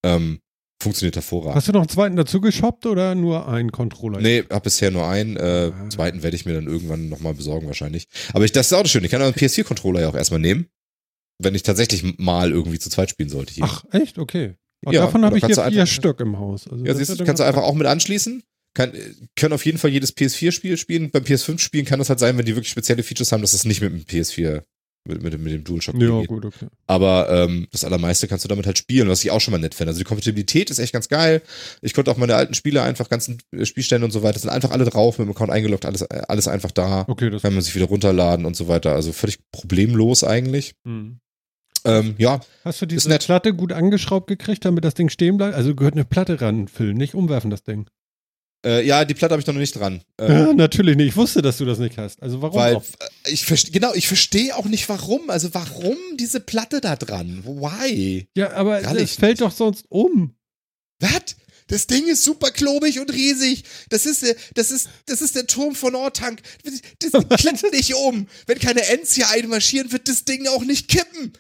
Ähm, 0.07 0.41
funktioniert 0.81 1.17
hervorragend. 1.17 1.57
Hast 1.57 1.69
du 1.69 1.73
noch 1.73 1.81
einen 1.81 1.89
zweiten 1.89 2.17
dazu 2.17 2.41
geshoppt 2.41 2.87
oder 2.87 3.15
nur 3.15 3.49
einen 3.49 3.73
Controller? 3.73 4.21
Nee, 4.21 4.45
hab 4.51 4.65
bisher 4.65 4.91
nur 4.91 5.09
einen. 5.09 5.37
Äh, 5.37 5.73
ah. 5.75 5.89
Zweiten 5.89 6.23
werde 6.23 6.37
ich 6.37 6.47
mir 6.47 6.55
dann 6.55 6.67
irgendwann 6.67 7.09
nochmal 7.09 7.35
besorgen 7.35 7.67
wahrscheinlich. 7.67 8.09
Aber 8.33 8.45
ich, 8.45 8.53
das 8.53 8.67
ist 8.67 8.73
auch 8.73 8.87
schön. 8.87 9.05
Ich 9.05 9.11
kann 9.11 9.23
auch 9.23 9.27
einen 9.27 9.35
PS4-Controller 9.35 10.01
ja 10.01 10.09
auch 10.09 10.15
erstmal 10.15 10.41
nehmen, 10.41 10.67
wenn 11.39 11.55
ich 11.55 11.63
tatsächlich 11.63 12.19
mal 12.19 12.53
irgendwie 12.53 12.79
zu 12.79 12.91
zweit 12.91 13.11
spielen 13.11 13.29
sollte. 13.29 13.55
Hier. 13.55 13.65
Ach, 13.65 13.85
echt? 13.93 14.19
Okay. 14.19 14.55
Und 14.85 14.93
ja, 14.93 15.01
davon 15.01 15.25
habe 15.25 15.39
ich 15.39 15.45
hier 15.45 15.57
vier 15.57 15.87
Stück 15.87 16.21
im 16.21 16.39
Haus. 16.39 16.69
Also 16.69 16.85
ja, 16.85 16.95
siehst 16.95 17.19
du, 17.19 17.25
kannst 17.25 17.41
du 17.41 17.45
einfach 17.45 17.63
auch 17.63 17.75
mit 17.75 17.87
anschließen. 17.87 18.43
Kann, 18.75 18.93
können 19.37 19.55
auf 19.55 19.65
jeden 19.65 19.79
Fall 19.79 19.91
jedes 19.91 20.15
PS4-Spiel 20.15 20.77
spielen. 20.77 21.11
Beim 21.11 21.25
PS5-Spielen 21.25 21.87
kann 21.87 21.99
das 21.99 22.11
halt 22.11 22.21
sein, 22.21 22.37
wenn 22.37 22.45
die 22.45 22.55
wirklich 22.55 22.71
spezielle 22.71 23.03
Features 23.03 23.33
haben, 23.33 23.41
dass 23.41 23.55
es 23.55 23.65
nicht 23.65 23.81
mit 23.81 23.91
dem 23.91 24.03
PS4 24.03 24.63
mit, 25.07 25.23
mit, 25.23 25.39
mit 25.39 25.53
dem 25.53 25.65
DualShock. 25.65 26.01
Ja, 26.01 26.23
gut, 26.23 26.45
okay. 26.45 26.67
Aber 26.87 27.29
ähm, 27.31 27.67
das 27.73 27.85
Allermeiste 27.85 28.29
kannst 28.29 28.45
du 28.45 28.49
damit 28.49 28.67
halt 28.67 28.79
spielen, 28.79 29.09
was 29.09 29.25
ich 29.25 29.31
auch 29.31 29.41
schon 29.41 29.53
mal 29.53 29.59
nett 29.59 29.75
finde. 29.75 29.91
Also 29.91 29.99
die 29.99 30.05
Kompatibilität 30.05 30.71
ist 30.71 30.79
echt 30.79 30.93
ganz 30.93 31.09
geil. 31.09 31.43
Ich 31.83 31.95
konnte 31.95 32.11
auch 32.11 32.17
meine 32.17 32.35
alten 32.35 32.55
Spiele 32.55 32.83
einfach, 32.83 33.09
ganzen 33.09 33.39
Spielstände 33.63 34.05
und 34.05 34.11
so 34.11 34.23
weiter, 34.23 34.39
sind 34.39 34.51
einfach 34.51 34.71
alle 34.71 34.85
drauf, 34.85 35.19
mit 35.19 35.27
dem 35.27 35.33
Account 35.33 35.51
eingeloggt, 35.51 35.87
alles, 35.87 36.03
alles 36.03 36.49
einfach 36.49 36.71
da. 36.71 37.05
Okay, 37.09 37.31
das 37.31 37.43
kann 37.43 37.55
man 37.55 37.63
sich 37.63 37.75
wieder 37.75 37.87
runterladen 37.87 38.47
und 38.47 38.57
so 38.57 38.69
weiter. 38.69 38.95
Also 38.95 39.13
völlig 39.13 39.39
problemlos 39.51 40.25
eigentlich. 40.25 40.75
Hm. 40.85 41.21
Ähm, 41.85 42.15
ja. 42.19 42.41
Hast 42.65 42.83
du 42.83 42.87
diese 42.87 43.17
Platte 43.19 43.55
gut 43.55 43.73
angeschraubt 43.73 44.27
gekriegt, 44.27 44.65
damit 44.65 44.85
das 44.85 44.95
Ding 44.95 45.09
stehen 45.09 45.37
bleibt? 45.37 45.55
Also 45.55 45.75
gehört 45.75 45.95
eine 45.95 46.05
Platte 46.05 46.41
ranfüllen, 46.41 46.97
nicht 46.97 47.15
umwerfen 47.15 47.51
das 47.51 47.63
Ding. 47.63 47.87
Äh, 48.67 48.85
ja, 48.85 49.05
die 49.05 49.15
Platte 49.15 49.33
habe 49.33 49.41
ich 49.41 49.47
noch 49.47 49.55
nicht 49.55 49.77
dran. 49.77 50.03
Äh, 50.21 50.29
ja, 50.29 50.53
natürlich 50.53 50.97
nicht. 50.97 51.09
Ich 51.09 51.17
wusste, 51.17 51.41
dass 51.41 51.59
du 51.59 51.65
das 51.65 51.79
nicht 51.79 51.97
hast. 51.99 52.21
Also 52.21 52.43
warum? 52.43 52.59
Weil 52.59 52.77
auch? 52.77 52.83
Äh, 52.83 53.31
ich 53.31 53.47
verstehe 53.47 53.71
genau, 53.71 53.95
ich 53.95 54.09
verstehe 54.09 54.57
auch 54.57 54.65
nicht 54.65 54.89
warum. 54.89 55.31
Also 55.31 55.55
warum 55.55 55.97
diese 56.19 56.41
Platte 56.41 56.81
da 56.81 56.97
dran? 56.97 57.45
Why? 57.45 58.29
Ja, 58.37 58.55
aber 58.55 58.81
es 58.99 59.15
fällt 59.15 59.41
doch 59.41 59.53
sonst 59.53 59.85
um. 59.89 60.35
Was? 60.99 61.37
Das 61.69 61.87
Ding 61.87 62.07
ist 62.07 62.25
super 62.25 62.51
klobig 62.51 62.99
und 62.99 63.13
riesig. 63.13 63.63
Das 63.89 64.05
ist 64.05 64.23
der, 64.23 64.35
das 64.55 64.73
ist, 64.73 64.89
das 65.07 65.21
ist 65.21 65.37
der 65.37 65.47
Turm 65.47 65.77
von 65.77 65.95
Ortank. 65.95 66.41
Das 66.65 67.13
klappt 67.39 67.73
nicht 67.73 67.95
um. 67.95 68.27
Wenn 68.47 68.59
keine 68.59 68.87
Ents 68.89 69.15
hier 69.15 69.29
einmarschieren, 69.31 69.93
wird 69.93 70.09
das 70.09 70.25
Ding 70.25 70.49
auch 70.49 70.65
nicht 70.65 70.89
kippen. 70.89 71.33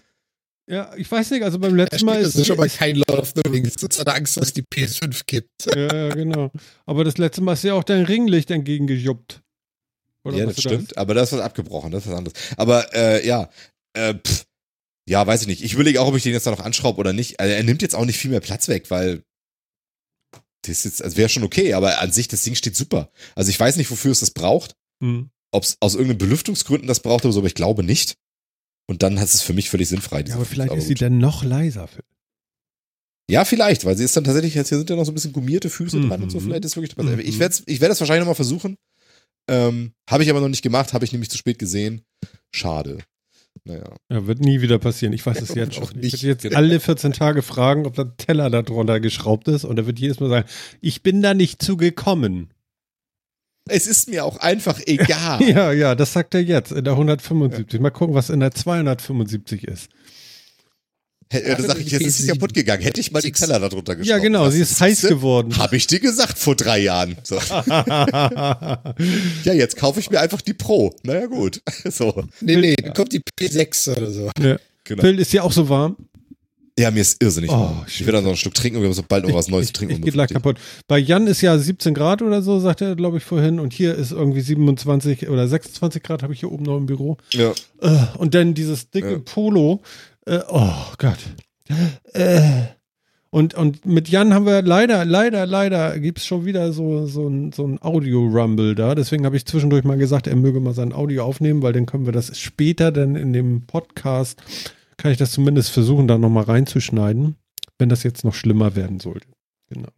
Ja, 0.68 0.92
ich 0.96 1.10
weiß 1.10 1.30
nicht, 1.30 1.42
also 1.42 1.58
beim 1.58 1.76
letzten 1.76 2.06
Mal 2.06 2.20
ist. 2.20 2.34
Das 2.34 2.40
ist 2.40 2.46
schon 2.48 2.56
mal 2.56 2.68
kein 2.68 2.96
Lord 2.96 3.20
of 3.20 3.32
the 3.36 3.48
Rings. 3.48 3.74
Das 3.74 4.00
hat 4.00 4.08
Angst, 4.08 4.36
dass 4.36 4.52
die 4.52 4.62
PS5 4.62 5.24
kippt. 5.24 5.66
Ja, 5.66 6.08
genau. 6.08 6.50
Aber 6.86 7.04
das 7.04 7.18
letzte 7.18 7.40
Mal 7.40 7.52
ist 7.52 7.62
ja 7.64 7.74
auch 7.74 7.84
dein 7.84 8.04
Ringlicht 8.04 8.50
entgegengejuppt. 8.50 9.42
Oder 10.24 10.38
ja, 10.38 10.46
das 10.46 10.60
stimmt. 10.60 10.90
Das? 10.90 10.96
Aber 10.96 11.14
das 11.14 11.32
ist 11.32 11.38
abgebrochen, 11.38 11.92
das 11.92 12.04
ist 12.04 12.10
was 12.10 12.18
anderes. 12.18 12.38
Aber 12.56 12.92
äh, 12.94 13.24
ja, 13.24 13.48
äh, 13.94 14.14
pff, 14.14 14.44
Ja, 15.08 15.24
weiß 15.24 15.42
ich 15.42 15.46
nicht. 15.46 15.62
Ich 15.62 15.74
überlege 15.74 16.00
auch, 16.00 16.08
ob 16.08 16.16
ich 16.16 16.24
den 16.24 16.32
jetzt 16.32 16.48
da 16.48 16.50
noch 16.50 16.60
anschraube 16.60 16.98
oder 16.98 17.12
nicht. 17.12 17.38
Also 17.38 17.54
er 17.54 17.62
nimmt 17.62 17.80
jetzt 17.82 17.94
auch 17.94 18.04
nicht 18.04 18.18
viel 18.18 18.32
mehr 18.32 18.40
Platz 18.40 18.66
weg, 18.66 18.90
weil 18.90 19.22
das 20.62 20.82
jetzt, 20.82 21.00
also 21.00 21.16
wäre 21.16 21.28
schon 21.28 21.44
okay, 21.44 21.74
aber 21.74 22.00
an 22.00 22.10
sich, 22.10 22.26
das 22.26 22.42
Ding 22.42 22.56
steht 22.56 22.74
super. 22.74 23.12
Also 23.36 23.50
ich 23.50 23.60
weiß 23.60 23.76
nicht, 23.76 23.90
wofür 23.92 24.10
es 24.10 24.18
das 24.20 24.32
braucht. 24.32 24.74
Mhm. 25.00 25.30
Ob 25.52 25.62
es 25.62 25.76
aus 25.80 25.94
irgendeinen 25.94 26.18
Belüftungsgründen 26.18 26.88
das 26.88 27.00
braucht 27.00 27.24
oder 27.24 27.32
so, 27.32 27.38
aber 27.38 27.46
ich 27.46 27.54
glaube 27.54 27.84
nicht. 27.84 28.16
Und 28.86 29.02
dann 29.02 29.18
hat 29.18 29.26
es 29.26 29.42
für 29.42 29.52
mich 29.52 29.68
völlig 29.68 29.88
sinnfrei. 29.88 30.24
Ja, 30.26 30.36
aber 30.36 30.44
vielleicht 30.44 30.70
aber 30.70 30.78
ist 30.78 30.86
sie 30.86 30.94
dann 30.94 31.18
noch 31.18 31.42
leiser. 31.42 31.88
Ja, 33.28 33.44
vielleicht, 33.44 33.84
weil 33.84 33.96
sie 33.96 34.04
ist 34.04 34.16
dann 34.16 34.24
tatsächlich, 34.24 34.54
jetzt 34.54 34.68
hier 34.68 34.78
sind 34.78 34.88
ja 34.88 34.96
noch 34.96 35.04
so 35.04 35.10
ein 35.10 35.14
bisschen 35.14 35.32
gummierte 35.32 35.68
Füße 35.68 35.96
mhm. 35.96 36.08
dran 36.08 36.22
und 36.22 36.30
so, 36.30 36.38
vielleicht 36.38 36.64
ist 36.64 36.76
wirklich 36.76 36.96
mhm. 36.96 37.18
Ich 37.18 37.40
werde 37.40 37.56
ich 37.66 37.80
werd 37.80 37.90
das 37.90 37.98
wahrscheinlich 38.00 38.20
nochmal 38.20 38.36
versuchen. 38.36 38.76
Ähm, 39.48 39.92
habe 40.08 40.22
ich 40.22 40.30
aber 40.30 40.40
noch 40.40 40.48
nicht 40.48 40.62
gemacht, 40.62 40.92
habe 40.92 41.04
ich 41.04 41.12
nämlich 41.12 41.30
zu 41.30 41.38
spät 41.38 41.58
gesehen. 41.58 42.02
Schade. 42.52 42.98
Naja. 43.64 43.96
Ja, 44.10 44.26
wird 44.26 44.40
nie 44.40 44.60
wieder 44.60 44.78
passieren. 44.78 45.12
Ich 45.12 45.24
weiß 45.26 45.40
es 45.40 45.54
jetzt 45.54 45.74
schon. 45.74 45.88
Ich 46.00 46.22
werde 46.22 46.48
jetzt 46.48 46.56
alle 46.56 46.78
14 46.78 47.12
Tage 47.12 47.42
fragen, 47.42 47.86
ob 47.86 47.94
der 47.94 48.16
Teller 48.16 48.50
da 48.50 48.62
drunter 48.62 49.00
geschraubt 49.00 49.48
ist 49.48 49.64
und 49.64 49.78
er 49.78 49.86
wird 49.86 49.98
jedes 49.98 50.20
Mal 50.20 50.28
sagen, 50.28 50.48
ich 50.80 51.02
bin 51.02 51.22
da 51.22 51.34
nicht 51.34 51.62
zugekommen. 51.62 52.50
Es 53.68 53.86
ist 53.86 54.08
mir 54.08 54.24
auch 54.24 54.38
einfach 54.38 54.80
egal. 54.86 55.42
ja, 55.48 55.72
ja, 55.72 55.94
das 55.94 56.12
sagt 56.12 56.34
er 56.34 56.42
jetzt 56.42 56.72
in 56.72 56.84
der 56.84 56.92
175. 56.92 57.80
Mal 57.80 57.90
gucken, 57.90 58.14
was 58.14 58.30
in 58.30 58.40
der 58.40 58.52
275 58.52 59.64
ist. 59.64 59.88
Da 61.28 61.60
sag 61.60 61.80
ich, 61.80 61.90
jetzt 61.90 62.06
ist 62.06 62.18
sie 62.18 62.28
kaputt 62.28 62.54
gegangen. 62.54 62.84
Hätte 62.84 63.00
ich 63.00 63.10
mal 63.10 63.20
die 63.20 63.32
Teller 63.32 63.58
da 63.58 63.68
drunter 63.68 63.96
geschraubt. 63.96 64.08
Ja, 64.08 64.18
genau, 64.18 64.48
sie 64.48 64.60
ist 64.60 64.80
heiß 64.80 65.02
geworden. 65.02 65.56
Habe 65.58 65.74
ich 65.74 65.88
dir 65.88 65.98
gesagt 65.98 66.38
vor 66.38 66.54
drei 66.54 66.78
Jahren. 66.78 67.16
So. 67.24 67.34
ja, 69.44 69.52
jetzt 69.52 69.76
kaufe 69.76 69.98
ich 69.98 70.08
mir 70.08 70.20
einfach 70.20 70.40
die 70.40 70.54
Pro. 70.54 70.94
Naja, 71.02 71.26
gut. 71.26 71.62
So. 71.88 72.24
Nee, 72.40 72.56
nee, 72.56 72.76
dann 72.76 72.94
kommt 72.94 73.12
die 73.12 73.20
P6 73.20 73.96
oder 73.96 74.10
so. 74.10 74.30
Ja. 74.38 74.58
Genau. 74.84 75.02
Phil, 75.02 75.18
ist 75.18 75.32
ja 75.32 75.42
auch 75.42 75.52
so 75.52 75.68
warm? 75.68 75.96
Ja, 76.78 76.90
mir 76.90 77.00
ist 77.00 77.22
irrsinnig 77.22 77.50
oh. 77.50 77.74
Ich 77.86 78.04
will 78.04 78.12
dann 78.12 78.24
noch 78.24 78.32
ein 78.32 78.36
Stück 78.36 78.52
trinken 78.52 78.76
und 78.76 78.82
wir 78.82 78.88
haben 78.88 78.94
so 78.94 79.02
bald 79.06 79.26
noch 79.26 79.34
was 79.34 79.48
Neues 79.48 79.66
ich, 79.66 79.72
zu 79.72 79.78
trinken. 79.78 79.94
Ich, 79.94 79.98
ich 80.00 80.04
geht 80.04 80.14
gleich 80.14 80.28
kaputt. 80.28 80.58
Bei 80.86 80.98
Jan 80.98 81.26
ist 81.26 81.40
ja 81.40 81.56
17 81.56 81.94
Grad 81.94 82.20
oder 82.20 82.42
so, 82.42 82.60
sagt 82.60 82.82
er, 82.82 82.96
glaube 82.96 83.16
ich, 83.16 83.24
vorhin. 83.24 83.60
Und 83.60 83.72
hier 83.72 83.94
ist 83.94 84.12
irgendwie 84.12 84.42
27 84.42 85.30
oder 85.30 85.48
26 85.48 86.02
Grad, 86.02 86.22
habe 86.22 86.34
ich 86.34 86.40
hier 86.40 86.52
oben 86.52 86.64
noch 86.64 86.76
im 86.76 86.84
Büro. 86.84 87.16
Ja. 87.32 87.52
Äh, 87.80 88.18
und 88.18 88.34
dann 88.34 88.52
dieses 88.52 88.90
dicke 88.90 89.12
ja. 89.12 89.18
Polo. 89.24 89.80
Äh, 90.26 90.40
oh 90.48 90.74
Gott. 90.98 91.18
Äh. 92.12 92.42
Und, 93.30 93.54
und 93.54 93.84
mit 93.84 94.08
Jan 94.08 94.32
haben 94.32 94.46
wir 94.46 94.62
leider, 94.62 95.04
leider, 95.04 95.46
leider 95.46 95.98
gibt 95.98 96.18
es 96.18 96.26
schon 96.26 96.44
wieder 96.44 96.72
so, 96.72 97.06
so 97.06 97.26
ein, 97.26 97.52
so 97.52 97.66
ein 97.66 97.82
Audio-Rumble 97.82 98.74
da. 98.74 98.94
Deswegen 98.94 99.26
habe 99.26 99.36
ich 99.36 99.46
zwischendurch 99.46 99.84
mal 99.84 99.98
gesagt, 99.98 100.26
er 100.26 100.36
möge 100.36 100.60
mal 100.60 100.74
sein 100.74 100.92
Audio 100.92 101.24
aufnehmen, 101.24 101.62
weil 101.62 101.72
dann 101.72 101.86
können 101.86 102.06
wir 102.06 102.12
das 102.12 102.38
später 102.38 102.92
dann 102.92 103.16
in 103.16 103.32
dem 103.32 103.66
Podcast, 103.66 104.42
kann 104.96 105.12
ich 105.12 105.18
das 105.18 105.32
zumindest 105.32 105.70
versuchen, 105.70 106.08
da 106.08 106.18
nochmal 106.18 106.44
reinzuschneiden, 106.44 107.36
wenn 107.78 107.88
das 107.88 108.02
jetzt 108.02 108.24
noch 108.24 108.34
schlimmer 108.34 108.76
werden 108.76 109.00
sollte. 109.00 109.28
Genau. 109.68 109.90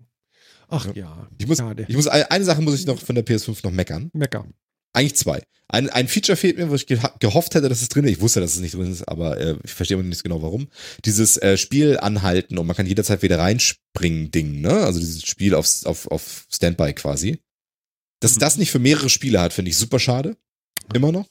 Ach 0.69 0.87
ja. 0.87 0.93
ja 0.95 1.29
ich 1.39 1.47
muss, 1.47 1.63
ich 1.87 1.97
muss, 1.97 2.09
eine 2.09 2.45
Sache 2.45 2.63
muss 2.63 2.75
ich 2.75 2.87
noch 2.87 2.99
von 2.99 3.15
der 3.15 3.25
PS5 3.25 3.61
noch 3.65 3.71
meckern. 3.71 4.11
Meckern. 4.13 4.55
Eigentlich 4.93 5.17
zwei. 5.17 5.43
Ein, 5.69 5.91
ein 5.91 6.09
Feature 6.09 6.37
fehlt 6.37 6.57
mir, 6.57 6.71
wo 6.71 6.75
ich 6.75 6.87
gehofft 6.87 7.55
hätte, 7.55 7.69
dass 7.69 7.83
es 7.83 7.91
drin 7.91 8.05
ist. 8.05 8.13
Ich 8.13 8.21
wusste, 8.21 8.41
dass 8.41 8.55
es 8.55 8.61
nicht 8.61 8.75
drin 8.75 8.91
ist, 8.91 9.07
aber 9.07 9.39
äh, 9.39 9.57
ich 9.63 9.75
verstehe 9.75 10.03
nicht 10.03 10.23
genau 10.23 10.41
warum. 10.43 10.69
Dieses 11.05 11.37
äh, 11.37 11.59
Spiel 11.59 11.99
anhalten 11.99 12.59
und 12.59 12.67
man 12.67 12.75
kann 12.75 12.87
jederzeit 12.87 13.23
wieder 13.23 13.39
reinspringen 13.39 14.31
Ding, 14.31 14.63
ne? 14.63 14.73
Also 14.73 14.99
dieses 14.99 15.25
Spiel 15.25 15.55
auf, 15.55 15.85
auf, 15.85 16.11
auf 16.11 16.47
Standby 16.51 16.95
quasi. 16.95 17.39
Dass 18.21 18.37
mhm. 18.37 18.41
das 18.41 18.57
nicht 18.57 18.71
für 18.71 18.79
mehrere 18.79 19.11
Spiele 19.11 19.41
hat, 19.41 19.53
finde 19.53 19.71
ich 19.71 19.77
super 19.77 19.99
schade. 19.99 20.37
Immer 20.95 21.13
noch. 21.13 21.29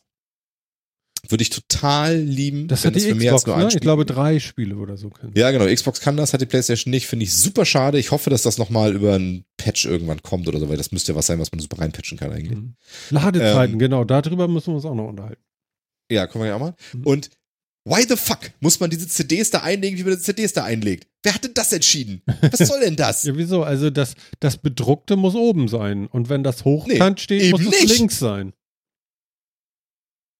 Würde 1.29 1.41
ich 1.41 1.49
total 1.49 2.17
lieben. 2.17 2.67
Das 2.67 2.85
hat 2.85 2.95
die 2.95 2.99
Xbox, 3.01 3.45
ne? 3.45 3.69
Ich 3.69 3.79
glaube 3.79 4.05
drei 4.05 4.39
Spiele 4.39 4.75
oder 4.77 4.97
so 4.97 5.09
können. 5.09 5.33
Ja, 5.35 5.51
genau. 5.51 5.65
Xbox 5.65 5.99
kann 5.99 6.17
das, 6.17 6.33
hat 6.33 6.41
die 6.41 6.45
PlayStation 6.45 6.91
nicht. 6.91 7.07
Finde 7.07 7.23
ich 7.23 7.33
super 7.33 7.65
schade. 7.65 7.99
Ich 7.99 8.11
hoffe, 8.11 8.29
dass 8.29 8.43
das 8.43 8.57
nochmal 8.57 8.95
über 8.95 9.15
ein 9.15 9.45
Patch 9.57 9.85
irgendwann 9.85 10.21
kommt 10.21 10.47
oder 10.47 10.59
so, 10.59 10.69
weil 10.69 10.77
das 10.77 10.91
müsste 10.91 11.11
ja 11.11 11.17
was 11.17 11.27
sein, 11.27 11.39
was 11.39 11.51
man 11.51 11.59
super 11.59 11.79
reinpatchen 11.79 12.17
kann 12.17 12.31
eigentlich. 12.31 12.57
Mhm. 12.57 12.75
Ladezeiten, 13.09 13.73
ähm, 13.73 13.79
genau. 13.79 14.03
Darüber 14.03 14.47
müssen 14.47 14.67
wir 14.67 14.75
uns 14.75 14.85
auch 14.85 14.95
noch 14.95 15.07
unterhalten. 15.07 15.41
Ja, 16.11 16.27
können 16.27 16.43
wir 16.43 16.49
ja 16.49 16.55
auch 16.55 16.59
mal. 16.59 16.75
Mhm. 16.93 17.03
Und 17.03 17.29
why 17.83 18.03
the 18.07 18.15
fuck 18.15 18.51
muss 18.59 18.79
man 18.79 18.89
diese 18.89 19.07
CDs 19.07 19.49
da 19.49 19.59
einlegen, 19.59 19.97
wie 19.97 20.03
man 20.03 20.13
die 20.13 20.19
CDs 20.19 20.53
da 20.53 20.63
einlegt? 20.63 21.07
Wer 21.23 21.33
hat 21.33 21.43
denn 21.43 21.53
das 21.53 21.73
entschieden? 21.73 22.21
Was 22.41 22.59
soll 22.59 22.79
denn 22.79 22.95
das? 22.95 23.23
ja, 23.25 23.35
wieso? 23.35 23.63
Also 23.63 23.89
das, 23.89 24.15
das 24.39 24.57
Bedruckte 24.57 25.15
muss 25.15 25.35
oben 25.35 25.67
sein. 25.67 26.07
Und 26.07 26.29
wenn 26.29 26.43
das 26.43 26.63
hochkant 26.63 27.17
nee, 27.17 27.23
steht, 27.23 27.51
muss 27.51 27.65
es 27.65 27.97
links 27.97 28.19
sein. 28.19 28.53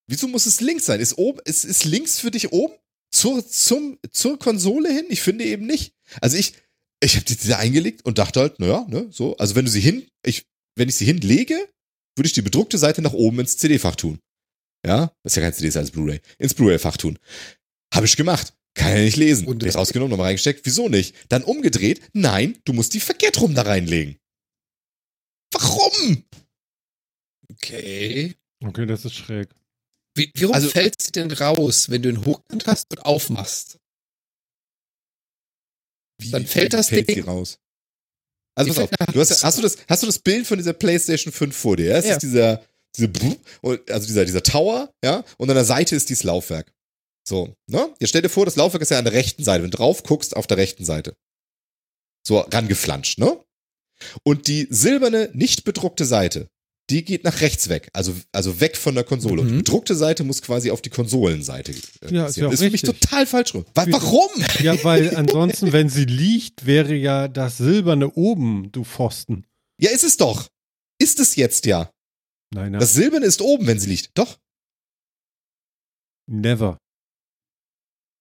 Wieso 0.10 0.28
muss 0.28 0.46
es 0.46 0.62
links 0.62 0.86
sein? 0.86 1.00
Ist, 1.00 1.18
oben, 1.18 1.40
ist, 1.46 1.66
ist 1.66 1.86
links 1.86 2.20
für 2.20 2.32
dich 2.32 2.52
oben? 2.52 2.74
Zur, 3.12 3.48
zum, 3.48 4.00
zur 4.12 4.40
Konsole 4.40 4.92
hin? 4.92 5.06
Ich 5.10 5.22
finde 5.22 5.46
eben 5.46 5.66
nicht. 5.66 5.94
Also 6.22 6.38
ich, 6.38 6.54
ich 7.02 7.16
habe 7.16 7.26
die 7.26 7.36
da 7.48 7.58
eingelegt 7.58 8.06
und 8.06 8.18
dachte 8.18 8.40
halt, 8.40 8.60
naja, 8.60 8.86
ne, 8.90 9.08
so. 9.12 9.36
Also 9.38 9.56
wenn 9.56 9.66
du 9.66 9.72
sie 9.72 9.82
hin, 9.82 10.08
ich, 10.26 10.46
wenn 10.76 10.90
ich 10.90 10.96
sie 10.96 11.06
hinlege, 11.06 11.56
würde 12.16 12.28
ich 12.28 12.34
die 12.34 12.42
bedruckte 12.42 12.78
Seite 12.78 13.02
nach 13.02 13.14
oben 13.14 13.40
ins 13.40 13.58
CD-Fach 13.58 13.96
tun. 13.96 14.20
Ja, 14.86 15.12
das 15.24 15.34
ist 15.34 15.36
ja 15.38 15.44
kein 15.44 15.54
CD, 15.54 15.68
ist 15.68 15.78
als 15.78 15.92
Blu-ray. 15.92 16.22
Ins 16.38 16.54
Blu-ray-Fach 16.54 16.98
tun. 16.98 17.20
Habe 17.94 18.06
ich 18.06 18.16
gemacht. 18.16 18.54
Kann 18.76 18.96
ja 18.96 19.02
nicht 19.02 19.18
lesen. 19.18 19.48
Und 19.48 19.64
ich 19.64 19.76
rausgenommen, 19.76 20.12
nochmal 20.12 20.28
reingesteckt. 20.28 20.66
Wieso 20.66 20.88
nicht? 20.88 21.16
Dann 21.30 21.44
umgedreht. 21.44 22.02
Nein, 22.14 22.58
du 22.64 22.74
musst 22.74 22.94
die 22.94 23.00
verkehrt 23.00 23.42
rum 23.42 23.56
da 23.56 23.64
reinlegen. 23.64 24.18
Warum? 25.52 26.24
Okay. 27.52 28.36
Okay, 28.64 28.86
das 28.86 29.06
ist 29.06 29.16
schräg. 29.16 29.50
Wie, 30.18 30.32
warum 30.36 30.56
also, 30.56 30.70
fällt 30.70 31.02
sie 31.02 31.12
denn 31.12 31.32
raus, 31.32 31.90
wenn 31.90 32.02
du 32.02 32.10
ihn 32.10 32.26
hochkant 32.26 32.66
hast 32.66 32.90
und 32.92 33.06
aufmachst? 33.06 33.78
Wie, 36.20 36.32
Dann 36.32 36.46
fällt 36.46 36.74
das 36.74 36.90
fällt 36.90 37.08
Ding 37.08 37.18
sie 37.18 37.22
raus. 37.22 37.60
Also 38.56 38.74
pass 38.74 38.84
auf, 38.84 38.90
du 39.14 39.20
hast, 39.20 39.44
hast, 39.44 39.58
du 39.60 39.62
das, 39.62 39.78
hast 39.88 40.02
du 40.02 40.08
das 40.08 40.18
Bild 40.18 40.48
von 40.48 40.58
dieser 40.58 40.74
PlayStation 40.74 41.32
5 41.32 41.56
vor 41.56 41.78
dir? 41.78 41.96
Es 41.96 42.06
ja. 42.06 42.14
ist 42.14 42.24
dieser, 42.24 42.64
diese, 42.96 43.12
also 43.62 44.08
dieser, 44.08 44.26
dieser 44.26 44.42
Tower, 44.42 44.92
ja, 45.04 45.24
und 45.38 45.50
an 45.50 45.56
der 45.56 45.66
Seite 45.66 45.96
ist 45.96 46.10
dieses 46.10 46.24
Laufwerk. 46.24 46.74
So, 47.24 47.56
ne? 47.68 47.94
Jetzt 48.00 48.10
stell 48.10 48.24
dir 48.24 48.30
vor, 48.30 48.46
das 48.46 48.56
Laufwerk 48.56 48.82
ist 48.82 48.90
ja 48.90 48.98
an 48.98 49.06
der 49.06 49.14
rechten 49.14 49.44
Seite. 49.44 49.62
Wenn 49.62 49.70
du 49.70 49.78
drauf 49.78 50.02
guckst, 50.02 50.36
auf 50.36 50.48
der 50.48 50.58
rechten 50.58 50.86
Seite. 50.86 51.16
So 52.26 52.40
rangeflanscht, 52.40 53.20
ne? 53.20 53.40
Und 54.24 54.48
die 54.48 54.68
silberne, 54.72 55.30
nicht 55.34 55.64
bedruckte 55.64 56.06
Seite 56.06 56.50
die 56.90 57.04
geht 57.04 57.24
nach 57.26 57.42
rechts 57.42 57.68
weg, 57.68 57.90
also, 57.94 58.16
also 58.32 58.62
weg 58.62 58.78
von 58.78 58.96
der 58.96 59.04
Konsole. 59.04 59.42
Mhm. 59.42 59.48
Und 59.48 59.50
die 59.50 59.58
bedruckte 59.58 59.96
Seite 59.96 60.24
muss 60.24 60.42
quasi 60.42 60.72
auf 60.72 60.82
die 60.82 60.90
Konsolenseite. 60.90 61.74
Äh, 61.74 62.14
ja, 62.14 62.28
ist 62.28 62.38
ja 62.38 62.50
ist 62.50 62.64
für 62.64 62.70
mich 62.70 62.82
total 62.82 63.28
falsch 63.28 63.54
rum. 63.54 63.66
Warum? 63.74 64.30
Ja, 64.62 64.82
weil 64.84 65.16
ansonsten, 65.16 65.74
wenn 65.74 65.90
sie 65.90 66.06
liegt, 66.06 66.66
wäre 66.66 66.96
ja 66.96 67.28
das 67.28 67.58
Silberne 67.58 68.12
oben, 68.12 68.72
du 68.72 68.86
Pfosten. 68.86 69.46
Ja, 69.80 69.92
ist 69.92 70.04
es 70.04 70.18
doch. 70.18 70.48
Ist 71.00 71.20
es 71.20 71.36
jetzt 71.36 71.66
ja. 71.66 71.92
Nein, 72.54 72.72
nein. 72.72 72.80
Das 72.80 72.94
Silberne 72.94 73.26
ist 73.26 73.42
oben, 73.42 73.68
wenn 73.68 73.80
sie 73.80 73.90
liegt. 73.90 74.18
Doch. 74.18 74.40
Never. 76.30 76.78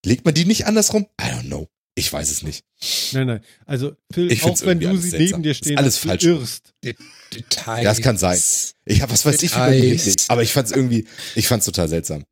Legt 0.04 0.24
man 0.24 0.34
die 0.34 0.44
nicht 0.44 0.66
andersrum? 0.66 1.06
I 1.20 1.24
don't 1.24 1.46
know. 1.46 1.68
Ich 1.98 2.12
weiß 2.12 2.30
es 2.30 2.42
nicht. 2.42 2.62
Nein, 3.12 3.26
nein. 3.26 3.40
Also, 3.64 3.96
Phil, 4.12 4.30
ich 4.30 4.42
auch 4.44 4.60
wenn 4.66 4.78
du 4.78 4.96
sie 4.98 5.16
neben 5.16 5.42
dir 5.42 5.54
stehen 5.54 5.78
alles 5.78 5.96
falsch. 5.96 6.24
irrst. 6.24 6.74
Details. 7.32 7.84
Das 7.84 8.00
kann 8.02 8.18
sein. 8.18 8.38
Ich 8.84 9.00
habe 9.00 9.12
was 9.12 9.24
weiß 9.24 9.38
Details. 9.38 10.06
ich, 10.06 10.16
aber 10.28 10.42
ich 10.42 10.52
fand 10.52 10.68
es 10.68 10.76
irgendwie, 10.76 11.06
ich 11.34 11.48
fand 11.48 11.60
es 11.60 11.64
total 11.64 11.88
seltsam. 11.88 12.24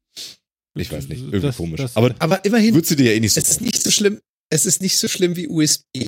Ich 0.76 0.92
weiß 0.92 1.08
nicht, 1.08 1.20
irgendwie 1.20 1.40
das, 1.40 1.56
komisch. 1.56 1.78
Das, 1.78 1.96
aber, 1.96 2.14
aber 2.18 2.44
immerhin, 2.44 2.74
würdest 2.74 2.90
du 2.90 2.96
dir 2.96 3.06
ja 3.06 3.12
eh 3.12 3.20
nicht 3.20 3.32
so 3.32 3.40
Es 3.40 3.48
ist 3.48 3.62
nicht 3.62 3.82
so 3.82 3.90
schlimm, 3.90 4.20
es 4.50 4.66
ist 4.66 4.82
nicht 4.82 4.98
so 4.98 5.08
schlimm 5.08 5.34
wie 5.34 5.48
USB. 5.48 6.04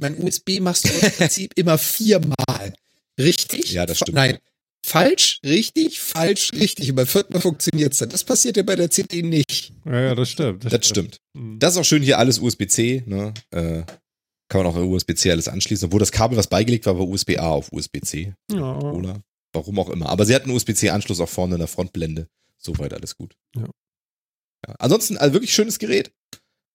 Mein 0.00 0.20
USB 0.20 0.58
machst 0.60 0.84
du 0.84 0.88
im 0.88 1.12
Prinzip 1.12 1.52
immer 1.54 1.78
viermal. 1.78 2.74
Richtig? 3.18 3.72
Ja, 3.72 3.86
das 3.86 3.98
stimmt. 3.98 4.16
Nein, 4.16 4.38
falsch, 4.86 5.40
richtig, 5.44 6.00
falsch, 6.00 6.52
richtig. 6.52 6.90
Und 6.90 6.96
beim 6.96 7.06
vierten 7.06 7.32
Mal 7.32 7.40
funktioniert 7.40 7.92
es 7.92 7.98
dann. 7.98 8.08
Das 8.08 8.24
passiert 8.24 8.56
ja 8.56 8.62
bei 8.62 8.76
der 8.76 8.90
CD 8.90 9.22
nicht. 9.22 9.72
Ja, 9.84 10.00
ja 10.00 10.14
das 10.14 10.30
stimmt. 10.30 10.64
Das, 10.64 10.72
das 10.72 10.86
stimmt. 10.86 11.16
stimmt. 11.16 11.20
Mhm. 11.34 11.58
Das 11.58 11.74
ist 11.74 11.80
auch 11.80 11.84
schön 11.84 12.02
hier 12.02 12.18
alles 12.18 12.38
USB-C. 12.38 13.02
Ne? 13.06 13.34
Äh, 13.50 13.82
kann 14.48 14.62
man 14.62 14.66
auch 14.66 14.76
USB-C 14.76 15.30
alles 15.30 15.48
anschließen. 15.48 15.86
Obwohl 15.86 16.00
das 16.00 16.12
Kabel, 16.12 16.38
was 16.38 16.46
beigelegt 16.46 16.86
war, 16.86 16.98
war 16.98 17.08
USB-A 17.08 17.48
auf 17.48 17.72
USB-C. 17.72 18.34
Ja. 18.52 18.78
Oder 18.78 19.22
warum 19.52 19.78
auch 19.80 19.90
immer. 19.90 20.08
Aber 20.08 20.24
sie 20.24 20.34
hatten 20.34 20.50
einen 20.50 20.56
USB-C-Anschluss 20.56 21.20
auch 21.20 21.28
vorne 21.28 21.56
in 21.56 21.60
der 21.60 21.68
Frontblende. 21.68 22.28
Soweit 22.56 22.94
alles 22.94 23.16
gut. 23.16 23.34
Ja. 23.56 23.68
ja. 24.66 24.74
Ansonsten, 24.78 25.16
also 25.16 25.34
wirklich 25.34 25.52
schönes 25.52 25.78
Gerät. 25.78 26.12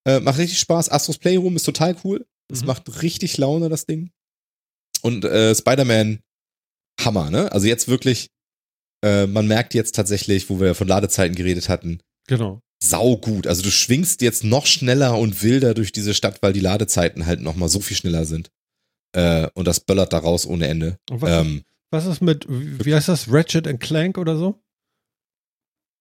Äh, 0.05 0.19
macht 0.19 0.39
richtig 0.39 0.59
Spaß. 0.59 0.89
Astros 0.89 1.17
Playroom 1.17 1.55
ist 1.55 1.63
total 1.63 1.95
cool. 2.03 2.25
Es 2.51 2.61
mhm. 2.61 2.67
macht 2.67 3.01
richtig 3.03 3.37
Laune, 3.37 3.69
das 3.69 3.85
Ding. 3.85 4.11
Und 5.01 5.23
äh, 5.23 5.55
Spider-Man 5.55 6.19
Hammer, 7.05 7.29
ne? 7.29 7.51
Also 7.51 7.67
jetzt 7.67 7.87
wirklich, 7.87 8.29
äh, 9.03 9.27
man 9.27 9.47
merkt 9.47 9.73
jetzt 9.73 9.95
tatsächlich, 9.95 10.49
wo 10.49 10.59
wir 10.59 10.75
von 10.75 10.87
Ladezeiten 10.87 11.35
geredet 11.35 11.69
hatten. 11.69 11.99
Genau. 12.27 12.61
Sau 12.83 13.17
gut. 13.17 13.47
Also 13.47 13.61
du 13.61 13.71
schwingst 13.71 14.21
jetzt 14.21 14.43
noch 14.43 14.65
schneller 14.65 15.17
und 15.17 15.43
wilder 15.43 15.73
durch 15.73 15.91
diese 15.91 16.13
Stadt, 16.13 16.41
weil 16.41 16.53
die 16.53 16.59
Ladezeiten 16.59 17.25
halt 17.25 17.41
noch 17.41 17.55
mal 17.55 17.69
so 17.69 17.79
viel 17.79 17.97
schneller 17.97 18.25
sind. 18.25 18.49
Äh, 19.13 19.49
und 19.53 19.67
das 19.67 19.81
böllert 19.81 20.13
da 20.13 20.19
raus 20.19 20.45
ohne 20.45 20.67
Ende. 20.67 20.97
Was, 21.09 21.45
ähm, 21.45 21.63
was, 21.91 22.05
ist 22.05 22.21
mit, 22.21 22.45
wie 22.49 22.95
heißt 22.95 23.07
das, 23.07 23.31
Ratchet 23.31 23.67
and 23.67 23.79
Clank 23.79 24.17
oder 24.17 24.37
so? 24.37 24.63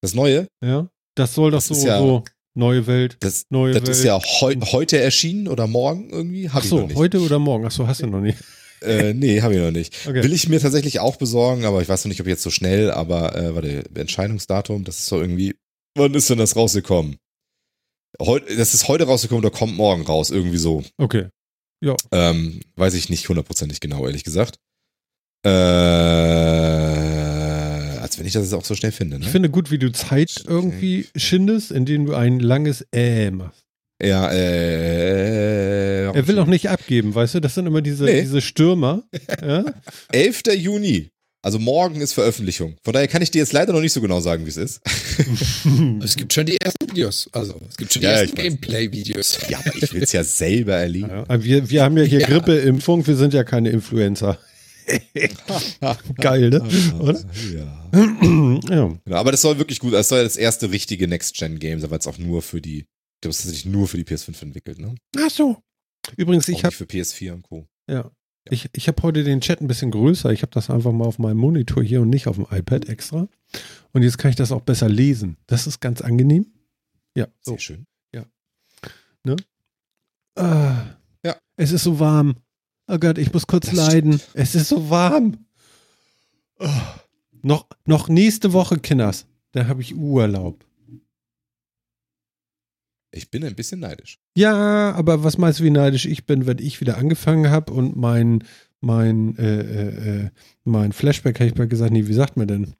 Das 0.01 0.13
Neue? 0.13 0.47
Ja. 0.63 0.89
Das 1.15 1.35
soll 1.35 1.51
doch 1.51 1.57
das 1.57 1.67
so, 1.67 1.85
ja, 1.85 1.99
so 1.99 2.23
Neue 2.53 2.85
Welt. 2.85 3.17
Das, 3.21 3.45
neue 3.49 3.73
das 3.73 3.83
Welt. 3.83 3.89
ist 3.91 4.03
ja 4.03 4.19
heu, 4.19 4.55
heute 4.73 4.99
erschienen 4.99 5.47
oder 5.47 5.67
morgen 5.67 6.09
irgendwie. 6.09 6.49
Hab 6.49 6.63
Ach 6.63 6.65
so, 6.65 6.89
heute 6.95 7.21
oder 7.21 7.39
morgen? 7.39 7.65
Ach 7.65 7.71
so, 7.71 7.87
hast 7.87 8.01
du 8.01 8.07
noch 8.07 8.19
nicht. 8.19 8.37
Äh, 8.81 9.13
nee, 9.13 9.41
habe 9.41 9.53
ich 9.53 9.59
noch 9.59 9.71
nicht. 9.71 10.07
Okay. 10.07 10.23
Will 10.23 10.33
ich 10.33 10.49
mir 10.49 10.59
tatsächlich 10.59 10.99
auch 10.99 11.17
besorgen, 11.17 11.65
aber 11.65 11.81
ich 11.81 11.89
weiß 11.89 12.03
noch 12.03 12.09
nicht, 12.09 12.21
ob 12.21 12.27
jetzt 12.27 12.43
so 12.43 12.49
schnell, 12.49 12.91
aber 12.91 13.35
äh, 13.35 13.55
warte, 13.55 13.83
Entscheidungsdatum, 13.93 14.83
das 14.83 14.99
ist 14.99 15.07
so 15.07 15.19
irgendwie, 15.19 15.55
wann 15.95 16.13
ist 16.13 16.29
denn 16.29 16.39
das 16.39 16.55
rausgekommen? 16.55 17.17
Heute, 18.19 18.55
das 18.55 18.73
ist 18.73 18.87
heute 18.87 19.05
rausgekommen 19.05 19.45
oder 19.45 19.55
kommt 19.55 19.75
morgen 19.75 20.01
raus, 20.03 20.31
irgendwie 20.31 20.57
so. 20.57 20.83
Okay. 20.97 21.27
Ja. 21.83 21.95
Ähm, 22.11 22.61
weiß 22.75 22.93
ich 22.95 23.09
nicht 23.09 23.27
hundertprozentig 23.29 23.79
genau, 23.79 24.05
ehrlich 24.05 24.23
gesagt. 24.23 24.57
Äh, 25.45 25.49
als 27.99 28.19
wenn 28.19 28.27
ich 28.27 28.33
das 28.33 28.43
jetzt 28.43 28.53
auch 28.53 28.65
so 28.65 28.75
schnell 28.75 28.91
finde. 28.91 29.17
Ne? 29.17 29.25
Ich 29.25 29.31
finde 29.31 29.49
gut, 29.49 29.71
wie 29.71 29.79
du 29.79 29.91
Zeit 29.91 30.43
irgendwie 30.45 31.07
schindest, 31.15 31.71
indem 31.71 32.05
du 32.05 32.13
ein 32.13 32.39
langes 32.39 32.85
Äh 32.91 33.31
machst. 33.31 33.65
Ja, 34.01 34.31
äh. 34.31 36.05
Er 36.05 36.27
will 36.27 36.39
auch 36.39 36.47
nicht 36.47 36.69
abgeben, 36.69 37.13
weißt 37.13 37.35
du? 37.35 37.39
Das 37.39 37.55
sind 37.55 37.67
immer 37.67 37.81
diese, 37.81 38.05
nee. 38.05 38.21
diese 38.21 38.41
Stürmer. 38.41 39.03
Ja? 39.41 39.65
11. 40.11 40.43
Juni. 40.57 41.09
Also 41.43 41.57
morgen 41.57 42.01
ist 42.01 42.13
Veröffentlichung. 42.13 42.75
Von 42.83 42.93
daher 42.93 43.07
kann 43.07 43.23
ich 43.23 43.31
dir 43.31 43.39
jetzt 43.39 43.53
leider 43.53 43.73
noch 43.73 43.81
nicht 43.81 43.93
so 43.93 44.01
genau 44.01 44.19
sagen, 44.21 44.45
wie 44.45 44.49
es 44.49 44.57
ist. 44.57 44.81
es 46.03 46.15
gibt 46.15 46.33
schon 46.33 46.45
die 46.45 46.57
ersten 46.57 46.87
Videos. 46.87 47.27
Also 47.31 47.59
es 47.67 47.77
gibt 47.77 47.93
schon 47.93 48.01
die 48.01 48.07
ja, 48.07 48.13
ersten 48.13 48.35
Gameplay-Videos. 48.35 49.39
Ja, 49.49 49.57
aber 49.57 49.75
ich 49.75 49.91
will 49.91 50.03
es 50.03 50.11
ja 50.11 50.23
selber 50.23 50.75
erleben. 50.75 51.09
Ja, 51.09 51.43
wir, 51.43 51.69
wir 51.69 51.83
haben 51.83 51.97
ja 51.97 52.03
hier 52.03 52.19
ja. 52.19 52.27
Grippeimpfung, 52.27 53.07
wir 53.07 53.15
sind 53.15 53.33
ja 53.33 53.43
keine 53.43 53.71
Influencer. 53.71 54.37
Geil, 56.17 56.49
ne? 56.49 56.61
Oder? 56.99 57.19
Ja. 57.53 57.99
ja. 58.69 58.93
Genau, 59.05 59.17
aber 59.17 59.31
das 59.31 59.41
soll 59.41 59.57
wirklich 59.57 59.79
gut, 59.79 59.93
das 59.93 60.09
soll 60.09 60.19
ja 60.19 60.23
das 60.23 60.37
erste 60.37 60.71
richtige 60.71 61.07
Next-Gen-Game 61.07 61.79
sein, 61.79 61.89
weil 61.89 61.99
es 61.99 62.07
auch 62.07 62.19
nur 62.19 62.41
für 62.41 62.61
die, 62.61 62.85
das 63.21 63.37
ist 63.37 63.43
tatsächlich 63.43 63.71
nur 63.71 63.87
für 63.87 63.97
die 63.97 64.03
PS5 64.03 64.41
entwickelt, 64.41 64.79
ne? 64.79 64.95
Ach 65.17 65.29
so. 65.29 65.57
Übrigens, 66.17 66.47
ich 66.47 66.63
habe. 66.63 66.75
für 66.75 66.85
PS4 66.85 67.33
und 67.33 67.43
Co. 67.43 67.67
Ja. 67.87 68.11
Ich, 68.49 68.69
ich 68.73 68.87
habe 68.87 69.01
heute 69.03 69.23
den 69.23 69.41
Chat 69.41 69.61
ein 69.61 69.67
bisschen 69.67 69.91
größer. 69.91 70.31
Ich 70.31 70.41
habe 70.41 70.51
das 70.51 70.69
einfach 70.69 70.91
mal 70.91 71.05
auf 71.05 71.19
meinem 71.19 71.37
Monitor 71.37 71.83
hier 71.83 72.01
und 72.01 72.09
nicht 72.09 72.27
auf 72.27 72.37
dem 72.37 72.47
iPad 72.49 72.89
extra. 72.89 73.27
Und 73.93 74.01
jetzt 74.01 74.17
kann 74.17 74.29
ich 74.29 74.35
das 74.35 74.51
auch 74.51 74.61
besser 74.61 74.89
lesen. 74.89 75.37
Das 75.45 75.67
ist 75.67 75.79
ganz 75.79 76.01
angenehm. 76.01 76.47
Ja. 77.15 77.27
So. 77.41 77.51
Sehr 77.51 77.59
schön. 77.59 77.87
Ja. 78.13 78.25
Ne? 79.23 79.35
Ah, 80.35 80.97
ja. 81.23 81.37
Es 81.55 81.71
ist 81.71 81.83
so 81.83 81.99
warm. 81.99 82.35
Oh 82.87 82.97
Gott, 82.97 83.19
ich 83.19 83.31
muss 83.31 83.45
kurz 83.45 83.67
das 83.67 83.75
leiden. 83.75 84.13
Stimmt. 84.13 84.29
Es 84.33 84.55
ist 84.55 84.69
so 84.69 84.89
warm. 84.89 85.45
Oh. 86.59 86.67
Noch, 87.43 87.67
noch 87.85 88.07
nächste 88.07 88.53
Woche, 88.53 88.79
Kinders. 88.79 89.25
Da 89.51 89.67
habe 89.67 89.81
ich 89.81 89.95
Urlaub. 89.95 90.65
Ich 93.11 93.29
bin 93.29 93.43
ein 93.43 93.55
bisschen 93.55 93.81
neidisch. 93.81 94.19
Ja, 94.37 94.93
aber 94.93 95.23
was 95.23 95.37
meinst 95.37 95.59
du, 95.59 95.63
wie 95.65 95.69
neidisch 95.69 96.05
ich 96.05 96.25
bin, 96.25 96.45
wenn 96.47 96.59
ich 96.59 96.79
wieder 96.79 96.97
angefangen 96.97 97.49
habe 97.49 97.73
und 97.73 97.95
mein, 97.97 98.43
mein, 98.79 99.37
äh, 99.37 99.61
äh, 99.61 100.23
äh 100.25 100.29
mein 100.63 100.93
Flashback, 100.93 101.39
habe 101.39 101.49
ich 101.49 101.57
mal 101.57 101.67
gesagt, 101.67 101.91
nee, 101.91 102.07
wie 102.07 102.13
sagt 102.13 102.37
man 102.37 102.47
denn? 102.47 102.73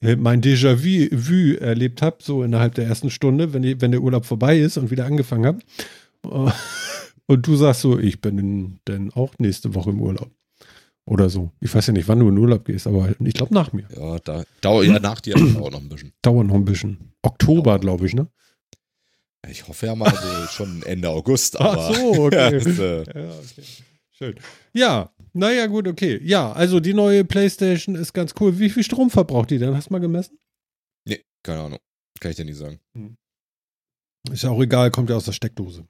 Äh, 0.00 0.16
mein 0.16 0.42
Déjà-vu 0.42 1.56
erlebt 1.58 2.02
habe, 2.02 2.16
so 2.20 2.42
innerhalb 2.42 2.74
der 2.74 2.86
ersten 2.86 3.10
Stunde, 3.10 3.52
wenn, 3.52 3.62
die, 3.62 3.80
wenn 3.80 3.92
der 3.92 4.02
Urlaub 4.02 4.26
vorbei 4.26 4.58
ist 4.58 4.78
und 4.78 4.90
wieder 4.90 5.06
angefangen 5.06 5.46
habe. 5.46 5.58
Und 7.28 7.46
du 7.46 7.56
sagst 7.56 7.80
so, 7.80 7.98
ich 7.98 8.20
bin 8.20 8.78
denn 8.86 9.12
auch 9.12 9.34
nächste 9.38 9.74
Woche 9.74 9.90
im 9.90 10.00
Urlaub. 10.00 10.30
Oder 11.06 11.28
so. 11.28 11.52
Ich 11.60 11.72
weiß 11.74 11.86
ja 11.88 11.92
nicht, 11.92 12.08
wann 12.08 12.18
du 12.18 12.28
in 12.28 12.38
Urlaub 12.38 12.64
gehst, 12.64 12.86
aber 12.86 13.10
ich 13.20 13.34
glaube 13.34 13.54
nach 13.54 13.72
mir. 13.72 13.86
Ja, 13.96 14.18
da, 14.18 14.44
dauert 14.60 14.86
ja 14.86 14.98
nach 14.98 15.20
dir 15.20 15.34
dauert 15.34 15.72
noch 15.72 15.80
ein 15.80 15.88
bisschen. 15.88 16.12
Dauert 16.22 16.46
noch 16.48 16.54
ein 16.54 16.64
bisschen. 16.64 17.12
Oktober, 17.22 17.78
glaube 17.78 18.06
ich, 18.06 18.14
ne? 18.14 18.28
Ich 19.48 19.66
hoffe 19.68 19.86
ja 19.86 19.94
mal 19.94 20.10
so 20.10 20.46
schon 20.50 20.82
Ende 20.82 21.08
August. 21.08 21.60
Aber, 21.60 21.88
Ach 21.88 21.94
so, 21.94 22.24
okay. 22.26 22.50
das, 22.64 22.78
äh, 22.78 22.98
ja, 22.98 23.30
okay. 23.30 23.62
Schön. 24.12 24.40
Ja, 24.72 25.12
naja, 25.34 25.66
gut, 25.66 25.86
okay. 25.86 26.18
Ja, 26.22 26.52
also 26.52 26.80
die 26.80 26.94
neue 26.94 27.24
PlayStation 27.24 27.94
ist 27.94 28.14
ganz 28.14 28.34
cool. 28.40 28.58
Wie 28.58 28.70
viel 28.70 28.82
Strom 28.82 29.10
verbraucht 29.10 29.50
die 29.50 29.58
denn? 29.58 29.74
Hast 29.74 29.90
du 29.90 29.92
mal 29.92 29.98
gemessen? 29.98 30.38
Nee, 31.06 31.22
keine 31.42 31.60
Ahnung. 31.60 31.78
Kann 32.18 32.30
ich 32.30 32.36
dir 32.36 32.46
nicht 32.46 32.56
sagen. 32.56 32.80
Hm. 32.94 33.16
Ist 34.32 34.42
ja 34.42 34.50
auch 34.50 34.60
egal, 34.62 34.90
kommt 34.90 35.10
ja 35.10 35.16
aus 35.16 35.26
der 35.26 35.32
Steckdose. 35.32 35.86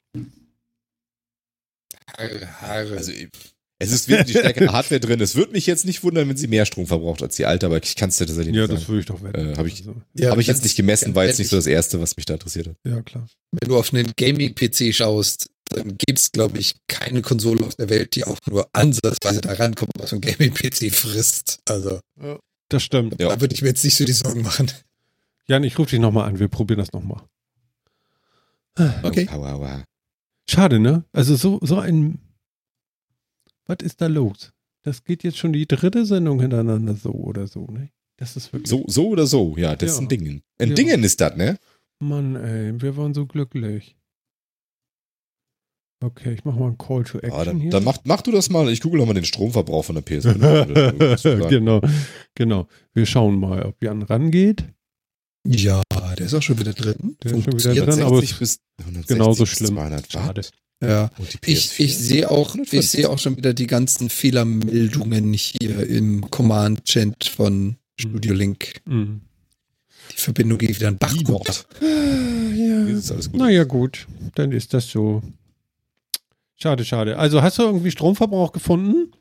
Also, 2.62 3.12
es 3.78 3.92
ist 3.92 4.08
wirklich 4.08 4.38
stärkere 4.38 4.72
Hardware 4.72 5.00
drin. 5.00 5.20
Es 5.20 5.34
würde 5.34 5.52
mich 5.52 5.66
jetzt 5.66 5.84
nicht 5.84 6.02
wundern, 6.02 6.28
wenn 6.28 6.36
sie 6.36 6.48
mehr 6.48 6.64
Strom 6.64 6.86
verbraucht 6.86 7.22
als 7.22 7.36
die 7.36 7.44
alte, 7.44 7.66
aber 7.66 7.82
ich 7.82 7.94
kann 7.94 8.08
es 8.08 8.16
dir 8.16 8.26
tatsächlich 8.26 8.52
nicht 8.52 8.60
ja, 8.60 8.66
sagen. 8.66 8.74
Ja, 8.74 8.78
das 8.80 8.88
würde 8.88 9.00
ich 9.00 9.06
doch 9.06 9.22
wetten. 9.22 9.52
Äh, 9.52 9.56
Habe 9.56 9.68
ich, 9.68 9.80
also, 9.80 9.96
ja, 10.14 10.30
hab 10.30 10.38
ich 10.38 10.46
jetzt 10.46 10.62
nicht 10.62 10.76
gemessen, 10.76 11.14
war 11.14 11.26
jetzt 11.26 11.38
nicht 11.38 11.50
so 11.50 11.56
das 11.56 11.66
Erste, 11.66 12.00
was 12.00 12.16
mich 12.16 12.24
da 12.24 12.34
interessiert 12.34 12.68
hat. 12.68 12.76
Ja, 12.84 13.02
klar. 13.02 13.26
Wenn 13.52 13.68
du 13.68 13.76
auf 13.76 13.92
einen 13.92 14.12
Gaming-PC 14.16 14.94
schaust, 14.94 15.50
dann 15.68 15.98
gibt 15.98 16.18
es, 16.18 16.32
glaube 16.32 16.58
ich, 16.58 16.76
keine 16.86 17.20
Konsole 17.20 17.66
auf 17.66 17.74
der 17.74 17.90
Welt, 17.90 18.14
die 18.14 18.24
auch 18.24 18.38
nur 18.48 18.66
ansatzweise 18.72 19.42
da 19.42 19.52
rankommt, 19.52 19.92
was 19.98 20.12
ein 20.12 20.20
Gaming-PC 20.22 20.94
frisst. 20.94 21.58
Also. 21.68 22.00
Ja, 22.22 22.38
das 22.70 22.82
stimmt. 22.82 23.20
Da 23.20 23.40
würde 23.40 23.54
ich 23.54 23.62
mir 23.62 23.68
jetzt 23.68 23.84
nicht 23.84 23.96
so 23.96 24.04
die 24.04 24.12
Sorgen 24.12 24.42
machen. 24.42 24.70
Jan, 25.48 25.64
ich 25.64 25.78
rufe 25.78 25.90
dich 25.90 26.00
nochmal 26.00 26.28
an. 26.28 26.38
Wir 26.38 26.48
probieren 26.48 26.78
das 26.78 26.92
nochmal. 26.92 27.22
Okay. 29.02 29.28
Schade, 30.48 30.78
ne? 30.78 31.04
Also 31.12 31.34
so, 31.34 31.58
so 31.62 31.78
ein 31.78 32.18
was 33.66 33.78
ist 33.82 34.00
da 34.00 34.06
los? 34.06 34.52
Das 34.82 35.04
geht 35.04 35.24
jetzt 35.24 35.38
schon 35.38 35.52
die 35.52 35.66
dritte 35.66 36.06
Sendung 36.06 36.40
hintereinander 36.40 36.94
so 36.94 37.10
oder 37.10 37.46
so, 37.46 37.66
ne? 37.66 37.90
Das 38.18 38.36
ist 38.36 38.52
wirklich. 38.52 38.70
So, 38.70 38.84
so 38.86 39.08
oder 39.08 39.26
so, 39.26 39.56
ja, 39.56 39.76
das 39.76 39.88
ja. 39.90 39.94
ist 39.94 40.00
ein 40.00 40.08
Ding. 40.08 40.42
Ein 40.58 40.68
ja. 40.68 40.74
Dingen 40.74 41.04
ist 41.04 41.20
das, 41.20 41.36
ne? 41.36 41.58
Mann, 41.98 42.36
ey, 42.36 42.80
wir 42.80 42.96
waren 42.96 43.14
so 43.14 43.26
glücklich. 43.26 43.96
Okay, 46.04 46.34
ich 46.34 46.44
mach 46.44 46.54
mal 46.54 46.66
einen 46.66 46.78
Call 46.78 47.04
to 47.04 47.18
Action 47.18 47.40
ah, 47.40 47.44
dann, 47.44 47.58
hier. 47.58 47.70
Dann 47.70 47.84
mach, 47.84 47.98
mach 48.04 48.20
du 48.20 48.30
das 48.30 48.50
mal. 48.50 48.68
Ich 48.70 48.80
google 48.80 49.04
mal 49.06 49.14
den 49.14 49.24
Stromverbrauch 49.24 49.84
von 49.84 49.94
der 49.94 50.04
PS5. 50.04 51.48
genau, 51.48 51.80
genau. 52.34 52.68
Wir 52.92 53.06
schauen 53.06 53.38
mal, 53.38 53.62
ob 53.62 53.82
Jan 53.82 54.02
rangeht. 54.02 54.64
Ja, 55.46 55.82
der 56.18 56.26
ist 56.26 56.34
auch 56.34 56.42
schon 56.42 56.58
wieder 56.58 56.74
drin. 56.74 57.16
Der 57.22 57.32
ist 57.32 57.44
schon 57.44 57.58
wieder 57.58 57.86
drin, 57.86 58.02
aber 58.02 58.20
bis 58.20 58.60
genauso 59.06 59.46
schlimm. 59.46 59.78
Schade. 60.08 60.42
Ja, 60.82 61.10
ich, 61.44 61.80
ich 61.80 61.96
sehe 61.96 62.30
auch, 62.30 62.54
ich 62.54 62.90
sehe 62.90 63.08
auch 63.08 63.18
schon 63.18 63.36
wieder 63.36 63.54
die 63.54 63.66
ganzen 63.66 64.10
Fehlermeldungen 64.10 65.32
hier 65.32 65.86
im 65.88 66.30
Command-Chat 66.30 67.24
von 67.24 67.76
Studio 67.98 68.34
Link. 68.34 68.82
Mhm. 68.84 69.22
Die 70.12 70.20
Verbindung 70.20 70.58
geht 70.58 70.76
wieder 70.76 70.88
in 70.88 70.98
Bach. 70.98 71.14
Ja. 71.80 73.16
Naja, 73.32 73.64
gut, 73.64 74.06
dann 74.34 74.52
ist 74.52 74.74
das 74.74 74.88
so. 74.90 75.22
Schade, 76.56 76.84
schade. 76.84 77.18
Also 77.18 77.42
hast 77.42 77.58
du 77.58 77.62
irgendwie 77.62 77.90
Stromverbrauch 77.90 78.52
gefunden? 78.52 79.12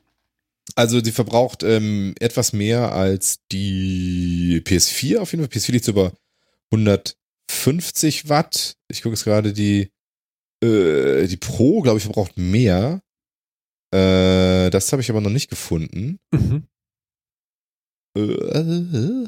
Also 0.75 1.01
die 1.01 1.11
verbraucht 1.11 1.63
ähm, 1.63 2.15
etwas 2.19 2.53
mehr 2.53 2.91
als 2.93 3.39
die 3.51 4.61
PS4 4.65 5.19
auf 5.19 5.31
jeden 5.31 5.43
Fall. 5.43 5.51
PS4 5.53 5.71
liegt 5.71 5.85
so 5.85 5.91
über 5.91 6.11
150 6.71 8.29
Watt. 8.29 8.75
Ich 8.87 9.01
gucke 9.01 9.15
jetzt 9.15 9.23
gerade 9.23 9.53
die 9.53 9.91
äh, 10.63 11.27
die 11.27 11.37
Pro, 11.37 11.81
glaube 11.81 11.97
ich, 11.97 12.03
verbraucht 12.03 12.37
mehr. 12.37 13.01
Äh, 13.93 14.69
das 14.69 14.91
habe 14.91 15.01
ich 15.01 15.09
aber 15.09 15.21
noch 15.21 15.29
nicht 15.29 15.49
gefunden. 15.49 16.19
Mhm. 16.31 16.67
Äh, 18.17 19.27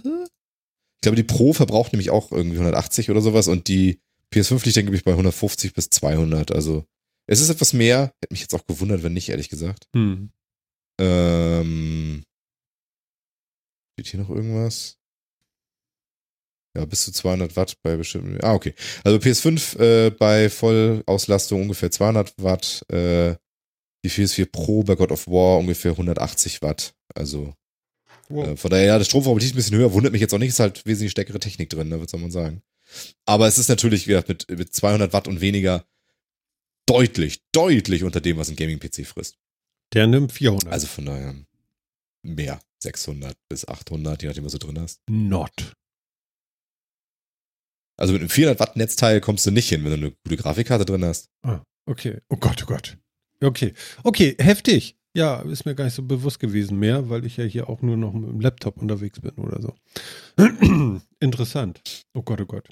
ich 0.98 1.02
glaube, 1.02 1.16
die 1.16 1.24
Pro 1.24 1.54
verbraucht 1.54 1.94
nämlich 1.94 2.10
auch 2.10 2.32
irgendwie 2.32 2.58
180 2.58 3.10
oder 3.12 3.22
sowas 3.22 3.48
und 3.48 3.68
die 3.68 4.02
PS5 4.34 4.66
liegt 4.66 4.78
dann, 4.78 4.86
glaube 4.86 4.98
ich, 4.98 5.04
bei 5.04 5.12
150 5.12 5.74
bis 5.74 5.90
200. 5.90 6.52
Also 6.52 6.86
es 7.28 7.40
ist 7.40 7.50
etwas 7.50 7.74
mehr. 7.74 8.14
Hätte 8.22 8.34
mich 8.34 8.42
jetzt 8.42 8.56
auch 8.56 8.66
gewundert, 8.66 9.04
wenn 9.04 9.14
nicht, 9.14 9.30
ehrlich 9.30 9.50
gesagt. 9.50 9.88
Mhm. 9.94 10.32
Ähm, 11.00 12.24
steht 13.94 14.08
hier 14.12 14.20
noch 14.20 14.30
irgendwas? 14.30 14.98
Ja, 16.78 16.86
bis 16.86 17.06
zu 17.06 17.12
200 17.12 17.56
Watt 17.56 17.78
bei 17.82 17.98
bestimmten. 17.98 18.38
Ah, 18.44 18.54
okay. 18.54 18.74
Also 19.04 19.18
PS5 19.18 19.80
äh, 19.80 20.10
bei 20.12 20.50
Vollauslastung 20.50 21.64
ungefähr 21.64 21.90
200 21.90 22.34
Watt. 22.38 22.84
Äh, 22.90 23.36
die 24.06 24.12
PS4 24.12 24.46
Pro 24.46 24.84
bei 24.84 24.94
God 24.96 25.12
of 25.12 25.28
War 25.28 25.58
ungefähr 25.58 25.92
180 25.92 26.62
Watt. 26.62 26.94
Also 27.16 27.56
wow. 28.30 28.48
äh, 28.48 28.58
von 28.58 28.70
daher, 28.70 28.86
ja, 28.86 28.98
das 29.00 29.08
Stromverbrauch 29.08 29.40
liegt 29.40 29.54
ein 29.54 29.56
bisschen 29.56 29.78
höher. 29.78 29.92
Wundert 29.92 30.14
mich 30.14 30.22
jetzt 30.22 30.34
auch 30.34 30.38
nicht. 30.38 30.50
Ist 30.50 30.60
halt 30.60 30.86
wesentlich 30.86 31.12
stärkere 31.12 31.40
Technik 31.40 31.72
drin, 31.72 31.90
ne, 31.90 32.00
soll 32.08 32.20
man 32.20 32.32
sagen. 32.32 32.62
Aber 33.26 33.48
es 33.48 33.58
ist 33.58 33.70
natürlich, 33.70 34.08
wie 34.08 34.12
gesagt, 34.12 34.30
mit, 34.30 34.50
mit 34.50 34.74
200 34.74 35.14
Watt 35.14 35.28
und 35.28 35.42
weniger 35.42 35.84
deutlich, 36.86 37.42
deutlich 37.52 38.04
unter 38.04 38.22
dem, 38.22 38.38
was 38.38 38.50
ein 38.50 38.56
Gaming-PC 38.56 39.08
frisst. 39.08 39.38
Der 39.94 40.06
nimmt 40.06 40.32
400. 40.32 40.72
Also 40.72 40.86
von 40.86 41.06
daher 41.06 41.36
mehr. 42.22 42.60
600 42.80 43.36
bis 43.50 43.68
800, 43.68 44.22
je 44.22 44.28
nachdem, 44.28 44.46
was 44.46 44.52
du 44.52 44.60
drin 44.60 44.80
hast. 44.80 45.02
Not. 45.10 45.74
Also 47.98 48.14
mit 48.14 48.22
einem 48.22 48.30
400 48.30 48.60
Watt 48.60 48.76
Netzteil 48.76 49.22
kommst 49.22 49.46
du 49.46 49.52
nicht 49.52 49.70
hin, 49.70 49.84
wenn 49.84 49.92
du 49.92 49.98
eine 49.98 50.12
gute 50.24 50.38
Grafikkarte 50.38 50.86
drin 50.86 51.04
hast. 51.04 51.30
Ah, 51.42 51.62
okay. 51.86 52.20
Oh 52.30 52.38
Gott, 52.38 52.64
oh 52.64 52.68
Gott. 52.68 52.98
Okay. 53.42 53.74
Okay, 54.04 54.36
heftig. 54.40 54.96
Ja, 55.16 55.42
ist 55.42 55.66
mir 55.66 55.74
gar 55.74 55.86
nicht 55.86 55.96
so 55.96 56.04
bewusst 56.04 56.40
gewesen 56.40 56.78
mehr, 56.78 57.10
weil 57.10 57.26
ich 57.26 57.38
ja 57.38 57.44
hier 57.44 57.70
auch 57.70 57.82
nur 57.82 57.98
noch 57.98 58.14
mit 58.14 58.30
dem 58.30 58.40
Laptop 58.40 58.78
unterwegs 58.78 59.20
bin 59.20 59.32
oder 59.32 59.60
so. 59.62 59.74
Interessant. 61.20 61.82
Oh 62.14 62.22
Gott, 62.22 62.40
oh 62.40 62.46
Gott. 62.46 62.70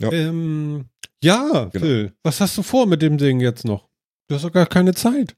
Ja, 0.00 0.10
ähm, 0.10 0.86
ja 1.22 1.68
genau. 1.72 1.84
Phil, 1.84 2.12
was 2.24 2.40
hast 2.40 2.58
du 2.58 2.62
vor 2.62 2.86
mit 2.86 3.02
dem 3.02 3.18
Ding 3.18 3.40
jetzt 3.40 3.64
noch? 3.64 3.88
Du 4.26 4.34
hast 4.34 4.42
doch 4.42 4.52
gar 4.52 4.66
keine 4.66 4.94
Zeit. 4.94 5.36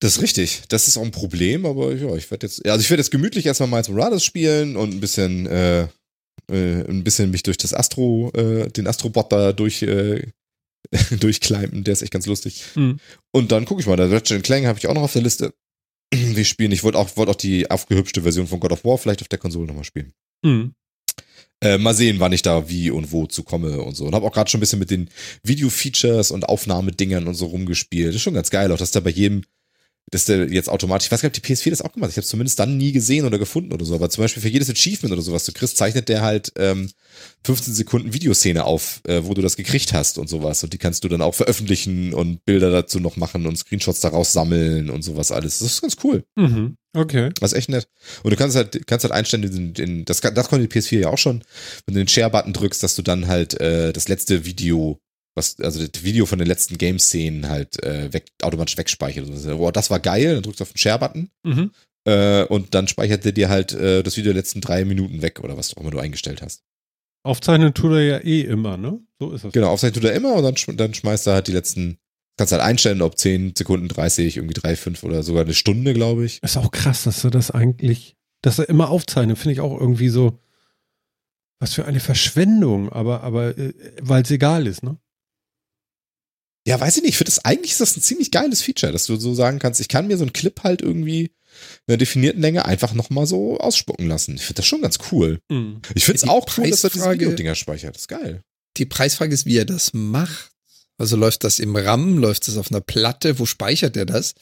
Das 0.00 0.16
ist 0.16 0.22
richtig. 0.22 0.62
Das 0.68 0.88
ist 0.88 0.96
auch 0.96 1.04
ein 1.04 1.10
Problem, 1.12 1.66
aber 1.66 1.94
ja, 1.94 2.14
ich 2.16 2.30
werde 2.30 2.46
jetzt, 2.46 2.66
also 2.66 2.80
ich 2.80 2.90
werde 2.90 3.02
jetzt 3.02 3.10
gemütlich 3.10 3.46
erstmal 3.46 3.68
Miles 3.68 3.88
Morales 3.88 4.24
spielen 4.24 4.76
und 4.76 4.94
ein 4.94 5.00
bisschen, 5.00 5.46
äh, 5.46 5.86
äh, 6.50 6.84
ein 6.88 7.04
bisschen 7.04 7.30
mich 7.30 7.42
durch 7.42 7.58
das 7.58 7.74
Astro, 7.74 8.30
äh, 8.34 8.68
den 8.68 8.86
Astrobot 8.86 9.32
da 9.32 9.52
durch, 9.52 9.82
äh, 9.82 10.26
durchklimpen. 11.20 11.84
Der 11.84 11.92
ist 11.92 12.02
echt 12.02 12.12
ganz 12.12 12.26
lustig. 12.26 12.64
Mhm. 12.74 12.98
Und 13.32 13.52
dann 13.52 13.64
gucke 13.64 13.80
ich 13.80 13.86
mal, 13.86 13.96
der 13.96 14.10
Ratchet 14.10 14.42
Clank 14.42 14.66
habe 14.66 14.78
ich 14.78 14.86
auch 14.86 14.94
noch 14.94 15.02
auf 15.02 15.12
der 15.12 15.22
Liste. 15.22 15.54
Wie 16.14 16.44
spielen. 16.44 16.72
Ich 16.72 16.82
wollte 16.82 16.98
auch, 16.98 17.16
wollte 17.16 17.32
auch 17.32 17.36
die 17.36 17.70
aufgehübschte 17.70 18.22
Version 18.22 18.46
von 18.46 18.60
God 18.60 18.72
of 18.72 18.84
War 18.84 18.98
vielleicht 18.98 19.22
auf 19.22 19.28
der 19.28 19.38
Konsole 19.38 19.66
nochmal 19.66 19.84
spielen. 19.84 20.12
Mhm. 20.44 20.74
Äh, 21.62 21.76
mal 21.76 21.94
sehen, 21.94 22.20
wann 22.20 22.32
ich 22.32 22.42
da 22.42 22.70
wie 22.70 22.90
und 22.90 23.12
wo 23.12 23.26
zu 23.26 23.42
komme 23.42 23.82
und 23.82 23.94
so. 23.94 24.06
Und 24.06 24.14
habe 24.14 24.26
auch 24.26 24.32
gerade 24.32 24.50
schon 24.50 24.58
ein 24.58 24.62
bisschen 24.62 24.78
mit 24.78 24.90
den 24.90 25.10
Video-Features 25.42 26.30
und 26.30 26.48
Aufnahmedingern 26.48 27.28
und 27.28 27.34
so 27.34 27.46
rumgespielt. 27.46 28.08
Das 28.08 28.16
ist 28.16 28.22
schon 28.22 28.34
ganz 28.34 28.50
geil, 28.50 28.72
auch 28.72 28.78
dass 28.78 28.92
da 28.92 29.00
bei 29.00 29.10
jedem 29.10 29.42
dass 30.10 30.24
der 30.24 30.48
jetzt 30.50 30.68
automatisch, 30.68 31.06
ich 31.06 31.12
weiß 31.12 31.22
gar 31.22 31.28
nicht, 31.28 31.38
ob 31.38 31.42
die 31.44 31.54
PS4 31.54 31.70
das 31.70 31.82
auch 31.82 31.92
gemacht 31.92 32.08
hat. 32.08 32.10
Ich 32.10 32.16
habe 32.16 32.24
es 32.24 32.30
zumindest 32.30 32.58
dann 32.58 32.76
nie 32.76 32.92
gesehen 32.92 33.24
oder 33.24 33.38
gefunden 33.38 33.72
oder 33.72 33.84
so. 33.84 33.94
Aber 33.94 34.10
zum 34.10 34.22
Beispiel 34.22 34.42
für 34.42 34.48
jedes 34.48 34.68
Achievement 34.68 35.12
oder 35.12 35.22
sowas 35.22 35.44
du 35.44 35.52
kriegst, 35.52 35.76
zeichnet 35.76 36.08
der 36.08 36.22
halt 36.22 36.52
ähm, 36.56 36.90
15 37.44 37.74
Sekunden 37.74 38.12
Videoszene 38.12 38.64
auf, 38.64 39.00
äh, 39.06 39.24
wo 39.24 39.34
du 39.34 39.42
das 39.42 39.56
gekriegt 39.56 39.92
hast 39.92 40.18
und 40.18 40.28
sowas. 40.28 40.64
Und 40.64 40.72
die 40.72 40.78
kannst 40.78 41.04
du 41.04 41.08
dann 41.08 41.22
auch 41.22 41.34
veröffentlichen 41.34 42.12
und 42.12 42.44
Bilder 42.44 42.70
dazu 42.72 42.98
noch 42.98 43.16
machen 43.16 43.46
und 43.46 43.56
Screenshots 43.56 44.00
daraus 44.00 44.32
sammeln 44.32 44.90
und 44.90 45.02
sowas 45.02 45.30
alles. 45.30 45.60
Das 45.60 45.72
ist 45.72 45.80
ganz 45.80 45.96
cool. 46.02 46.24
Mhm. 46.34 46.76
Okay. 46.92 47.30
Das 47.38 47.52
ist 47.52 47.58
echt 47.58 47.68
nett. 47.68 47.88
Und 48.24 48.30
du 48.32 48.36
kannst 48.36 48.56
halt, 48.56 48.86
kannst 48.88 49.04
halt 49.04 49.14
einstellen, 49.14 49.42
den, 49.42 49.74
den, 49.74 50.04
das, 50.04 50.20
das 50.20 50.48
konnte 50.48 50.66
die 50.66 50.80
PS4 50.80 50.98
ja 50.98 51.10
auch 51.10 51.18
schon, 51.18 51.44
wenn 51.86 51.94
du 51.94 52.00
den 52.00 52.08
Share-Button 52.08 52.52
drückst, 52.52 52.82
dass 52.82 52.96
du 52.96 53.02
dann 53.02 53.28
halt 53.28 53.60
äh, 53.60 53.92
das 53.92 54.08
letzte 54.08 54.44
Video 54.44 54.98
was, 55.34 55.58
also 55.60 55.86
das 55.86 56.02
Video 56.02 56.26
von 56.26 56.38
den 56.38 56.48
letzten 56.48 56.78
Game-Szenen 56.78 57.48
halt 57.48 57.82
äh, 57.82 58.12
weg, 58.12 58.26
automatisch 58.42 58.76
wegspeichert. 58.76 59.28
Also, 59.30 59.56
boah, 59.58 59.72
das 59.72 59.90
war 59.90 60.00
geil, 60.00 60.34
dann 60.34 60.42
drückst 60.42 60.60
du 60.60 60.64
auf 60.64 60.72
den 60.72 60.78
Share-Button 60.78 61.30
mhm. 61.44 61.70
äh, 62.04 62.44
und 62.44 62.74
dann 62.74 62.88
speichert 62.88 63.24
er 63.24 63.32
dir 63.32 63.48
halt 63.48 63.72
äh, 63.72 64.02
das 64.02 64.16
Video 64.16 64.32
der 64.32 64.40
letzten 64.40 64.60
drei 64.60 64.84
Minuten 64.84 65.22
weg 65.22 65.40
oder 65.40 65.56
was 65.56 65.76
auch 65.76 65.80
immer 65.80 65.90
du 65.90 65.98
eingestellt 65.98 66.42
hast. 66.42 66.62
Aufzeichnen 67.22 67.74
tut 67.74 67.92
er 67.92 68.02
ja 68.02 68.18
eh 68.18 68.42
immer, 68.42 68.76
ne? 68.76 68.98
So 69.18 69.32
ist 69.32 69.44
das. 69.44 69.52
Genau, 69.52 69.68
aufzeichnen 69.68 70.02
tut 70.02 70.10
er 70.10 70.16
immer 70.16 70.34
und 70.34 70.42
dann, 70.42 70.76
dann 70.76 70.94
schmeißt 70.94 71.26
er 71.26 71.34
halt 71.34 71.48
die 71.48 71.52
letzten, 71.52 71.98
kannst 72.36 72.52
halt 72.52 72.62
einstellen, 72.62 73.02
ob 73.02 73.18
10 73.18 73.54
Sekunden, 73.54 73.88
30, 73.88 74.38
irgendwie 74.38 74.54
3, 74.54 74.76
5 74.76 75.02
oder 75.04 75.22
sogar 75.22 75.44
eine 75.44 75.54
Stunde, 75.54 75.92
glaube 75.92 76.24
ich. 76.24 76.42
Ist 76.42 76.56
auch 76.56 76.70
krass, 76.70 77.04
dass 77.04 77.22
er 77.22 77.30
das 77.30 77.50
eigentlich, 77.50 78.16
dass 78.42 78.58
er 78.58 78.68
immer 78.68 78.88
aufzeichnet, 78.88 79.36
finde 79.36 79.52
ich 79.52 79.60
auch 79.60 79.78
irgendwie 79.78 80.08
so, 80.08 80.38
was 81.60 81.74
für 81.74 81.84
eine 81.84 82.00
Verschwendung, 82.00 82.90
aber, 82.90 83.22
aber, 83.22 83.56
äh, 83.58 83.74
weil 84.00 84.22
es 84.22 84.30
egal 84.30 84.66
ist, 84.66 84.82
ne? 84.82 84.96
Ja, 86.66 86.78
weiß 86.78 86.98
ich 86.98 87.02
nicht. 87.02 87.10
Ich 87.10 87.16
finde 87.16 87.30
das 87.30 87.44
eigentlich 87.44 87.72
ist 87.72 87.80
das 87.80 87.96
ein 87.96 88.02
ziemlich 88.02 88.30
geiles 88.30 88.62
Feature, 88.62 88.92
dass 88.92 89.06
du 89.06 89.16
so 89.16 89.34
sagen 89.34 89.58
kannst, 89.58 89.80
ich 89.80 89.88
kann 89.88 90.06
mir 90.06 90.16
so 90.16 90.24
einen 90.24 90.32
Clip 90.32 90.62
halt 90.62 90.82
irgendwie 90.82 91.30
in 91.86 91.92
einer 91.92 91.96
definierten 91.96 92.40
Länge 92.40 92.64
einfach 92.64 92.94
nochmal 92.94 93.26
so 93.26 93.58
ausspucken 93.58 94.06
lassen. 94.06 94.36
Ich 94.36 94.42
finde 94.42 94.58
das 94.58 94.66
schon 94.66 94.82
ganz 94.82 94.98
cool. 95.10 95.40
Mhm. 95.50 95.80
Ich 95.94 96.04
finde 96.04 96.18
es 96.18 96.28
auch 96.28 96.46
cool, 96.56 96.70
dass 96.70 96.84
er 96.84 96.90
diese 96.90 97.10
Videodinger 97.10 97.54
speichert. 97.54 97.94
Das 97.94 98.02
ist 98.02 98.08
geil. 98.08 98.42
Die 98.76 98.86
Preisfrage 98.86 99.34
ist, 99.34 99.46
wie 99.46 99.56
er 99.56 99.64
das 99.64 99.92
macht. 99.92 100.50
Also 100.96 101.16
läuft 101.16 101.44
das 101.44 101.58
im 101.58 101.74
RAM, 101.74 102.18
läuft 102.18 102.46
das 102.46 102.58
auf 102.58 102.70
einer 102.70 102.82
Platte, 102.82 103.38
wo 103.38 103.46
speichert 103.46 103.96
er 103.96 104.04
das? 104.04 104.34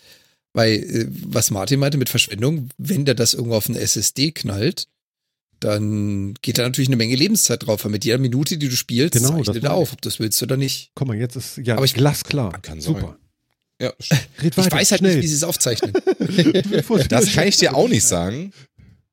Weil, 0.52 0.72
äh, 0.72 1.06
was 1.08 1.50
Martin 1.50 1.78
meinte 1.78 1.98
mit 1.98 2.08
Verschwendung, 2.08 2.68
wenn 2.78 3.04
der 3.04 3.14
das 3.14 3.34
irgendwo 3.34 3.54
auf 3.56 3.68
eine 3.68 3.78
SSD 3.78 4.32
knallt, 4.32 4.88
dann 5.60 6.34
geht 6.42 6.58
da 6.58 6.62
natürlich 6.62 6.88
eine 6.88 6.96
Menge 6.96 7.16
Lebenszeit 7.16 7.66
drauf, 7.66 7.84
weil 7.84 7.90
mit 7.90 8.04
jeder 8.04 8.18
Minute, 8.18 8.58
die 8.58 8.68
du 8.68 8.76
spielst, 8.76 9.14
genau, 9.14 9.42
zeichnet 9.42 9.64
er 9.64 9.74
auf, 9.74 9.92
ob 9.92 10.02
das 10.02 10.18
willst 10.18 10.42
oder 10.42 10.56
nicht. 10.56 10.92
Guck 10.94 11.08
mal, 11.08 11.16
jetzt 11.16 11.36
ist 11.36 11.58
ja 11.58 11.76
Aber 11.76 11.84
ich, 11.84 11.94
glasklar. 11.94 12.52
Kann 12.62 12.80
Super. 12.80 13.18
Ja. 13.80 13.92
ich 14.42 14.56
weiter, 14.56 14.72
weiß 14.72 14.90
halt 14.90 15.00
schnell. 15.00 15.16
nicht, 15.16 15.24
wie 15.24 15.28
sie 15.28 15.34
es 15.34 15.44
aufzeichnen. 15.44 15.92
das 17.08 17.32
kann 17.32 17.48
ich 17.48 17.56
dir 17.56 17.74
auch 17.74 17.88
nicht 17.88 18.04
sagen. 18.04 18.52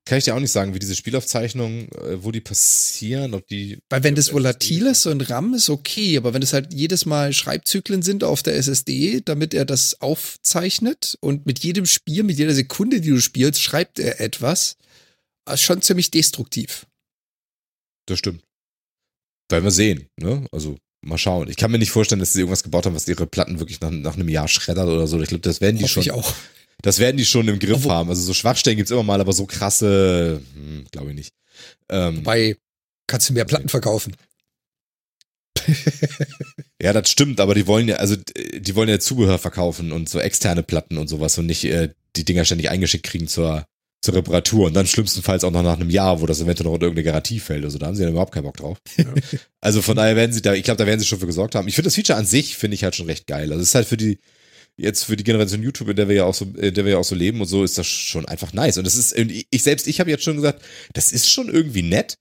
Kann 0.08 0.20
ich 0.20 0.26
dir 0.26 0.36
auch 0.36 0.40
nicht 0.40 0.52
sagen, 0.52 0.76
wie 0.76 0.80
diese 0.80 0.96
Spielaufzeichnungen, 0.96 1.90
äh, 1.94 2.24
wo 2.24 2.32
die 2.32 2.42
passieren, 2.42 3.34
ob 3.34 3.48
die. 3.48 3.80
Weil 3.90 4.04
wenn 4.04 4.14
das 4.14 4.32
volatil 4.32 4.86
ist, 4.86 5.02
so 5.02 5.10
ein 5.10 5.20
RAM 5.20 5.56
ist 5.56 5.70
okay, 5.70 6.16
aber 6.18 6.36
wenn 6.36 6.44
es 6.44 6.54
halt 6.54 6.72
jedes 6.76 7.08
Mal 7.08 7.34
Schreibzyklen 7.34 8.04
sind 8.04 8.24
auf 8.24 8.44
der 8.44 8.56
SSD, 8.56 9.22
damit 9.26 9.56
er 9.56 9.66
das 9.66 10.02
aufzeichnet 10.02 11.18
und 11.22 11.48
mit 11.48 11.64
jedem 11.64 11.88
Spiel, 11.88 12.22
mit 12.22 12.38
jeder 12.38 12.54
Sekunde, 12.54 13.02
die 13.02 13.10
du 13.10 13.20
spielst, 13.20 13.64
schreibt 13.64 13.98
er 13.98 14.22
etwas, 14.22 14.78
schon 15.56 15.82
ziemlich 15.82 16.12
destruktiv. 16.12 16.86
Das 18.08 18.20
stimmt. 18.20 18.44
Werden 19.50 19.64
wir 19.64 19.72
sehen, 19.72 20.08
ne? 20.18 20.48
Also 20.52 20.78
mal 21.02 21.18
schauen. 21.18 21.50
Ich 21.50 21.58
kann 21.58 21.72
mir 21.72 21.78
nicht 21.78 21.92
vorstellen, 21.92 22.20
dass 22.20 22.34
sie 22.34 22.40
irgendwas 22.40 22.64
gebaut 22.64 22.86
haben, 22.86 22.96
was 22.96 23.08
ihre 23.08 23.28
Platten 23.28 23.60
wirklich 23.60 23.80
nach, 23.80 23.92
nach 23.92 24.16
einem 24.16 24.30
Jahr 24.30 24.48
schreddert 24.48 24.88
oder 24.88 25.08
so. 25.08 25.22
Ich 25.22 25.30
glaube, 25.30 25.42
das 25.42 25.62
werden 25.62 25.78
die 25.78 25.84
Hoffe 25.84 25.94
schon. 25.94 26.04
Ich 26.04 26.12
auch. 26.12 26.34
Das 26.82 27.00
werden 27.00 27.18
die 27.18 27.26
schon 27.26 27.48
im 27.48 27.60
Griff 27.60 27.78
Obwohl, 27.78 27.92
haben. 27.92 28.10
Also 28.10 28.22
so 28.22 28.34
Schwachstellen 28.34 28.78
gibt's 28.78 28.92
immer 28.92 29.04
mal, 29.04 29.22
aber 29.22 29.34
so 29.34 29.46
krasse, 29.46 30.42
hm, 30.54 30.86
glaube 30.92 31.10
ich 31.10 31.16
nicht. 31.16 31.34
Ähm, 31.90 32.18
Wobei, 32.18 32.58
kannst 33.08 33.30
du 33.30 33.34
mehr 33.34 33.46
Platten 33.46 33.70
verkaufen. 33.70 34.16
ja, 36.82 36.94
das 36.94 37.10
stimmt, 37.10 37.40
aber 37.40 37.56
die 37.56 37.66
wollen 37.66 37.88
ja, 37.88 37.96
also 37.96 38.16
die 38.16 38.76
wollen 38.76 38.90
ja 38.90 39.00
Zubehör 39.00 39.40
verkaufen 39.40 39.92
und 39.92 40.10
so 40.10 40.20
externe 40.20 40.64
Platten 40.64 40.98
und 40.98 41.08
sowas 41.08 41.38
und 41.38 41.46
nicht 41.46 41.64
äh, 41.64 41.94
die 42.16 42.26
Dinger 42.26 42.46
ständig 42.46 42.70
eingeschickt 42.70 43.06
kriegen 43.06 43.28
zur 43.28 43.66
zur 44.06 44.16
Reparatur 44.16 44.68
und 44.68 44.74
dann 44.74 44.88
schlimmstenfalls 44.88 45.44
auch 45.44 45.52
noch 45.52 45.64
nach 45.64 45.76
einem 45.76 45.90
Jahr, 45.90 46.22
wo 46.22 46.26
das 46.26 46.40
eventuell 46.40 46.66
noch 46.66 46.74
unter 46.74 46.86
irgendeine 46.86 47.06
Garantie 47.06 47.40
fällt. 47.40 47.66
Also 47.66 47.78
da 47.78 47.88
haben 47.88 47.96
sie 47.96 48.04
ja 48.04 48.10
überhaupt 48.10 48.34
keinen 48.34 48.44
Bock 48.44 48.58
drauf. 48.58 48.78
Ja. 48.98 49.06
Also 49.62 49.82
von 49.82 49.96
daher 49.96 50.16
werden 50.16 50.32
sie 50.32 50.44
da, 50.44 50.54
ich 50.54 50.62
glaube, 50.62 50.78
da 50.78 50.86
werden 50.86 51.00
sie 51.00 51.08
schon 51.08 51.18
für 51.18 51.26
gesorgt 51.26 51.56
haben. 51.56 51.68
Ich 51.68 51.74
finde 51.74 51.88
das 51.88 51.96
Feature 51.96 52.20
an 52.20 52.28
sich, 52.28 52.56
finde 52.56 52.76
ich 52.76 52.84
halt 52.84 52.96
schon 52.96 53.08
recht 53.08 53.26
geil. 53.26 53.52
Also 53.52 53.64
es 53.64 53.70
ist 53.70 53.76
halt 53.76 53.88
für 53.88 53.98
die, 53.98 54.20
jetzt 54.78 55.06
für 55.06 55.16
die 55.16 55.24
Generation 55.24 55.64
YouTube, 55.64 55.90
in 55.90 55.96
der 55.96 56.08
wir 56.08 56.16
ja 56.16 56.26
auch 56.26 56.36
so, 56.36 56.46
in 56.46 56.72
der 56.72 56.86
wir 56.86 56.92
ja 56.92 56.98
auch 57.00 57.04
so 57.04 57.16
leben 57.16 57.42
und 57.42 57.48
so, 57.48 57.64
ist 57.64 57.76
das 57.80 57.88
schon 57.88 58.28
einfach 58.28 58.54
nice. 58.54 58.78
Und 58.78 58.86
das 58.86 58.96
ist, 58.96 59.18
ich 59.18 59.64
selbst, 59.64 59.88
ich 59.88 60.00
habe 60.00 60.12
jetzt 60.12 60.24
schon 60.24 60.36
gesagt, 60.36 60.62
das 60.94 61.12
ist 61.12 61.32
schon 61.32 61.50
irgendwie 61.50 61.82
nett, 61.82 62.20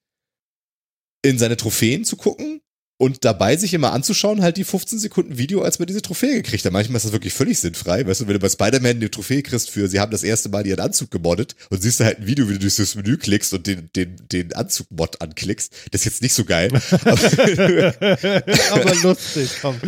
in 1.22 1.38
seine 1.38 1.58
Trophäen 1.58 2.06
zu 2.06 2.16
gucken 2.16 2.62
und 2.96 3.24
dabei 3.24 3.56
sich 3.56 3.74
immer 3.74 3.92
anzuschauen, 3.92 4.42
halt 4.42 4.56
die 4.56 4.64
15 4.64 4.98
Sekunden 4.98 5.36
Video, 5.36 5.62
als 5.62 5.78
man 5.78 5.86
diese 5.86 6.00
Trophäe 6.02 6.34
gekriegt 6.34 6.64
hat. 6.64 6.72
Manchmal 6.72 6.98
ist 6.98 7.04
das 7.04 7.12
wirklich 7.12 7.34
völlig 7.34 7.58
sinnfrei. 7.58 8.06
Weißt 8.06 8.20
du, 8.20 8.26
wenn 8.28 8.34
du 8.34 8.38
bei 8.40 8.48
Spider-Man 8.48 8.96
eine 8.96 9.10
Trophäe 9.10 9.42
kriegst 9.42 9.70
für, 9.70 9.88
sie 9.88 9.98
haben 9.98 10.12
das 10.12 10.22
erste 10.22 10.48
Mal 10.48 10.66
ihren 10.66 10.80
Anzug 10.80 11.10
gemoddet 11.10 11.56
und 11.70 11.82
siehst 11.82 12.00
du 12.00 12.04
halt 12.04 12.18
ein 12.18 12.26
Video, 12.26 12.48
wie 12.48 12.52
du 12.54 12.60
durch 12.60 12.76
das 12.76 12.94
Menü 12.94 13.16
klickst 13.16 13.52
und 13.52 13.66
den, 13.66 13.90
den, 13.96 14.16
den 14.30 14.52
Anzug-Mod 14.52 15.20
anklickst. 15.20 15.72
Das 15.90 16.02
ist 16.02 16.04
jetzt 16.04 16.22
nicht 16.22 16.34
so 16.34 16.44
geil. 16.44 16.70
aber, 18.70 18.94
lustig, 19.02 19.50
komm. 19.60 19.80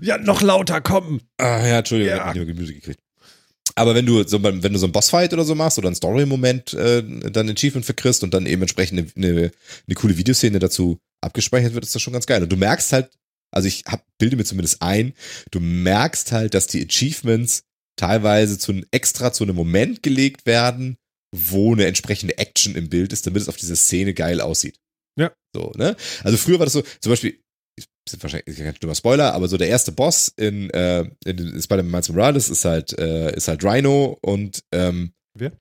ja, 0.00 0.16
noch 0.18 0.40
lauter, 0.40 0.80
komm. 0.80 1.20
Ah, 1.36 1.66
ja, 1.66 1.78
Entschuldigung, 1.78 2.16
ja. 2.16 2.30
ich 2.32 2.38
habe 2.38 2.46
Gemüse 2.46 2.72
gekriegt. 2.74 3.00
Aber 3.78 3.94
wenn 3.94 4.06
du 4.06 4.22
so, 4.26 4.42
wenn 4.42 4.60
du 4.60 4.78
so 4.78 4.86
einen 4.86 4.92
Bossfight 4.92 5.32
oder 5.32 5.44
so 5.44 5.54
machst 5.54 5.78
oder 5.78 5.88
einen 5.88 5.96
Story-Moment 5.96 6.74
äh, 6.74 7.02
dann 7.02 7.48
Achievement 7.48 7.84
verkriegst 7.84 8.22
und 8.22 8.34
dann 8.34 8.46
eben 8.46 8.62
entsprechend 8.62 9.12
eine, 9.16 9.28
eine, 9.28 9.50
eine 9.86 9.94
coole 9.94 10.16
Videoszene 10.16 10.58
dazu 10.58 10.98
abgespeichert 11.20 11.74
wird, 11.74 11.84
ist 11.84 11.94
das 11.94 12.02
schon 12.02 12.12
ganz 12.12 12.26
geil. 12.26 12.42
Und 12.42 12.50
du 12.50 12.56
merkst 12.56 12.92
halt, 12.92 13.10
also 13.50 13.68
ich 13.68 13.84
hab, 13.86 14.04
bilde 14.18 14.36
mir 14.36 14.44
zumindest 14.44 14.82
ein, 14.82 15.14
du 15.50 15.60
merkst 15.60 16.32
halt, 16.32 16.54
dass 16.54 16.66
die 16.66 16.84
Achievements 16.84 17.62
teilweise 17.96 18.58
zu 18.58 18.82
extra 18.90 19.32
zu 19.32 19.44
einem 19.44 19.56
Moment 19.56 20.02
gelegt 20.02 20.46
werden, 20.46 20.96
wo 21.34 21.72
eine 21.72 21.86
entsprechende 21.86 22.38
Action 22.38 22.74
im 22.74 22.88
Bild 22.88 23.12
ist, 23.12 23.26
damit 23.26 23.42
es 23.42 23.48
auf 23.48 23.56
diese 23.56 23.76
Szene 23.76 24.14
geil 24.14 24.40
aussieht. 24.40 24.78
Ja. 25.18 25.32
So, 25.54 25.72
ne? 25.76 25.96
Also 26.22 26.36
früher 26.36 26.58
war 26.58 26.66
das 26.66 26.72
so, 26.72 26.82
zum 27.00 27.10
Beispiel, 27.10 27.40
ist 28.12 28.22
wahrscheinlich 28.22 28.56
kein 28.56 28.74
schlimmer 28.76 28.94
Spoiler, 28.94 29.34
aber 29.34 29.48
so 29.48 29.56
der 29.56 29.68
erste 29.68 29.92
Boss 29.92 30.32
in, 30.36 30.70
äh, 30.70 31.04
in 31.24 31.60
Spider-Man 31.60 31.90
Miles 31.90 32.08
Morales 32.08 32.48
ist 32.48 32.64
halt, 32.64 32.98
äh, 32.98 33.34
ist 33.34 33.48
halt 33.48 33.64
Rhino 33.64 34.18
und 34.22 34.62
ähm, 34.72 35.12
Wer? 35.34 35.52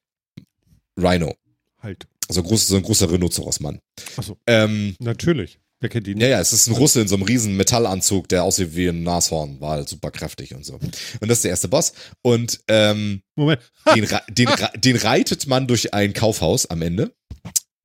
Rhino. 0.97 1.35
Halt. 1.81 2.07
So, 2.29 2.43
groß, 2.43 2.67
so 2.67 2.75
ein 2.75 2.83
großer 2.83 3.09
Rhinoceros-Mann. 3.09 3.79
Achso. 4.17 4.37
Ähm, 4.47 4.95
Natürlich. 4.99 5.59
Wer 5.79 5.89
kennt 5.89 6.07
ihn? 6.07 6.19
Ja, 6.19 6.27
ja, 6.27 6.39
es 6.39 6.53
ist 6.53 6.67
ein 6.67 6.73
Russe 6.73 7.01
in 7.01 7.07
so 7.07 7.15
einem 7.15 7.23
riesen 7.23 7.55
Metallanzug, 7.55 8.27
der 8.29 8.43
aussieht 8.43 8.75
wie 8.75 8.87
ein 8.87 9.03
Nashorn, 9.03 9.61
war 9.61 9.73
halt 9.73 9.87
super 9.87 10.09
kräftig 10.09 10.55
und 10.55 10.65
so. 10.65 10.73
Und 10.73 11.27
das 11.27 11.37
ist 11.37 11.43
der 11.43 11.51
erste 11.51 11.67
Boss. 11.67 11.93
Und 12.23 12.59
ähm, 12.67 13.21
Moment. 13.35 13.61
den, 13.95 14.07
den, 14.29 14.49
den 14.75 14.95
reitet 14.95 15.45
man 15.45 15.67
durch 15.67 15.93
ein 15.93 16.13
Kaufhaus 16.13 16.65
am 16.65 16.81
Ende. 16.81 17.13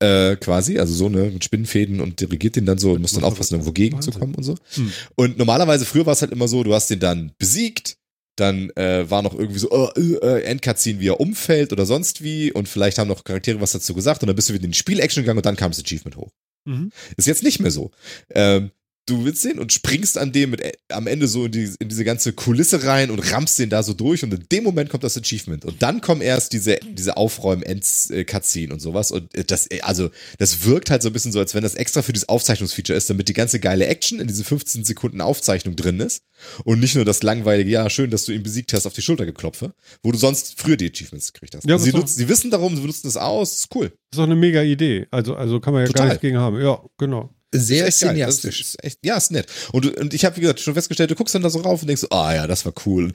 Äh, 0.03 0.35
quasi, 0.35 0.79
also 0.79 0.93
so, 0.93 1.07
ne, 1.07 1.31
mit 1.31 1.45
Spinnenfäden 1.45 2.01
und 2.01 2.19
dirigiert 2.19 2.57
den 2.57 2.65
dann 2.65 2.77
so 2.77 2.91
und 2.91 3.01
muss 3.01 3.13
dann 3.13 3.23
aufpassen, 3.23 3.53
irgendwo 3.53 3.71
gegenzukommen 3.71 4.35
und 4.35 4.43
so. 4.43 4.55
Hm. 4.73 4.91
Und 5.15 5.37
normalerweise, 5.37 5.85
früher 5.85 6.05
war 6.05 6.11
es 6.11 6.21
halt 6.21 6.33
immer 6.33 6.49
so, 6.49 6.61
du 6.61 6.73
hast 6.73 6.89
den 6.89 6.99
dann 6.99 7.31
besiegt, 7.37 7.95
dann 8.35 8.69
äh, 8.71 9.09
war 9.09 9.21
noch 9.21 9.33
irgendwie 9.33 9.59
so 9.59 9.71
oh, 9.71 9.89
äh, 9.95 10.15
äh, 10.15 10.43
Endcutscene, 10.43 10.99
wie 10.99 11.07
er 11.07 11.21
umfällt 11.21 11.71
oder 11.71 11.85
sonst 11.85 12.21
wie 12.21 12.51
und 12.51 12.67
vielleicht 12.67 12.97
haben 12.97 13.07
noch 13.07 13.23
Charaktere 13.23 13.61
was 13.61 13.71
dazu 13.71 13.93
gesagt 13.93 14.23
und 14.23 14.27
dann 14.27 14.35
bist 14.35 14.49
du 14.49 14.53
wieder 14.53 14.65
in 14.65 14.71
die 14.71 14.77
Spiel-Action 14.77 15.23
gegangen 15.23 15.37
und 15.37 15.45
dann 15.45 15.55
kam 15.55 15.71
das 15.71 15.79
Achievement 15.79 16.17
hoch. 16.17 16.31
Mhm. 16.65 16.91
Ist 17.15 17.27
jetzt 17.27 17.43
nicht 17.43 17.61
mehr 17.61 17.71
so. 17.71 17.91
Ähm, 18.31 18.71
du 19.05 19.25
willst 19.25 19.43
den 19.43 19.59
und 19.59 19.73
springst 19.73 20.17
an 20.17 20.31
dem 20.31 20.51
mit, 20.51 20.61
äh, 20.61 20.71
am 20.89 21.07
Ende 21.07 21.27
so 21.27 21.45
in, 21.45 21.51
die, 21.51 21.69
in 21.79 21.89
diese 21.89 22.05
ganze 22.05 22.33
Kulisse 22.33 22.85
rein 22.85 23.11
und 23.11 23.19
rammst 23.31 23.59
den 23.59 23.69
da 23.69 23.83
so 23.83 23.93
durch 23.93 24.23
und 24.23 24.33
in 24.33 24.45
dem 24.51 24.63
Moment 24.63 24.89
kommt 24.89 25.03
das 25.03 25.17
Achievement 25.17 25.65
und 25.65 25.81
dann 25.81 26.01
kommen 26.01 26.21
erst 26.21 26.53
diese, 26.53 26.77
diese 26.77 27.17
Aufräumen-Ends-Cutscene 27.17 28.73
und 28.73 28.79
sowas 28.79 29.11
und 29.11 29.35
äh, 29.35 29.43
das, 29.43 29.69
äh, 29.69 29.81
also, 29.81 30.09
das 30.37 30.65
wirkt 30.65 30.89
halt 30.89 31.01
so 31.01 31.09
ein 31.09 31.13
bisschen 31.13 31.31
so, 31.31 31.39
als 31.39 31.53
wenn 31.53 31.63
das 31.63 31.75
extra 31.75 32.01
für 32.01 32.13
dieses 32.13 32.29
Aufzeichnungsfeature 32.29 32.97
ist, 32.97 33.09
damit 33.09 33.27
die 33.27 33.33
ganze 33.33 33.59
geile 33.59 33.87
Action 33.87 34.19
in 34.19 34.27
diese 34.27 34.43
15 34.43 34.85
Sekunden 34.85 35.19
Aufzeichnung 35.21 35.75
drin 35.75 35.99
ist 35.99 36.23
und 36.63 36.79
nicht 36.79 36.95
nur 36.95 37.05
das 37.05 37.23
langweilige, 37.23 37.69
ja, 37.69 37.89
schön, 37.89 38.09
dass 38.09 38.25
du 38.25 38.31
ihn 38.31 38.43
besiegt 38.43 38.73
hast, 38.73 38.85
auf 38.85 38.93
die 38.93 39.01
Schulter 39.01 39.25
geklopfe, 39.25 39.73
wo 40.01 40.11
du 40.11 40.17
sonst 40.17 40.59
früher 40.59 40.77
die 40.77 40.89
Achievements 40.89 41.33
gekriegt 41.33 41.55
hast. 41.55 41.65
Ja, 41.65 41.75
also 41.75 41.85
sie, 41.85 41.91
nutzen, 41.91 42.17
sie 42.17 42.29
wissen 42.29 42.51
darum, 42.51 42.75
sie 42.75 42.83
nutzen 42.83 43.07
es 43.07 43.17
aus, 43.17 43.57
ist 43.57 43.75
cool. 43.75 43.89
Das 43.89 43.95
ist 44.13 44.17
doch 44.19 44.23
eine 44.23 44.35
mega 44.35 44.61
Idee. 44.61 45.07
Also, 45.11 45.35
also 45.35 45.59
kann 45.59 45.73
man 45.73 45.81
ja 45.81 45.87
Total. 45.87 46.03
gar 46.03 46.09
nichts 46.13 46.21
gegen 46.21 46.37
haben. 46.37 46.61
Ja, 46.61 46.81
genau. 46.97 47.33
Sehr 47.53 47.91
cineastisch. 47.91 48.61
Ist 48.61 48.83
echt, 48.83 48.99
ja, 49.05 49.17
ist 49.17 49.31
nett. 49.31 49.47
Und, 49.71 49.97
und 49.97 50.13
ich 50.13 50.25
habe, 50.25 50.35
wie 50.37 50.41
gesagt, 50.41 50.59
schon 50.59 50.73
festgestellt, 50.73 51.11
du 51.11 51.15
guckst 51.15 51.35
dann 51.35 51.41
da 51.41 51.49
so 51.49 51.59
rauf 51.61 51.81
und 51.81 51.87
denkst, 51.87 52.05
ah 52.09 52.29
oh, 52.29 52.33
ja, 52.33 52.47
das 52.47 52.65
war 52.65 52.73
cool. 52.85 53.11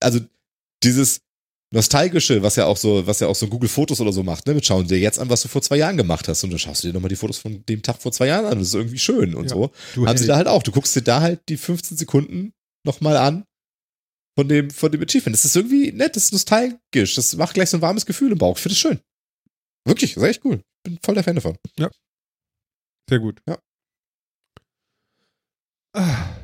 Also 0.00 0.20
dieses 0.82 1.20
Nostalgische, 1.74 2.40
was 2.42 2.54
ja 2.54 2.66
auch 2.66 2.76
so, 2.76 3.04
was 3.06 3.18
ja 3.18 3.26
auch 3.26 3.34
so 3.34 3.48
Google 3.48 3.68
Fotos 3.68 4.00
oder 4.00 4.12
so 4.12 4.22
macht, 4.22 4.46
ne? 4.46 4.54
Wir 4.54 4.62
schauen 4.62 4.86
dir 4.86 4.98
jetzt 4.98 5.18
an, 5.18 5.28
was 5.28 5.42
du 5.42 5.48
vor 5.48 5.60
zwei 5.60 5.76
Jahren 5.76 5.96
gemacht 5.96 6.28
hast. 6.28 6.44
Und 6.44 6.50
dann 6.50 6.58
schaust 6.60 6.84
du 6.84 6.88
dir 6.88 6.94
nochmal 6.94 7.08
die 7.08 7.16
Fotos 7.16 7.38
von 7.38 7.64
dem 7.66 7.82
Tag 7.82 8.00
vor 8.00 8.12
zwei 8.12 8.28
Jahren 8.28 8.46
an. 8.46 8.58
Das 8.58 8.68
ist 8.68 8.74
irgendwie 8.74 8.98
schön 8.98 9.34
und 9.34 9.50
ja, 9.50 9.56
so. 9.56 9.72
Haben 10.06 10.16
sie 10.16 10.28
da 10.28 10.36
halt 10.36 10.46
auch. 10.46 10.62
Du 10.62 10.70
guckst 10.70 10.94
dir 10.94 11.02
da 11.02 11.20
halt 11.20 11.40
die 11.48 11.56
15 11.56 11.96
Sekunden 11.96 12.52
nochmal 12.86 13.16
an 13.16 13.44
von 14.38 14.48
dem, 14.48 14.70
von 14.70 14.92
dem 14.92 15.02
Achievement. 15.02 15.34
Das 15.34 15.44
ist 15.44 15.56
irgendwie 15.56 15.90
nett, 15.90 16.14
das 16.14 16.24
ist 16.24 16.32
nostalgisch. 16.32 17.16
Das 17.16 17.34
macht 17.34 17.54
gleich 17.54 17.70
so 17.70 17.78
ein 17.78 17.82
warmes 17.82 18.06
Gefühl 18.06 18.30
im 18.30 18.38
Bauch. 18.38 18.56
Ich 18.56 18.62
finde 18.62 18.74
das 18.74 18.80
schön. 18.80 19.00
Wirklich, 19.84 20.14
das 20.14 20.22
ist 20.22 20.28
echt 20.28 20.44
cool. 20.44 20.62
Bin 20.84 20.98
voll 21.02 21.14
der 21.14 21.24
Fan 21.24 21.34
davon. 21.34 21.56
Ja. 21.76 21.90
Sehr 23.08 23.18
gut. 23.18 23.40
Ja. 23.46 23.58
Ah. 25.92 26.36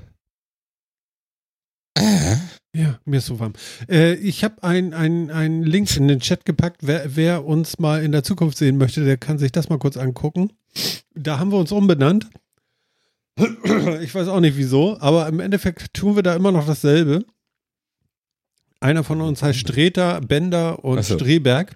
Äh. 1.95 2.37
Ja, 2.73 3.01
mir 3.05 3.19
ist 3.19 3.27
so 3.27 3.41
warm. 3.41 3.55
Äh, 3.89 4.15
ich 4.15 4.45
habe 4.45 4.63
einen 4.63 4.95
ein 4.95 5.63
Link 5.65 5.95
in 5.97 6.07
den 6.07 6.21
Chat 6.21 6.45
gepackt. 6.45 6.87
Wer, 6.87 7.17
wer, 7.17 7.45
uns 7.45 7.81
mal 7.81 8.05
in 8.05 8.13
der 8.13 8.23
Zukunft 8.23 8.59
sehen 8.59 8.79
möchte, 8.79 9.05
der 9.05 9.17
kann 9.17 9.39
sich 9.39 9.51
das 9.51 9.69
mal 9.69 9.79
kurz 9.79 9.97
angucken. 9.97 10.53
Da 11.15 11.41
haben 11.41 11.51
wir 11.51 11.59
uns 11.59 11.73
umbenannt. 11.73 12.31
Ich 14.03 14.15
weiß 14.15 14.29
auch 14.29 14.41
nicht 14.41 14.57
wieso, 14.57 15.01
aber 15.01 15.27
im 15.27 15.41
Endeffekt 15.41 15.95
tun 15.95 16.15
wir 16.15 16.23
da 16.23 16.37
immer 16.37 16.53
noch 16.53 16.67
dasselbe. 16.67 17.25
Einer 18.81 19.03
von 19.03 19.21
uns 19.21 19.43
heißt 19.43 19.59
Streter, 19.59 20.21
Bender 20.21 20.85
und 20.85 21.03
so. 21.05 21.17
Streberg. 21.17 21.75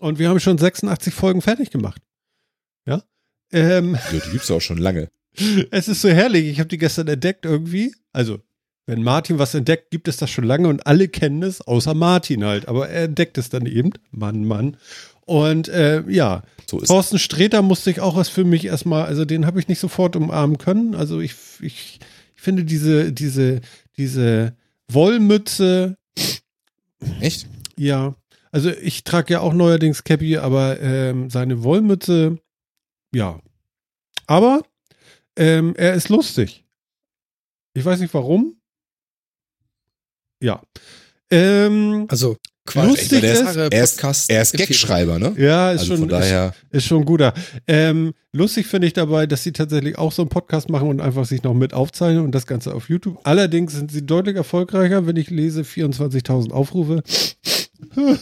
Und 0.00 0.18
wir 0.18 0.28
haben 0.28 0.40
schon 0.40 0.58
86 0.58 1.14
Folgen 1.14 1.40
fertig 1.40 1.70
gemacht. 1.70 2.02
Ja. 2.86 3.02
Ähm, 3.52 3.94
ja 3.94 4.20
die 4.24 4.30
gibt 4.30 4.44
es 4.44 4.50
auch 4.50 4.60
schon 4.60 4.78
lange. 4.78 5.08
Es 5.70 5.88
ist 5.88 6.00
so 6.00 6.08
herrlich. 6.08 6.46
Ich 6.46 6.58
habe 6.58 6.68
die 6.68 6.78
gestern 6.78 7.08
entdeckt 7.08 7.44
irgendwie. 7.44 7.94
Also, 8.12 8.40
wenn 8.86 9.02
Martin 9.02 9.38
was 9.38 9.54
entdeckt, 9.54 9.90
gibt 9.90 10.08
es 10.08 10.16
das 10.16 10.30
schon 10.30 10.44
lange 10.44 10.66
und 10.68 10.86
alle 10.86 11.08
kennen 11.08 11.42
es, 11.42 11.60
außer 11.60 11.94
Martin 11.94 12.44
halt. 12.44 12.68
Aber 12.68 12.88
er 12.88 13.04
entdeckt 13.04 13.38
es 13.38 13.50
dann 13.50 13.66
eben. 13.66 13.92
Mann, 14.10 14.44
Mann. 14.44 14.76
Und 15.26 15.68
äh, 15.68 16.02
ja, 16.08 16.42
so 16.66 16.80
Thorsten 16.80 17.18
Sträter 17.18 17.60
musste 17.60 17.90
ich 17.90 18.00
auch 18.00 18.16
was 18.16 18.30
für 18.30 18.44
mich 18.44 18.64
erstmal, 18.64 19.04
also 19.04 19.26
den 19.26 19.44
habe 19.44 19.60
ich 19.60 19.68
nicht 19.68 19.78
sofort 19.78 20.16
umarmen 20.16 20.56
können. 20.56 20.94
Also 20.94 21.20
ich, 21.20 21.34
ich, 21.60 22.00
ich 22.34 22.42
finde 22.42 22.64
diese, 22.64 23.12
diese, 23.12 23.60
diese 23.98 24.54
Wollmütze. 24.90 25.96
Echt? 27.20 27.46
Ja. 27.76 28.14
Also 28.50 28.70
ich 28.70 29.04
trage 29.04 29.34
ja 29.34 29.40
auch 29.40 29.52
neuerdings 29.52 30.02
Cappy, 30.02 30.38
aber 30.38 30.80
ähm, 30.80 31.28
seine 31.28 31.62
Wollmütze, 31.62 32.38
ja. 33.14 33.40
Aber 34.26 34.62
ähm, 35.36 35.74
er 35.76 35.94
ist 35.94 36.08
lustig. 36.08 36.64
Ich 37.74 37.84
weiß 37.84 38.00
nicht 38.00 38.12
warum. 38.14 38.56
Ja. 40.40 40.62
Ähm, 41.30 42.06
also 42.08 42.36
lustig 42.74 43.22
ist, 43.22 43.56
er 43.56 43.82
ist, 43.82 44.30
er 44.30 44.42
ist 44.42 44.56
Gagschreiber, 44.56 45.18
ne? 45.18 45.34
Ja, 45.38 45.72
ist 45.72 45.80
also 45.80 45.96
schon, 45.96 46.08
daher 46.08 46.54
ist, 46.70 46.78
ist, 46.78 46.86
schon 46.86 47.04
guter. 47.04 47.34
Ähm, 47.66 48.14
lustig 48.32 48.66
finde 48.66 48.86
ich 48.86 48.92
dabei, 48.92 49.26
dass 49.26 49.42
sie 49.42 49.52
tatsächlich 49.52 49.96
auch 49.98 50.12
so 50.12 50.22
einen 50.22 50.28
Podcast 50.28 50.68
machen 50.68 50.88
und 50.88 51.00
einfach 51.00 51.24
sich 51.24 51.42
noch 51.42 51.54
mit 51.54 51.72
aufzeichnen 51.72 52.24
und 52.24 52.32
das 52.34 52.46
Ganze 52.46 52.74
auf 52.74 52.88
YouTube. 52.88 53.18
Allerdings 53.24 53.72
sind 53.72 53.90
sie 53.90 54.04
deutlich 54.04 54.36
erfolgreicher, 54.36 55.06
wenn 55.06 55.16
ich 55.16 55.30
lese 55.30 55.62
24.000 55.62 56.50
Aufrufe. 56.50 57.02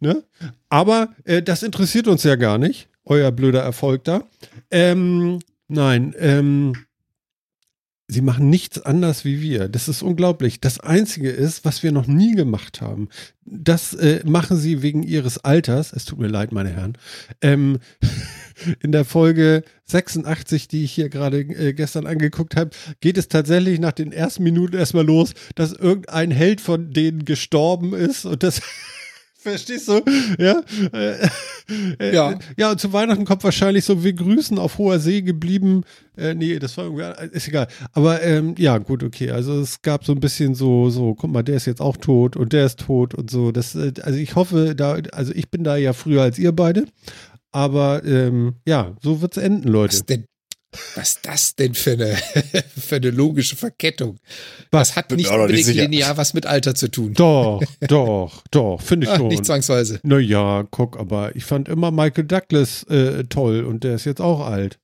ne? 0.00 0.24
Aber 0.68 1.14
äh, 1.24 1.42
das 1.42 1.62
interessiert 1.62 2.08
uns 2.08 2.22
ja 2.22 2.36
gar 2.36 2.58
nicht, 2.58 2.88
euer 3.04 3.32
blöder 3.32 3.62
Erfolg 3.62 4.04
da. 4.04 4.24
Ähm, 4.70 5.40
Nein, 5.68 6.14
ähm, 6.18 6.74
sie 8.06 8.20
machen 8.20 8.50
nichts 8.50 8.82
anders 8.82 9.24
wie 9.24 9.40
wir. 9.40 9.68
Das 9.68 9.88
ist 9.88 10.02
unglaublich. 10.02 10.60
Das 10.60 10.78
Einzige 10.78 11.30
ist, 11.30 11.64
was 11.64 11.82
wir 11.82 11.90
noch 11.90 12.06
nie 12.06 12.34
gemacht 12.34 12.82
haben, 12.82 13.08
das 13.46 13.94
äh, 13.94 14.20
machen 14.26 14.58
sie 14.58 14.82
wegen 14.82 15.02
ihres 15.02 15.38
Alters. 15.38 15.92
Es 15.94 16.04
tut 16.04 16.18
mir 16.18 16.28
leid, 16.28 16.52
meine 16.52 16.68
Herren. 16.68 16.98
Ähm, 17.40 17.78
in 18.82 18.92
der 18.92 19.06
Folge 19.06 19.64
86, 19.86 20.68
die 20.68 20.84
ich 20.84 20.92
hier 20.92 21.08
gerade 21.08 21.40
äh, 21.40 21.72
gestern 21.72 22.06
angeguckt 22.06 22.56
habe, 22.56 22.70
geht 23.00 23.16
es 23.16 23.28
tatsächlich 23.28 23.80
nach 23.80 23.92
den 23.92 24.12
ersten 24.12 24.42
Minuten 24.42 24.76
erstmal 24.76 25.06
los, 25.06 25.32
dass 25.54 25.72
irgendein 25.72 26.30
Held 26.30 26.60
von 26.60 26.92
denen 26.92 27.24
gestorben 27.24 27.94
ist 27.94 28.26
und 28.26 28.42
das 28.42 28.60
Verstehst 29.44 29.88
du? 29.88 30.00
Ja. 30.38 30.62
Äh, 30.94 31.28
äh, 31.98 32.14
ja. 32.14 32.38
Ja, 32.56 32.70
und 32.70 32.80
zu 32.80 32.94
Weihnachten 32.94 33.26
kommt 33.26 33.44
wahrscheinlich 33.44 33.84
so, 33.84 34.02
wir 34.02 34.14
grüßen 34.14 34.58
auf 34.58 34.78
hoher 34.78 34.98
See 34.98 35.20
geblieben. 35.20 35.82
Äh, 36.16 36.34
nee, 36.34 36.58
das 36.58 36.78
war 36.78 36.84
irgendwie, 36.84 37.02
äh, 37.02 37.28
ist 37.30 37.46
egal. 37.46 37.68
Aber 37.92 38.22
ähm, 38.22 38.54
ja, 38.56 38.78
gut, 38.78 39.02
okay. 39.02 39.30
Also 39.32 39.60
es 39.60 39.82
gab 39.82 40.06
so 40.06 40.12
ein 40.12 40.20
bisschen 40.20 40.54
so, 40.54 40.88
so, 40.88 41.14
guck 41.14 41.30
mal, 41.30 41.42
der 41.42 41.56
ist 41.56 41.66
jetzt 41.66 41.82
auch 41.82 41.98
tot 41.98 42.36
und 42.36 42.54
der 42.54 42.64
ist 42.64 42.80
tot 42.80 43.14
und 43.14 43.30
so. 43.30 43.52
Das, 43.52 43.74
äh, 43.74 43.92
also 44.00 44.18
ich 44.18 44.34
hoffe, 44.34 44.74
da, 44.74 44.96
also 45.12 45.32
ich 45.34 45.50
bin 45.50 45.62
da 45.62 45.76
ja 45.76 45.92
früher 45.92 46.22
als 46.22 46.38
ihr 46.38 46.52
beide. 46.52 46.86
Aber 47.52 48.02
ähm, 48.04 48.54
ja, 48.66 48.96
so 49.02 49.20
wird's 49.20 49.36
enden, 49.36 49.68
Leute. 49.68 49.92
Was 49.92 50.06
denn 50.06 50.24
was 50.94 51.10
ist 51.10 51.20
das 51.22 51.56
denn 51.56 51.74
für 51.74 51.92
eine, 51.92 52.16
für 52.78 52.96
eine 52.96 53.10
logische 53.10 53.56
Verkettung? 53.56 54.18
Das 54.70 54.96
hat 54.96 55.10
nicht 55.10 55.30
unbedingt 55.30 55.74
linear 55.74 56.16
was 56.16 56.34
mit 56.34 56.46
Alter 56.46 56.74
zu 56.74 56.88
tun. 56.90 57.14
Doch, 57.14 57.62
doch, 57.80 58.42
doch, 58.50 58.80
finde 58.80 59.06
ich 59.06 59.12
Ach, 59.12 59.18
schon. 59.18 59.28
Nicht 59.28 59.44
zwangsweise. 59.44 60.00
Naja, 60.02 60.66
guck, 60.70 60.98
aber 60.98 61.34
ich 61.36 61.44
fand 61.44 61.68
immer 61.68 61.90
Michael 61.90 62.24
Douglas 62.24 62.84
äh, 62.84 63.24
toll 63.24 63.64
und 63.64 63.84
der 63.84 63.94
ist 63.94 64.04
jetzt 64.04 64.20
auch 64.20 64.40
alt. 64.40 64.78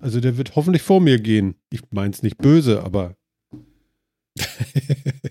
Also 0.00 0.20
der 0.20 0.36
wird 0.36 0.54
hoffentlich 0.56 0.82
vor 0.82 1.00
mir 1.00 1.18
gehen. 1.18 1.56
Ich 1.70 1.80
meine 1.90 2.12
es 2.12 2.22
nicht 2.22 2.38
böse, 2.38 2.82
aber. 2.82 3.16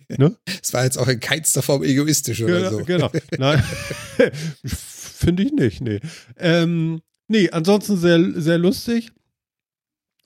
ne? 0.10 0.36
Es 0.62 0.74
war 0.74 0.84
jetzt 0.84 0.98
auch 0.98 1.08
in 1.08 1.20
keinster 1.20 1.62
Form 1.62 1.84
egoistisch 1.84 2.44
oder 2.44 2.58
genau, 2.60 2.70
so. 2.70 2.84
Genau. 2.84 3.12
Nein. 3.38 3.64
Finde 4.66 5.44
ich 5.44 5.52
nicht, 5.52 5.82
nee. 5.82 6.00
Ähm, 6.38 7.02
nee, 7.28 7.50
ansonsten 7.50 7.98
sehr, 7.98 8.20
sehr 8.36 8.58
lustig. 8.58 9.12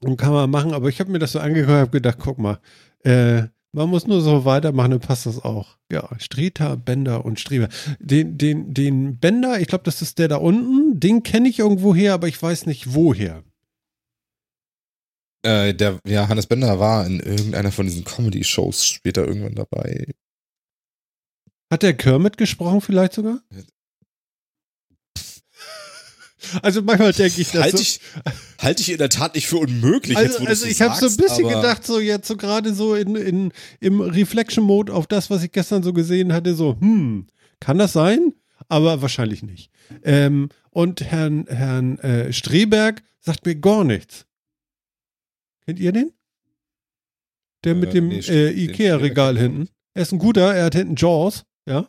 Und 0.03 0.17
kann 0.17 0.33
man 0.33 0.49
machen, 0.49 0.73
aber 0.73 0.89
ich 0.89 0.99
habe 0.99 1.11
mir 1.11 1.19
das 1.19 1.31
so 1.31 1.39
angeguckt 1.39 1.69
und 1.69 1.77
habe 1.77 1.91
gedacht, 1.91 2.17
guck 2.19 2.37
mal, 2.37 2.59
äh, 3.03 3.43
man 3.71 3.89
muss 3.89 4.05
nur 4.05 4.21
so 4.21 4.45
weitermachen, 4.45 4.91
dann 4.91 4.99
passt 4.99 5.25
das 5.25 5.43
auch. 5.43 5.77
Ja, 5.91 6.07
Streter, 6.19 6.77
Bender 6.77 7.25
und 7.25 7.39
Streber. 7.39 7.69
Den, 7.99 8.37
den, 8.37 8.73
den 8.73 9.17
Bender, 9.17 9.59
ich 9.59 9.67
glaube, 9.67 9.83
das 9.83 10.01
ist 10.01 10.19
der 10.19 10.27
da 10.27 10.37
unten, 10.37 10.99
den 10.99 11.23
kenne 11.23 11.49
ich 11.49 11.59
irgendwo 11.59 11.95
her, 11.95 12.13
aber 12.13 12.27
ich 12.27 12.41
weiß 12.41 12.65
nicht 12.67 12.93
woher. 12.93 13.43
Äh, 15.43 15.73
der, 15.73 15.99
ja, 16.05 16.27
Hannes 16.29 16.47
Bender 16.47 16.79
war 16.79 17.05
in 17.05 17.19
irgendeiner 17.19 17.71
von 17.71 17.85
diesen 17.85 18.05
Comedy-Shows 18.05 18.85
später 18.85 19.25
irgendwann 19.25 19.55
dabei. 19.55 20.13
Hat 21.71 21.81
der 21.81 21.95
Kermit 21.95 22.37
gesprochen 22.37 22.81
vielleicht 22.81 23.13
sogar? 23.13 23.41
Also 26.61 26.81
manchmal 26.81 27.13
denke 27.13 27.41
ich, 27.41 27.51
das 27.51 27.63
halte 27.63 27.81
ich, 27.81 27.99
halte 28.59 28.81
ich 28.81 28.91
in 28.91 28.97
der 28.97 29.09
Tat 29.09 29.35
nicht 29.35 29.47
für 29.47 29.57
unmöglich. 29.57 30.17
Also, 30.17 30.39
jetzt, 30.39 30.47
also 30.47 30.65
ich 30.65 30.81
habe 30.81 30.95
so 30.95 31.07
ein 31.07 31.17
bisschen 31.17 31.47
gedacht, 31.47 31.85
so 31.85 31.99
jetzt 31.99 32.27
so 32.27 32.37
gerade 32.37 32.73
so 32.73 32.95
in, 32.95 33.15
in, 33.15 33.51
im 33.79 34.01
Reflection-Mode 34.01 34.93
auf 34.93 35.07
das, 35.07 35.29
was 35.29 35.43
ich 35.43 35.51
gestern 35.51 35.83
so 35.83 35.93
gesehen 35.93 36.33
hatte, 36.33 36.55
so, 36.55 36.77
hm, 36.79 37.27
kann 37.59 37.77
das 37.77 37.93
sein? 37.93 38.33
Aber 38.69 39.01
wahrscheinlich 39.01 39.43
nicht. 39.43 39.69
Ähm, 40.03 40.49
und 40.69 41.01
Herrn, 41.01 41.45
Herrn 41.47 41.97
äh, 41.99 42.31
Streberg 42.31 43.03
sagt 43.19 43.45
mir 43.45 43.55
gar 43.55 43.83
nichts. 43.83 44.25
Kennt 45.65 45.79
ihr 45.79 45.91
den? 45.91 46.11
Der 47.63 47.75
mit 47.75 47.89
äh, 47.89 47.93
dem 47.93 48.07
nee, 48.09 48.19
äh, 48.19 48.51
Ikea-Regal 48.51 49.37
hinten. 49.37 49.69
Er 49.93 50.01
ist 50.01 50.11
ein 50.11 50.19
guter, 50.19 50.53
er 50.53 50.65
hat 50.65 50.75
hinten 50.75 50.95
Jaws, 50.95 51.45
ja. 51.65 51.87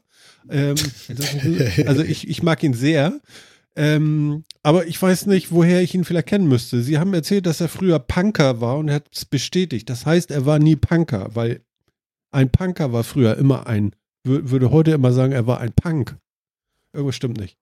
Ähm, 0.51 0.77
also 1.86 2.03
ich, 2.03 2.28
ich 2.28 2.43
mag 2.43 2.62
ihn 2.62 2.74
sehr. 2.74 3.20
Ähm, 3.76 4.44
aber 4.62 4.86
ich 4.86 5.01
weiß 5.01 5.26
nicht, 5.26 5.51
woher 5.51 5.82
ich 5.82 5.94
ihn 5.94 6.05
vielleicht 6.05 6.28
kennen 6.28 6.48
müsste. 6.48 6.82
Sie 6.82 6.98
haben 6.98 7.12
erzählt, 7.12 7.46
dass 7.46 7.60
er 7.60 7.68
früher 7.68 7.98
Punker 7.98 8.60
war 8.60 8.78
und 8.78 8.88
er 8.88 8.96
hat 8.96 9.09
es 9.12 9.24
bestätigt. 9.24 9.90
Das 9.90 10.06
heißt, 10.06 10.30
er 10.30 10.46
war 10.46 10.59
nie 10.59 10.76
Punker, 10.76 11.34
weil 11.34 11.60
ein 12.30 12.51
Punker 12.51 12.92
war 12.92 13.05
früher 13.05 13.36
immer 13.36 13.66
ein, 13.66 13.94
würde 14.24 14.70
heute 14.70 14.92
immer 14.92 15.12
sagen, 15.12 15.32
er 15.32 15.46
war 15.46 15.60
ein 15.60 15.72
Punk. 15.72 16.16
Irgendwas 16.92 17.16
stimmt 17.16 17.38
nicht. 17.38 17.59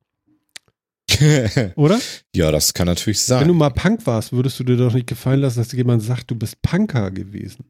Oder? 1.76 1.98
Ja, 2.34 2.50
das 2.50 2.74
kann 2.74 2.86
natürlich 2.86 3.20
sein. 3.20 3.40
Wenn 3.40 3.48
du 3.48 3.54
mal 3.54 3.70
Punk 3.70 4.06
warst, 4.06 4.32
würdest 4.32 4.58
du 4.60 4.64
dir 4.64 4.76
doch 4.76 4.92
nicht 4.92 5.06
gefallen 5.06 5.40
lassen, 5.40 5.58
dass 5.58 5.72
jemand 5.72 6.02
sagt, 6.02 6.30
du 6.30 6.34
bist 6.34 6.60
Punker 6.62 7.10
gewesen. 7.10 7.64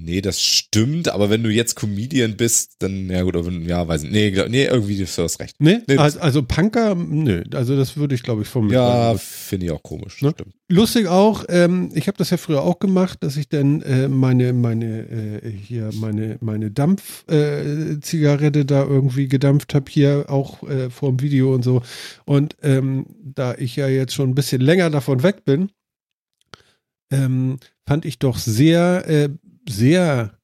Nee, 0.00 0.20
das 0.20 0.40
stimmt, 0.40 1.08
aber 1.08 1.28
wenn 1.28 1.42
du 1.42 1.50
jetzt 1.50 1.74
Comedian 1.74 2.36
bist, 2.36 2.76
dann, 2.78 3.10
ja 3.10 3.22
gut, 3.22 3.34
ja, 3.66 3.88
weiß 3.88 4.02
nicht. 4.02 4.12
Nee, 4.12 4.30
glaub, 4.30 4.48
nee 4.48 4.64
irgendwie, 4.64 4.96
du 4.96 5.04
hast 5.04 5.40
recht. 5.40 5.56
Nee, 5.58 5.78
nee 5.88 5.96
also, 5.96 6.20
also, 6.20 6.42
Punker, 6.42 6.94
nö, 6.94 7.42
also 7.52 7.76
das 7.76 7.96
würde 7.96 8.14
ich, 8.14 8.22
glaube 8.22 8.42
ich, 8.42 8.48
von 8.48 8.66
mir 8.66 8.74
Ja, 8.74 9.14
finde 9.18 9.66
ich 9.66 9.72
auch 9.72 9.82
komisch. 9.82 10.22
Ne? 10.22 10.32
Lustig 10.68 11.08
auch, 11.08 11.44
ähm, 11.48 11.90
ich 11.94 12.06
habe 12.06 12.16
das 12.16 12.30
ja 12.30 12.36
früher 12.36 12.62
auch 12.62 12.78
gemacht, 12.78 13.18
dass 13.22 13.36
ich 13.36 13.48
dann 13.48 13.82
äh, 13.82 14.08
meine, 14.08 14.52
meine, 14.52 15.40
äh, 15.42 15.50
hier, 15.50 15.90
meine, 15.94 16.38
meine 16.40 16.70
Dampfzigarette 16.70 18.60
äh, 18.60 18.64
da 18.64 18.84
irgendwie 18.84 19.26
gedampft 19.26 19.74
habe, 19.74 19.90
hier 19.90 20.26
auch 20.28 20.62
äh, 20.62 20.90
vor 20.90 21.10
dem 21.10 21.20
Video 21.20 21.54
und 21.54 21.64
so. 21.64 21.82
Und 22.24 22.56
ähm, 22.62 23.06
da 23.20 23.54
ich 23.54 23.74
ja 23.76 23.88
jetzt 23.88 24.14
schon 24.14 24.30
ein 24.30 24.34
bisschen 24.34 24.60
länger 24.60 24.90
davon 24.90 25.22
weg 25.22 25.44
bin, 25.44 25.70
ähm, 27.10 27.58
fand 27.86 28.04
ich 28.04 28.18
doch 28.18 28.36
sehr 28.38 29.08
äh, 29.08 29.28
sehr, 29.70 30.38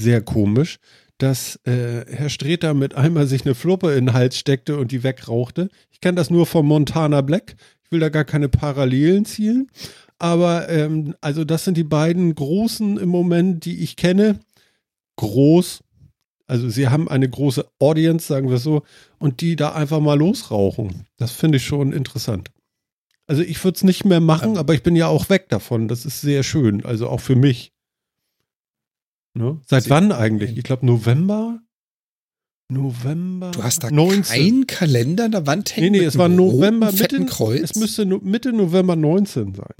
sehr 0.00 0.20
komisch, 0.22 0.78
dass 1.18 1.56
äh, 1.64 2.04
Herr 2.08 2.28
Streter 2.28 2.74
mit 2.74 2.94
einmal 2.94 3.26
sich 3.26 3.44
eine 3.44 3.54
Fluppe 3.54 3.92
in 3.94 4.06
den 4.06 4.14
Hals 4.14 4.38
steckte 4.38 4.76
und 4.76 4.92
die 4.92 5.02
wegrauchte. 5.02 5.68
Ich 5.90 6.00
kenne 6.00 6.16
das 6.16 6.30
nur 6.30 6.46
vom 6.46 6.66
Montana 6.66 7.22
Black. 7.22 7.56
Ich 7.84 7.92
will 7.92 8.00
da 8.00 8.08
gar 8.08 8.24
keine 8.24 8.48
Parallelen 8.48 9.24
zielen. 9.24 9.68
Aber 10.18 10.68
ähm, 10.68 11.14
also 11.20 11.44
das 11.44 11.64
sind 11.64 11.76
die 11.76 11.84
beiden 11.84 12.34
großen 12.34 12.98
im 12.98 13.08
Moment, 13.08 13.64
die 13.64 13.82
ich 13.82 13.96
kenne. 13.96 14.40
Groß. 15.16 15.82
Also 16.46 16.68
sie 16.68 16.88
haben 16.88 17.08
eine 17.08 17.28
große 17.28 17.66
Audience, 17.78 18.26
sagen 18.26 18.50
wir 18.50 18.58
so, 18.58 18.82
und 19.18 19.40
die 19.40 19.56
da 19.56 19.72
einfach 19.72 20.00
mal 20.00 20.18
losrauchen. 20.18 21.06
Das 21.16 21.32
finde 21.32 21.56
ich 21.56 21.64
schon 21.64 21.92
interessant. 21.92 22.50
Also 23.26 23.42
ich 23.42 23.62
würde 23.64 23.76
es 23.76 23.82
nicht 23.82 24.04
mehr 24.04 24.20
machen, 24.20 24.56
aber 24.56 24.74
ich 24.74 24.82
bin 24.82 24.94
ja 24.94 25.08
auch 25.08 25.28
weg 25.28 25.48
davon. 25.48 25.88
Das 25.88 26.06
ist 26.06 26.20
sehr 26.20 26.44
schön. 26.44 26.84
Also 26.84 27.08
auch 27.08 27.20
für 27.20 27.34
mich. 27.34 27.72
Ne? 29.36 29.60
Seit 29.66 29.84
Sie 29.84 29.90
wann 29.90 30.12
eigentlich? 30.12 30.56
Ich 30.56 30.64
glaube 30.64 30.86
November. 30.86 31.60
November. 32.68 33.52
Du 33.52 33.62
hast 33.62 33.84
da 33.84 33.90
19. 33.90 34.24
keinen 34.24 34.66
Kalender 34.66 35.26
an 35.26 35.32
der 35.32 35.46
Wand 35.46 35.76
hängen? 35.76 35.92
Nee, 35.92 36.00
nee, 36.00 36.04
es 36.04 36.18
war 36.18 36.28
November, 36.28 36.90
Mitte, 36.90 37.24
Kreuz? 37.26 37.60
es 37.62 37.74
müsste 37.76 38.06
Mitte 38.06 38.52
November 38.52 38.96
19 38.96 39.54
sein. 39.54 39.74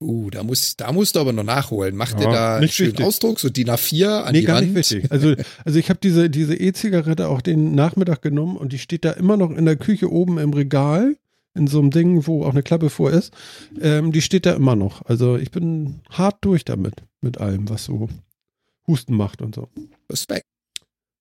Uh, 0.00 0.30
da, 0.30 0.42
muss, 0.42 0.76
da 0.76 0.92
musst 0.92 1.16
du 1.16 1.20
aber 1.20 1.32
noch 1.32 1.44
nachholen. 1.44 1.96
Macht 1.96 2.14
ja, 2.14 2.18
der 2.20 2.30
da 2.30 2.56
einen 2.56 2.68
schönen 2.68 2.90
wichtig. 2.90 3.06
Ausdruck, 3.06 3.40
so 3.40 3.48
DIN 3.48 3.70
A4 3.70 4.22
an 4.22 4.32
nee, 4.32 4.40
die 4.40 4.46
gar 4.46 4.56
Wand? 4.56 4.66
nicht 4.66 4.76
wichtig. 4.76 5.10
Also, 5.10 5.34
also 5.64 5.78
ich 5.78 5.88
habe 5.88 6.00
diese 6.02 6.28
diese 6.28 6.54
E-Zigarette 6.54 7.28
auch 7.28 7.40
den 7.40 7.74
Nachmittag 7.74 8.20
genommen 8.20 8.56
und 8.56 8.72
die 8.72 8.78
steht 8.78 9.04
da 9.04 9.12
immer 9.12 9.36
noch 9.36 9.50
in 9.50 9.64
der 9.64 9.76
Küche 9.76 10.10
oben 10.12 10.38
im 10.38 10.52
Regal 10.52 11.16
in 11.54 11.66
so 11.66 11.78
einem 11.78 11.90
Ding, 11.90 12.26
wo 12.26 12.44
auch 12.44 12.50
eine 12.50 12.62
Klappe 12.62 12.90
vor 12.90 13.10
ist. 13.10 13.32
Ähm, 13.80 14.12
die 14.12 14.22
steht 14.22 14.46
da 14.46 14.52
immer 14.52 14.76
noch. 14.76 15.04
Also 15.06 15.36
ich 15.36 15.50
bin 15.50 16.00
hart 16.10 16.38
durch 16.42 16.64
damit, 16.64 16.94
mit 17.20 17.38
allem, 17.38 17.68
was 17.68 17.84
so 17.84 18.08
Husten 18.86 19.16
macht 19.16 19.42
und 19.42 19.54
so. 19.54 19.68
Respekt. 20.10 20.46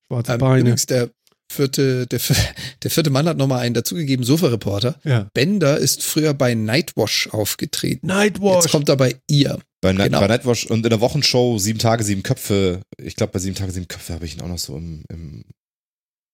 Schwarze 0.07 0.33
ähm, 0.33 0.39
Beine. 0.39 0.59
Übrigens, 0.61 0.85
der 0.85 1.11
vierte, 1.51 2.07
der, 2.07 2.19
der 2.83 2.91
vierte 2.91 3.09
Mann 3.09 3.27
hat 3.27 3.37
nochmal 3.37 3.59
einen 3.59 3.73
dazugegeben, 3.73 4.25
Sofa-Reporter. 4.25 4.99
Ja. 5.03 5.27
Bender 5.33 5.77
ist 5.77 6.03
früher 6.03 6.33
bei 6.33 6.55
Nightwash 6.55 7.29
aufgetreten. 7.31 8.07
Nightwash. 8.07 8.63
Jetzt 8.63 8.71
kommt 8.71 8.89
er 8.89 8.97
bei 8.97 9.19
ihr. 9.27 9.59
Bei, 9.81 9.93
genau. 9.93 10.19
bei 10.19 10.27
Nightwash 10.27 10.65
und 10.65 10.85
in 10.85 10.89
der 10.89 11.01
Wochenshow 11.01 11.57
sieben 11.57 11.79
Tage, 11.79 12.03
sieben 12.03 12.23
Köpfe. 12.23 12.81
Ich 12.97 13.15
glaube, 13.15 13.33
bei 13.33 13.39
sieben 13.39 13.55
Tage, 13.55 13.71
sieben 13.71 13.87
Köpfe 13.87 14.13
habe 14.13 14.25
ich 14.25 14.35
ihn 14.35 14.41
auch 14.41 14.47
noch 14.47 14.59
so 14.59 14.77
im, 14.77 15.03
im, 15.09 15.43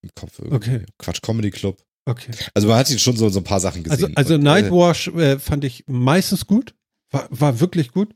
im 0.04 0.10
Kopf. 0.16 0.40
Irgendwie. 0.40 0.56
Okay. 0.56 0.86
Quatsch 0.98 1.22
Comedy 1.22 1.52
Club. 1.52 1.82
Okay. 2.06 2.32
Also 2.54 2.68
man 2.68 2.78
hat 2.78 2.90
ihn 2.90 3.00
schon 3.00 3.18
so, 3.18 3.28
so 3.30 3.40
ein 3.40 3.44
paar 3.44 3.60
Sachen 3.60 3.84
also, 3.90 4.06
gesehen. 4.06 4.18
Also, 4.18 4.34
also 4.34 4.44
Nightwash 4.44 5.08
äh, 5.10 5.40
fand 5.40 5.64
ich 5.64 5.84
meistens 5.88 6.46
gut. 6.46 6.74
War, 7.10 7.28
war 7.30 7.60
wirklich 7.60 7.92
gut 7.92 8.14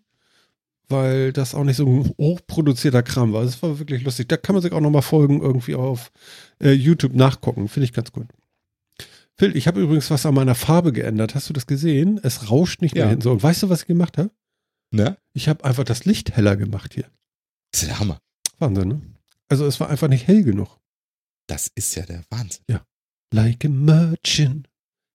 weil 0.92 1.34
das 1.34 1.56
auch 1.56 1.64
nicht 1.64 1.78
so 1.78 1.88
ein 1.88 2.14
hochproduzierter 2.18 3.04
Kram 3.04 3.34
war. 3.34 3.44
Das 3.44 3.62
war 3.64 3.80
wirklich 3.80 4.04
lustig. 4.04 4.28
Da 4.28 4.38
kann 4.38 4.54
man 4.54 4.62
sich 4.62 4.72
auch 4.72 4.82
nochmal 4.82 5.02
Folgen 5.02 5.42
irgendwie 5.42 5.76
auf 5.76 6.12
äh, 6.62 6.72
YouTube 6.72 7.14
nachgucken. 7.14 7.68
Finde 7.68 7.86
ich 7.86 7.94
ganz 7.94 8.12
gut. 8.12 8.28
Phil, 9.38 9.56
ich 9.56 9.68
habe 9.68 9.82
übrigens 9.82 10.12
was 10.12 10.26
an 10.26 10.36
meiner 10.36 10.56
Farbe 10.56 10.92
geändert. 10.92 11.34
Hast 11.34 11.50
du 11.50 11.54
das 11.54 11.66
gesehen? 11.66 12.20
Es 12.22 12.52
rauscht 12.52 12.82
nicht 12.82 12.96
ja. 12.96 13.06
mehr 13.06 13.12
hin. 13.12 13.22
So, 13.22 13.32
und 13.32 13.42
weißt 13.42 13.64
du, 13.64 13.70
was 13.70 13.82
ich 13.82 13.88
gemacht 13.88 14.18
habe? 14.18 14.32
Ne? 14.92 15.18
Ich 15.34 15.48
habe 15.48 15.64
einfach 15.64 15.84
das 15.84 16.06
Licht 16.06 16.36
heller 16.36 16.58
gemacht 16.58 16.94
hier. 16.94 17.10
Das 17.72 17.84
ist 17.84 17.90
der 17.90 18.00
Hammer. 18.00 18.20
Wahnsinn, 18.60 18.88
ne? 18.88 19.02
Also 19.50 19.66
es 19.66 19.80
war 19.80 19.90
einfach 19.90 20.08
nicht 20.08 20.28
hell 20.28 20.44
genug. 20.44 20.80
Das 21.48 21.72
ist 21.74 21.96
ja 21.96 22.06
der 22.06 22.24
Wahnsinn. 22.30 22.64
Ja. 22.70 22.86
Like 23.34 23.66
a 23.66 23.70
merchant. 23.70 24.70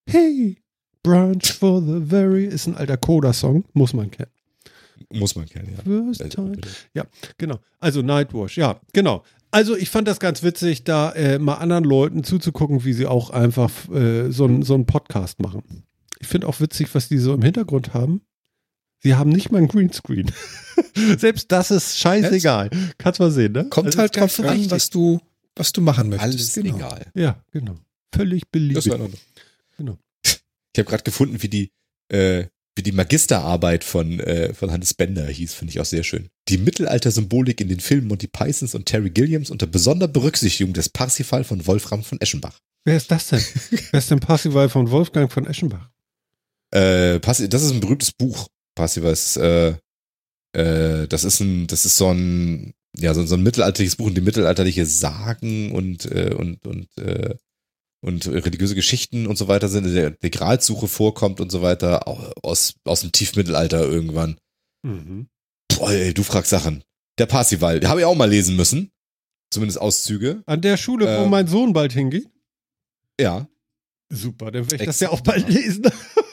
Hey, 0.09 0.57
brunch 1.03 1.53
for 1.53 1.81
the 1.81 2.03
very 2.05 2.45
ist 2.45 2.67
ein 2.67 2.75
alter 2.75 2.97
Coda-Song, 2.97 3.65
muss 3.73 3.93
man 3.93 4.11
kennen. 4.11 4.31
Muss 5.13 5.35
man 5.35 5.45
kennen, 5.45 5.73
ja. 5.75 5.83
First 5.83 6.29
time. 6.29 6.57
Ja, 6.93 7.05
genau. 7.37 7.59
Also 7.79 8.01
Nightwash, 8.01 8.57
ja, 8.57 8.79
genau. 8.93 9.23
Also 9.51 9.77
ich 9.77 9.89
fand 9.89 10.07
das 10.07 10.19
ganz 10.19 10.43
witzig, 10.43 10.83
da 10.83 11.11
äh, 11.13 11.39
mal 11.39 11.55
anderen 11.55 11.85
Leuten 11.85 12.23
zuzugucken, 12.23 12.83
wie 12.83 12.93
sie 12.93 13.05
auch 13.05 13.29
einfach 13.29 13.71
äh, 13.89 14.29
so, 14.31 14.45
ein, 14.45 14.63
so 14.63 14.73
einen 14.73 14.85
Podcast 14.85 15.39
machen. 15.41 15.83
Ich 16.19 16.27
finde 16.27 16.47
auch 16.47 16.59
witzig, 16.59 16.93
was 16.93 17.07
die 17.07 17.17
so 17.17 17.33
im 17.33 17.41
Hintergrund 17.41 17.93
haben. 17.93 18.21
Sie 18.99 19.15
haben 19.15 19.29
nicht 19.29 19.51
mal 19.51 19.59
ein 19.59 19.67
Greenscreen. 19.67 20.31
Selbst 21.17 21.51
das 21.51 21.71
ist 21.71 21.97
scheißegal. 21.99 22.69
Jetzt? 22.73 22.97
Kannst 22.97 23.19
mal 23.19 23.31
sehen, 23.31 23.53
ne? 23.53 23.65
Kommt 23.69 23.87
also 23.87 23.99
halt 23.99 24.17
drauf 24.17 24.39
an, 24.39 24.69
was 24.71 24.89
du, 24.89 25.19
was 25.55 25.71
du 25.71 25.81
machen 25.81 26.09
möchtest. 26.09 26.33
Alles 26.33 26.53
genau. 26.53 26.75
egal. 26.75 27.05
Ja, 27.13 27.43
genau. 27.51 27.77
Völlig 28.13 28.49
beliebig. 28.49 28.83
Das 28.83 28.89
war 28.89 29.07
genau. 29.77 29.97
Ich 30.23 30.79
habe 30.79 30.89
gerade 30.89 31.03
gefunden, 31.03 31.41
wie 31.41 31.49
die, 31.49 31.71
äh, 32.09 32.45
wie 32.77 32.83
die 32.83 32.91
Magisterarbeit 32.91 33.83
von, 33.83 34.19
äh, 34.19 34.53
von 34.53 34.71
Hannes 34.71 34.93
Bender 34.93 35.25
hieß, 35.25 35.53
finde 35.53 35.71
ich 35.71 35.79
auch 35.79 35.85
sehr 35.85 36.03
schön. 36.03 36.29
Die 36.47 36.57
Mittelalter-Symbolik 36.57 37.59
in 37.59 37.69
den 37.69 37.79
Filmen 37.79 38.07
Monty 38.07 38.27
Pythons 38.27 38.75
und 38.75 38.85
Terry 38.85 39.09
Gilliams 39.09 39.49
unter 39.49 39.65
besonderer 39.65 40.09
Berücksichtigung 40.09 40.73
des 40.73 40.89
Parsifal 40.89 41.43
von 41.43 41.65
Wolfram 41.65 42.03
von 42.03 42.21
Eschenbach. 42.21 42.59
Wer 42.85 42.97
ist 42.97 43.11
das 43.11 43.29
denn? 43.29 43.41
Wer 43.91 43.97
ist 43.99 44.11
denn 44.11 44.19
Parsifal 44.19 44.69
von 44.69 44.89
Wolfgang 44.91 45.31
von 45.31 45.45
Eschenbach? 45.45 45.89
Äh, 46.71 47.19
das 47.19 47.39
ist 47.39 47.71
ein 47.71 47.79
berühmtes 47.79 48.11
Buch. 48.11 48.47
Parsifal 48.75 49.11
ist, 49.11 49.37
äh, 49.37 49.75
äh, 50.53 51.07
das 51.07 51.23
ist 51.23 51.39
ein, 51.39 51.67
das 51.67 51.85
ist 51.85 51.97
so 51.97 52.11
ein, 52.11 52.73
ja, 52.95 53.13
so, 53.13 53.25
so 53.25 53.35
ein 53.35 53.43
mittelalterliches 53.43 53.95
Buch, 53.95 54.07
in 54.07 54.15
dem 54.15 54.23
mittelalterliche 54.23 54.85
Sagen 54.85 55.71
und, 55.71 56.05
äh, 56.05 56.33
und, 56.33 56.65
und, 56.65 56.87
äh, 56.97 57.35
und 58.07 58.25
religiöse 58.27 58.73
Geschichten 58.73 59.27
und 59.27 59.37
so 59.37 59.47
weiter 59.47 59.67
sind, 59.67 59.83
der, 59.93 60.11
der 60.11 60.29
Gralsuche 60.29 60.87
vorkommt 60.87 61.41
und 61.41 61.51
so 61.51 61.61
weiter, 61.61 62.07
aus, 62.43 62.75
aus 62.85 63.01
dem 63.01 63.11
Tiefmittelalter 63.11 63.81
irgendwann. 63.81 64.37
Mhm. 64.83 65.27
Boah, 65.67 65.91
ey, 65.91 66.13
du 66.13 66.23
fragst 66.23 66.49
Sachen. 66.49 66.83
Der 67.19 67.25
Parsival, 67.25 67.79
den 67.79 67.89
habe 67.89 67.99
ich 67.99 68.05
auch 68.05 68.15
mal 68.15 68.29
lesen 68.29 68.55
müssen. 68.55 68.91
Zumindest 69.51 69.79
Auszüge. 69.79 70.41
An 70.45 70.61
der 70.61 70.77
Schule, 70.77 71.07
äh, 71.07 71.21
wo 71.21 71.27
mein 71.27 71.47
Sohn 71.47 71.73
bald 71.73 71.93
hingeht? 71.93 72.29
Ja. 73.19 73.47
Super, 74.09 74.51
dann 74.51 74.71
werde 74.71 74.83
ich 74.83 74.87
das 74.87 74.99
ja 74.99 75.09
auch 75.09 75.21
bald 75.21 75.49
lesen. 75.49 75.83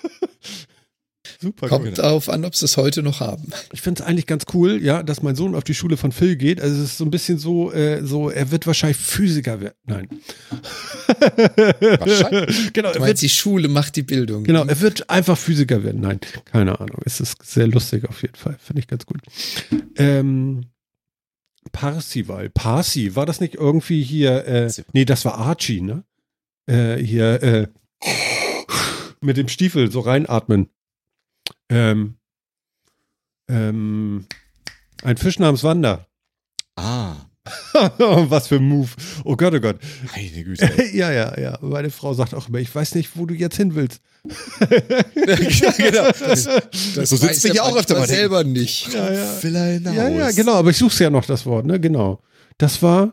Super 1.45 1.69
Kommt 1.69 1.85
cool. 1.85 1.93
darauf 1.93 2.31
an, 2.31 2.43
ob 2.47 2.55
sie 2.55 2.65
es 2.65 2.79
heute 2.79 3.03
noch 3.03 3.21
haben. 3.21 3.51
Ich 3.71 3.83
finde 3.83 4.03
es 4.03 4.09
eigentlich 4.09 4.27
ganz 4.27 4.47
cool, 4.55 4.83
ja, 4.83 5.03
dass 5.03 5.23
mein 5.23 5.37
Sohn 5.37 5.55
auf 5.55 5.63
die 5.63 5.75
Schule 5.75 5.99
von 5.99 6.11
Phil 6.11 6.37
geht. 6.37 6.59
Also 6.59 6.75
es 6.77 6.93
ist 6.93 6.97
so 6.97 7.05
ein 7.05 7.11
bisschen 7.11 7.37
so, 7.37 7.71
äh, 7.71 8.03
so 8.03 8.31
er 8.31 8.51
wird 8.51 8.67
wahrscheinlich 8.67 8.97
Physiker 8.97 9.61
werden. 9.61 9.75
Nein. 9.85 10.09
Wahrscheinlich. 12.01 12.73
genau, 12.73 12.93
du 12.93 13.01
meinst, 13.01 13.21
die 13.21 13.29
Schule 13.29 13.69
macht 13.69 13.97
die 13.97 14.03
Bildung. 14.03 14.45
Genau, 14.45 14.65
er 14.65 14.81
wird 14.81 15.11
einfach 15.11 15.37
Physiker 15.37 15.85
werden. 15.85 16.01
Nein, 16.01 16.19
keine 16.47 16.81
Ahnung. 16.81 16.97
Es 17.05 17.21
ist 17.21 17.45
sehr 17.45 17.67
lustig 17.67 18.09
auf 18.09 18.23
jeden 18.23 18.37
Fall. 18.37 18.57
Finde 18.59 18.81
ich 18.81 18.87
ganz 18.87 19.05
gut. 19.05 19.21
Ähm, 19.97 20.65
Parsival. 21.73 22.49
Parsi, 22.49 23.17
war 23.17 23.27
das 23.27 23.41
nicht 23.41 23.57
irgendwie 23.57 24.03
hier? 24.03 24.47
Äh, 24.47 24.73
nee, 24.95 25.05
das 25.05 25.27
war 25.27 25.35
Archie, 25.37 25.83
ne? 25.83 26.05
Äh, 26.67 26.97
hier, 26.97 27.43
äh, 27.43 27.67
mit 29.21 29.37
dem 29.37 29.49
Stiefel 29.49 29.91
so 29.91 30.01
reinatmen. 30.01 30.69
Ähm, 31.71 32.17
ähm, 33.49 34.27
ein 35.03 35.17
Fisch 35.17 35.39
namens 35.39 35.65
Wanda. 35.65 36.07
Ah. 36.77 37.17
Was 37.99 38.49
für 38.49 38.57
ein 38.57 38.67
Move. 38.69 38.89
Oh 39.25 39.37
Gott, 39.37 39.55
oh 39.55 39.61
Gott. 39.61 39.79
Meine 40.17 40.45
Güte. 40.45 40.67
ja, 40.95 41.13
ja, 41.13 41.39
ja. 41.39 41.59
Meine 41.61 41.91
Frau 41.91 42.15
sagt 42.15 42.33
auch 42.33 42.49
immer, 42.49 42.59
ich 42.59 42.75
weiß 42.75 42.95
nicht, 42.95 43.17
wo 43.17 43.27
du 43.27 43.35
jetzt 43.35 43.57
hin 43.57 43.75
willst. 43.75 44.01
ja, 44.25 45.71
genau. 45.73 46.11
Das, 46.11 46.45
das 46.95 47.09
so 47.11 47.17
sitzt 47.17 47.45
ich 47.45 47.61
auch 47.61 47.77
öfter 47.77 47.99
mal 47.99 48.09
selber 48.09 48.45
nicht. 48.45 48.93
Ja, 48.95 49.13
ja. 49.13 49.39
Hinaus. 49.41 49.95
Ja, 49.95 50.09
ja, 50.09 50.31
genau. 50.31 50.55
Aber 50.55 50.71
ich 50.71 50.79
suche 50.79 51.05
ja 51.05 51.11
noch 51.11 51.27
das 51.27 51.45
Wort, 51.45 51.67
ne? 51.67 51.79
Genau. 51.79 52.23
Das 52.57 52.83
war. 52.83 53.13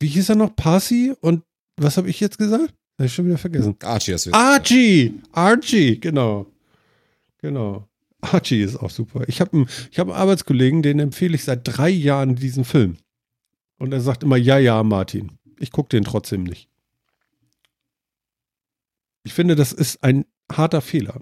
Wie 0.00 0.08
hieß 0.08 0.28
er 0.28 0.34
noch? 0.34 0.54
Parsi 0.54 1.14
und 1.22 1.44
was 1.76 1.96
habe 1.96 2.10
ich 2.10 2.20
jetzt 2.20 2.36
gesagt? 2.36 2.74
Habe 2.96 3.06
ich 3.06 3.14
schon 3.14 3.26
wieder 3.26 3.38
vergessen. 3.38 3.76
Archie 3.82 4.12
hast 4.12 4.26
du 4.26 4.30
jetzt. 4.30 4.36
Archie! 4.36 5.20
Archie, 5.32 5.98
genau. 5.98 6.46
Genau. 7.38 7.88
Archie 8.20 8.62
ist 8.62 8.76
auch 8.76 8.90
super. 8.90 9.28
Ich 9.28 9.40
habe 9.40 9.52
einen, 9.52 9.66
hab 9.96 10.08
einen 10.08 10.16
Arbeitskollegen, 10.16 10.82
den 10.82 10.98
empfehle 11.00 11.34
ich 11.34 11.44
seit 11.44 11.60
drei 11.64 11.90
Jahren 11.90 12.36
diesen 12.36 12.64
Film. 12.64 12.96
Und 13.78 13.92
er 13.92 14.00
sagt 14.00 14.22
immer, 14.22 14.36
ja, 14.36 14.58
ja, 14.58 14.82
Martin. 14.82 15.32
Ich 15.58 15.72
gucke 15.72 15.88
den 15.88 16.04
trotzdem 16.04 16.44
nicht. 16.44 16.68
Ich 19.24 19.34
finde, 19.34 19.56
das 19.56 19.72
ist 19.72 20.02
ein 20.04 20.24
harter 20.50 20.80
Fehler. 20.80 21.20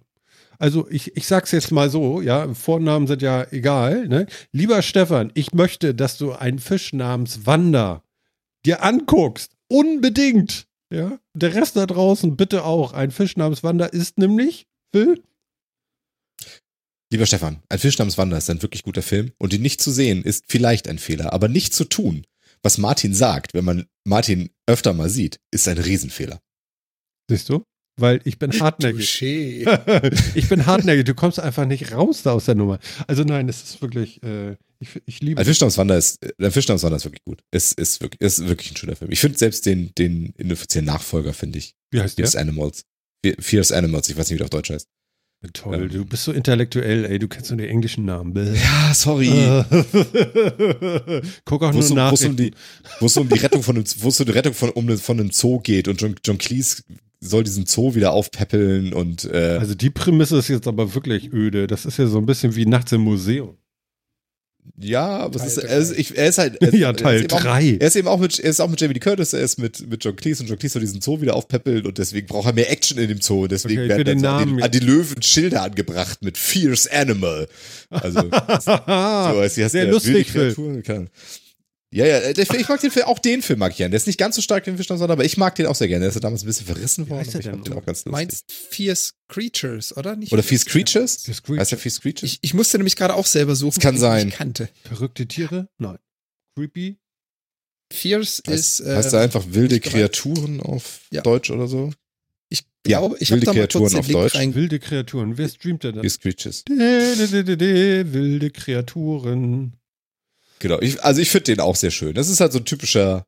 Also 0.59 0.89
ich, 0.91 1.17
ich 1.17 1.27
sag's 1.27 1.51
jetzt 1.53 1.73
mal 1.73 1.91
so, 1.91 2.21
ja, 2.21 2.53
Vornamen 2.55 3.07
sind 3.07 3.23
ja 3.23 3.47
egal, 3.51 4.07
ne? 4.07 4.27
Lieber 4.53 4.83
Stefan, 4.83 5.33
ich 5.35 5.53
möchte, 5.53 5.95
dass 5.95 6.19
du 6.19 6.33
einen 6.33 6.59
Fisch 6.59 6.93
namens 6.93 7.47
Wanda 7.47 8.05
dir 8.65 8.85
anguckst. 8.85 9.57
Unbedingt. 9.69 10.69
Ja. 10.93 11.19
Der 11.35 11.55
Rest 11.55 11.77
da 11.77 11.87
draußen 11.87 12.37
bitte 12.37 12.65
auch. 12.65 12.93
Ein 12.93 13.11
Fisch 13.11 13.37
namens 13.37 13.63
Wanda 13.63 13.87
ist 13.87 14.19
nämlich, 14.19 14.67
Phil? 14.95 15.23
Lieber 17.11 17.25
Stefan, 17.27 17.63
ein 17.71 17.79
Fisch 17.79 17.99
namens 17.99 18.19
Wanda 18.19 18.37
ist 18.37 18.51
ein 18.51 18.63
wirklich 18.63 18.83
guter 18.83 19.03
Film 19.03 19.33
und 19.39 19.55
ihn 19.55 19.63
nicht 19.63 19.81
zu 19.81 19.91
sehen 19.91 20.23
ist 20.23 20.45
vielleicht 20.49 20.89
ein 20.89 20.99
Fehler, 20.99 21.33
aber 21.33 21.49
nicht 21.49 21.75
zu 21.75 21.85
tun, 21.85 22.27
was 22.63 22.79
Martin 22.79 23.15
sagt, 23.15 23.55
wenn 23.55 23.65
man 23.65 23.87
Martin 24.05 24.51
öfter 24.67 24.93
mal 24.93 25.09
sieht, 25.09 25.41
ist 25.51 25.67
ein 25.67 25.79
Riesenfehler. 25.79 26.41
Siehst 27.29 27.49
du? 27.49 27.65
Weil 27.97 28.21
ich 28.25 28.39
bin 28.39 28.53
hartnäckig. 28.61 29.23
ich 30.35 30.49
bin 30.49 30.67
hartnäckig. 30.67 31.05
Du 31.05 31.15
kommst 31.15 31.41
einfach 31.41 31.67
nicht 31.67 31.93
raus 31.93 32.23
da 32.23 32.33
aus 32.33 32.47
der 32.47 32.55
Nummer. 32.55 32.79
Also 33.07 33.25
nein, 33.25 33.49
es 33.49 33.63
ist 33.63 33.83
wirklich, 33.83 34.23
äh, 34.23 34.57
ich, 34.81 35.01
ich 35.07 35.21
liebe 35.21 35.41
Ein 35.41 35.45
Fischstammswander 35.45 35.97
ist, 35.97 36.19
der 36.39 36.51
Fischstammswander 36.51 36.97
ist 36.97 37.05
wirklich 37.05 37.25
gut. 37.25 37.41
Es 37.51 37.73
ist 37.73 38.01
wirklich, 38.01 38.21
ist 38.21 38.47
wirklich 38.47 38.73
ein 38.73 38.77
schöner 38.77 38.97
Film. 38.97 39.11
Ich 39.13 39.21
finde 39.21 39.39
selbst 39.39 39.67
den, 39.67 39.95
den 39.97 40.33
inoffiziellen 40.39 40.87
Nachfolger, 40.87 41.33
finde 41.35 41.59
ich. 41.59 41.75
Wie 41.91 42.01
heißt 42.01 42.17
Fierce 42.17 42.33
der? 42.33 42.41
Animals. 42.41 42.83
Fierce 43.39 43.73
Animals, 43.73 44.09
ich 44.09 44.17
weiß 44.17 44.27
nicht, 44.29 44.35
wie 44.35 44.39
der 44.39 44.47
auf 44.47 44.51
Deutsch 44.51 44.71
heißt. 44.71 44.89
Toll, 45.53 45.89
du 45.89 46.05
bist 46.05 46.23
so 46.23 46.31
intellektuell, 46.31 47.05
ey, 47.05 47.19
du 47.19 47.27
kennst 47.27 47.51
nur 47.51 47.59
die 47.59 47.67
englischen 47.67 48.05
Namen. 48.05 48.55
Ja, 48.55 48.95
sorry. 48.95 49.29
Guck 51.45 51.65
auch 51.65 51.73
nur 51.73 51.91
um, 51.91 51.97
nach. 51.97 52.13
Wo 52.13 52.15
es 52.15 52.25
um 52.25 52.37
die, 52.37 52.53
wo 53.01 53.07
es 53.07 53.17
um 53.17 53.29
die 53.29 53.39
Rettung 53.41 53.61
von 53.65 53.75
einem, 53.75 53.85
wo 53.99 54.09
es 54.09 54.21
um 54.21 54.27
die 54.27 54.33
Rettung 54.33 54.55
von, 54.55 54.71
um, 54.71 54.97
von 54.99 55.19
einem 55.19 55.33
Zoo 55.33 55.59
geht 55.59 55.89
und 55.89 56.01
John, 56.01 56.15
John 56.25 56.39
Cleese 56.39 56.85
soll 57.23 57.45
diesen 57.45 57.67
Zoo 57.67 57.95
wieder 57.95 58.13
aufpäppeln 58.13 58.93
und 58.93 59.25
äh 59.33 59.59
Also 59.59 59.75
die 59.75 59.91
Prämisse 59.91 60.39
ist 60.39 60.49
jetzt 60.49 60.67
aber 60.67 60.95
wirklich 60.95 61.33
öde. 61.33 61.67
Das 61.67 61.87
ist 61.87 61.99
ja 61.99 62.07
so 62.07 62.19
ein 62.19 62.27
bisschen 62.27 62.57
wie 62.57 62.67
nachts 62.67 62.93
im 62.93 63.03
Museum. 63.03 63.57
Ja, 64.79 65.19
aber 65.19 65.37
es 65.37 65.57
ist, 65.57 65.59
er, 65.59 65.79
ist, 65.79 65.99
ich, 65.99 66.17
er 66.17 66.29
ist 66.29 66.39
halt. 66.39 66.61
Er, 66.63 66.75
ja, 66.75 66.93
Teil 66.93 67.27
3. 67.27 67.79
Er 67.81 67.87
ist 67.87 67.97
eben 67.97 68.07
auch 68.07 68.19
mit, 68.19 68.39
er 68.39 68.51
ist 68.51 68.61
auch 68.61 68.69
mit 68.69 68.81
Jamie 68.81 68.95
Lee 68.95 69.01
Curtis, 69.01 69.33
er 69.33 69.41
ist 69.41 69.59
mit, 69.59 69.89
mit 69.89 70.05
John 70.05 70.15
Cleese 70.15 70.43
und 70.43 70.49
John 70.49 70.59
Cleese 70.59 70.75
soll 70.75 70.83
diesen 70.83 71.01
Zoo 71.01 71.21
wieder 71.21 71.35
aufpäppeln 71.35 71.85
und 71.85 71.99
deswegen 71.99 72.27
braucht 72.27 72.47
er 72.47 72.53
mehr 72.53 72.71
Action 72.71 72.99
in 72.99 73.09
dem 73.09 73.21
Zoo. 73.21 73.43
Und 73.43 73.53
deswegen 73.53 73.83
okay, 73.83 73.89
werden 73.89 74.23
dann 74.23 74.25
an, 74.25 74.57
die, 74.57 74.63
an 74.63 74.71
die 74.71 74.79
Löwen 74.79 75.21
Schilder 75.21 75.63
angebracht 75.63 76.23
mit 76.23 76.39
Fierce 76.39 76.89
Animal. 76.89 77.49
Also, 77.91 78.21
so, 78.61 78.71
als 78.73 79.55
Sehr 79.55 79.87
lustig, 79.87 80.31
Phil. 80.31 80.55
Ja, 81.93 82.07
ja, 82.07 82.19
äh, 82.19 82.33
ich 82.33 82.69
mag 82.69 82.81
den 82.81 82.91
Film, 82.91 83.05
auch 83.05 83.19
den 83.19 83.43
Film 83.43 83.59
mag 83.59 83.73
ich 83.73 83.77
gerne. 83.77 83.91
Der 83.91 83.99
ist 83.99 84.07
nicht 84.07 84.19
ganz 84.19 84.35
so 84.35 84.41
stark 84.41 84.65
wie 84.65 84.71
den 84.71 84.79
Fischstand, 84.79 85.03
aber 85.03 85.27
ich 85.27 85.37
mag 85.37 85.55
den 85.57 85.67
auch 85.67 85.75
sehr 85.75 85.89
gerne. 85.89 86.01
Der 86.01 86.09
ist 86.09 86.15
ja 86.15 86.23
damals 86.23 86.43
ein 86.43 86.47
bisschen 86.47 86.65
verrissen 86.65 87.11
worden. 87.11 87.29
Ja, 87.31 87.39
ich 87.39 87.45
fand 87.45 87.67
den 87.67 87.75
auch 87.75 87.85
ganz 87.85 88.07
lustig. 88.07 88.13
Meinst 88.13 88.51
Fierce 88.51 89.13
Creatures, 89.29 89.95
oder? 89.95 90.17
Nicht 90.17 90.33
oder 90.33 90.43
Fierce 90.43 90.65
Creatures? 90.65 91.23
Fierce 91.25 91.43
Creatures. 91.43 91.61
Heißt 91.61 91.73
der 91.73 91.79
Fierce 91.79 92.01
Creatures? 92.01 92.23
Ich, 92.23 92.39
ich 92.41 92.55
musste 92.55 92.79
nämlich 92.79 92.97
gerade 92.97 93.15
auch 93.15 93.27
selber 93.27 93.55
suchen. 93.57 93.75
Das 93.75 93.83
kann 93.83 93.99
sein. 93.99 94.29
Ich 94.29 94.35
kannte. 94.35 94.71
Verrückte 94.85 95.27
Tiere? 95.27 95.69
Nein. 95.77 95.99
Creepy? 96.57 96.97
Fierce 97.93 98.43
heißt, 98.47 98.81
ist. 98.81 98.87
Äh, 98.87 98.97
heißt 98.97 99.13
er 99.13 99.21
einfach 99.21 99.45
wilde 99.51 99.79
Kreaturen 99.79 100.63
auf 100.63 101.01
ja. 101.11 101.21
Deutsch 101.21 101.51
oder 101.51 101.69
so? 101.69 101.93
Ich 102.49 102.65
glaube, 102.85 103.17
ich 103.21 103.33
habe 103.33 103.43
da 103.43 103.53
mal 103.53 103.69
kurz 103.69 103.95
auf 103.95 104.09
Deutsch. 104.09 104.35
Rein. 104.35 104.55
Wilde 104.55 104.79
Kreaturen. 104.79 105.37
Wer 105.37 105.51
streamt 105.51 105.85
denn 105.85 105.97
das? 105.97 106.01
Fierce 106.01 106.21
Creatures. 106.21 106.65
Wilde 106.69 108.51
Kreaturen. 108.51 109.75
Genau. 110.63 110.81
Ich, 110.81 111.03
also 111.03 111.21
ich 111.21 111.29
finde 111.29 111.45
den 111.47 111.61
auch 111.61 111.75
sehr 111.75 111.91
schön. 111.91 112.15
Das 112.15 112.29
ist 112.29 112.39
halt 112.41 112.53
so 112.53 112.61
ein 112.61 112.65
typischer. 112.65 113.27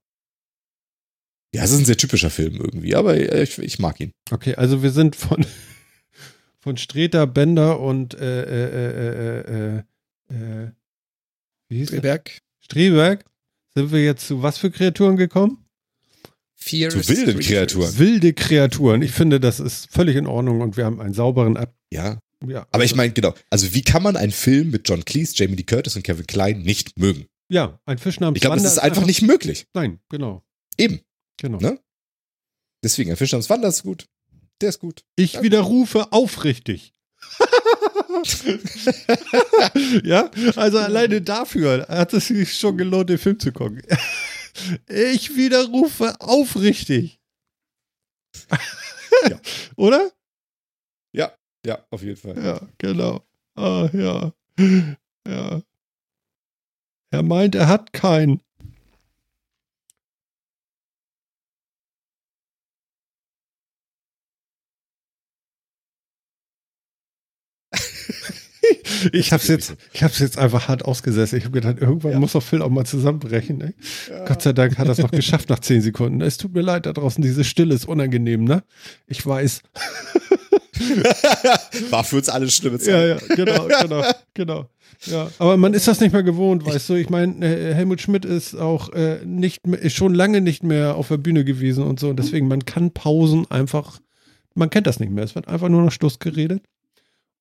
Ja, 1.53 1.65
es 1.65 1.73
ist 1.73 1.79
ein 1.79 1.85
sehr 1.85 1.97
typischer 1.97 2.31
Film 2.31 2.55
irgendwie, 2.55 2.95
aber 2.95 3.17
ich, 3.43 3.59
ich 3.59 3.81
mag 3.81 4.01
ihn. 4.01 4.13
Okay, 4.31 4.55
also 4.55 4.85
wir 4.85 4.91
sind 4.93 5.17
von, 5.17 5.45
von 6.61 6.77
Streter, 6.77 7.27
Bender 7.27 7.81
und 7.81 8.15
äh, 8.15 8.43
äh, 8.43 9.79
äh, 9.79 9.83
äh, 10.33 10.71
wie 11.69 11.79
hieß 11.79 11.89
Streberg. 11.89 12.39
Streberg. 12.61 13.25
Sind 13.75 13.91
wir 13.91 14.05
jetzt 14.05 14.29
zu 14.29 14.43
was 14.43 14.59
für 14.59 14.71
Kreaturen 14.71 15.17
gekommen? 15.17 15.67
Vier 16.55 16.91
zu 16.91 17.07
wilden 17.09 17.41
Kreaturen. 17.41 17.99
Wilde 17.99 18.33
Kreaturen. 18.33 19.03
Ich 19.03 19.11
finde, 19.11 19.41
das 19.41 19.59
ist 19.59 19.93
völlig 19.93 20.15
in 20.15 20.29
Ordnung 20.29 20.61
und 20.61 20.77
wir 20.77 20.85
haben 20.85 21.01
einen 21.01 21.15
sauberen 21.15 21.57
Ab. 21.57 21.75
Ja. 21.93 22.21
Ja, 22.47 22.63
aber 22.63 22.69
also, 22.73 22.85
ich 22.85 22.95
meine, 22.95 23.13
genau. 23.13 23.35
Also, 23.51 23.75
wie 23.75 23.83
kann 23.83 24.03
man 24.03 24.17
einen 24.17 24.33
Film 24.33 24.71
mit 24.71 24.89
John 24.89 25.05
Cleese, 25.05 25.35
Jamie 25.37 25.57
Lee 25.57 25.63
Curtis 25.63 25.97
und 25.97 26.03
Kevin 26.03 26.27
Klein 26.27 26.63
nicht 26.63 26.99
mögen? 26.99 27.27
Ja, 27.49 27.81
ein 27.85 27.99
Fisch 27.99 28.21
namens 28.21 28.37
Ich 28.37 28.43
glaube, 28.43 28.57
das 28.57 28.65
ist 28.65 28.79
einfach, 28.79 28.99
einfach 28.99 29.07
nicht 29.07 29.23
möglich. 29.23 29.67
Nein, 29.75 30.01
genau. 30.09 30.45
Eben. 30.79 31.01
Genau. 31.39 31.59
Ne? 31.59 31.81
Deswegen, 32.83 33.11
ein 33.11 33.17
Fisch 33.17 33.33
namens 33.33 33.51
Wanda 33.51 33.69
ist 33.69 33.83
gut. 33.83 34.07
Der 34.61 34.69
ist 34.69 34.79
gut. 34.79 35.05
Ich 35.17 35.33
Danke. 35.33 35.47
widerrufe 35.47 36.13
aufrichtig. 36.13 36.93
ja, 40.05 40.31
also 40.57 40.79
alleine 40.79 41.23
dafür 41.23 41.87
hat 41.89 42.13
es 42.13 42.29
sich 42.29 42.59
schon 42.59 42.77
gelohnt, 42.77 43.11
den 43.11 43.19
Film 43.19 43.39
zu 43.39 43.53
gucken. 43.53 43.83
ich 44.89 45.37
widerrufe 45.37 46.21
aufrichtig. 46.21 47.21
ja. 49.29 49.41
Oder? 49.77 50.13
Ja. 51.65 51.79
Auf 51.91 52.03
jeden 52.03 52.17
Fall. 52.17 52.37
Ja, 52.43 52.61
genau. 52.79 53.23
Ah, 53.57 53.89
ja. 53.93 54.33
Ja. 55.27 55.63
Er 57.11 57.23
meint, 57.23 57.55
er 57.55 57.69
hat 57.69 57.93
keinen. 57.93 58.41
ich 69.13 69.33
hab's 69.33 69.49
jetzt, 69.49 69.77
ich 69.93 70.03
hab's 70.03 70.19
jetzt 70.19 70.39
einfach 70.39 70.69
hart 70.69 70.85
ausgesessen. 70.85 71.39
Ich 71.39 71.45
habe 71.45 71.61
gedacht, 71.61 71.79
irgendwann 71.81 72.13
ja. 72.13 72.21
muss 72.21 72.33
doch 72.33 72.43
Phil 72.43 72.63
auch 72.63 72.69
mal 72.69 72.85
zusammenbrechen. 72.85 73.59
Ne? 73.59 73.75
Ja. 74.11 74.25
Gott 74.27 74.43
sei 74.43 74.53
Dank 74.53 74.77
hat 74.79 74.87
er 74.87 74.93
es 74.93 74.99
noch 74.99 75.11
geschafft 75.11 75.49
nach 75.49 75.61
zehn 75.61 75.81
Sekunden. 75.81 76.21
Es 76.21 76.37
tut 76.37 76.53
mir 76.53 76.63
leid 76.63 76.87
da 76.87 76.93
draußen, 76.93 77.23
diese 77.23 77.45
Stille 77.45 77.75
ist 77.75 77.87
unangenehm, 77.87 78.45
ne? 78.45 78.63
Ich 79.07 79.25
weiß. 79.25 79.63
War 81.91 82.05
für 82.05 82.17
uns 82.17 82.29
alle 82.29 82.51
schlimme 82.51 82.79
Zeit. 82.79 82.89
Ja, 82.89 83.07
ja, 83.07 83.35
genau, 83.35 83.69
genau, 83.83 84.05
genau. 84.35 84.69
Ja, 85.07 85.31
aber 85.39 85.57
man 85.57 85.75
ist 85.75 85.89
das 85.89 86.01
nicht 86.01 86.13
mehr 86.13 86.23
gewohnt, 86.23 86.65
weißt 86.65 86.89
du. 86.89 86.95
Ich 86.95 87.11
meine, 87.11 87.45
äh, 87.45 87.75
Helmut 87.75 88.01
Schmidt 88.01 88.25
ist 88.25 88.55
auch 88.55 88.93
äh, 88.93 89.25
nicht 89.25 89.67
mehr, 89.67 89.81
ist 89.81 89.95
schon 89.95 90.15
lange 90.15 90.41
nicht 90.41 90.63
mehr 90.63 90.97
auf 90.97 91.09
der 91.09 91.19
Bühne 91.19 91.45
gewesen 91.45 91.85
und 91.85 92.01
so. 92.01 92.09
Und 92.09 92.19
deswegen, 92.19 92.49
man 92.49 92.65
kann 92.65 92.93
Pausen 92.93 93.51
einfach, 93.51 94.01
man 94.55 94.71
kennt 94.71 94.87
das 94.87 95.01
nicht 95.01 95.13
mehr. 95.13 95.25
Es 95.25 95.35
wird 95.35 95.49
einfach 95.49 95.69
nur 95.69 95.83
noch 95.83 95.93
Schluss 95.93 96.19
geredet. 96.19 96.63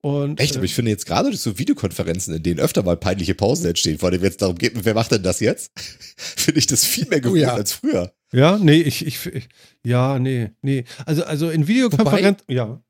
Und, 0.04 0.38
Echt, 0.38 0.54
aber 0.56 0.64
äh, 0.64 0.66
ich 0.66 0.74
finde 0.74 0.90
jetzt 0.90 1.06
gerade 1.06 1.30
durch 1.30 1.40
so 1.40 1.58
Videokonferenzen, 1.58 2.34
in 2.34 2.42
denen 2.42 2.60
öfter 2.60 2.82
mal 2.82 2.94
peinliche 2.94 3.34
Pausen 3.34 3.64
entstehen, 3.64 3.98
vor 3.98 4.10
allem 4.10 4.22
jetzt 4.22 4.42
darum 4.42 4.56
geht, 4.56 4.72
wer 4.84 4.92
macht 4.92 5.12
denn 5.12 5.22
das 5.22 5.40
jetzt? 5.40 5.72
finde 6.16 6.58
ich 6.58 6.66
das 6.66 6.84
viel 6.84 7.06
mehr 7.06 7.22
gewohnt 7.22 7.38
oh 7.38 7.42
ja. 7.42 7.54
als 7.54 7.72
früher. 7.72 8.12
Ja, 8.30 8.58
nee, 8.58 8.82
ich, 8.82 9.06
ich, 9.06 9.24
ich, 9.24 9.48
ja, 9.82 10.18
nee, 10.18 10.50
nee. 10.60 10.84
Also, 11.06 11.24
also 11.24 11.48
in 11.48 11.68
Videokonferenzen, 11.68 12.44
ja. 12.50 12.82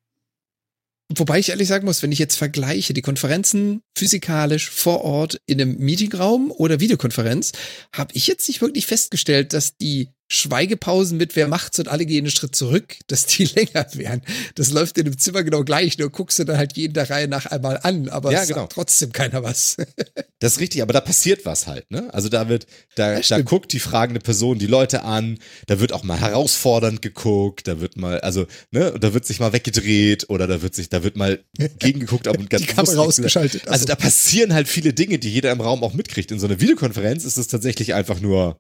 Wobei 1.17 1.39
ich 1.39 1.51
ehrlich 1.51 1.69
sagen 1.69 1.85
muss, 1.85 2.03
wenn 2.03 2.13
ich 2.13 2.19
jetzt 2.19 2.37
vergleiche 2.37 2.95
die 2.95 3.03
Konferenzen 3.03 3.83
physikalisch 3.97 4.71
vor 4.71 5.03
Ort 5.03 5.41
in 5.47 5.61
einem 5.61 5.77
Meetingraum 5.77 6.51
oder 6.51 6.81
Videokonferenz, 6.81 7.53
habe 7.95 8.15
ich 8.15 8.27
jetzt 8.27 8.49
nicht 8.49 8.63
wirklich 8.63 8.87
festgestellt, 8.87 9.53
dass 9.53 9.77
die 9.77 10.09
Schweigepausen 10.29 11.19
mit 11.19 11.37
wer 11.37 11.49
macht's 11.49 11.79
und 11.79 11.89
alle 11.89 12.07
gehen 12.07 12.25
einen 12.25 12.31
Schritt 12.31 12.57
zurück, 12.57 12.97
dass 13.09 13.27
die 13.27 13.45
länger 13.45 13.87
wären. 13.93 14.23
Das 14.55 14.71
läuft 14.71 14.97
in 14.99 15.05
dem 15.05 15.19
Zimmer 15.19 15.45
genau 15.45 15.65
gleich, 15.65 15.99
nur 15.99 16.11
guckst 16.11 16.39
du 16.39 16.45
dann 16.45 16.57
halt 16.57 16.77
jeden 16.77 16.95
der 16.95 17.11
Reihe 17.11 17.29
nach 17.29 17.47
einmal 17.47 17.79
an, 17.83 18.09
aber 18.09 18.33
ja, 18.33 18.45
genau. 18.45 18.61
sagt 18.61 18.73
trotzdem 18.73 19.13
keiner 19.13 19.43
was. 19.43 19.77
das 20.41 20.55
ist 20.55 20.61
richtig, 20.61 20.83
aber 20.83 20.93
da 20.93 21.01
passiert 21.01 21.45
was 21.45 21.67
halt, 21.67 21.91
ne? 21.91 22.13
Also 22.13 22.29
da 22.29 22.49
wird, 22.49 22.67
da, 22.95 23.21
da 23.21 23.41
guckt 23.43 23.73
die 23.73 23.81
fragende 23.81 24.21
Person 24.21 24.59
die 24.59 24.67
Leute 24.67 25.03
an, 25.03 25.39
da 25.67 25.81
wird 25.81 25.93
auch 25.93 26.05
mal 26.05 26.19
herausfordernd 26.19 27.03
geguckt, 27.03 27.69
da 27.69 27.81
wird 27.81 27.97
mal, 27.97 28.21
also, 28.21 28.47
ne, 28.71 28.95
da 28.99 29.13
wird 29.13 29.27
sich 29.27 29.41
mal 29.41 29.53
weggedreht 29.53 30.31
oder 30.31 30.47
da 30.47 30.63
wird 30.63 30.75
sich, 30.75 30.89
da 30.89 31.05
wird 31.05 31.17
mal 31.17 31.45
gegengeguckt, 31.79 32.29
aber 32.29 32.43
ganz 32.45 32.63
die 32.63 32.69
Kamera 32.69 33.03
ausgeschaltet. 33.03 33.63
Also. 33.63 33.73
also 33.73 33.85
da 33.87 33.95
passieren 33.95 34.55
halt 34.55 34.69
viele 34.69 34.95
Dinge, 34.95 35.19
die 35.19 35.31
jeder 35.31 35.53
im 35.53 35.61
Raum 35.61 35.85
auch 35.85 35.93
mitkriegt. 35.93 36.31
In 36.31 36.39
so 36.39 36.47
einer 36.47 36.61
Videokonferenz 36.61 37.25
ist 37.25 37.37
es 37.37 37.49
tatsächlich 37.49 37.95
einfach 37.95 38.21
nur 38.21 38.59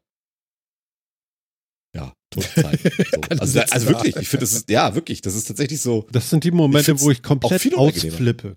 ja, 1.94 2.12
Todzeit. 2.30 2.80
So. 3.14 3.38
also, 3.40 3.60
also 3.60 3.88
wirklich, 3.88 4.16
ich 4.16 4.28
finde, 4.28 4.44
das 4.44 4.52
ist, 4.52 4.70
ja, 4.70 4.94
wirklich, 4.94 5.20
das 5.20 5.34
ist 5.34 5.46
tatsächlich 5.46 5.80
so. 5.80 6.06
Das 6.10 6.30
sind 6.30 6.44
die 6.44 6.50
Momente, 6.50 7.00
wo 7.00 7.10
ich 7.10 7.22
komplett 7.22 7.74
ausflippe 7.74 8.56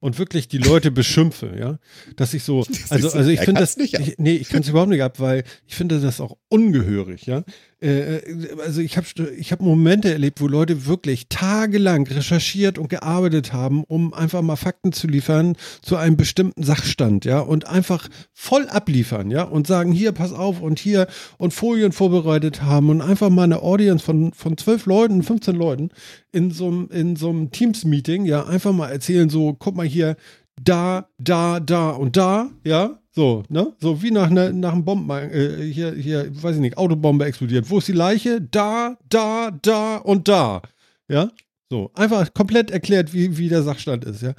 und 0.00 0.18
wirklich 0.18 0.48
die 0.48 0.58
Leute 0.58 0.90
beschimpfe, 0.90 1.54
ja. 1.58 1.78
Dass 2.16 2.34
ich 2.34 2.42
so, 2.42 2.64
also, 2.88 3.10
also 3.10 3.30
ich 3.30 3.40
finde 3.40 3.60
das, 3.60 3.76
nicht 3.76 3.98
ich, 3.98 4.14
nee, 4.18 4.34
ich 4.34 4.48
kann 4.48 4.62
es 4.62 4.68
überhaupt 4.68 4.90
nicht 4.90 5.02
ab, 5.02 5.20
weil 5.20 5.44
ich 5.66 5.74
finde 5.74 6.00
das 6.00 6.20
auch 6.20 6.36
ungehörig, 6.48 7.26
ja. 7.26 7.44
Äh, 7.82 8.16
äh, 8.16 8.48
also 8.64 8.80
ich 8.80 8.96
habe 8.96 9.06
ich 9.36 9.52
hab 9.52 9.60
Momente 9.60 10.12
erlebt, 10.12 10.40
wo 10.40 10.48
Leute 10.48 10.86
wirklich 10.86 11.28
tagelang 11.28 12.06
recherchiert 12.06 12.78
und 12.78 12.88
gearbeitet 12.88 13.52
haben, 13.52 13.84
um 13.84 14.12
einfach 14.12 14.42
mal 14.42 14.56
Fakten 14.56 14.92
zu 14.92 15.06
liefern 15.06 15.56
zu 15.82 15.96
einem 15.96 16.16
bestimmten 16.16 16.62
Sachstand, 16.62 17.24
ja, 17.24 17.40
und 17.40 17.66
einfach 17.66 18.08
voll 18.32 18.68
abliefern, 18.68 19.30
ja, 19.30 19.44
und 19.44 19.66
sagen, 19.66 19.92
hier, 19.92 20.12
pass 20.12 20.32
auf, 20.32 20.60
und 20.60 20.78
hier, 20.78 21.06
und 21.38 21.54
Folien 21.54 21.92
vorbereitet 21.92 22.62
haben 22.62 22.90
und 22.90 23.00
einfach 23.00 23.30
mal 23.30 23.44
eine 23.44 23.62
Audience 23.62 24.04
von, 24.04 24.32
von 24.32 24.56
zwölf 24.58 24.86
Leuten, 24.86 25.22
15 25.22 25.56
Leuten 25.56 25.90
in 26.32 26.50
so 26.50 26.68
einem 26.68 26.88
in 26.90 27.16
so 27.16 27.30
einem 27.30 27.50
Teams-Meeting, 27.50 28.24
ja, 28.24 28.44
einfach 28.44 28.72
mal 28.72 28.88
erzählen, 28.88 29.30
so, 29.30 29.54
guck 29.58 29.74
mal 29.76 29.86
hier, 29.86 30.16
da, 30.62 31.08
da, 31.18 31.60
da 31.60 31.90
und 31.90 32.16
da, 32.16 32.50
ja, 32.64 32.99
so, 33.12 33.42
ne? 33.48 33.74
So 33.80 34.02
wie 34.02 34.10
nach, 34.10 34.30
ne, 34.30 34.52
nach 34.52 34.72
einem 34.72 34.84
Bomben, 34.84 35.10
äh, 35.10 35.64
hier, 35.64 35.94
hier, 35.94 36.30
weiß 36.42 36.56
ich 36.56 36.60
nicht, 36.60 36.78
Autobombe 36.78 37.24
explodiert. 37.24 37.68
Wo 37.68 37.78
ist 37.78 37.88
die 37.88 37.92
Leiche? 37.92 38.40
Da, 38.40 38.96
da, 39.08 39.50
da 39.50 39.96
und 39.96 40.28
da. 40.28 40.62
Ja? 41.08 41.30
So, 41.68 41.90
einfach 41.94 42.32
komplett 42.34 42.70
erklärt, 42.70 43.12
wie, 43.12 43.36
wie 43.36 43.48
der 43.48 43.62
Sachstand 43.62 44.04
ist, 44.04 44.22
ja. 44.22 44.34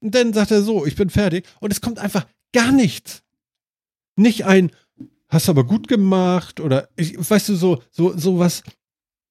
Und 0.00 0.14
dann 0.14 0.32
sagt 0.32 0.50
er 0.50 0.62
so, 0.62 0.86
ich 0.86 0.96
bin 0.96 1.10
fertig. 1.10 1.46
Und 1.60 1.72
es 1.72 1.80
kommt 1.80 1.98
einfach 1.98 2.26
gar 2.52 2.72
nichts. 2.72 3.22
Nicht 4.16 4.46
ein, 4.46 4.70
hast 5.28 5.48
aber 5.48 5.64
gut 5.64 5.88
gemacht 5.88 6.60
oder, 6.60 6.88
ich, 6.96 7.18
weißt 7.18 7.50
du, 7.50 7.56
so, 7.56 7.82
so, 7.90 8.16
so 8.16 8.38
was, 8.38 8.62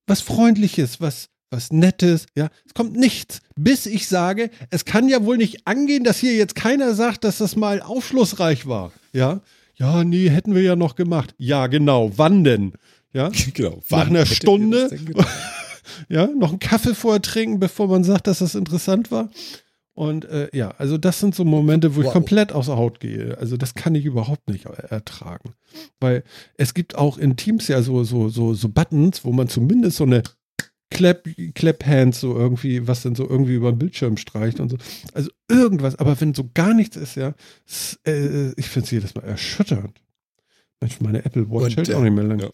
was 0.07 0.22
Freundliches, 0.22 1.02
was, 1.02 1.30
was 1.49 1.72
Nettes, 1.72 2.26
ja. 2.35 2.49
Es 2.65 2.73
kommt 2.73 2.95
nichts, 2.95 3.41
bis 3.55 3.85
ich 3.85 4.07
sage, 4.07 4.49
es 4.69 4.85
kann 4.85 5.07
ja 5.07 5.23
wohl 5.26 5.38
nicht 5.38 5.67
angehen, 5.67 6.03
dass 6.03 6.19
hier 6.19 6.35
jetzt 6.35 6.55
keiner 6.55 6.93
sagt, 6.95 7.23
dass 7.23 7.38
das 7.38 7.55
mal 7.55 7.81
aufschlussreich 7.81 8.67
war, 8.67 8.91
ja. 9.13 9.41
Ja, 9.77 10.03
nee, 10.03 10.30
hätten 10.30 10.55
wir 10.55 10.61
ja 10.61 10.76
noch 10.76 10.95
gemacht. 10.95 11.35
Ja, 11.38 11.67
genau. 11.67 12.11
Wann 12.15 12.43
denn? 12.43 12.73
Ja, 13.13 13.30
genau. 13.53 13.81
Nach 13.89 14.07
einer 14.07 14.26
Stunde. 14.26 14.89
ja, 16.09 16.27
noch 16.27 16.49
einen 16.49 16.59
Kaffee 16.59 16.95
vorher 16.95 17.22
trinken, 17.22 17.59
bevor 17.59 17.88
man 17.88 18.03
sagt, 18.03 18.27
dass 18.27 18.39
das 18.39 18.55
interessant 18.55 19.11
war. 19.11 19.30
Und 19.93 20.26
äh, 20.26 20.49
ja, 20.53 20.72
also 20.77 20.97
das 20.97 21.22
sind 21.22 21.35
so 21.35 21.45
Momente, 21.45 21.95
wo 21.95 21.99
wow. 21.99 22.07
ich 22.07 22.11
komplett 22.11 22.51
außer 22.51 22.76
Haut 22.76 22.99
gehe. 22.99 23.38
Also 23.39 23.55
das 23.55 23.76
kann 23.76 23.95
ich 23.95 24.03
überhaupt 24.03 24.49
nicht 24.49 24.65
ertragen. 24.65 25.53
Weil 26.01 26.23
es 26.57 26.73
gibt 26.73 26.95
auch 26.95 27.17
in 27.17 27.38
Teams 27.38 27.69
ja 27.69 27.81
so, 27.81 28.03
so, 28.03 28.27
so, 28.27 28.53
so 28.53 28.67
Buttons, 28.67 29.23
wo 29.23 29.31
man 29.31 29.47
zumindest 29.47 29.97
so 29.97 30.03
eine 30.03 30.23
Clap, 30.91 31.28
Clap 31.56 31.86
Hands 31.86 32.20
so 32.20 32.38
irgendwie, 32.38 32.88
was 32.88 33.02
dann 33.03 33.16
so 33.16 33.28
irgendwie 33.28 33.56
über 33.56 33.72
den 33.72 33.80
Bildschirm 33.80 34.18
streicht 34.18 34.60
und 34.60 34.70
so. 34.70 34.78
Also 35.14 35.30
irgendwas, 35.49 35.95
aber 35.95 36.20
wenn 36.22 36.34
so 36.34 36.49
gar 36.53 36.74
nichts 36.74 36.95
ist, 36.95 37.16
ja, 37.16 37.34
ist, 37.66 37.99
äh, 38.07 38.52
ich 38.56 38.70
finde 38.70 38.86
es 38.86 38.91
jedes 38.91 39.16
Mal 39.16 39.24
erschütternd. 39.24 39.99
Mensch, 40.82 40.99
meine 41.02 41.26
Apple 41.26 41.49
Watch 41.49 41.76
hält 41.76 41.94
auch 41.94 42.02
nicht 42.02 42.14
mehr 42.14 42.24
lange. 42.24 42.44
Ja. 42.44 42.49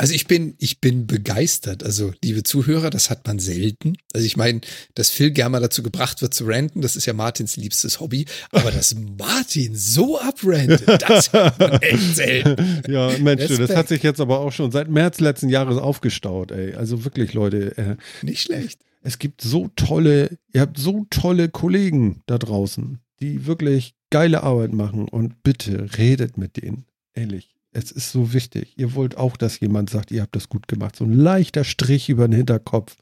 Also 0.00 0.14
ich 0.14 0.28
bin, 0.28 0.54
ich 0.58 0.80
bin 0.80 1.08
begeistert. 1.08 1.82
Also, 1.82 2.12
liebe 2.22 2.44
Zuhörer, 2.44 2.88
das 2.88 3.10
hat 3.10 3.26
man 3.26 3.40
selten. 3.40 3.96
Also 4.14 4.24
ich 4.24 4.36
meine, 4.36 4.60
dass 4.94 5.10
Phil 5.10 5.32
gerne 5.32 5.50
mal 5.50 5.60
dazu 5.60 5.82
gebracht 5.82 6.22
wird 6.22 6.32
zu 6.32 6.44
ranten, 6.46 6.82
das 6.82 6.94
ist 6.94 7.04
ja 7.06 7.12
Martins 7.12 7.56
liebstes 7.56 7.98
Hobby. 7.98 8.24
Aber 8.52 8.70
dass 8.70 8.94
Martin 8.94 9.74
so 9.74 10.20
abrantet, 10.20 11.02
das 11.02 11.32
hat 11.32 11.58
man 11.58 11.82
echt 11.82 12.14
selten. 12.14 12.82
Ja, 12.88 13.10
Mensch, 13.18 13.42
Respekt. 13.42 13.70
das 13.70 13.76
hat 13.76 13.88
sich 13.88 14.02
jetzt 14.04 14.20
aber 14.20 14.38
auch 14.38 14.52
schon 14.52 14.70
seit 14.70 14.88
März 14.88 15.18
letzten 15.18 15.48
Jahres 15.48 15.78
aufgestaut, 15.78 16.52
ey. 16.52 16.74
Also 16.74 17.04
wirklich, 17.04 17.34
Leute. 17.34 17.76
Äh, 17.76 17.96
Nicht 18.22 18.40
schlecht. 18.42 18.78
Es 19.02 19.18
gibt 19.18 19.40
so 19.42 19.68
tolle, 19.74 20.38
ihr 20.52 20.60
habt 20.60 20.78
so 20.78 21.06
tolle 21.10 21.48
Kollegen 21.48 22.22
da 22.26 22.38
draußen, 22.38 23.00
die 23.20 23.46
wirklich 23.46 23.94
geile 24.10 24.44
Arbeit 24.44 24.72
machen 24.72 25.08
und 25.08 25.42
bitte 25.42 25.88
redet 25.98 26.38
mit 26.38 26.56
denen. 26.56 26.84
Ehrlich. 27.14 27.57
Es 27.72 27.90
ist 27.90 28.12
so 28.12 28.32
wichtig. 28.32 28.72
Ihr 28.76 28.94
wollt 28.94 29.16
auch, 29.16 29.36
dass 29.36 29.60
jemand 29.60 29.90
sagt, 29.90 30.10
ihr 30.10 30.22
habt 30.22 30.34
das 30.34 30.48
gut 30.48 30.68
gemacht. 30.68 30.96
So 30.96 31.04
ein 31.04 31.12
leichter 31.12 31.64
Strich 31.64 32.08
über 32.08 32.26
den 32.26 32.36
Hinterkopf 32.36 32.96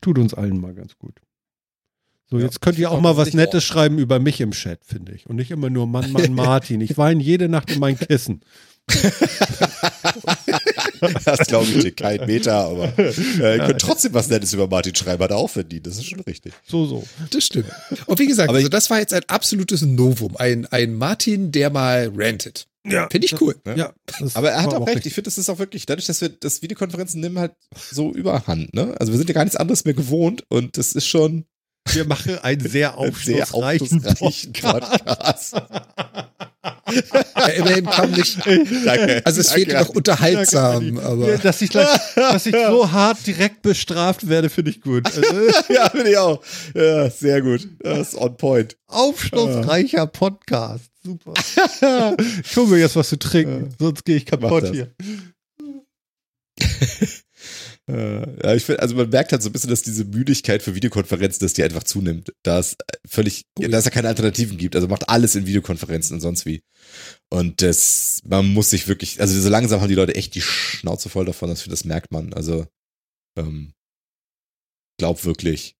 tut 0.00 0.18
uns 0.18 0.32
allen 0.34 0.60
mal 0.60 0.74
ganz 0.74 0.96
gut. 0.96 1.20
So, 2.30 2.38
ja, 2.38 2.44
jetzt 2.44 2.60
könnt 2.60 2.78
ihr 2.78 2.90
auch 2.90 3.00
mal 3.00 3.16
was 3.16 3.34
Nettes 3.34 3.64
auch. 3.64 3.68
schreiben 3.68 3.98
über 3.98 4.20
mich 4.20 4.40
im 4.40 4.52
Chat, 4.52 4.84
finde 4.84 5.12
ich. 5.12 5.26
Und 5.26 5.36
nicht 5.36 5.50
immer 5.50 5.68
nur 5.68 5.88
Mann, 5.88 6.12
Mann, 6.12 6.32
Martin. 6.36 6.80
Ich 6.80 6.96
weine 6.96 7.20
jede 7.20 7.48
Nacht 7.48 7.72
in 7.72 7.80
mein 7.80 7.98
Kissen. 7.98 8.42
das 11.24 11.46
glaube 11.46 11.66
ich 11.66 11.82
dir 11.82 11.92
kein 11.92 12.26
Meter, 12.26 12.54
aber 12.54 12.98
äh, 12.98 13.56
ihr 13.56 13.66
könnt 13.66 13.80
trotzdem 13.80 14.14
was 14.14 14.28
Nettes 14.28 14.52
über 14.52 14.66
Martin 14.68 14.94
schreiben, 14.94 15.22
hat 15.22 15.30
er 15.30 15.36
auch 15.36 15.50
verdient. 15.50 15.86
Das 15.86 15.96
ist 15.96 16.06
schon 16.06 16.20
richtig. 16.20 16.52
So, 16.64 16.86
so. 16.86 17.04
Das 17.30 17.44
stimmt. 17.44 17.70
Und 18.06 18.18
wie 18.18 18.26
gesagt, 18.26 18.48
aber 18.48 18.58
also 18.58 18.68
das 18.68 18.90
war 18.90 18.98
jetzt 18.98 19.14
ein 19.14 19.22
absolutes 19.28 19.82
Novum. 19.82 20.36
Ein, 20.36 20.66
ein 20.66 20.94
Martin, 20.94 21.52
der 21.52 21.70
mal 21.70 22.10
rantet. 22.14 22.66
Ja. 22.86 23.08
Finde 23.10 23.26
ich 23.26 23.40
cool. 23.40 23.56
Ja. 23.66 23.76
ja 23.76 23.92
aber 24.34 24.50
er 24.50 24.62
hat 24.62 24.74
auch, 24.74 24.86
recht. 24.86 25.04
Ich 25.04 25.14
finde, 25.14 25.28
das 25.28 25.38
ist 25.38 25.50
auch 25.50 25.58
wirklich, 25.58 25.86
dadurch, 25.86 26.06
dass 26.06 26.20
wir 26.20 26.30
das 26.30 26.62
Videokonferenzen 26.62 27.20
nehmen 27.20 27.38
halt 27.38 27.52
so 27.74 28.12
überhand, 28.12 28.72
ne? 28.74 28.94
Also 28.98 29.12
wir 29.12 29.18
sind 29.18 29.28
ja 29.28 29.34
gar 29.34 29.44
nichts 29.44 29.56
anderes 29.56 29.84
mehr 29.84 29.94
gewohnt 29.94 30.44
und 30.48 30.78
das 30.78 30.92
ist 30.92 31.06
schon. 31.06 31.44
Wir 31.92 32.04
machen 32.04 32.38
einen 32.38 32.60
sehr 32.60 32.96
aufschlussreichen, 32.98 34.00
sehr 34.00 34.10
aufschlussreichen 34.10 34.52
Podcast. 34.52 35.54
ja, 37.36 37.46
immerhin 37.56 37.86
kam 37.86 38.10
nicht. 38.10 38.38
Danke. 38.84 39.22
Also 39.24 39.40
es 39.40 39.52
fehlt 39.52 39.72
noch 39.72 39.88
unterhaltsam. 39.90 40.94
Danke, 40.94 41.02
aber. 41.06 41.38
Dass 41.38 41.62
ich, 41.62 41.70
dass 41.70 42.46
ich 42.46 42.54
so 42.54 42.90
hart 42.90 43.26
direkt 43.26 43.62
bestraft 43.62 44.28
werde, 44.28 44.50
finde 44.50 44.72
ich 44.72 44.80
gut. 44.80 45.06
Also, 45.06 45.22
ja, 45.72 45.88
finde 45.88 46.10
ich 46.10 46.18
auch. 46.18 46.42
Ja, 46.74 47.10
sehr 47.10 47.42
gut. 47.42 47.68
Das 47.80 48.08
ist 48.08 48.14
on 48.16 48.36
point. 48.36 48.76
Aufschlussreicher 48.86 50.06
Podcast. 50.06 50.89
Super. 51.02 51.32
ich 52.44 52.56
hole 52.56 52.68
mir 52.68 52.78
jetzt 52.78 52.96
was 52.96 53.08
zu 53.08 53.18
trinken, 53.18 53.74
sonst 53.78 54.04
gehe 54.04 54.16
ich 54.16 54.26
kaputt 54.26 54.70
hier. 54.70 54.94
Äh, 57.90 58.44
ja, 58.44 58.54
ich 58.54 58.64
finde, 58.64 58.82
also 58.82 58.94
man 58.94 59.08
merkt 59.08 59.32
halt 59.32 59.42
so 59.42 59.48
ein 59.48 59.52
bisschen, 59.52 59.70
dass 59.70 59.82
diese 59.82 60.04
Müdigkeit 60.04 60.62
für 60.62 60.74
Videokonferenzen, 60.74 61.44
dass 61.44 61.54
die 61.54 61.64
einfach 61.64 61.82
zunimmt. 61.82 62.32
Da 62.42 62.58
es 62.58 62.76
völlig, 63.06 63.46
oh, 63.58 63.62
da 63.66 63.78
es 63.78 63.84
ja 63.84 63.90
keine 63.90 64.08
Alternativen 64.08 64.58
gibt. 64.58 64.76
Also 64.76 64.86
macht 64.86 65.08
alles 65.08 65.34
in 65.34 65.46
Videokonferenzen 65.46 66.14
und 66.14 66.20
sonst 66.20 66.46
wie. 66.46 66.62
Und 67.30 67.62
das, 67.62 68.20
man 68.24 68.52
muss 68.52 68.70
sich 68.70 68.86
wirklich, 68.86 69.20
also 69.20 69.38
so 69.38 69.48
langsam 69.48 69.80
haben 69.80 69.88
die 69.88 69.94
Leute 69.94 70.14
echt 70.14 70.34
die 70.34 70.40
Schnauze 70.40 71.08
voll 71.08 71.24
davon, 71.24 71.48
das, 71.48 71.64
das 71.64 71.84
merkt 71.84 72.12
man. 72.12 72.32
Also, 72.32 72.66
ähm, 73.36 73.72
glaub 74.98 75.24
wirklich. 75.24 75.76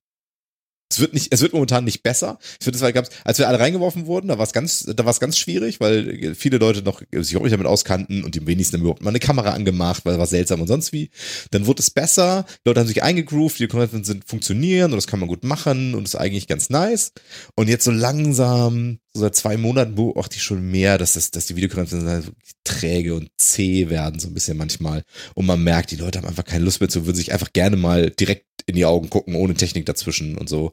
Es 0.91 0.99
wird 0.99 1.15
nicht, 1.15 1.33
es 1.33 1.41
wird 1.41 1.53
momentan 1.53 1.85
nicht 1.85 2.03
besser. 2.03 2.39
Ich 2.59 2.65
finde, 2.65 2.79
das 2.79 2.95
war, 2.95 3.05
als 3.25 3.39
wir 3.39 3.49
alle 3.49 3.61
reingeworfen 3.61 4.07
wurden, 4.07 4.27
da 4.27 4.39
war 4.39 4.45
es 4.45 4.53
ganz, 4.53 4.85
da 4.85 5.05
war 5.05 5.13
es 5.13 5.21
ganz 5.21 5.39
schwierig, 5.39 5.79
weil 5.79 6.35
viele 6.35 6.59
Leute 6.59 6.83
noch 6.83 7.01
sich 7.13 7.37
auch 7.37 7.43
nicht 7.43 7.53
damit 7.53 7.69
auskannten 7.69 8.25
und 8.25 8.35
die 8.35 8.45
wenigsten 8.45 8.77
haben 8.77 8.83
überhaupt 8.83 9.03
mal 9.03 9.11
eine 9.11 9.21
Kamera 9.21 9.51
angemacht, 9.51 10.05
weil 10.05 10.15
es 10.15 10.19
war 10.19 10.27
seltsam 10.27 10.61
und 10.61 10.67
sonst 10.67 10.93
wie. 10.93 11.11
Dann 11.53 11.67
wurde 11.67 11.81
es 11.81 11.91
besser, 11.91 12.45
die 12.65 12.69
Leute 12.69 12.81
haben 12.81 12.89
sich 12.89 13.05
eingegroovt, 13.05 13.61
die 13.61 13.69
Konferenzen 13.69 14.03
sind 14.03 14.29
funktionieren 14.29 14.91
und 14.91 14.97
das 14.97 15.07
kann 15.07 15.21
man 15.21 15.29
gut 15.29 15.45
machen 15.45 15.95
und 15.95 16.05
ist 16.05 16.17
eigentlich 16.17 16.49
ganz 16.49 16.71
nice. 16.71 17.13
Und 17.55 17.69
jetzt 17.69 17.85
so 17.85 17.93
langsam, 17.93 18.99
so 19.15 19.21
seit 19.21 19.37
zwei 19.37 19.57
Monaten 19.57 19.95
beobachte 19.95 20.37
ich 20.37 20.43
schon 20.43 20.71
mehr, 20.71 20.99
dass 20.99 21.13
das, 21.13 21.31
dass 21.31 21.47
die 21.47 21.55
Videokonferenzen 21.55 22.09
halt 22.11 22.33
träge 22.65 23.15
und 23.15 23.31
zäh 23.37 23.91
werden, 23.91 24.19
so 24.19 24.29
ein 24.29 24.35
bisschen 24.35 24.57
manchmal. 24.57 25.05
Und 25.35 25.47
man 25.47 25.63
merkt, 25.63 25.93
die 25.93 25.97
Leute 25.97 26.19
haben 26.19 26.27
einfach 26.29 26.45
keine 26.45 26.65
Lust 26.65 26.81
mehr 26.81 26.89
zu, 26.89 27.07
würden 27.07 27.17
sich 27.17 27.33
einfach 27.33 27.53
gerne 27.53 27.77
mal 27.77 28.11
direkt 28.11 28.47
in 28.67 28.75
die 28.75 28.85
Augen 28.85 29.11
gucken, 29.11 29.35
ohne 29.35 29.55
Technik 29.55 29.87
dazwischen 29.87 30.37
und 30.37 30.49
so. 30.49 30.73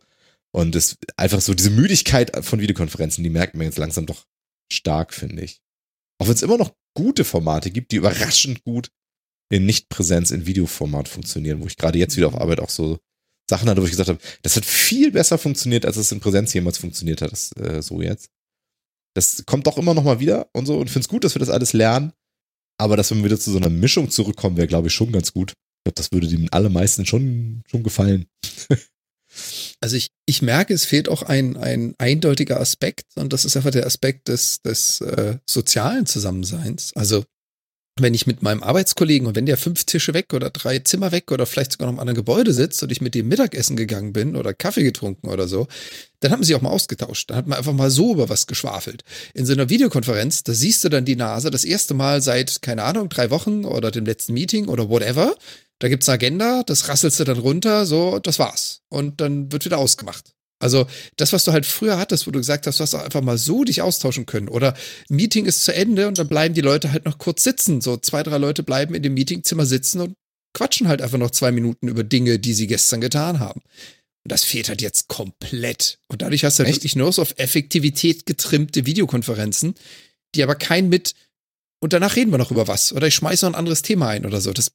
Und 0.51 0.75
das 0.75 0.97
einfach 1.17 1.41
so 1.41 1.53
diese 1.53 1.69
Müdigkeit 1.69 2.45
von 2.45 2.59
Videokonferenzen, 2.59 3.23
die 3.23 3.29
merkt 3.29 3.55
man 3.55 3.65
jetzt 3.65 3.77
langsam 3.77 4.05
doch 4.05 4.25
stark, 4.71 5.13
finde 5.13 5.43
ich. 5.43 5.59
Auch 6.19 6.27
wenn 6.27 6.33
es 6.33 6.41
immer 6.41 6.57
noch 6.57 6.73
gute 6.95 7.25
Formate 7.25 7.69
gibt, 7.69 7.91
die 7.91 7.97
überraschend 7.97 8.63
gut 8.63 8.89
in 9.49 9.65
Nichtpräsenz 9.65 10.31
in 10.31 10.45
Videoformat 10.45 11.07
funktionieren, 11.07 11.61
wo 11.61 11.67
ich 11.67 11.77
gerade 11.77 11.99
jetzt 11.99 12.17
wieder 12.17 12.27
auf 12.27 12.35
Arbeit 12.35 12.59
auch 12.59 12.69
so 12.69 12.97
Sachen 13.49 13.69
hatte, 13.69 13.81
wo 13.81 13.85
ich 13.85 13.91
gesagt 13.91 14.09
habe, 14.09 14.19
das 14.41 14.55
hat 14.55 14.65
viel 14.65 15.11
besser 15.11 15.37
funktioniert, 15.37 15.85
als 15.85 15.95
es 15.95 16.11
in 16.11 16.19
Präsenz 16.19 16.53
jemals 16.53 16.77
funktioniert 16.77 17.21
hat, 17.21 17.31
das, 17.31 17.51
äh, 17.53 17.81
so 17.81 18.01
jetzt. 18.01 18.29
Das 19.15 19.45
kommt 19.45 19.67
doch 19.67 19.77
immer 19.77 19.93
noch 19.93 20.03
mal 20.03 20.19
wieder 20.19 20.49
und 20.53 20.65
so 20.65 20.77
und 20.77 20.89
finde 20.89 21.05
es 21.05 21.07
gut, 21.07 21.23
dass 21.23 21.33
wir 21.33 21.39
das 21.39 21.49
alles 21.49 21.73
lernen. 21.73 22.13
Aber 22.79 22.95
dass 22.95 23.09
wir 23.09 23.23
wieder 23.23 23.39
zu 23.39 23.51
so 23.51 23.57
einer 23.57 23.69
Mischung 23.69 24.11
zurückkommen, 24.11 24.57
wäre, 24.57 24.67
glaube 24.67 24.87
ich, 24.87 24.93
schon 24.93 25.11
ganz 25.11 25.33
gut. 25.33 25.53
Glaube, 25.87 25.95
das 25.95 26.11
würde 26.11 26.27
den 26.27 26.51
allermeisten 26.51 27.05
schon, 27.05 27.63
schon 27.69 27.83
gefallen. 27.83 28.25
Also 29.81 29.97
ich, 29.97 30.09
ich 30.25 30.41
merke, 30.41 30.73
es 30.73 30.85
fehlt 30.85 31.09
auch 31.09 31.21
ein, 31.21 31.57
ein 31.57 31.93
eindeutiger 31.99 32.59
Aspekt 32.59 33.05
und 33.15 33.33
das 33.33 33.45
ist 33.45 33.55
einfach 33.55 33.69
der 33.69 33.85
Aspekt 33.85 34.29
des, 34.29 34.63
des 34.63 34.99
äh, 35.01 35.37
sozialen 35.45 36.07
Zusammenseins. 36.07 36.93
Also 36.95 37.23
wenn 38.01 38.13
ich 38.13 38.27
mit 38.27 38.41
meinem 38.43 38.63
Arbeitskollegen 38.63 39.27
und 39.27 39.35
wenn 39.35 39.45
der 39.45 39.57
fünf 39.57 39.83
Tische 39.85 40.13
weg 40.13 40.33
oder 40.33 40.49
drei 40.49 40.79
Zimmer 40.79 41.11
weg 41.11 41.31
oder 41.31 41.45
vielleicht 41.45 41.73
sogar 41.73 41.87
noch 41.87 41.93
im 41.93 41.99
anderen 41.99 42.15
Gebäude 42.15 42.53
sitzt 42.53 42.81
und 42.83 42.91
ich 42.91 43.01
mit 43.01 43.15
dem 43.15 43.27
Mittagessen 43.27 43.75
gegangen 43.75 44.13
bin 44.13 44.35
oder 44.35 44.53
Kaffee 44.53 44.83
getrunken 44.83 45.29
oder 45.29 45.47
so, 45.47 45.67
dann 46.19 46.31
haben 46.31 46.43
sie 46.43 46.55
auch 46.55 46.61
mal 46.61 46.69
ausgetauscht. 46.69 47.29
Dann 47.29 47.37
hat 47.37 47.47
man 47.47 47.57
einfach 47.57 47.73
mal 47.73 47.89
so 47.89 48.13
über 48.13 48.29
was 48.29 48.47
geschwafelt. 48.47 49.03
In 49.33 49.45
so 49.45 49.53
einer 49.53 49.69
Videokonferenz, 49.69 50.43
da 50.43 50.53
siehst 50.53 50.83
du 50.83 50.89
dann 50.89 51.05
die 51.05 51.15
Nase 51.15 51.51
das 51.51 51.63
erste 51.63 51.93
Mal 51.93 52.21
seit, 52.21 52.61
keine 52.61 52.83
Ahnung, 52.83 53.09
drei 53.09 53.29
Wochen 53.29 53.65
oder 53.65 53.91
dem 53.91 54.05
letzten 54.05 54.33
Meeting 54.33 54.67
oder 54.67 54.89
whatever. 54.89 55.35
Da 55.79 55.89
gibt's 55.89 56.09
eine 56.09 56.15
Agenda, 56.15 56.63
das 56.63 56.87
rasselst 56.87 57.19
du 57.19 57.23
dann 57.23 57.37
runter, 57.37 57.85
so, 57.85 58.19
das 58.19 58.39
war's. 58.39 58.81
Und 58.89 59.21
dann 59.21 59.51
wird 59.51 59.65
wieder 59.65 59.77
ausgemacht. 59.77 60.33
Also 60.59 60.87
das, 61.17 61.33
was 61.33 61.45
du 61.45 61.51
halt 61.51 61.65
früher 61.65 61.97
hattest, 61.97 62.25
wo 62.25 62.31
du 62.31 62.39
gesagt 62.39 62.65
hast, 62.65 62.79
du 62.79 62.83
hast 62.83 62.95
auch 62.95 63.03
einfach 63.03 63.21
mal 63.21 63.37
so 63.37 63.63
dich 63.63 63.81
austauschen 63.81 64.25
können. 64.25 64.49
Oder 64.49 64.75
Meeting 65.09 65.45
ist 65.45 65.63
zu 65.63 65.73
Ende 65.73 66.07
und 66.07 66.17
dann 66.17 66.27
bleiben 66.27 66.55
die 66.55 66.61
Leute 66.61 66.91
halt 66.91 67.05
noch 67.05 67.19
kurz 67.19 67.43
sitzen. 67.43 67.81
So 67.81 67.97
zwei, 67.97 68.23
drei 68.23 68.37
Leute 68.37 68.63
bleiben 68.63 68.95
in 68.95 69.03
dem 69.03 69.13
Meetingzimmer 69.13 69.65
sitzen 69.65 70.01
und 70.01 70.15
quatschen 70.53 70.87
halt 70.87 71.01
einfach 71.01 71.19
noch 71.19 71.31
zwei 71.31 71.51
Minuten 71.51 71.87
über 71.87 72.03
Dinge, 72.03 72.39
die 72.39 72.53
sie 72.53 72.65
gestern 72.65 73.01
getan 73.01 73.39
haben. 73.39 73.61
Und 74.23 74.31
das 74.31 74.43
fehlt 74.43 74.67
halt 74.67 74.81
jetzt 74.81 75.07
komplett. 75.07 75.99
Und 76.07 76.21
dadurch 76.21 76.43
hast 76.43 76.57
du 76.57 76.63
halt 76.63 76.75
wirklich 76.75 76.95
nur 76.95 77.13
so 77.13 77.21
auf 77.21 77.35
Effektivität 77.37 78.25
getrimmte 78.25 78.85
Videokonferenzen, 78.85 79.75
die 80.35 80.43
aber 80.43 80.55
kein 80.55 80.89
mit, 80.89 81.13
und 81.79 81.93
danach 81.93 82.15
reden 82.15 82.31
wir 82.31 82.39
noch 82.39 82.51
über 82.51 82.67
was. 82.67 82.91
Oder 82.91 83.07
ich 83.07 83.15
schmeiße 83.15 83.45
noch 83.45 83.53
ein 83.53 83.59
anderes 83.59 83.83
Thema 83.83 84.09
ein 84.09 84.25
oder 84.25 84.41
so. 84.41 84.51
Das 84.51 84.71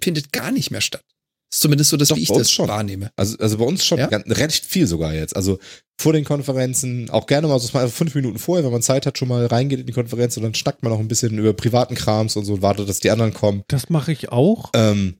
findet 0.00 0.32
gar 0.32 0.52
nicht 0.52 0.70
mehr 0.70 0.80
statt. 0.80 1.04
Das 1.50 1.58
ist 1.58 1.62
zumindest 1.62 1.90
so, 1.90 1.96
dass 1.96 2.08
Doch, 2.08 2.16
ich 2.16 2.28
das 2.28 2.50
schon. 2.50 2.68
wahrnehme. 2.68 3.10
Also, 3.14 3.38
also 3.38 3.58
bei 3.58 3.64
uns 3.64 3.84
schon 3.84 3.98
ja? 3.98 4.08
recht 4.08 4.64
viel 4.64 4.86
sogar 4.86 5.14
jetzt. 5.14 5.36
Also 5.36 5.58
vor 5.98 6.12
den 6.12 6.24
Konferenzen, 6.24 7.08
auch 7.10 7.26
gerne 7.26 7.46
mal 7.46 7.58
so 7.60 7.70
mal 7.72 7.88
fünf 7.88 8.14
Minuten 8.14 8.38
vorher, 8.38 8.64
wenn 8.64 8.72
man 8.72 8.82
Zeit 8.82 9.06
hat, 9.06 9.16
schon 9.16 9.28
mal 9.28 9.46
reingeht 9.46 9.80
in 9.80 9.86
die 9.86 9.92
Konferenz 9.92 10.36
und 10.36 10.42
dann 10.42 10.54
schnackt 10.54 10.82
man 10.82 10.92
noch 10.92 10.98
ein 10.98 11.08
bisschen 11.08 11.38
über 11.38 11.52
privaten 11.52 11.94
Krams 11.94 12.36
und 12.36 12.44
so 12.44 12.54
und 12.54 12.62
wartet, 12.62 12.88
dass 12.88 12.98
die 12.98 13.10
anderen 13.10 13.32
kommen. 13.32 13.62
Das 13.68 13.90
mache 13.90 14.12
ich 14.12 14.30
auch. 14.30 14.70
Ähm, 14.74 15.18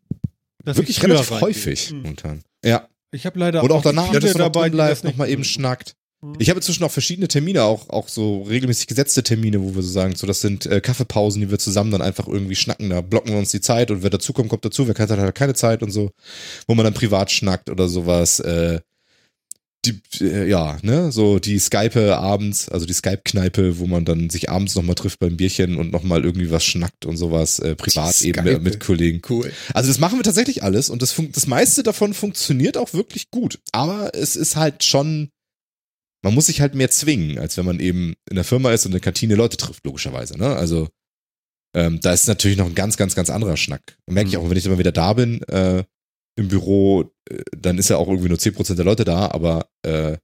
wirklich 0.64 1.02
relativ 1.02 1.30
häufig 1.30 1.92
mhm. 1.92 2.02
momentan. 2.02 2.42
Ja. 2.64 2.88
Ich 3.12 3.24
habe 3.24 3.38
leider 3.38 3.62
Oder 3.62 3.74
auch, 3.74 3.78
auch 3.78 3.84
danach, 3.84 4.10
dass 4.10 4.32
du 4.32 4.38
dabei 4.38 4.68
bleibt, 4.68 5.04
nochmal 5.04 5.30
eben 5.30 5.44
schnackt. 5.44 5.94
Mhm. 6.22 6.34
Ich 6.38 6.48
habe 6.48 6.58
inzwischen 6.58 6.84
auch 6.84 6.90
verschiedene 6.90 7.28
Termine, 7.28 7.64
auch, 7.64 7.88
auch 7.90 8.08
so 8.08 8.42
regelmäßig 8.42 8.86
gesetzte 8.86 9.22
Termine, 9.22 9.62
wo 9.62 9.74
wir 9.74 9.82
so 9.82 9.90
sagen, 9.90 10.14
so 10.16 10.26
das 10.26 10.40
sind 10.40 10.66
äh, 10.66 10.80
Kaffeepausen, 10.80 11.40
die 11.40 11.50
wir 11.50 11.58
zusammen 11.58 11.90
dann 11.90 12.02
einfach 12.02 12.26
irgendwie 12.26 12.56
schnacken. 12.56 12.90
Da 12.90 13.00
blocken 13.00 13.32
wir 13.32 13.38
uns 13.38 13.50
die 13.50 13.60
Zeit 13.60 13.90
und 13.90 14.02
wer 14.02 14.10
dazukommt, 14.10 14.48
kommt 14.48 14.64
dazu, 14.64 14.88
wer 14.88 14.94
hat, 14.94 15.10
hat 15.10 15.34
keine 15.34 15.54
Zeit 15.54 15.82
und 15.82 15.90
so, 15.90 16.10
wo 16.66 16.74
man 16.74 16.84
dann 16.84 16.94
privat 16.94 17.30
schnackt 17.30 17.70
oder 17.70 17.88
sowas. 17.88 18.40
Äh, 18.40 18.80
die, 19.86 20.24
äh, 20.24 20.48
ja, 20.48 20.78
ne, 20.82 21.12
so 21.12 21.38
die 21.38 21.58
Skype 21.58 22.16
abends, 22.16 22.68
also 22.68 22.86
die 22.86 22.92
Skype-Kneipe, 22.92 23.78
wo 23.78 23.86
man 23.86 24.04
dann 24.04 24.30
sich 24.30 24.50
abends 24.50 24.74
nochmal 24.74 24.96
trifft 24.96 25.20
beim 25.20 25.36
Bierchen 25.36 25.76
und 25.76 25.92
nochmal 25.92 26.24
irgendwie 26.24 26.50
was 26.50 26.64
schnackt 26.64 27.06
und 27.06 27.16
sowas, 27.16 27.58
äh, 27.58 27.76
privat 27.76 28.20
eben 28.22 28.42
mit, 28.42 28.62
mit 28.62 28.80
Kollegen. 28.80 29.22
Cool. 29.28 29.52
Also 29.74 29.88
das 29.88 29.98
machen 29.98 30.18
wir 30.18 30.24
tatsächlich 30.24 30.62
alles 30.62 30.90
und 30.90 31.02
das, 31.02 31.14
das 31.32 31.46
meiste 31.46 31.82
davon 31.82 32.14
funktioniert 32.14 32.76
auch 32.76 32.94
wirklich 32.94 33.30
gut. 33.30 33.60
Aber 33.72 34.10
es 34.14 34.34
ist 34.36 34.56
halt 34.56 34.82
schon 34.82 35.30
man 36.26 36.34
muss 36.34 36.46
sich 36.46 36.60
halt 36.60 36.74
mehr 36.74 36.90
zwingen, 36.90 37.38
als 37.38 37.56
wenn 37.56 37.64
man 37.64 37.78
eben 37.78 38.16
in 38.28 38.34
der 38.34 38.42
Firma 38.42 38.72
ist 38.72 38.84
und 38.84 38.90
in 38.90 38.94
der 38.94 39.00
Kantine 39.00 39.36
Leute 39.36 39.56
trifft, 39.56 39.86
logischerweise. 39.86 40.36
Ne? 40.36 40.56
Also 40.56 40.88
ähm, 41.72 42.00
da 42.00 42.12
ist 42.12 42.26
natürlich 42.26 42.56
noch 42.56 42.66
ein 42.66 42.74
ganz, 42.74 42.96
ganz, 42.96 43.14
ganz 43.14 43.30
anderer 43.30 43.56
Schnack. 43.56 43.96
Merke 44.10 44.30
ich 44.30 44.34
mhm. 44.34 44.40
auch, 44.40 44.50
wenn 44.50 44.56
ich 44.56 44.66
immer 44.66 44.80
wieder 44.80 44.90
da 44.90 45.12
bin 45.12 45.40
äh, 45.44 45.84
im 46.34 46.48
Büro, 46.48 47.12
äh, 47.30 47.42
dann 47.56 47.78
ist 47.78 47.90
ja 47.90 47.96
auch 47.96 48.08
irgendwie 48.08 48.28
nur 48.28 48.38
10% 48.38 48.74
der 48.74 48.84
Leute 48.84 49.04
da, 49.04 49.30
aber 49.30 49.68
äh, 49.82 50.16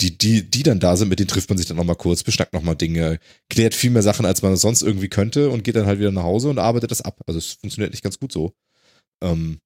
die, 0.00 0.16
die, 0.16 0.48
die 0.48 0.62
dann 0.62 0.78
da 0.78 0.94
sind, 0.94 1.08
mit 1.08 1.18
denen 1.18 1.26
trifft 1.26 1.48
man 1.48 1.58
sich 1.58 1.66
dann 1.66 1.76
nochmal 1.76 1.96
kurz, 1.96 2.22
beschnackt 2.22 2.52
nochmal 2.52 2.76
Dinge, 2.76 3.18
klärt 3.50 3.74
viel 3.74 3.90
mehr 3.90 4.02
Sachen, 4.04 4.26
als 4.26 4.42
man 4.42 4.56
sonst 4.56 4.82
irgendwie 4.82 5.08
könnte 5.08 5.50
und 5.50 5.64
geht 5.64 5.74
dann 5.74 5.86
halt 5.86 5.98
wieder 5.98 6.12
nach 6.12 6.22
Hause 6.22 6.50
und 6.50 6.60
arbeitet 6.60 6.92
das 6.92 7.00
ab. 7.00 7.20
Also 7.26 7.38
es 7.38 7.54
funktioniert 7.54 7.90
nicht 7.90 8.04
ganz 8.04 8.20
gut 8.20 8.30
so. 8.30 8.52
Ähm, 9.24 9.58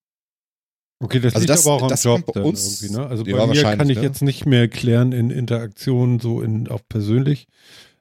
Okay, 1.02 1.18
das 1.18 1.34
also 1.34 1.40
liegt 1.40 1.50
das, 1.50 1.66
aber 1.66 1.74
auch 1.74 1.90
am 1.90 1.98
Job 1.98 2.32
dann 2.32 2.44
irgendwie, 2.44 2.90
ne? 2.90 3.06
Also 3.06 3.24
bei 3.24 3.46
mir 3.48 3.62
kann 3.62 3.90
ich 3.90 3.98
ne? 3.98 4.04
jetzt 4.04 4.22
nicht 4.22 4.46
mehr 4.46 4.68
klären 4.68 5.10
in 5.10 5.30
Interaktionen 5.30 6.20
so 6.20 6.40
in 6.40 6.68
auch 6.68 6.80
persönlich, 6.88 7.48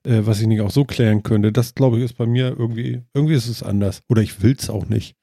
äh, 0.03 0.19
was 0.21 0.39
ich 0.39 0.45
nicht 0.45 0.61
auch 0.61 0.69
so 0.69 0.85
klären 0.85 1.23
könnte. 1.23 1.51
Das 1.51 1.73
glaube 1.73 1.97
ich 1.97 2.03
ist 2.03 2.13
bei 2.13 2.27
mir 2.27 2.55
irgendwie, 2.57 3.01
irgendwie 3.15 3.33
ist 3.33 3.47
es 3.47 3.63
anders. 3.63 4.03
Oder 4.07 4.21
ich 4.21 4.43
will 4.43 4.55
es 4.57 4.69
auch 4.69 4.85
nicht. 4.85 5.15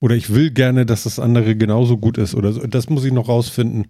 Oder 0.00 0.14
ich 0.14 0.32
will 0.32 0.50
gerne, 0.50 0.86
dass 0.86 1.02
das 1.02 1.18
andere 1.18 1.56
genauso 1.56 1.98
gut 1.98 2.16
ist 2.16 2.34
oder 2.34 2.52
so. 2.52 2.66
Das 2.66 2.88
muss 2.88 3.04
ich 3.04 3.12
noch 3.12 3.28
rausfinden. 3.28 3.88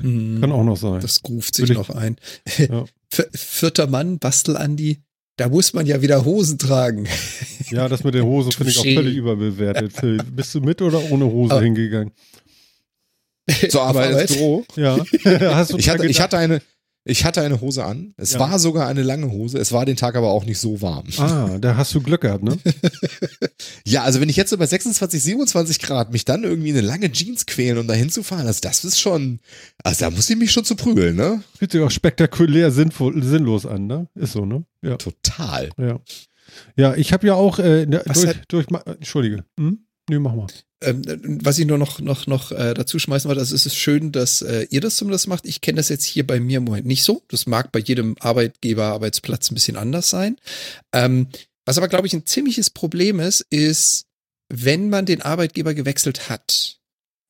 Hm, 0.00 0.40
kann 0.40 0.52
auch 0.52 0.64
noch 0.64 0.76
sein. 0.76 1.00
Das 1.00 1.20
ruft 1.28 1.54
sich 1.54 1.70
noch 1.70 1.90
ein. 1.90 2.16
Ja. 2.56 2.84
Vierter 3.32 3.88
Mann, 3.88 4.18
Bastel 4.18 4.56
Andi, 4.56 5.02
da 5.36 5.48
muss 5.48 5.72
man 5.72 5.86
ja 5.86 6.02
wieder 6.02 6.24
Hosen 6.24 6.58
tragen. 6.58 7.08
Ja, 7.70 7.88
das 7.88 8.04
mit 8.04 8.14
der 8.14 8.24
Hose 8.24 8.50
finde 8.52 8.70
ich 8.70 8.78
auch 8.78 8.84
völlig 8.84 9.16
überbewertet. 9.16 9.94
Bist 10.36 10.54
du 10.54 10.60
mit 10.60 10.82
oder 10.82 11.10
ohne 11.10 11.24
Hose 11.24 11.52
Aber 11.54 11.62
hingegangen? 11.62 12.12
Zur 13.68 13.82
Arbeit 13.82 14.20
ins 14.20 14.36
Büro? 14.36 14.64
Ja. 14.76 14.98
Hast 15.54 15.72
du 15.72 15.78
ich, 15.78 15.88
hatte, 15.88 16.06
ich 16.06 16.20
hatte 16.20 16.38
eine, 16.38 16.60
ich 17.04 17.24
hatte 17.24 17.42
eine 17.42 17.60
Hose 17.60 17.84
an. 17.84 18.14
Es 18.16 18.34
ja. 18.34 18.40
war 18.40 18.58
sogar 18.60 18.86
eine 18.86 19.02
lange 19.02 19.30
Hose. 19.30 19.58
Es 19.58 19.72
war 19.72 19.84
den 19.84 19.96
Tag 19.96 20.14
aber 20.14 20.30
auch 20.30 20.44
nicht 20.44 20.58
so 20.58 20.80
warm. 20.82 21.06
Ah, 21.18 21.58
da 21.60 21.76
hast 21.76 21.94
du 21.94 22.00
Glück 22.00 22.20
gehabt, 22.20 22.44
ne? 22.44 22.58
ja, 23.84 24.04
also 24.04 24.20
wenn 24.20 24.28
ich 24.28 24.36
jetzt 24.36 24.50
so 24.50 24.58
bei 24.58 24.66
26, 24.66 25.20
27 25.20 25.80
Grad 25.80 26.12
mich 26.12 26.24
dann 26.24 26.44
irgendwie 26.44 26.70
eine 26.70 26.80
lange 26.80 27.10
Jeans 27.10 27.46
quälen, 27.46 27.78
um 27.78 27.88
da 27.88 27.94
hinzufahren, 27.94 28.46
also 28.46 28.60
das 28.62 28.84
ist 28.84 29.00
schon, 29.00 29.40
also 29.82 30.04
da 30.04 30.10
muss 30.10 30.30
ich 30.30 30.36
mich 30.36 30.52
schon 30.52 30.64
zu 30.64 30.76
prügeln, 30.76 31.16
ne? 31.16 31.42
Fühlt 31.58 31.72
sich 31.72 31.80
auch 31.80 31.90
spektakulär 31.90 32.70
sinnvoll, 32.70 33.20
sinnlos 33.22 33.66
an, 33.66 33.88
ne? 33.88 34.08
Ist 34.14 34.32
so, 34.32 34.44
ne? 34.44 34.64
Ja. 34.82 34.96
Total. 34.96 35.70
Ja. 35.78 36.00
Ja, 36.76 36.94
ich 36.94 37.12
habe 37.12 37.26
ja 37.26 37.34
auch 37.34 37.58
äh, 37.58 37.86
durch, 37.86 38.26
hat, 38.26 38.42
durch, 38.48 38.66
Entschuldige. 38.86 39.44
Hm? 39.58 39.86
Nee, 40.08 40.18
mach 40.18 40.34
mal. 40.34 40.48
Ähm, 40.82 41.02
was 41.42 41.58
ich 41.58 41.66
nur 41.66 41.78
noch, 41.78 42.00
noch, 42.00 42.26
noch 42.26 42.50
äh, 42.50 42.74
dazu 42.74 42.98
schmeißen 42.98 43.28
wollte, 43.28 43.40
also 43.40 43.54
es 43.54 43.66
ist 43.66 43.76
schön, 43.76 44.10
dass 44.10 44.42
äh, 44.42 44.66
ihr 44.70 44.80
das 44.80 44.96
zumindest 44.96 45.28
macht. 45.28 45.46
Ich 45.46 45.60
kenne 45.60 45.76
das 45.76 45.88
jetzt 45.88 46.04
hier 46.04 46.26
bei 46.26 46.40
mir 46.40 46.58
im 46.58 46.64
Moment 46.64 46.86
nicht 46.86 47.04
so. 47.04 47.22
Das 47.28 47.46
mag 47.46 47.70
bei 47.70 47.78
jedem 47.78 48.16
Arbeitgeber, 48.18 48.86
Arbeitsplatz 48.86 49.50
ein 49.50 49.54
bisschen 49.54 49.76
anders 49.76 50.10
sein. 50.10 50.36
Ähm, 50.92 51.28
was 51.64 51.78
aber, 51.78 51.88
glaube 51.88 52.08
ich, 52.08 52.14
ein 52.14 52.26
ziemliches 52.26 52.70
Problem 52.70 53.20
ist, 53.20 53.46
ist, 53.50 54.06
wenn 54.48 54.90
man 54.90 55.06
den 55.06 55.22
Arbeitgeber 55.22 55.74
gewechselt 55.74 56.28
hat. 56.28 56.78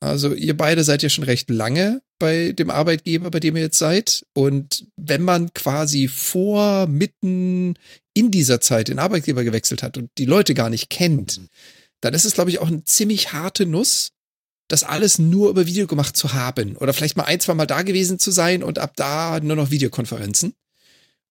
Also 0.01 0.35
ihr 0.35 0.57
beide 0.57 0.83
seid 0.83 1.03
ja 1.03 1.11
schon 1.11 1.25
recht 1.25 1.49
lange 1.51 2.03
bei 2.19 2.53
dem 2.53 2.71
Arbeitgeber, 2.71 3.31
bei 3.31 3.39
dem 3.39 3.55
ihr 3.57 3.63
jetzt 3.63 3.79
seid. 3.79 4.25
Und 4.33 4.87
wenn 4.97 5.23
man 5.23 5.53
quasi 5.53 6.09
vor, 6.09 6.87
mitten 6.87 7.75
in 8.15 8.31
dieser 8.31 8.61
Zeit 8.61 8.89
den 8.89 8.99
Arbeitgeber 8.99 9.45
gewechselt 9.45 9.83
hat 9.83 9.99
und 9.99 10.11
die 10.19 10.25
Leute 10.25 10.55
gar 10.55 10.71
nicht 10.71 10.89
kennt, 10.89 11.39
mhm 11.39 11.49
dann 12.03 12.15
ist 12.15 12.27
es, 12.27 12.35
glaube 12.35 12.51
ich, 12.51 12.59
auch 12.59 12.67
eine 12.67 12.85
ziemlich 12.85 13.33
harte 13.33 13.65
Nuss, 13.65 14.11
das 14.69 14.85
alles 14.85 15.19
nur 15.19 15.51
über 15.51 15.67
Video 15.67 15.87
gemacht 15.87 16.17
zu 16.17 16.35
haben. 16.35 16.77
Oder 16.77 16.93
vielleicht 16.93 17.17
mal 17.17 17.25
ein, 17.25 17.41
zwei 17.41 17.55
Mal 17.55 17.67
da 17.67 17.83
gewesen 17.83 18.19
zu 18.19 18.31
sein 18.31 18.63
und 18.63 18.79
ab 18.79 18.93
da 18.97 19.41
nur 19.41 19.57
noch 19.57 19.71
Videokonferenzen. 19.71 20.55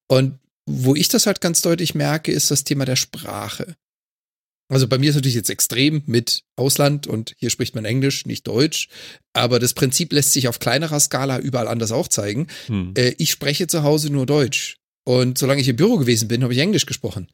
Und 0.07 0.39
wo 0.65 0.95
ich 0.95 1.09
das 1.09 1.27
halt 1.27 1.41
ganz 1.41 1.61
deutlich 1.61 1.93
merke, 1.93 2.31
ist 2.31 2.51
das 2.51 2.63
Thema 2.63 2.85
der 2.85 2.95
Sprache. 2.95 3.75
Also 4.69 4.87
bei 4.87 4.97
mir 4.97 5.09
ist 5.09 5.15
natürlich 5.15 5.35
jetzt 5.35 5.49
extrem 5.49 6.01
mit 6.05 6.43
Ausland 6.55 7.05
und 7.05 7.35
hier 7.37 7.49
spricht 7.49 7.75
man 7.75 7.83
Englisch, 7.83 8.25
nicht 8.25 8.47
Deutsch. 8.47 8.87
Aber 9.33 9.59
das 9.59 9.73
Prinzip 9.73 10.13
lässt 10.13 10.31
sich 10.31 10.47
auf 10.47 10.59
kleinerer 10.59 10.99
Skala 10.99 11.39
überall 11.39 11.67
anders 11.67 11.91
auch 11.91 12.07
zeigen. 12.07 12.47
Hm. 12.67 12.93
Äh, 12.95 13.15
ich 13.17 13.31
spreche 13.31 13.67
zu 13.67 13.83
Hause 13.83 14.11
nur 14.11 14.25
Deutsch. 14.25 14.77
Und 15.03 15.37
solange 15.37 15.59
ich 15.59 15.67
im 15.67 15.75
Büro 15.75 15.97
gewesen 15.97 16.29
bin, 16.29 16.43
habe 16.43 16.53
ich 16.53 16.59
Englisch 16.59 16.85
gesprochen. 16.85 17.27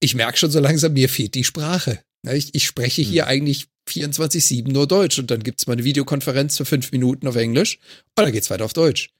Ich 0.00 0.16
merke 0.16 0.38
schon 0.38 0.50
so 0.50 0.58
langsam, 0.58 0.94
mir 0.94 1.08
fehlt 1.08 1.36
die 1.36 1.44
Sprache. 1.44 2.00
Ich, 2.32 2.54
ich 2.54 2.64
spreche 2.64 3.02
hier 3.02 3.22
hm. 3.22 3.28
eigentlich 3.28 3.66
24-7 3.88 4.70
nur 4.70 4.86
Deutsch 4.86 5.18
und 5.18 5.30
dann 5.30 5.42
gibt's 5.42 5.66
mal 5.66 5.74
eine 5.74 5.84
Videokonferenz 5.84 6.56
für 6.56 6.64
fünf 6.64 6.90
Minuten 6.92 7.26
auf 7.28 7.36
Englisch 7.36 7.78
und 8.16 8.24
dann 8.24 8.32
geht's 8.32 8.50
weiter 8.50 8.64
auf 8.64 8.72
Deutsch. 8.72 9.10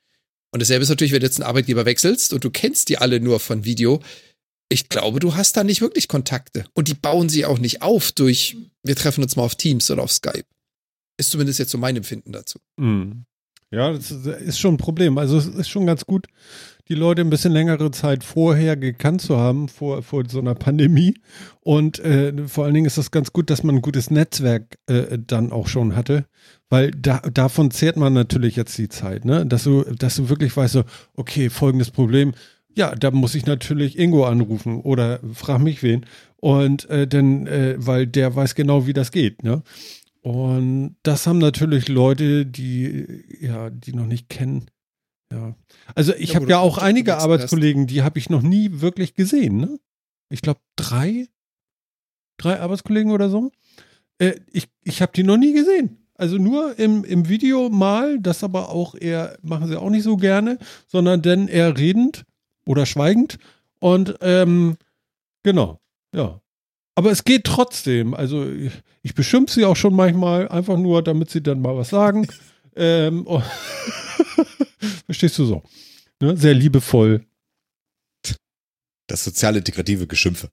Und 0.51 0.61
dasselbe 0.61 0.85
ist 0.85 0.89
natürlich, 0.89 1.13
wenn 1.13 1.21
du 1.21 1.27
jetzt 1.27 1.41
einen 1.41 1.49
Arbeitgeber 1.49 1.85
wechselst 1.85 2.33
und 2.33 2.45
du 2.45 2.51
kennst 2.51 2.89
die 2.89 2.99
alle 2.99 3.21
nur 3.21 3.41
von 3.41 3.65
Video. 3.65 4.01
Ich 4.69 4.89
glaube, 4.89 5.21
du 5.21 5.35
hast 5.35 5.57
da 5.57 5.65
nicht 5.65 5.81
wirklich 5.81 6.09
Kontakte. 6.09 6.65
Und 6.75 6.89
die 6.89 6.95
bauen 6.95 7.29
sie 7.29 7.45
auch 7.45 7.59
nicht 7.59 7.83
auf 7.83 8.13
durch, 8.13 8.57
wir 8.83 8.97
treffen 8.97 9.23
uns 9.23 9.37
mal 9.37 9.43
auf 9.43 9.57
Teams 9.57 9.91
oder 9.91 10.03
auf 10.03 10.13
Skype. 10.13 10.47
Ist 11.17 11.31
zumindest 11.31 11.59
jetzt 11.59 11.73
so 11.73 11.79
mein 11.79 11.97
Empfinden 11.97 12.33
dazu. 12.33 12.61
Mhm. 12.77 13.25
Ja, 13.71 13.93
das 13.93 14.13
ist 14.13 14.61
schon 14.61 14.75
ein 14.75 14.79
Problem. 14.79 15.19
Also 15.19 15.39
es 15.39 15.47
ist 15.47 15.69
schon 15.69 15.87
ganz 15.87 16.07
gut, 16.07 16.29
die 16.89 16.95
Leute 16.95 17.23
ein 17.23 17.31
bisschen 17.31 17.53
längere 17.53 17.91
Zeit 17.91 18.25
vorher 18.25 18.77
gekannt 18.77 19.23
zu 19.23 19.39
haben, 19.39 19.69
vor, 19.69 20.03
vor 20.03 20.25
so 20.29 20.39
einer 20.39 20.55
Pandemie. 20.55 21.15
Und 21.61 21.99
äh, 22.01 22.47
vor 22.47 22.65
allen 22.65 22.75
Dingen 22.75 22.87
ist 22.87 22.99
das 22.99 23.11
ganz 23.11 23.33
gut, 23.33 23.49
dass 23.49 23.63
man 23.63 23.77
ein 23.77 23.83
gutes 23.83 24.11
Netzwerk 24.11 24.79
äh, 24.87 25.19
dann 25.19 25.51
auch 25.51 25.67
schon 25.67 25.97
hatte, 25.97 26.27
weil 26.69 26.91
da, 26.91 27.21
davon 27.21 27.71
zehrt 27.71 27.97
man 27.97 28.13
natürlich 28.13 28.57
jetzt 28.57 28.77
die 28.77 28.89
Zeit, 28.89 29.25
ne? 29.25 29.47
Dass 29.47 29.65
du, 29.65 29.83
dass 29.83 30.17
du 30.17 30.29
wirklich 30.29 30.55
weißt, 30.57 30.75
so, 30.75 30.85
okay, 31.15 31.49
folgendes 31.49 31.91
Problem, 31.91 32.35
ja, 32.77 32.95
da 32.95 33.11
muss 33.11 33.35
ich 33.35 33.47
natürlich 33.47 33.99
Ingo 33.99 34.25
anrufen 34.25 34.81
oder 34.81 35.21
frag 35.33 35.61
mich 35.61 35.83
wen. 35.83 36.05
Und 36.37 36.89
äh, 36.91 37.07
denn, 37.07 37.47
äh, 37.47 37.77
weil 37.79 38.07
der 38.07 38.35
weiß 38.35 38.55
genau, 38.55 38.87
wie 38.87 38.93
das 38.93 39.11
geht, 39.11 39.43
ne? 39.43 39.63
Und 40.21 40.97
das 41.03 41.27
haben 41.27 41.39
natürlich 41.39 41.89
Leute, 41.89 42.47
die 42.47 43.25
ja, 43.41 43.69
die 43.69 43.93
noch 43.93 44.07
nicht 44.07 44.31
kennen, 44.31 44.67
ja. 45.33 45.55
Also 45.95 46.15
ich 46.15 46.31
ja, 46.31 46.37
habe 46.37 46.49
ja 46.49 46.59
auch 46.59 46.79
einige 46.79 47.17
Arbeitskollegen, 47.17 47.87
die 47.87 48.03
habe 48.03 48.19
ich 48.19 48.31
noch 48.31 48.43
nie 48.43 48.81
wirklich 48.81 49.15
gesehen. 49.15 49.57
Ne? 49.57 49.79
Ich 50.29 50.43
glaube 50.43 50.61
drei, 50.77 51.29
drei 52.37 52.61
Arbeitskollegen 52.61 53.13
oder 53.13 53.29
so. 53.29 53.51
Äh, 54.19 54.35
ich 54.53 54.69
ich 54.83 55.03
habe 55.03 55.13
die 55.15 55.23
noch 55.23 55.37
nie 55.37 55.53
gesehen. 55.53 56.05
Also 56.17 56.39
nur 56.39 56.79
im, 56.79 57.05
im 57.05 57.29
Video 57.29 57.69
mal, 57.71 58.21
das 58.21 58.45
aber 58.45 58.69
auch 58.71 58.95
eher, 58.95 59.37
machen 59.43 59.67
sie 59.67 59.81
auch 59.81 59.91
nicht 59.91 60.05
so 60.05 60.17
gerne, 60.17 60.59
sondern 60.87 61.23
dann 61.23 61.49
eher 61.49 61.77
redend 61.77 62.25
oder 62.67 62.87
schweigend. 62.87 63.39
Und 63.81 64.17
ähm, 64.21 64.77
genau, 65.43 65.81
ja. 66.15 66.41
Aber 66.95 67.11
es 67.11 67.25
geht 67.25 67.45
trotzdem. 67.45 68.15
Also 68.15 68.49
ich, 68.49 68.73
ich 69.03 69.15
beschimpfe 69.15 69.53
sie 69.53 69.65
auch 69.65 69.75
schon 69.75 69.95
manchmal, 69.95 70.49
einfach 70.49 70.79
nur, 70.79 71.03
damit 71.03 71.31
sie 71.31 71.43
dann 71.43 71.61
mal 71.61 71.77
was 71.77 71.89
sagen. 71.91 72.29
ähm, 72.77 73.27
Verstehst 75.07 75.39
du 75.39 75.45
so? 75.45 75.63
Ne? 76.21 76.37
Sehr 76.37 76.55
liebevoll. 76.55 77.25
Das 79.07 79.25
soziale 79.25 79.59
integrative 79.59 80.07
Geschimpfe. 80.07 80.49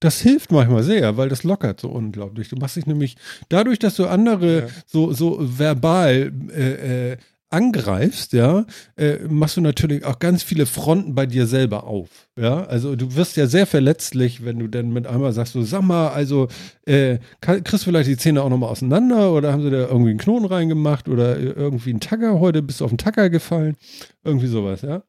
Das 0.00 0.20
hilft 0.20 0.50
manchmal 0.50 0.82
sehr, 0.82 1.16
weil 1.16 1.28
das 1.28 1.44
lockert 1.44 1.80
so 1.80 1.88
unglaublich. 1.88 2.48
Du 2.48 2.56
machst 2.56 2.76
dich 2.76 2.86
nämlich 2.86 3.16
dadurch, 3.48 3.78
dass 3.78 3.94
du 3.94 4.06
andere 4.06 4.62
ja. 4.62 4.68
so, 4.84 5.12
so 5.12 5.38
verbal 5.40 6.32
äh, 6.50 7.12
äh, 7.12 7.16
angreifst, 7.52 8.32
ja, 8.32 8.64
äh, 8.96 9.18
machst 9.28 9.56
du 9.56 9.60
natürlich 9.60 10.04
auch 10.04 10.18
ganz 10.18 10.42
viele 10.42 10.66
Fronten 10.66 11.14
bei 11.14 11.26
dir 11.26 11.46
selber 11.46 11.84
auf. 11.84 12.08
Ja, 12.36 12.64
also 12.64 12.96
du 12.96 13.14
wirst 13.14 13.36
ja 13.36 13.46
sehr 13.46 13.66
verletzlich, 13.66 14.44
wenn 14.44 14.58
du 14.58 14.68
dann 14.68 14.92
mit 14.92 15.06
einmal 15.06 15.32
sagst, 15.32 15.52
so, 15.52 15.62
sag 15.62 15.82
mal, 15.82 16.08
also 16.08 16.48
äh, 16.86 17.18
kriegst 17.40 17.72
du 17.72 17.90
vielleicht 17.90 18.08
die 18.08 18.16
Zähne 18.16 18.42
auch 18.42 18.48
nochmal 18.48 18.70
auseinander 18.70 19.32
oder 19.32 19.52
haben 19.52 19.62
sie 19.62 19.70
da 19.70 19.86
irgendwie 19.86 20.10
einen 20.10 20.18
Knoten 20.18 20.46
reingemacht 20.46 21.08
oder 21.08 21.38
irgendwie 21.38 21.90
einen 21.90 22.00
Tacker 22.00 22.40
heute, 22.40 22.62
bist 22.62 22.80
du 22.80 22.84
auf 22.84 22.90
den 22.90 22.98
Tacker 22.98 23.30
gefallen, 23.30 23.76
irgendwie 24.24 24.48
sowas, 24.48 24.82
ja. 24.82 25.02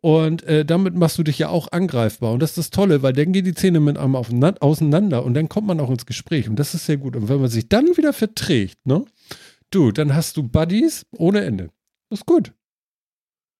Und 0.00 0.42
äh, 0.42 0.66
damit 0.66 0.94
machst 0.94 1.16
du 1.16 1.22
dich 1.22 1.38
ja 1.38 1.48
auch 1.48 1.72
angreifbar. 1.72 2.32
Und 2.32 2.40
das 2.40 2.50
ist 2.50 2.58
das 2.58 2.70
Tolle, 2.70 3.02
weil 3.02 3.14
dann 3.14 3.32
gehen 3.32 3.46
die 3.46 3.54
Zähne 3.54 3.80
mit 3.80 3.96
einmal 3.96 4.22
auseinander 4.60 5.24
und 5.24 5.32
dann 5.32 5.48
kommt 5.48 5.66
man 5.66 5.80
auch 5.80 5.88
ins 5.88 6.04
Gespräch. 6.04 6.46
Und 6.46 6.56
das 6.56 6.74
ist 6.74 6.84
sehr 6.84 6.98
gut. 6.98 7.16
Und 7.16 7.30
wenn 7.30 7.40
man 7.40 7.48
sich 7.48 7.70
dann 7.70 7.96
wieder 7.96 8.12
verträgt, 8.12 8.84
ne? 8.84 9.06
Du, 9.70 9.92
dann 9.92 10.14
hast 10.14 10.36
du 10.36 10.42
Buddies 10.42 11.06
ohne 11.16 11.42
Ende. 11.42 11.70
Das 12.10 12.20
ist 12.20 12.26
gut. 12.26 12.52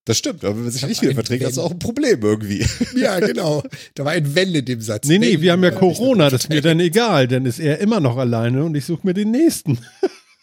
Das 0.07 0.19
stimmt, 0.19 0.45
aber 0.45 0.57
wenn 0.57 0.65
man 0.65 0.71
sich 0.71 0.87
nicht 0.87 1.01
wieder 1.01 1.15
verträgt, 1.15 1.45
hast 1.45 1.57
du 1.57 1.62
auch 1.62 1.71
ein 1.71 1.79
Problem 1.79 2.21
irgendwie. 2.23 2.65
Ja, 2.95 3.19
genau. 3.21 3.62
Da 3.95 4.05
war 4.05 4.12
ein 4.12 4.35
Wenn 4.35 4.55
in 4.55 4.65
dem 4.65 4.81
Satz. 4.81 5.09
Nee, 5.09 5.19
nee, 5.19 5.41
wir 5.41 5.53
haben 5.53 5.65
ja 5.65 5.71
Corona, 5.71 6.29
das 6.31 6.45
ist 6.45 6.49
mir 6.51 6.61
dann 6.61 6.79
egal, 6.81 7.27
dann 7.27 7.47
ist 7.47 7.59
er 7.59 7.79
immer 7.79 8.01
noch 8.01 8.19
alleine 8.19 8.65
und 8.65 8.75
ich 8.75 8.85
suche 8.85 9.07
mir 9.07 9.15
den 9.15 9.31
nächsten. 9.31 9.79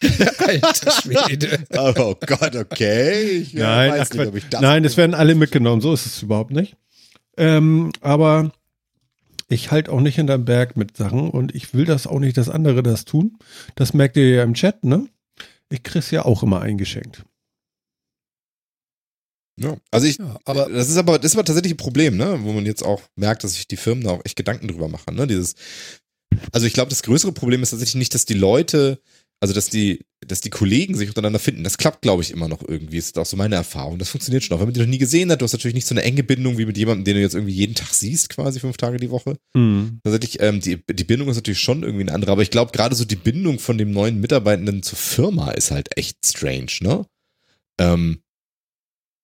Alter 0.38 0.90
Schwede. 0.90 1.60
oh 1.76 2.14
Gott, 2.26 2.56
okay. 2.56 3.22
Ich 3.22 3.54
nein, 3.54 3.92
weiß 3.92 4.10
ach, 4.10 4.14
nicht, 4.14 4.26
ob 4.26 4.34
ich 4.34 4.48
das 4.48 4.60
nein, 4.60 4.84
es 4.84 4.96
werden 4.96 5.14
alle 5.14 5.36
mitgenommen, 5.36 5.80
so 5.80 5.92
ist 5.94 6.06
es 6.06 6.22
überhaupt 6.22 6.50
nicht. 6.50 6.76
Ähm, 7.36 7.92
aber 8.00 8.50
ich 9.48 9.70
halte 9.70 9.92
auch 9.92 10.00
nicht 10.00 10.16
hinterm 10.16 10.44
Berg 10.44 10.76
mit 10.76 10.96
Sachen 10.96 11.30
und 11.30 11.54
ich 11.54 11.72
will 11.72 11.84
das 11.84 12.08
auch 12.08 12.18
nicht, 12.18 12.36
dass 12.36 12.48
andere 12.48 12.82
das 12.82 13.04
tun. 13.04 13.38
Das 13.76 13.94
merkt 13.94 14.16
ihr 14.16 14.28
ja 14.28 14.42
im 14.42 14.54
Chat, 14.54 14.82
ne? 14.82 15.06
Ich 15.70 15.84
krieg's 15.84 16.10
ja 16.10 16.24
auch 16.24 16.42
immer 16.42 16.60
eingeschenkt. 16.60 17.24
Ja, 19.60 19.76
also 19.90 20.06
ich, 20.06 20.18
ja, 20.18 20.38
aber 20.44 20.68
das 20.70 20.88
ist 20.88 20.96
aber, 20.96 21.18
das 21.18 21.32
ist 21.32 21.36
aber 21.36 21.44
tatsächlich 21.44 21.74
ein 21.74 21.78
Problem, 21.78 22.16
ne, 22.16 22.38
wo 22.42 22.52
man 22.52 22.64
jetzt 22.64 22.82
auch 22.82 23.02
merkt, 23.16 23.44
dass 23.44 23.54
sich 23.54 23.68
die 23.68 23.76
Firmen 23.76 24.04
da 24.04 24.10
auch 24.10 24.24
echt 24.24 24.36
Gedanken 24.36 24.68
drüber 24.68 24.88
machen, 24.88 25.14
ne, 25.14 25.26
dieses, 25.26 25.54
also 26.52 26.66
ich 26.66 26.72
glaube, 26.72 26.88
das 26.88 27.02
größere 27.02 27.32
Problem 27.32 27.62
ist 27.62 27.70
tatsächlich 27.70 27.96
nicht, 27.96 28.14
dass 28.14 28.24
die 28.24 28.34
Leute, 28.34 28.98
also 29.40 29.54
dass 29.54 29.68
die, 29.68 30.00
dass 30.26 30.40
die 30.40 30.50
Kollegen 30.50 30.94
sich 30.94 31.08
untereinander 31.08 31.40
finden. 31.40 31.64
Das 31.64 31.76
klappt, 31.76 32.02
glaube 32.02 32.22
ich, 32.22 32.30
immer 32.30 32.46
noch 32.46 32.62
irgendwie. 32.66 32.96
Das 32.96 33.06
ist 33.06 33.18
auch 33.18 33.26
so 33.26 33.36
meine 33.36 33.56
Erfahrung. 33.56 33.98
Das 33.98 34.10
funktioniert 34.10 34.44
schon 34.44 34.56
auch. 34.56 34.60
Wenn 34.60 34.68
man 34.68 34.74
die 34.74 34.80
noch 34.80 34.86
nie 34.86 34.98
gesehen 34.98 35.30
hat, 35.32 35.40
du 35.40 35.44
hast 35.44 35.52
natürlich 35.52 35.74
nicht 35.74 35.86
so 35.86 35.94
eine 35.94 36.02
enge 36.02 36.22
Bindung 36.22 36.58
wie 36.58 36.66
mit 36.66 36.78
jemandem, 36.78 37.04
den 37.04 37.16
du 37.16 37.20
jetzt 37.20 37.34
irgendwie 37.34 37.54
jeden 37.54 37.74
Tag 37.74 37.92
siehst, 37.92 38.28
quasi 38.28 38.60
fünf 38.60 38.76
Tage 38.76 38.98
die 38.98 39.10
Woche. 39.10 39.36
Mhm. 39.54 40.00
Tatsächlich, 40.04 40.40
ähm, 40.40 40.60
die, 40.60 40.78
die 40.88 41.04
Bindung 41.04 41.28
ist 41.28 41.36
natürlich 41.36 41.60
schon 41.60 41.82
irgendwie 41.82 42.02
eine 42.02 42.12
andere. 42.12 42.30
Aber 42.30 42.42
ich 42.42 42.50
glaube, 42.50 42.70
gerade 42.70 42.94
so 42.94 43.04
die 43.04 43.16
Bindung 43.16 43.58
von 43.58 43.78
dem 43.78 43.90
neuen 43.90 44.20
Mitarbeitenden 44.20 44.82
zur 44.82 44.98
Firma 44.98 45.50
ist 45.50 45.72
halt 45.72 45.96
echt 45.98 46.24
strange, 46.24 46.72
ne? 46.80 47.04
Ähm, 47.80 48.20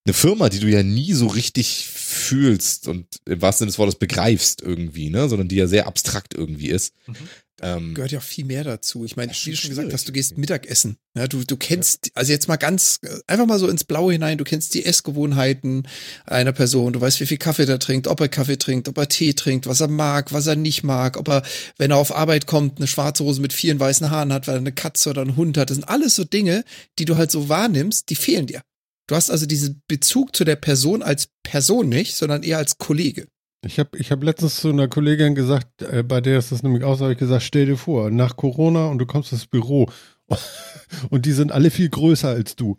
eine 0.08 0.14
Firma, 0.14 0.48
die 0.48 0.58
du 0.58 0.68
ja 0.68 0.82
nie 0.82 1.12
so 1.12 1.26
richtig 1.26 1.86
fühlst 1.86 2.88
und 2.88 3.06
im 3.26 3.42
wahrsten 3.42 3.64
Sinne 3.64 3.70
des 3.70 3.78
Wortes 3.78 3.94
begreifst 3.96 4.62
irgendwie, 4.62 5.10
ne, 5.10 5.28
sondern 5.28 5.48
die 5.48 5.56
ja 5.56 5.66
sehr 5.66 5.86
abstrakt 5.86 6.34
irgendwie 6.34 6.68
ist. 6.68 6.94
Mhm. 7.06 7.16
Ähm, 7.60 7.94
Gehört 7.94 8.12
ja 8.12 8.20
auch 8.20 8.24
viel 8.24 8.44
mehr 8.44 8.62
dazu. 8.62 9.04
Ich 9.04 9.16
meine, 9.16 9.32
wie 9.32 9.50
du 9.50 9.56
schon 9.56 9.70
gesagt 9.70 9.92
hast, 9.92 10.06
du 10.06 10.12
gehst 10.12 10.38
Mittagessen. 10.38 10.96
Ja, 11.16 11.26
du, 11.26 11.42
du 11.42 11.56
kennst, 11.56 12.06
ja. 12.06 12.12
also 12.14 12.32
jetzt 12.32 12.46
mal 12.46 12.56
ganz, 12.56 13.00
einfach 13.26 13.46
mal 13.46 13.58
so 13.58 13.68
ins 13.68 13.84
Blaue 13.84 14.12
hinein, 14.12 14.38
du 14.38 14.44
kennst 14.44 14.74
die 14.74 14.84
Essgewohnheiten 14.84 15.88
einer 16.24 16.52
Person, 16.52 16.92
du 16.92 17.00
weißt, 17.00 17.20
wie 17.20 17.26
viel 17.26 17.36
Kaffee 17.36 17.66
der 17.66 17.80
trinkt, 17.80 18.06
ob 18.06 18.20
er 18.20 18.28
Kaffee 18.28 18.58
trinkt, 18.58 18.88
ob 18.88 18.96
er 18.96 19.08
Tee 19.08 19.34
trinkt, 19.34 19.66
was 19.66 19.80
er 19.80 19.88
mag, 19.88 20.32
was 20.32 20.46
er 20.46 20.56
nicht 20.56 20.84
mag, 20.84 21.16
ob 21.16 21.28
er, 21.28 21.42
wenn 21.76 21.90
er 21.90 21.96
auf 21.96 22.14
Arbeit 22.14 22.46
kommt, 22.46 22.78
eine 22.78 22.86
schwarze 22.86 23.24
Hose 23.24 23.40
mit 23.40 23.52
vielen 23.52 23.80
weißen 23.80 24.08
Haaren 24.08 24.32
hat, 24.32 24.46
weil 24.46 24.56
er 24.56 24.60
eine 24.60 24.72
Katze 24.72 25.10
oder 25.10 25.22
einen 25.22 25.36
Hund 25.36 25.58
hat. 25.58 25.70
Das 25.70 25.76
sind 25.76 25.88
alles 25.88 26.14
so 26.14 26.24
Dinge, 26.24 26.64
die 26.98 27.04
du 27.04 27.16
halt 27.16 27.32
so 27.32 27.48
wahrnimmst, 27.48 28.08
die 28.08 28.16
fehlen 28.16 28.46
dir. 28.46 28.62
Du 29.08 29.16
hast 29.16 29.30
also 29.30 29.46
diesen 29.46 29.82
Bezug 29.88 30.36
zu 30.36 30.44
der 30.44 30.56
Person 30.56 31.02
als 31.02 31.30
Person 31.42 31.88
nicht, 31.88 32.14
sondern 32.14 32.42
eher 32.42 32.58
als 32.58 32.76
Kollege. 32.76 33.26
Ich 33.66 33.78
habe 33.78 33.98
ich 33.98 34.12
hab 34.12 34.22
letztens 34.22 34.56
zu 34.56 34.68
einer 34.68 34.86
Kollegin 34.86 35.34
gesagt, 35.34 35.82
äh, 35.82 36.04
bei 36.04 36.20
der 36.20 36.38
ist 36.38 36.52
das 36.52 36.62
nämlich 36.62 36.84
auch, 36.84 37.00
habe 37.00 37.12
ich 37.12 37.18
gesagt, 37.18 37.42
stell 37.42 37.66
dir 37.66 37.76
vor, 37.78 38.10
nach 38.10 38.36
Corona 38.36 38.86
und 38.86 38.98
du 38.98 39.06
kommst 39.06 39.32
ins 39.32 39.46
Büro 39.46 39.90
und 41.10 41.24
die 41.24 41.32
sind 41.32 41.50
alle 41.50 41.70
viel 41.70 41.88
größer 41.88 42.28
als 42.28 42.54
du. 42.54 42.78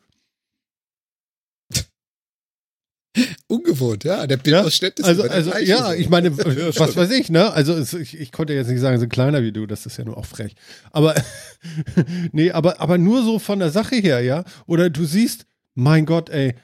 Ungewohnt, 3.48 4.04
ja. 4.04 4.28
Der 4.28 4.38
Bildausschnitt 4.38 5.00
ja, 5.00 5.06
ist 5.06 5.20
also, 5.20 5.52
also 5.52 5.58
ja, 5.58 5.96
ich 5.96 6.10
meine, 6.10 6.38
was 6.38 6.96
weiß 6.96 7.10
ich, 7.10 7.32
ne? 7.32 7.52
Also 7.52 7.74
es, 7.74 7.94
ich, 7.94 8.20
ich, 8.20 8.32
konnte 8.32 8.54
jetzt 8.54 8.70
nicht 8.70 8.80
sagen, 8.80 8.98
sie 8.98 9.02
sind 9.02 9.12
kleiner 9.12 9.42
wie 9.42 9.52
du, 9.52 9.66
das 9.66 9.88
ist 9.88 9.98
ja 9.98 10.06
nur 10.06 10.16
auch 10.16 10.26
frech. 10.26 10.54
Aber 10.92 11.16
nee, 12.32 12.52
aber 12.52 12.80
aber 12.80 13.00
nur 13.00 13.24
so 13.24 13.40
von 13.40 13.58
der 13.58 13.72
Sache 13.72 13.96
her, 13.96 14.22
ja. 14.22 14.44
Oder 14.68 14.92
du 14.92 15.06
siehst, 15.06 15.48
mein 15.80 16.06
Gott, 16.06 16.30
ey, 16.30 16.56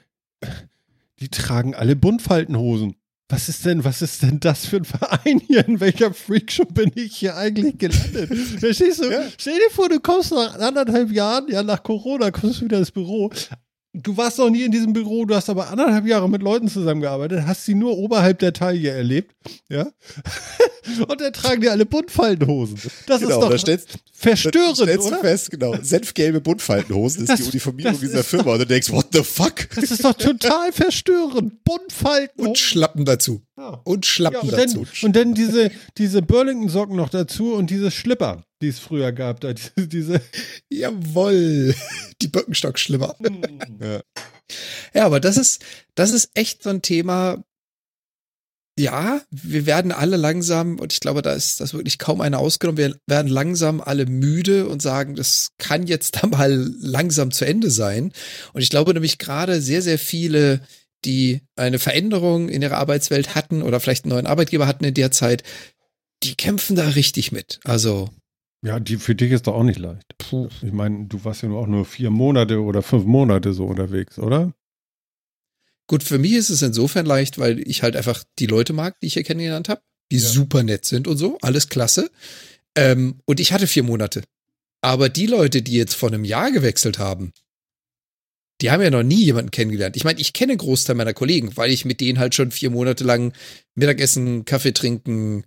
die 1.20 1.28
tragen 1.28 1.74
alle 1.74 1.96
Buntfaltenhosen. 1.96 2.96
Was 3.28 3.48
ist 3.48 3.64
denn, 3.64 3.82
was 3.82 4.02
ist 4.02 4.22
denn 4.22 4.38
das 4.38 4.66
für 4.66 4.76
ein 4.76 4.84
Verein 4.84 5.40
hier? 5.40 5.66
In 5.66 5.80
welcher 5.80 6.14
Freakshow 6.14 6.64
bin 6.64 6.92
ich 6.94 7.16
hier 7.16 7.36
eigentlich 7.36 7.76
gelandet? 7.76 8.32
Verstehst 8.60 9.00
du? 9.00 9.10
Ja. 9.10 9.22
Stell 9.36 9.58
dir 9.58 9.70
vor, 9.70 9.88
du 9.88 9.98
kommst 9.98 10.30
nach 10.30 10.56
anderthalb 10.60 11.10
Jahren, 11.10 11.48
ja, 11.48 11.64
nach 11.64 11.82
Corona, 11.82 12.30
kommst 12.30 12.60
du 12.60 12.66
wieder 12.66 12.78
ins 12.78 12.92
Büro, 12.92 13.32
du 14.02 14.16
warst 14.16 14.38
noch 14.38 14.50
nie 14.50 14.62
in 14.62 14.72
diesem 14.72 14.92
Büro, 14.92 15.24
du 15.24 15.34
hast 15.34 15.48
aber 15.48 15.68
anderthalb 15.70 16.06
Jahre 16.06 16.28
mit 16.28 16.42
Leuten 16.42 16.68
zusammengearbeitet, 16.68 17.44
hast 17.46 17.64
sie 17.64 17.74
nur 17.74 17.96
oberhalb 17.96 18.38
der 18.38 18.52
Taille 18.52 18.90
erlebt, 18.90 19.34
ja? 19.68 19.88
Und 21.08 21.20
dann 21.20 21.32
tragen 21.32 21.60
die 21.60 21.68
alle 21.68 21.84
Buntfaltenhosen. 21.84 22.78
Das 23.06 23.20
genau, 23.20 23.34
ist 23.34 23.42
doch 23.42 23.50
da 23.50 23.58
stellst, 23.58 23.98
verstörend, 24.12 24.78
da 24.78 24.84
stellst 24.84 25.06
oder? 25.08 25.16
du 25.16 25.22
fest, 25.22 25.50
genau. 25.50 25.74
Senfgelbe 25.82 26.40
Buntfaltenhosen 26.40 27.22
ist 27.22 27.28
das, 27.28 27.40
die 27.40 27.46
Uniformierung 27.46 27.98
dieser 27.98 28.22
Firma 28.22 28.52
und 28.52 28.60
du 28.60 28.66
denkst, 28.66 28.92
what 28.92 29.06
the 29.12 29.24
fuck? 29.24 29.68
Das 29.74 29.90
ist 29.90 30.04
doch 30.04 30.14
total 30.14 30.70
verstörend. 30.72 31.64
Buntfalten. 31.64 32.46
Und 32.46 32.58
Schlappen 32.58 33.04
dazu. 33.04 33.42
Ja. 33.56 33.80
Und 33.84 34.06
Schlappen 34.06 34.48
ja, 34.48 34.56
und 34.56 34.62
dazu. 34.62 34.84
Dann, 34.84 35.06
und 35.06 35.16
dann 35.16 35.34
diese, 35.34 35.72
diese 35.98 36.22
Burlington-Socken 36.22 36.94
noch 36.94 37.08
dazu 37.08 37.54
und 37.54 37.68
diese 37.68 37.90
Schlipper 37.90 38.45
die 38.62 38.68
es 38.68 38.78
früher 38.78 39.12
gab, 39.12 39.40
da 39.40 39.52
diese. 39.76 40.20
Jawoll, 40.70 41.74
die 42.22 42.28
Birkenstock-Schlimmer. 42.28 43.16
Hm. 43.18 43.78
ja. 43.80 44.00
ja, 44.94 45.06
aber 45.06 45.20
das 45.20 45.36
ist, 45.36 45.64
das 45.94 46.10
ist 46.10 46.30
echt 46.34 46.62
so 46.62 46.70
ein 46.70 46.82
Thema. 46.82 47.44
Ja, 48.78 49.22
wir 49.30 49.64
werden 49.64 49.90
alle 49.90 50.18
langsam, 50.18 50.78
und 50.78 50.92
ich 50.92 51.00
glaube, 51.00 51.22
da 51.22 51.32
ist 51.32 51.62
das 51.62 51.72
wirklich 51.72 51.98
kaum 51.98 52.20
einer 52.20 52.38
ausgenommen, 52.38 52.76
wir 52.76 52.94
werden 53.06 53.28
langsam 53.28 53.80
alle 53.80 54.04
müde 54.04 54.68
und 54.68 54.82
sagen, 54.82 55.14
das 55.14 55.52
kann 55.56 55.86
jetzt 55.86 56.22
da 56.22 56.26
mal 56.26 56.52
langsam 56.78 57.30
zu 57.30 57.46
Ende 57.46 57.70
sein. 57.70 58.12
Und 58.52 58.60
ich 58.60 58.68
glaube 58.68 58.92
nämlich 58.92 59.16
gerade 59.16 59.62
sehr, 59.62 59.80
sehr 59.80 59.98
viele, 59.98 60.60
die 61.06 61.40
eine 61.56 61.78
Veränderung 61.78 62.50
in 62.50 62.60
ihrer 62.60 62.76
Arbeitswelt 62.76 63.34
hatten 63.34 63.62
oder 63.62 63.80
vielleicht 63.80 64.04
einen 64.04 64.12
neuen 64.12 64.26
Arbeitgeber 64.26 64.66
hatten 64.66 64.84
in 64.84 64.94
der 64.94 65.10
Zeit, 65.10 65.42
die 66.22 66.34
kämpfen 66.34 66.76
da 66.76 66.88
richtig 66.88 67.32
mit. 67.32 67.60
Also 67.64 68.10
ja, 68.66 68.80
die, 68.80 68.96
für 68.96 69.14
dich 69.14 69.30
ist 69.30 69.46
doch 69.46 69.54
auch 69.54 69.62
nicht 69.62 69.78
leicht. 69.78 70.18
Puh. 70.18 70.48
Ich 70.60 70.72
meine, 70.72 71.06
du 71.06 71.24
warst 71.24 71.42
ja 71.42 71.48
nur 71.48 71.60
auch 71.60 71.68
nur 71.68 71.84
vier 71.84 72.10
Monate 72.10 72.60
oder 72.60 72.82
fünf 72.82 73.04
Monate 73.04 73.52
so 73.52 73.64
unterwegs, 73.64 74.18
oder? 74.18 74.52
Gut, 75.86 76.02
für 76.02 76.18
mich 76.18 76.32
ist 76.32 76.50
es 76.50 76.62
insofern 76.62 77.06
leicht, 77.06 77.38
weil 77.38 77.60
ich 77.60 77.84
halt 77.84 77.94
einfach 77.94 78.24
die 78.40 78.46
Leute 78.46 78.72
mag, 78.72 78.98
die 78.98 79.06
ich 79.06 79.12
hier 79.12 79.22
kennengelernt 79.22 79.68
habe, 79.68 79.82
die 80.10 80.16
ja. 80.16 80.28
super 80.28 80.64
nett 80.64 80.84
sind 80.84 81.06
und 81.06 81.16
so, 81.16 81.38
alles 81.42 81.68
klasse. 81.68 82.10
Ähm, 82.74 83.20
und 83.24 83.38
ich 83.38 83.52
hatte 83.52 83.68
vier 83.68 83.84
Monate. 83.84 84.24
Aber 84.80 85.08
die 85.08 85.26
Leute, 85.26 85.62
die 85.62 85.74
jetzt 85.74 85.94
vor 85.94 86.08
einem 86.08 86.24
Jahr 86.24 86.50
gewechselt 86.50 86.98
haben, 86.98 87.32
die 88.60 88.72
haben 88.72 88.82
ja 88.82 88.90
noch 88.90 89.04
nie 89.04 89.22
jemanden 89.22 89.52
kennengelernt. 89.52 89.96
Ich 89.96 90.02
meine, 90.02 90.18
ich 90.18 90.32
kenne 90.32 90.56
Großteil 90.56 90.96
meiner 90.96 91.14
Kollegen, 91.14 91.56
weil 91.56 91.70
ich 91.70 91.84
mit 91.84 92.00
denen 92.00 92.18
halt 92.18 92.34
schon 92.34 92.50
vier 92.50 92.70
Monate 92.70 93.04
lang 93.04 93.32
Mittagessen, 93.76 94.44
Kaffee 94.44 94.72
trinken, 94.72 95.44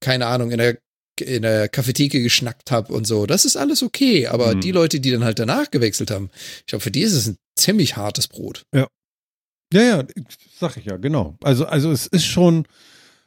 keine 0.00 0.26
Ahnung, 0.26 0.50
in 0.50 0.58
der 0.58 0.78
in 1.22 1.42
der 1.42 1.68
Cafetheke 1.68 2.22
geschnackt 2.22 2.70
habe 2.70 2.92
und 2.92 3.06
so. 3.06 3.26
Das 3.26 3.44
ist 3.44 3.56
alles 3.56 3.82
okay. 3.82 4.26
Aber 4.26 4.54
mhm. 4.54 4.60
die 4.60 4.72
Leute, 4.72 5.00
die 5.00 5.10
dann 5.10 5.24
halt 5.24 5.38
danach 5.38 5.70
gewechselt 5.70 6.10
haben, 6.10 6.30
ich 6.60 6.66
glaube, 6.66 6.82
für 6.82 6.90
die 6.90 7.02
ist 7.02 7.14
es 7.14 7.26
ein 7.26 7.38
ziemlich 7.56 7.96
hartes 7.96 8.28
Brot. 8.28 8.64
Ja. 8.74 8.88
Ja, 9.72 9.82
ja, 9.82 10.04
sag 10.58 10.76
ich 10.76 10.84
ja, 10.86 10.96
genau. 10.96 11.36
Also, 11.42 11.64
also 11.64 11.92
es 11.92 12.08
ist 12.08 12.24
schon, 12.24 12.66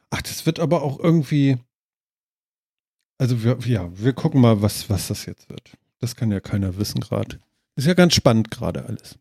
ach, 0.09 0.21
das 0.21 0.45
wird 0.45 0.59
aber 0.59 0.81
auch 0.81 0.99
irgendwie, 0.99 1.57
also 3.17 3.43
wir, 3.43 3.57
ja, 3.65 3.89
wir 3.95 4.11
gucken 4.11 4.41
mal, 4.41 4.61
was, 4.61 4.89
was 4.89 5.07
das 5.07 5.25
jetzt 5.25 5.49
wird. 5.49 5.71
Das 5.99 6.17
kann 6.17 6.31
ja 6.31 6.41
keiner 6.41 6.77
wissen 6.77 6.99
gerade. 6.99 7.39
Ist 7.77 7.87
ja 7.87 7.93
ganz 7.93 8.13
spannend 8.13 8.51
gerade 8.51 8.85
alles. 8.85 9.17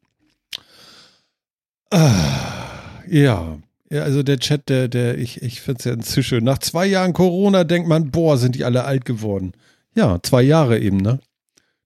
Ah, 1.91 3.03
ja, 3.07 3.59
ja, 3.93 4.05
also 4.05 4.23
der 4.23 4.39
Chat, 4.39 4.71
der, 4.71 4.89
der, 4.89 5.19
ich, 5.19 5.43
ich 5.43 5.61
finde 5.61 5.79
es 5.79 5.85
ja 5.85 5.93
inzwischen. 5.93 6.45
Nach 6.45 6.57
zwei 6.57 6.87
Jahren 6.87 7.13
Corona 7.13 7.63
denkt 7.65 7.87
man, 7.87 8.11
boah, 8.11 8.39
sind 8.39 8.55
die 8.55 8.65
alle 8.65 8.85
alt 8.85 9.05
geworden. 9.05 9.53
Ja, 9.95 10.19
zwei 10.23 10.41
Jahre 10.41 10.79
eben, 10.79 10.97
ne? 10.97 11.21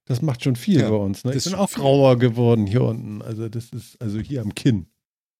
Das 0.05 0.21
macht 0.21 0.41
schon 0.41 0.55
viel 0.55 0.79
ja, 0.79 0.89
bei 0.89 0.95
uns. 0.95 1.25
Ne? 1.25 1.35
Ich 1.35 1.43
bin 1.43 1.55
auch 1.55 1.69
grauer 1.69 2.17
geworden 2.17 2.65
hier 2.65 2.83
unten. 2.83 3.21
Also 3.21 3.49
das 3.49 3.71
ist, 3.71 4.01
also 4.01 4.19
hier 4.19 4.41
am 4.41 4.55
Kinn. 4.55 4.87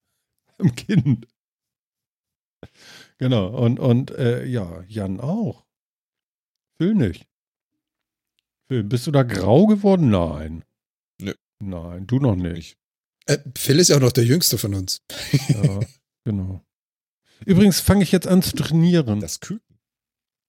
Am 0.57 0.76
Kinn. 0.76 1.26
Genau. 3.18 3.48
Und, 3.48 3.80
und 3.80 4.11
äh, 4.11 4.44
ja, 4.44 4.84
Jan 4.88 5.22
auch. 5.22 5.65
Phil 6.77 6.95
nicht. 6.95 7.27
Phil, 8.68 8.84
bist 8.84 9.07
du 9.07 9.11
da 9.11 9.23
grau 9.23 9.68
geworden? 9.68 10.10
Nein. 10.10 10.65
Nö. 11.22 11.34
Nein, 11.60 12.07
du 12.07 12.19
noch 12.19 12.35
nicht. 12.35 12.76
Äh, 13.27 13.38
Phil 13.56 13.80
ist 13.80 13.88
ja 13.88 13.98
auch 13.98 14.02
noch 14.02 14.11
der 14.11 14.26
Jüngste 14.26 14.57
von 14.57 14.73
uns. 14.73 15.02
ja, 15.48 15.80
genau. 16.27 16.61
Übrigens 17.45 17.79
fange 17.79 18.03
ich 18.03 18.11
jetzt 18.11 18.27
an 18.27 18.41
zu 18.41 18.55
trainieren. 18.55 19.21
Das 19.21 19.39
Küken. 19.39 19.77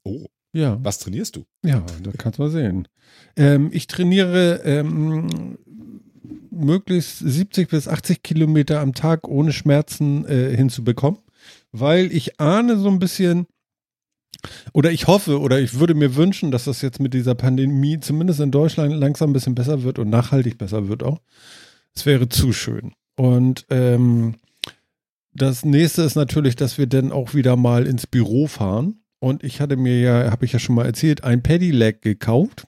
Oh. 0.05 0.27
Ja. 0.53 0.79
Was 0.83 0.99
trainierst 0.99 1.37
du? 1.37 1.45
Ja, 1.65 1.85
da 2.03 2.11
kannst 2.17 2.39
du 2.39 2.43
mal 2.43 2.51
sehen. 2.51 2.89
Ähm, 3.37 3.71
ich 3.73 3.87
trainiere 3.87 4.63
ähm, 4.65 5.59
möglichst 6.51 7.19
70 7.19 7.69
bis 7.69 7.87
80 7.87 8.23
Kilometer 8.23 8.81
am 8.81 8.95
Tag 8.95 9.29
ohne 9.29 9.53
Schmerzen 9.53 10.25
äh, 10.27 10.57
hinzubekommen, 10.57 11.21
weil 11.71 12.11
ich 12.13 12.41
ahne 12.41 12.79
so 12.79 12.89
ein 12.89 12.99
bisschen, 12.99 13.47
oder 14.73 14.91
ich 14.91 15.07
hoffe 15.07 15.39
oder 15.39 15.61
ich 15.61 15.79
würde 15.79 15.95
mir 15.95 16.17
wünschen, 16.17 16.51
dass 16.51 16.65
das 16.65 16.83
jetzt 16.83 16.99
mit 16.99 17.15
dieser 17.15 17.35
Pandemie 17.35 18.01
zumindest 18.01 18.41
in 18.41 18.51
Deutschland 18.51 18.95
langsam 18.95 19.31
ein 19.31 19.35
bisschen 19.35 19.55
besser 19.55 19.83
wird 19.83 19.99
und 19.99 20.09
nachhaltig 20.09 20.59
besser 20.59 20.89
wird 20.89 21.03
auch. 21.03 21.21
Es 21.95 22.07
wäre 22.07 22.29
zu 22.29 22.53
schön. 22.53 22.95
Und 23.17 23.67
ähm, 23.71 24.37
das 25.33 25.65
nächste 25.65 26.03
ist 26.03 26.17
natürlich, 26.17 26.57
dass 26.57 26.79
wir 26.79 26.87
dann 26.87 27.13
auch 27.13 27.35
wieder 27.35 27.57
mal 27.57 27.87
ins 27.87 28.07
Büro 28.07 28.47
fahren. 28.47 29.01
Und 29.21 29.43
ich 29.43 29.61
hatte 29.61 29.77
mir 29.77 30.01
ja, 30.01 30.31
habe 30.31 30.45
ich 30.45 30.53
ja 30.53 30.59
schon 30.59 30.75
mal 30.75 30.87
erzählt, 30.87 31.25
ein 31.25 31.43
Pedelec 31.43 32.03
gekauft. 32.03 32.67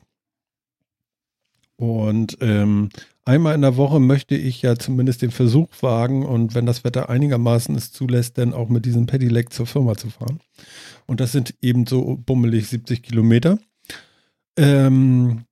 Und 1.77 2.37
ähm, 2.41 2.91
einmal 3.25 3.55
in 3.55 3.63
der 3.63 3.77
Woche 3.77 4.01
möchte 4.01 4.35
ich 4.35 4.61
ja 4.61 4.77
zumindest 4.77 5.23
den 5.23 5.31
Versuch 5.31 5.69
wagen 5.81 6.27
und 6.27 6.55
wenn 6.55 6.67
das 6.67 6.85
Wetter 6.85 7.09
einigermaßen 7.09 7.75
es 7.75 7.91
zulässt, 7.91 8.37
dann 8.37 8.53
auch 8.53 8.69
mit 8.69 8.85
diesem 8.85 9.07
Pedelec 9.07 9.53
zur 9.53 9.67
Firma 9.67 9.97
zu 9.97 10.11
fahren. 10.11 10.41
Und 11.07 11.21
das 11.21 11.33
sind 11.33 11.55
eben 11.63 11.87
so 11.87 12.19
bummelig 12.27 12.69
70 12.69 13.03
Kilometer. 13.03 13.59
Ähm, 14.59 15.45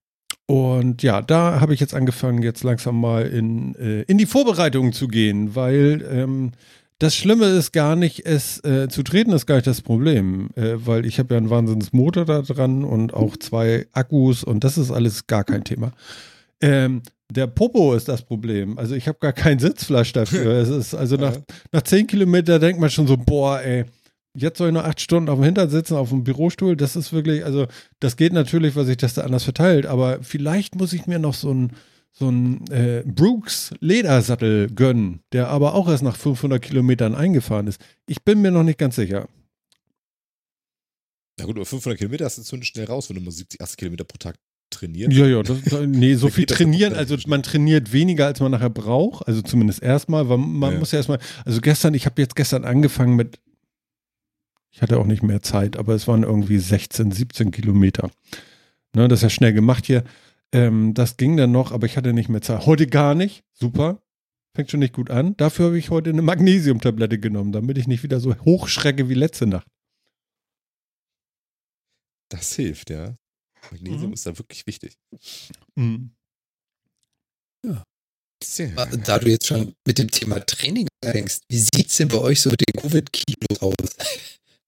und 0.44 1.02
ja, 1.02 1.22
da 1.22 1.60
habe 1.60 1.74
ich 1.74 1.80
jetzt 1.80 1.94
angefangen, 1.94 2.42
jetzt 2.42 2.62
langsam 2.62 3.00
mal 3.00 3.26
in, 3.26 3.74
äh, 3.76 4.02
in 4.02 4.18
die 4.18 4.26
Vorbereitungen 4.26 4.92
zu 4.92 5.08
gehen, 5.08 5.54
weil 5.54 6.02
ähm, 6.10 6.52
das 6.98 7.14
Schlimme 7.14 7.46
ist 7.46 7.72
gar 7.72 7.94
nicht, 7.94 8.26
es 8.26 8.62
äh, 8.64 8.88
zu 8.88 9.02
treten 9.02 9.32
ist 9.32 9.46
gar 9.46 9.56
nicht 9.56 9.66
das 9.66 9.82
Problem, 9.82 10.50
äh, 10.56 10.74
weil 10.76 11.06
ich 11.06 11.18
habe 11.18 11.34
ja 11.34 11.38
einen 11.38 11.50
Wahnsinnsmotor 11.50 12.24
da 12.24 12.42
dran 12.42 12.84
und 12.84 13.14
auch 13.14 13.36
zwei 13.36 13.86
Akkus 13.92 14.42
und 14.42 14.64
das 14.64 14.78
ist 14.78 14.90
alles 14.90 15.26
gar 15.26 15.44
kein 15.44 15.62
Thema. 15.62 15.92
Ähm, 16.60 17.02
der 17.30 17.46
Popo 17.46 17.94
ist 17.94 18.08
das 18.08 18.22
Problem. 18.22 18.78
Also 18.78 18.94
ich 18.94 19.06
habe 19.06 19.18
gar 19.20 19.32
keinen 19.32 19.60
Sitzflasch 19.60 20.12
dafür. 20.12 20.54
es 20.54 20.70
ist 20.70 20.94
also 20.94 21.16
nach, 21.20 21.36
nach 21.72 21.82
zehn 21.82 22.06
Kilometern 22.06 22.60
denkt 22.60 22.80
man 22.80 22.90
schon 22.90 23.06
so, 23.06 23.16
boah, 23.16 23.60
ey, 23.60 23.84
jetzt 24.34 24.58
soll 24.58 24.68
ich 24.68 24.74
noch 24.74 24.84
acht 24.84 25.00
Stunden 25.00 25.28
auf 25.28 25.38
dem 25.38 25.44
Hintern 25.44 25.70
sitzen, 25.70 25.94
auf 25.94 26.08
dem 26.08 26.24
Bürostuhl. 26.24 26.76
Das 26.76 26.96
ist 26.96 27.12
wirklich, 27.12 27.44
also 27.44 27.66
das 28.00 28.16
geht 28.16 28.32
natürlich, 28.32 28.74
weil 28.74 28.86
sich 28.86 28.96
das 28.96 29.14
da 29.14 29.22
anders 29.22 29.44
verteilt, 29.44 29.86
aber 29.86 30.18
vielleicht 30.22 30.74
muss 30.74 30.92
ich 30.92 31.06
mir 31.06 31.18
noch 31.18 31.34
so 31.34 31.52
ein 31.52 31.72
so 32.18 32.28
einen 32.28 32.66
äh, 32.70 33.04
Brooks 33.06 33.72
Ledersattel 33.80 34.68
gönnen, 34.68 35.20
der 35.32 35.48
aber 35.48 35.74
auch 35.74 35.88
erst 35.88 36.02
nach 36.02 36.16
500 36.16 36.60
Kilometern 36.60 37.14
eingefahren 37.14 37.68
ist. 37.68 37.80
Ich 38.06 38.22
bin 38.22 38.42
mir 38.42 38.50
noch 38.50 38.64
nicht 38.64 38.78
ganz 38.78 38.96
sicher. 38.96 39.28
Ja 41.38 41.46
gut, 41.46 41.56
aber 41.56 41.66
500 41.66 41.96
Kilometer 41.96 42.24
hast 42.24 42.38
du 42.38 42.42
ziemlich 42.42 42.68
schnell 42.68 42.86
raus, 42.86 43.08
wenn 43.08 43.16
du 43.16 43.22
mal 43.22 43.30
70, 43.30 43.60
80 43.60 43.76
Kilometer 43.76 44.04
pro 44.04 44.16
Tag 44.18 44.34
trainierst. 44.70 45.16
Ja, 45.16 45.26
ja, 45.26 45.42
das, 45.44 45.58
nee, 45.86 46.14
so 46.16 46.28
viel 46.30 46.46
trainieren, 46.46 46.94
also 46.94 47.16
man 47.28 47.44
trainiert 47.44 47.92
weniger, 47.92 48.26
als 48.26 48.40
man 48.40 48.50
nachher 48.50 48.70
braucht, 48.70 49.26
also 49.28 49.40
zumindest 49.40 49.80
erstmal, 49.80 50.28
weil 50.28 50.38
man 50.38 50.72
ja. 50.72 50.78
muss 50.80 50.90
ja 50.90 50.98
erstmal, 50.98 51.20
also 51.44 51.60
gestern, 51.60 51.94
ich 51.94 52.04
habe 52.06 52.20
jetzt 52.20 52.34
gestern 52.34 52.64
angefangen 52.64 53.14
mit, 53.14 53.38
ich 54.72 54.82
hatte 54.82 54.98
auch 54.98 55.06
nicht 55.06 55.22
mehr 55.22 55.40
Zeit, 55.40 55.76
aber 55.76 55.94
es 55.94 56.08
waren 56.08 56.24
irgendwie 56.24 56.58
16, 56.58 57.12
17 57.12 57.52
Kilometer. 57.52 58.10
Ne, 58.94 59.06
das 59.06 59.20
ist 59.20 59.22
ja 59.22 59.30
schnell 59.30 59.52
gemacht 59.52 59.86
hier. 59.86 60.02
Ähm, 60.52 60.94
das 60.94 61.16
ging 61.16 61.36
dann 61.36 61.52
noch, 61.52 61.72
aber 61.72 61.86
ich 61.86 61.96
hatte 61.96 62.12
nicht 62.12 62.28
mehr 62.28 62.40
Zeit. 62.40 62.66
Heute 62.66 62.86
gar 62.86 63.14
nicht. 63.14 63.44
Super. 63.52 64.02
Fängt 64.54 64.70
schon 64.70 64.80
nicht 64.80 64.94
gut 64.94 65.10
an. 65.10 65.36
Dafür 65.36 65.66
habe 65.66 65.78
ich 65.78 65.90
heute 65.90 66.10
eine 66.10 66.22
Magnesiumtablette 66.22 67.18
genommen, 67.18 67.52
damit 67.52 67.78
ich 67.78 67.86
nicht 67.86 68.02
wieder 68.02 68.18
so 68.18 68.34
hochschrecke 68.40 69.08
wie 69.08 69.14
letzte 69.14 69.46
Nacht. 69.46 69.68
Das 72.30 72.54
hilft, 72.54 72.90
ja. 72.90 73.16
Magnesium 73.70 74.08
mhm. 74.08 74.12
ist 74.14 74.26
da 74.26 74.36
wirklich 74.38 74.66
wichtig. 74.66 74.94
Mhm. 75.76 76.12
Ja. 77.64 77.84
Sehr. 78.42 78.70
Da 78.86 79.18
du 79.18 79.28
jetzt 79.28 79.46
schon 79.46 79.74
mit 79.86 79.98
dem 79.98 80.10
Thema 80.10 80.40
Training 80.40 80.88
anfängst, 81.04 81.42
wie 81.48 81.58
sieht 81.58 81.88
es 81.88 81.96
denn 81.96 82.08
bei 82.08 82.18
euch 82.18 82.40
so 82.40 82.50
mit 82.50 82.60
den 82.60 82.80
Covid-Kilos 82.80 83.60
aus? 83.60 83.96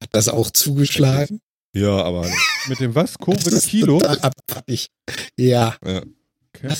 Hat 0.02 0.08
das 0.12 0.28
auch 0.28 0.50
zugeschlagen? 0.50 1.40
Ja, 1.74 2.02
aber. 2.02 2.28
Mit 2.68 2.80
dem 2.80 2.94
was? 2.94 3.18
Covid-Kilo? 3.18 4.00
Ja. 5.36 5.76
ja. 5.84 6.02
Okay. 6.54 6.74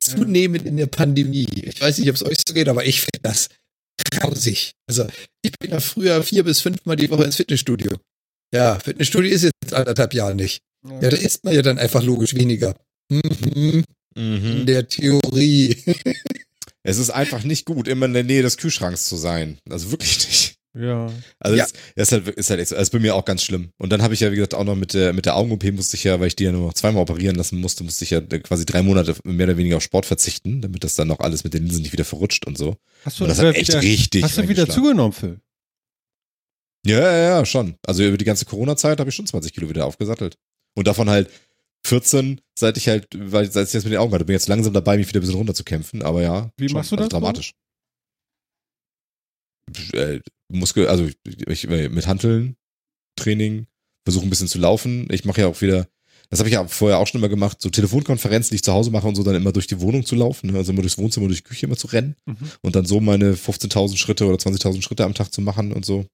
Zunehmend 0.00 0.66
in 0.66 0.76
der 0.76 0.86
Pandemie. 0.86 1.48
Ich 1.62 1.80
weiß 1.80 1.98
nicht, 1.98 2.08
ob 2.08 2.16
es 2.16 2.24
euch 2.24 2.38
so 2.46 2.54
geht, 2.54 2.68
aber 2.68 2.84
ich 2.84 3.00
finde 3.00 3.20
das 3.22 3.48
grausig. 4.10 4.72
Also, 4.86 5.06
ich 5.42 5.52
bin 5.58 5.70
ja 5.70 5.80
früher 5.80 6.22
vier 6.22 6.44
bis 6.44 6.60
fünfmal 6.60 6.96
die 6.96 7.10
Woche 7.10 7.24
ins 7.24 7.36
Fitnessstudio. 7.36 7.96
Ja, 8.52 8.78
Fitnessstudio 8.78 9.30
ist 9.30 9.42
jetzt 9.42 9.72
anderthalb 9.72 10.14
Jahre 10.14 10.34
nicht. 10.34 10.62
Ja, 10.84 11.10
da 11.10 11.16
isst 11.16 11.44
man 11.44 11.54
ja 11.54 11.62
dann 11.62 11.78
einfach 11.78 12.02
logisch 12.02 12.34
weniger. 12.34 12.74
Mhm. 13.08 13.84
Mhm. 14.14 14.44
In 14.44 14.66
der 14.66 14.88
Theorie. 14.88 15.76
es 16.82 16.98
ist 16.98 17.10
einfach 17.10 17.44
nicht 17.44 17.64
gut, 17.64 17.88
immer 17.88 18.06
in 18.06 18.14
der 18.14 18.24
Nähe 18.24 18.42
des 18.42 18.56
Kühlschranks 18.56 19.06
zu 19.06 19.16
sein. 19.16 19.58
Also 19.70 19.90
wirklich 19.90 20.26
nicht. 20.26 20.51
Ja. 20.74 21.12
Also 21.38 21.56
ja. 21.56 21.66
ist, 21.96 22.12
halt, 22.12 22.28
ist 22.28 22.50
halt 22.50 22.60
echt 22.60 22.70
so. 22.70 22.76
Also 22.76 22.82
ist 22.82 22.90
bei 22.90 22.98
mir 22.98 23.14
auch 23.14 23.24
ganz 23.24 23.42
schlimm. 23.42 23.70
Und 23.78 23.90
dann 23.90 24.02
habe 24.02 24.14
ich 24.14 24.20
ja, 24.20 24.32
wie 24.32 24.36
gesagt, 24.36 24.54
auch 24.54 24.64
noch 24.64 24.74
mit 24.74 24.94
der, 24.94 25.12
mit 25.12 25.26
der 25.26 25.36
Augen-OP 25.36 25.64
musste 25.72 25.96
ich 25.96 26.04
ja, 26.04 26.18
weil 26.18 26.28
ich 26.28 26.36
die 26.36 26.44
ja 26.44 26.52
nur 26.52 26.66
noch 26.66 26.74
zweimal 26.74 27.02
operieren 27.02 27.36
lassen 27.36 27.60
musste, 27.60 27.84
musste 27.84 28.04
ich 28.04 28.10
ja 28.10 28.20
quasi 28.20 28.64
drei 28.64 28.82
Monate 28.82 29.14
mehr 29.24 29.46
oder 29.46 29.56
weniger 29.56 29.76
auf 29.76 29.82
Sport 29.82 30.06
verzichten, 30.06 30.62
damit 30.62 30.82
das 30.82 30.94
dann 30.94 31.08
noch 31.08 31.20
alles 31.20 31.44
mit 31.44 31.52
den 31.52 31.64
Linsen 31.64 31.82
nicht 31.82 31.92
wieder 31.92 32.06
verrutscht 32.06 32.46
und 32.46 32.56
so. 32.56 32.76
Hast 33.04 33.20
du 33.20 33.24
und 33.24 33.30
das 33.30 33.38
hat 33.38 33.54
echt 33.54 33.68
wieder, 33.68 33.82
richtig. 33.82 34.22
Hast 34.24 34.38
du 34.38 34.48
wieder 34.48 34.68
zugenommen, 34.68 35.12
Phil? 35.12 35.40
Ja, 36.86 36.98
ja, 37.00 37.18
ja, 37.18 37.46
schon. 37.46 37.76
Also 37.86 38.02
über 38.02 38.16
die 38.16 38.24
ganze 38.24 38.44
Corona-Zeit 38.44 38.98
habe 38.98 39.10
ich 39.10 39.14
schon 39.14 39.26
20 39.26 39.52
Kilo 39.52 39.68
wieder 39.68 39.86
aufgesattelt. 39.86 40.36
Und 40.74 40.88
davon 40.88 41.10
halt 41.10 41.30
14, 41.84 42.40
seit 42.54 42.76
ich 42.76 42.88
halt, 42.88 43.08
weil 43.14 43.50
seit 43.50 43.68
ich 43.68 43.74
jetzt 43.74 43.84
mit 43.84 43.92
den 43.92 44.00
Augen 44.00 44.12
hatte, 44.12 44.24
bin 44.24 44.34
jetzt 44.34 44.48
langsam 44.48 44.72
dabei, 44.72 44.96
mich 44.96 45.08
wieder 45.08 45.20
ein 45.20 45.22
bisschen 45.22 45.36
runterzukämpfen, 45.36 46.02
aber 46.02 46.22
ja. 46.22 46.50
Wie 46.56 46.68
schon, 46.68 46.78
machst 46.78 46.92
du 46.92 46.96
das? 46.96 47.04
Also 47.04 47.18
dramatisch. 47.18 47.54
Äh, 49.92 50.20
Muskel, 50.48 50.88
also 50.88 51.08
ich, 51.24 51.66
mit 51.68 52.06
Hanteln, 52.06 52.56
Training, 53.16 53.66
versuche 54.04 54.24
ein 54.24 54.30
bisschen 54.30 54.48
zu 54.48 54.58
laufen. 54.58 55.08
Ich 55.10 55.24
mache 55.24 55.42
ja 55.42 55.46
auch 55.46 55.60
wieder, 55.60 55.88
das 56.30 56.40
habe 56.40 56.48
ich 56.48 56.54
ja 56.54 56.66
vorher 56.66 56.98
auch 56.98 57.06
schon 57.06 57.20
immer 57.20 57.28
gemacht, 57.28 57.60
so 57.60 57.70
Telefonkonferenzen, 57.70 58.50
die 58.50 58.56
ich 58.56 58.62
zu 58.62 58.72
Hause 58.72 58.90
mache 58.90 59.06
und 59.06 59.14
so, 59.14 59.22
dann 59.22 59.34
immer 59.34 59.52
durch 59.52 59.66
die 59.66 59.80
Wohnung 59.80 60.04
zu 60.04 60.14
laufen, 60.14 60.50
ne? 60.50 60.58
also 60.58 60.72
immer 60.72 60.82
durchs 60.82 60.98
Wohnzimmer, 60.98 61.26
durch 61.26 61.42
die 61.42 61.48
Küche 61.48 61.66
immer 61.66 61.76
zu 61.76 61.86
rennen 61.88 62.16
mhm. 62.26 62.36
und 62.62 62.76
dann 62.76 62.84
so 62.84 63.00
meine 63.00 63.34
15.000 63.34 63.96
Schritte 63.96 64.26
oder 64.26 64.36
20.000 64.36 64.82
Schritte 64.82 65.04
am 65.04 65.14
Tag 65.14 65.32
zu 65.32 65.40
machen 65.40 65.72
und 65.72 65.84
so. 65.84 66.06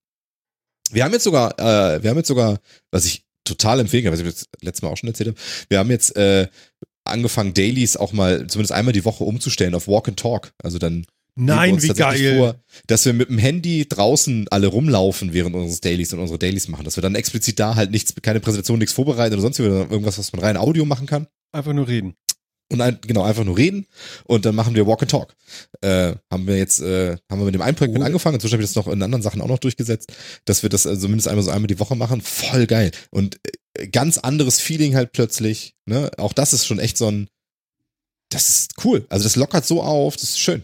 Wir 0.91 1.05
haben 1.05 1.13
jetzt 1.13 1.25
sogar, 1.25 1.59
äh, 1.59 2.03
wir 2.03 2.11
haben 2.11 2.17
jetzt 2.17 2.29
sogar, 2.29 2.61
was 2.91 3.05
ich 3.05 3.25
total 3.45 3.81
empfehlen 3.81 4.05
kann, 4.05 4.13
was 4.13 4.21
ich 4.21 4.27
jetzt 4.27 4.49
letztes 4.63 4.83
Mal 4.83 4.91
auch 4.91 4.97
schon 4.97 5.09
erzählt 5.09 5.29
habe, 5.29 5.39
wir 5.69 5.79
haben 5.79 5.91
jetzt 5.91 6.17
äh, 6.17 6.49
angefangen, 7.05 7.55
Dailies 7.55 7.97
auch 7.97 8.13
mal 8.13 8.47
zumindest 8.47 8.73
einmal 8.73 8.93
die 8.93 9.05
Woche 9.05 9.25
umzustellen 9.25 9.75
auf 9.75 9.89
Walk 9.89 10.09
and 10.09 10.19
Talk. 10.19 10.53
Also 10.63 10.79
dann 10.79 11.07
Nein, 11.39 11.83
wie 11.83 11.89
geil. 11.89 12.37
Vor, 12.37 12.57
dass 12.87 13.05
wir 13.05 13.13
mit 13.13 13.29
dem 13.29 13.39
Handy 13.39 13.87
draußen 13.89 14.49
alle 14.51 14.67
rumlaufen 14.67 15.33
während 15.33 15.55
unseres 15.55 15.81
Dailies 15.81 16.13
und 16.13 16.19
unsere 16.19 16.39
Dailies 16.39 16.69
machen. 16.69 16.85
Dass 16.85 16.97
wir 16.97 17.03
dann 17.03 17.15
explizit 17.15 17.59
da 17.59 17.77
halt 17.77 17.91
nichts, 17.91 18.15
keine 18.21 18.41
Präsentation, 18.41 18.79
nichts 18.79 18.93
vorbereiten 18.93 19.35
oder 19.35 19.43
sonst 19.43 19.59
irgendwas, 19.59 20.19
was 20.19 20.33
man 20.33 20.43
rein 20.43 20.57
Audio 20.57 20.85
machen 20.85 21.07
kann. 21.07 21.29
Einfach 21.53 21.73
nur 21.73 21.87
reden. 21.87 22.15
Und 22.71 22.83
ein, 22.83 22.99
genau, 23.01 23.23
einfach 23.23 23.45
nur 23.45 23.57
reden 23.57 23.87
und 24.25 24.45
dann 24.45 24.55
machen 24.55 24.75
wir 24.75 24.87
Walk 24.87 25.01
and 25.01 25.11
Talk. 25.11 25.35
Äh, 25.81 26.17
haben 26.31 26.47
wir 26.47 26.59
jetzt, 26.59 26.81
äh, 26.81 27.17
haben 27.31 27.41
wir 27.41 27.47
mit 27.47 27.55
dem 27.55 27.63
einen 27.63 27.77
Projekt 27.77 27.95
oh. 27.95 27.99
mit 27.99 28.07
angefangen, 28.07 28.35
inzwischen 28.35 28.53
habe 28.53 28.63
ich 28.63 28.69
das 28.69 28.77
noch 28.77 28.93
in 28.93 29.03
anderen 29.03 29.23
Sachen 29.23 29.41
auch 29.41 29.49
noch 29.49 29.59
durchgesetzt, 29.59 30.13
dass 30.45 30.63
wir 30.63 30.69
das 30.69 30.87
also 30.87 31.01
zumindest 31.01 31.29
einmal 31.29 31.45
so 31.45 31.51
einmal 31.51 31.67
die 31.67 31.79
Woche 31.79 31.97
machen. 31.97 32.21
Voll 32.21 32.67
geil. 32.67 32.91
Und 33.11 33.41
äh, 33.75 33.89
ganz 33.89 34.19
anderes 34.19 34.61
Feeling 34.61 34.97
halt 34.97 35.13
plötzlich. 35.13 35.77
Ne? 35.87 36.11
Auch 36.19 36.35
das 36.35 36.53
ist 36.53 36.67
schon 36.67 36.79
echt 36.79 36.99
so 36.99 37.11
ein, 37.11 37.29
das 38.29 38.51
ist 38.51 38.85
cool. 38.85 39.07
Also 39.09 39.25
das 39.25 39.37
lockert 39.37 39.65
so 39.65 39.83
auf, 39.83 40.17
das 40.17 40.25
ist 40.25 40.41
schön. 40.41 40.63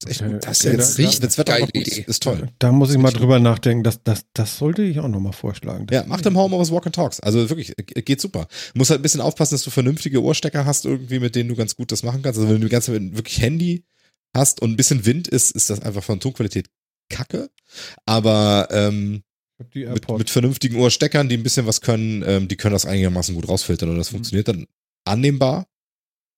Das 0.00 0.10
ist 0.10 0.20
echt. 0.20 0.44
Das 0.44 0.58
ist 0.58 0.64
jetzt 0.64 0.98
richtig, 0.98 1.20
das 1.20 1.38
Wetter 1.38 1.54
auch 1.54 1.72
gut, 1.72 1.86
ist 1.86 2.22
toll. 2.22 2.48
Da 2.58 2.70
muss 2.70 2.90
ich 2.90 2.98
mal 2.98 3.12
drüber 3.12 3.38
nachdenken. 3.38 3.82
Das, 3.82 4.02
das, 4.02 4.26
das 4.34 4.58
sollte 4.58 4.82
ich 4.82 5.00
auch 5.00 5.08
nochmal 5.08 5.32
vorschlagen. 5.32 5.86
ja, 5.90 6.04
mach 6.06 6.20
im 6.20 6.36
Homeoffice 6.36 6.70
Walk 6.70 6.86
and 6.86 6.94
Talks. 6.94 7.20
Also 7.20 7.48
wirklich, 7.48 7.72
geht 7.76 8.20
super. 8.20 8.46
Muss 8.74 8.90
halt 8.90 9.00
ein 9.00 9.02
bisschen 9.02 9.22
aufpassen, 9.22 9.54
dass 9.54 9.62
du 9.62 9.70
vernünftige 9.70 10.22
Ohrstecker 10.22 10.66
hast, 10.66 10.84
irgendwie, 10.84 11.18
mit 11.18 11.34
denen 11.34 11.48
du 11.48 11.56
ganz 11.56 11.76
gut 11.76 11.92
das 11.92 12.02
machen 12.02 12.22
kannst. 12.22 12.38
Also 12.38 12.52
wenn 12.52 12.60
du 12.60 12.66
die 12.66 12.72
ganze 12.72 12.92
Zeit 12.92 13.16
wirklich 13.16 13.40
Handy 13.40 13.84
hast 14.34 14.60
und 14.60 14.72
ein 14.72 14.76
bisschen 14.76 15.06
Wind 15.06 15.28
ist, 15.28 15.52
ist 15.52 15.70
das 15.70 15.80
einfach 15.80 16.04
von 16.04 16.20
Tonqualität 16.20 16.68
kacke. 17.08 17.50
Aber 18.04 18.68
ähm, 18.70 19.22
mit, 19.58 20.08
mit, 20.08 20.30
vernünftigen 20.30 20.76
Ohrsteckern, 20.76 21.30
die 21.30 21.36
ein 21.36 21.42
bisschen 21.42 21.66
was 21.66 21.80
können, 21.80 22.22
ähm, 22.26 22.48
die 22.48 22.56
können 22.56 22.74
das 22.74 22.84
einigermaßen 22.84 23.34
gut 23.34 23.48
rausfiltern 23.48 23.88
und 23.88 23.96
das 23.96 24.10
mhm. 24.10 24.16
funktioniert 24.16 24.48
dann 24.48 24.66
annehmbar. 25.04 25.66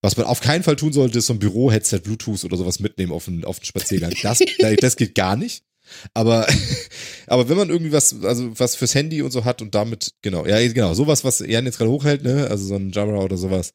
Was 0.01 0.17
man 0.17 0.27
auf 0.27 0.41
keinen 0.41 0.63
Fall 0.63 0.77
tun 0.77 0.93
sollte, 0.93 1.19
ist 1.19 1.27
so 1.27 1.33
ein 1.33 1.41
Büro-Headset, 1.41 2.01
Bluetooth 2.01 2.45
oder 2.45 2.57
sowas 2.57 2.79
mitnehmen 2.79 3.13
auf 3.13 3.25
den, 3.25 3.45
auf 3.45 3.59
den 3.59 3.67
Spaziergang. 3.67 4.13
Das, 4.23 4.41
das 4.81 4.97
geht 4.97 5.15
gar 5.15 5.37
nicht. 5.37 5.65
Aber, 6.15 6.47
aber 7.27 7.49
wenn 7.49 7.57
man 7.57 7.71
irgendwie 7.71 7.93
was, 7.93 8.15
also 8.23 8.59
was 8.59 8.77
fürs 8.77 8.95
Handy 8.95 9.23
und 9.23 9.31
so 9.31 9.45
hat 9.45 9.63
und 9.63 9.75
damit, 9.75 10.13
genau, 10.23 10.47
ja, 10.47 10.61
genau, 10.69 10.95
sowas, 10.95 11.25
was 11.25 11.41
Jan 11.41 11.65
jetzt 11.65 11.79
gerade 11.79 11.91
hochhält, 11.91 12.23
ne, 12.23 12.47
also 12.49 12.67
so 12.67 12.77
ein 12.77 12.91
Jabra 12.91 13.19
oder 13.19 13.37
sowas, 13.37 13.73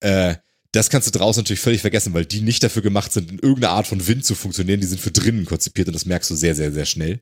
äh, 0.00 0.36
das 0.72 0.90
kannst 0.90 1.08
du 1.08 1.18
draußen 1.18 1.42
natürlich 1.42 1.60
völlig 1.60 1.80
vergessen, 1.80 2.12
weil 2.12 2.26
die 2.26 2.42
nicht 2.42 2.62
dafür 2.62 2.82
gemacht 2.82 3.12
sind, 3.12 3.30
in 3.30 3.38
irgendeiner 3.38 3.72
Art 3.72 3.86
von 3.86 4.06
Wind 4.06 4.24
zu 4.24 4.34
funktionieren. 4.34 4.80
Die 4.80 4.86
sind 4.86 5.00
für 5.00 5.10
drinnen 5.10 5.46
konzipiert 5.46 5.88
und 5.88 5.94
das 5.94 6.04
merkst 6.04 6.30
du 6.30 6.34
sehr, 6.34 6.54
sehr, 6.54 6.70
sehr 6.70 6.84
schnell. 6.84 7.20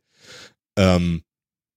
Ähm, 0.77 1.23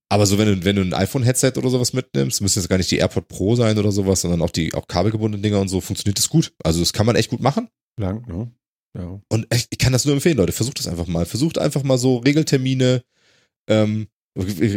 aber 0.08 0.26
so, 0.26 0.38
wenn 0.38 0.46
du, 0.46 0.64
wenn 0.64 0.76
du 0.76 0.82
ein 0.82 0.94
iPhone-Headset 0.94 1.52
oder 1.56 1.68
sowas 1.68 1.92
mitnimmst, 1.92 2.40
müssen 2.40 2.60
jetzt 2.60 2.68
gar 2.68 2.78
nicht 2.78 2.90
die 2.90 2.96
AirPod 2.96 3.28
Pro 3.28 3.56
sein 3.56 3.78
oder 3.78 3.92
sowas, 3.92 4.22
sondern 4.22 4.40
auch 4.40 4.50
die 4.50 4.72
auch 4.74 4.86
kabelgebundenen 4.86 5.42
Dinger 5.42 5.60
und 5.60 5.68
so, 5.68 5.80
funktioniert 5.80 6.18
das 6.18 6.30
gut. 6.30 6.52
Also 6.64 6.80
das 6.80 6.92
kann 6.92 7.06
man 7.06 7.16
echt 7.16 7.30
gut 7.30 7.40
machen. 7.40 7.68
Lang, 7.98 8.26
ne? 8.26 8.50
Ja. 8.96 9.20
Und 9.28 9.46
echt, 9.52 9.68
ich 9.70 9.78
kann 9.78 9.92
das 9.92 10.06
nur 10.06 10.14
empfehlen, 10.14 10.38
Leute. 10.38 10.52
Versucht 10.52 10.78
das 10.78 10.88
einfach 10.88 11.06
mal. 11.06 11.26
Versucht 11.26 11.58
einfach 11.58 11.82
mal 11.82 11.98
so 11.98 12.16
Regeltermine. 12.18 13.02
Ähm, 13.68 14.08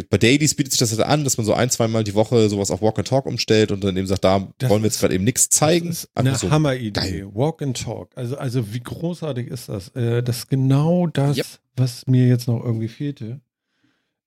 bei 0.10 0.18
Dailies 0.18 0.56
bietet 0.56 0.74
sich 0.74 0.80
das 0.80 0.92
halt 0.92 1.08
an, 1.08 1.24
dass 1.24 1.38
man 1.38 1.46
so 1.46 1.54
ein, 1.54 1.70
zweimal 1.70 2.04
die 2.04 2.16
Woche 2.16 2.50
sowas 2.50 2.72
auf 2.72 2.82
Walk 2.82 2.98
and 2.98 3.08
Talk 3.08 3.26
umstellt 3.26 3.72
und 3.72 3.84
dann 3.84 3.96
eben 3.96 4.08
sagt, 4.08 4.24
da 4.24 4.52
das 4.58 4.70
wollen 4.70 4.82
wir 4.82 4.88
jetzt 4.88 5.00
gerade 5.00 5.14
eben 5.14 5.24
nichts 5.24 5.50
zeigen. 5.50 5.90
Das 5.90 6.04
ist 6.04 6.10
eine 6.16 6.36
so 6.36 6.50
Hammeridee. 6.50 7.26
Walk 7.32 7.62
and 7.62 7.80
Talk. 7.82 8.10
Also, 8.16 8.38
also 8.38 8.74
wie 8.74 8.80
großartig 8.80 9.48
ist 9.48 9.70
das? 9.70 9.90
Äh, 9.90 10.24
das 10.24 10.40
ist 10.40 10.50
genau 10.50 11.08
das, 11.08 11.38
yep. 11.38 11.46
was 11.76 12.08
mir 12.08 12.28
jetzt 12.28 12.48
noch 12.48 12.64
irgendwie 12.64 12.88
fehlte. 12.88 13.40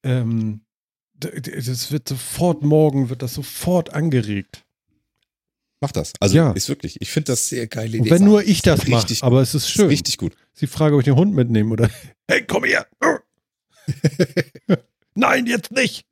Ähm, 0.04 0.60
das 1.24 1.92
wird 1.92 2.08
sofort 2.08 2.62
morgen, 2.62 3.08
wird 3.08 3.22
das 3.22 3.34
sofort 3.34 3.92
angeregt. 3.92 4.64
Mach 5.80 5.92
das. 5.92 6.12
Also 6.18 6.36
ja. 6.36 6.52
ist 6.52 6.68
wirklich, 6.68 7.00
ich 7.02 7.10
finde 7.10 7.32
das 7.32 7.48
sehr 7.48 7.66
geil. 7.66 7.94
Und 8.00 8.08
wenn 8.08 8.24
nur 8.24 8.42
ich 8.42 8.62
das 8.62 8.86
mache, 8.88 9.14
aber 9.20 9.42
es 9.42 9.54
ist 9.54 9.68
schön. 9.68 9.86
Ist 9.86 9.92
richtig 9.92 10.16
gut. 10.16 10.34
Sie 10.54 10.66
frage, 10.66 10.94
ob 10.94 11.00
ich 11.00 11.04
den 11.04 11.16
Hund 11.16 11.34
mitnehme 11.34 11.72
oder 11.72 11.90
hey, 12.28 12.44
komm 12.46 12.64
her. 12.64 12.86
Nein, 15.14 15.46
jetzt 15.46 15.72
nicht. 15.72 16.06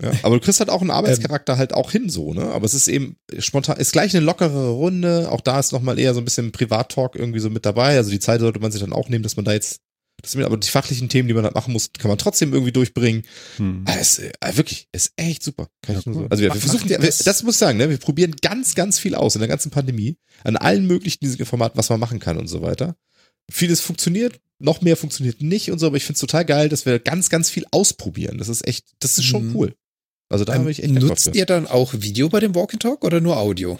Ja, 0.00 0.12
aber 0.22 0.36
du 0.36 0.40
kriegst 0.40 0.60
halt 0.60 0.68
auch 0.68 0.82
einen 0.82 0.90
Arbeitscharakter 0.90 1.54
ähm, 1.54 1.58
halt 1.58 1.74
auch 1.74 1.90
hin 1.90 2.10
so, 2.10 2.34
ne? 2.34 2.44
Aber 2.52 2.66
es 2.66 2.74
ist 2.74 2.86
eben 2.86 3.16
spontan, 3.38 3.78
ist 3.78 3.92
gleich 3.92 4.14
eine 4.14 4.24
lockere 4.24 4.70
Runde. 4.70 5.30
Auch 5.30 5.40
da 5.40 5.58
ist 5.58 5.72
nochmal 5.72 5.98
eher 5.98 6.12
so 6.12 6.20
ein 6.20 6.24
bisschen 6.24 6.52
Privat-Talk 6.52 7.16
irgendwie 7.16 7.40
so 7.40 7.48
mit 7.48 7.64
dabei. 7.64 7.96
Also 7.96 8.10
die 8.10 8.20
Zeit 8.20 8.40
sollte 8.40 8.60
man 8.60 8.72
sich 8.72 8.80
dann 8.80 8.92
auch 8.92 9.08
nehmen, 9.08 9.22
dass 9.22 9.36
man 9.36 9.46
da 9.46 9.52
jetzt 9.52 9.80
das 10.22 10.32
sind 10.32 10.42
aber 10.42 10.56
die 10.56 10.68
fachlichen 10.68 11.08
Themen, 11.08 11.28
die 11.28 11.34
man 11.34 11.44
halt 11.44 11.54
machen 11.54 11.72
muss, 11.72 11.90
kann 11.92 12.08
man 12.08 12.18
trotzdem 12.18 12.52
irgendwie 12.52 12.72
durchbringen. 12.72 13.24
Hm. 13.58 13.84
Es, 13.86 14.18
äh, 14.18 14.32
wirklich, 14.52 14.88
ist 14.92 15.12
echt 15.16 15.42
super. 15.42 15.68
Ja, 15.86 16.00
cool. 16.06 16.26
Also 16.30 16.42
wir, 16.42 16.52
wir 16.52 16.60
versuchen, 16.60 16.88
wir, 16.88 16.98
das 16.98 17.42
muss 17.42 17.54
ich 17.54 17.58
sagen, 17.58 17.78
ne, 17.78 17.90
wir 17.90 17.98
probieren 17.98 18.34
ganz, 18.40 18.74
ganz 18.74 18.98
viel 18.98 19.14
aus 19.14 19.34
in 19.34 19.40
der 19.40 19.48
ganzen 19.48 19.70
Pandemie, 19.70 20.16
an 20.42 20.56
allen 20.56 20.86
möglichen 20.86 21.18
diesen 21.20 21.44
Formaten, 21.44 21.78
was 21.78 21.90
man 21.90 22.00
machen 22.00 22.18
kann 22.18 22.38
und 22.38 22.48
so 22.48 22.62
weiter. 22.62 22.96
Vieles 23.50 23.80
funktioniert, 23.80 24.40
noch 24.58 24.80
mehr 24.80 24.96
funktioniert 24.96 25.42
nicht 25.42 25.70
und 25.70 25.78
so, 25.78 25.86
aber 25.86 25.96
ich 25.96 26.04
finde 26.04 26.16
es 26.16 26.20
total 26.20 26.44
geil, 26.44 26.68
dass 26.68 26.86
wir 26.86 26.98
ganz, 26.98 27.28
ganz 27.28 27.50
viel 27.50 27.66
ausprobieren. 27.70 28.38
Das 28.38 28.48
ist 28.48 28.66
echt, 28.66 28.86
das 28.98 29.18
ist 29.18 29.24
schon 29.24 29.48
mhm. 29.48 29.56
cool. 29.56 29.74
Also 30.28 30.44
da 30.44 30.54
ähm, 30.54 30.60
habe 30.60 30.70
ich 30.70 30.82
echt 30.82 30.92
Nutzt 30.92 31.34
ihr 31.34 31.46
dann 31.46 31.66
auch 31.66 31.92
Video 31.94 32.28
bei 32.28 32.40
dem 32.40 32.54
Walk 32.54 32.72
and 32.72 32.82
Talk 32.82 33.04
oder 33.04 33.20
nur 33.20 33.36
Audio? 33.36 33.78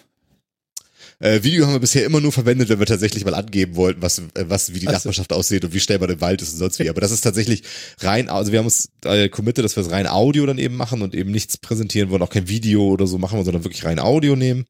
Äh, 1.18 1.43
Video 1.43 1.64
haben 1.64 1.72
wir 1.72 1.80
bisher 1.80 2.05
immer 2.05 2.20
nur 2.20 2.32
verwendet, 2.32 2.68
wenn 2.68 2.78
wir 2.78 2.86
tatsächlich 2.86 3.24
mal 3.24 3.34
angeben 3.34 3.76
wollten, 3.76 4.02
was, 4.02 4.18
äh, 4.18 4.44
was 4.48 4.74
wie 4.74 4.80
die 4.80 4.86
also. 4.88 4.98
Nachbarschaft 4.98 5.32
aussieht 5.32 5.64
und 5.64 5.72
wie 5.72 5.80
schnell 5.80 5.98
man 5.98 6.10
im 6.10 6.20
Wald 6.20 6.43
ist 6.43 6.52
und 6.52 6.59
sonst 6.59 6.78
wie. 6.78 6.90
Aber 6.90 7.01
das 7.01 7.10
ist 7.10 7.22
tatsächlich 7.22 7.62
rein, 8.01 8.28
also 8.28 8.52
wir 8.52 8.59
haben 8.59 8.66
uns 8.66 8.90
äh, 9.05 9.28
committed, 9.28 9.64
dass 9.64 9.76
wir 9.76 9.82
es 9.82 9.90
rein 9.90 10.06
Audio 10.06 10.44
dann 10.44 10.59
eben 10.59 10.76
machen 10.76 11.01
und 11.01 11.14
eben 11.14 11.30
nichts 11.30 11.56
präsentieren 11.56 12.10
wollen, 12.10 12.22
auch 12.22 12.30
kein 12.30 12.48
Video 12.48 12.86
oder 12.86 13.06
so 13.06 13.16
machen, 13.16 13.43
sondern 13.44 13.64
wirklich 13.64 13.84
rein 13.84 13.98
Audio 13.98 14.36
nehmen. 14.36 14.66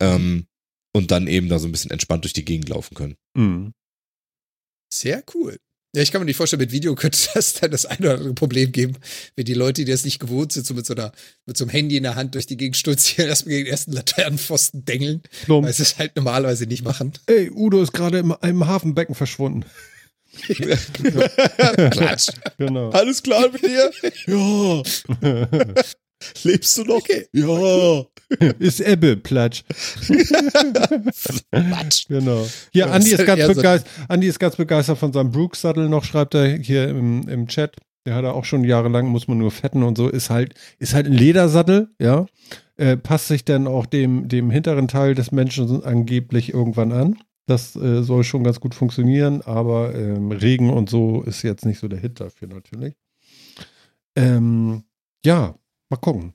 Ähm, 0.00 0.46
und 0.92 1.10
dann 1.10 1.26
eben 1.26 1.48
da 1.48 1.58
so 1.58 1.68
ein 1.68 1.72
bisschen 1.72 1.90
entspannt 1.90 2.24
durch 2.24 2.32
die 2.32 2.44
Gegend 2.44 2.68
laufen 2.68 2.94
können. 2.94 3.16
Mhm. 3.34 3.72
Sehr 4.92 5.22
cool. 5.34 5.58
Ja, 5.94 6.00
ich 6.00 6.10
kann 6.10 6.22
mir 6.22 6.24
nicht 6.24 6.36
vorstellen, 6.36 6.60
mit 6.60 6.72
Video 6.72 6.94
könnte 6.96 7.18
das 7.34 7.54
dann 7.54 7.70
das 7.70 7.84
eine 7.86 8.00
oder 8.00 8.14
andere 8.14 8.34
Problem 8.34 8.72
geben, 8.72 8.94
wenn 9.36 9.44
die 9.44 9.54
Leute, 9.54 9.84
die 9.84 9.90
das 9.90 10.04
nicht 10.04 10.20
gewohnt 10.20 10.52
sind, 10.52 10.66
so 10.66 10.74
mit 10.74 10.86
so 10.86 10.94
einer, 10.94 11.12
mit 11.44 11.56
so 11.56 11.64
einem 11.64 11.70
Handy 11.70 11.96
in 11.96 12.02
der 12.02 12.14
Hand 12.14 12.34
durch 12.34 12.46
die 12.46 12.56
Gegend 12.56 12.76
stolzieren, 12.76 13.28
erstmal 13.28 13.50
gegen 13.50 13.64
den 13.66 13.72
ersten 13.72 13.92
Laternenpfosten 13.92 14.84
dengeln, 14.84 15.22
Plump. 15.44 15.66
weil 15.66 15.72
sie 15.72 15.82
es 15.82 15.98
halt 15.98 16.16
normalerweise 16.16 16.66
nicht 16.66 16.84
machen. 16.84 17.12
Ey, 17.26 17.50
Udo 17.50 17.82
ist 17.82 17.92
gerade 17.92 18.18
im, 18.18 18.34
im 18.42 18.66
Hafenbecken 18.66 19.14
verschwunden. 19.14 19.64
Klatsch. 21.90 22.28
Genau. 22.56 22.88
Alles 22.88 23.22
klar 23.22 23.50
mit 23.50 23.62
dir? 23.62 23.90
Ja. 24.26 24.82
Lebst 26.42 26.78
du 26.78 26.84
noch? 26.84 26.96
Okay. 26.96 27.26
Ja. 27.32 28.06
Ist 28.58 28.80
Ebbe, 28.80 29.16
Platsch. 29.16 29.64
Platsch. 31.50 32.06
genau. 32.08 32.46
Hier, 32.72 32.92
Andi 32.92 33.10
ist, 33.10 33.26
ganz 33.26 33.46
begeistert, 33.46 33.90
Andi 34.08 34.26
ist 34.26 34.38
ganz 34.38 34.56
begeistert 34.56 34.98
von 34.98 35.12
seinem 35.12 35.30
Brooks-Sattel 35.30 35.88
noch, 35.88 36.04
schreibt 36.04 36.34
er 36.34 36.56
hier 36.56 36.88
im, 36.88 37.28
im 37.28 37.46
Chat. 37.48 37.76
Der 38.06 38.14
hat 38.14 38.24
er 38.24 38.34
auch 38.34 38.44
schon 38.44 38.64
jahrelang, 38.64 39.06
muss 39.08 39.28
man 39.28 39.38
nur 39.38 39.50
fetten 39.50 39.82
und 39.82 39.96
so. 39.96 40.08
Ist 40.08 40.30
halt, 40.30 40.54
ist 40.78 40.94
halt 40.94 41.06
ein 41.06 41.12
Ledersattel, 41.12 41.88
ja. 42.00 42.26
Äh, 42.76 42.96
passt 42.96 43.28
sich 43.28 43.44
dann 43.44 43.66
auch 43.66 43.86
dem, 43.86 44.28
dem 44.28 44.50
hinteren 44.50 44.88
Teil 44.88 45.14
des 45.14 45.30
Menschen 45.30 45.84
angeblich 45.84 46.52
irgendwann 46.52 46.90
an. 46.90 47.18
Das 47.46 47.76
äh, 47.76 48.02
soll 48.02 48.24
schon 48.24 48.44
ganz 48.44 48.60
gut 48.60 48.74
funktionieren, 48.74 49.42
aber 49.42 49.94
ähm, 49.94 50.32
Regen 50.32 50.70
und 50.70 50.88
so 50.88 51.22
ist 51.22 51.42
jetzt 51.42 51.66
nicht 51.66 51.78
so 51.78 51.88
der 51.88 51.98
Hit 51.98 52.20
dafür 52.20 52.48
natürlich. 52.48 52.94
Ähm, 54.16 54.84
ja, 55.24 55.54
mal 55.88 55.96
gucken. 55.96 56.34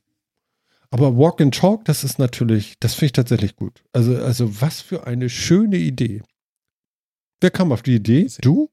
Aber 0.90 1.18
Walk 1.18 1.42
and 1.42 1.54
Talk, 1.54 1.86
das 1.86 2.04
ist 2.04 2.18
natürlich, 2.20 2.76
das 2.80 2.94
finde 2.94 3.06
ich 3.08 3.12
tatsächlich 3.14 3.56
gut. 3.56 3.84
Also, 3.94 4.16
also 4.16 4.62
was 4.62 4.82
für 4.82 5.06
eine 5.06 5.30
schöne 5.30 5.78
Idee. 5.78 6.22
Wer 7.42 7.52
kam 7.52 7.72
auf 7.72 7.84
die 7.84 7.96
Idee? 7.96 8.28
Du? 8.42 8.70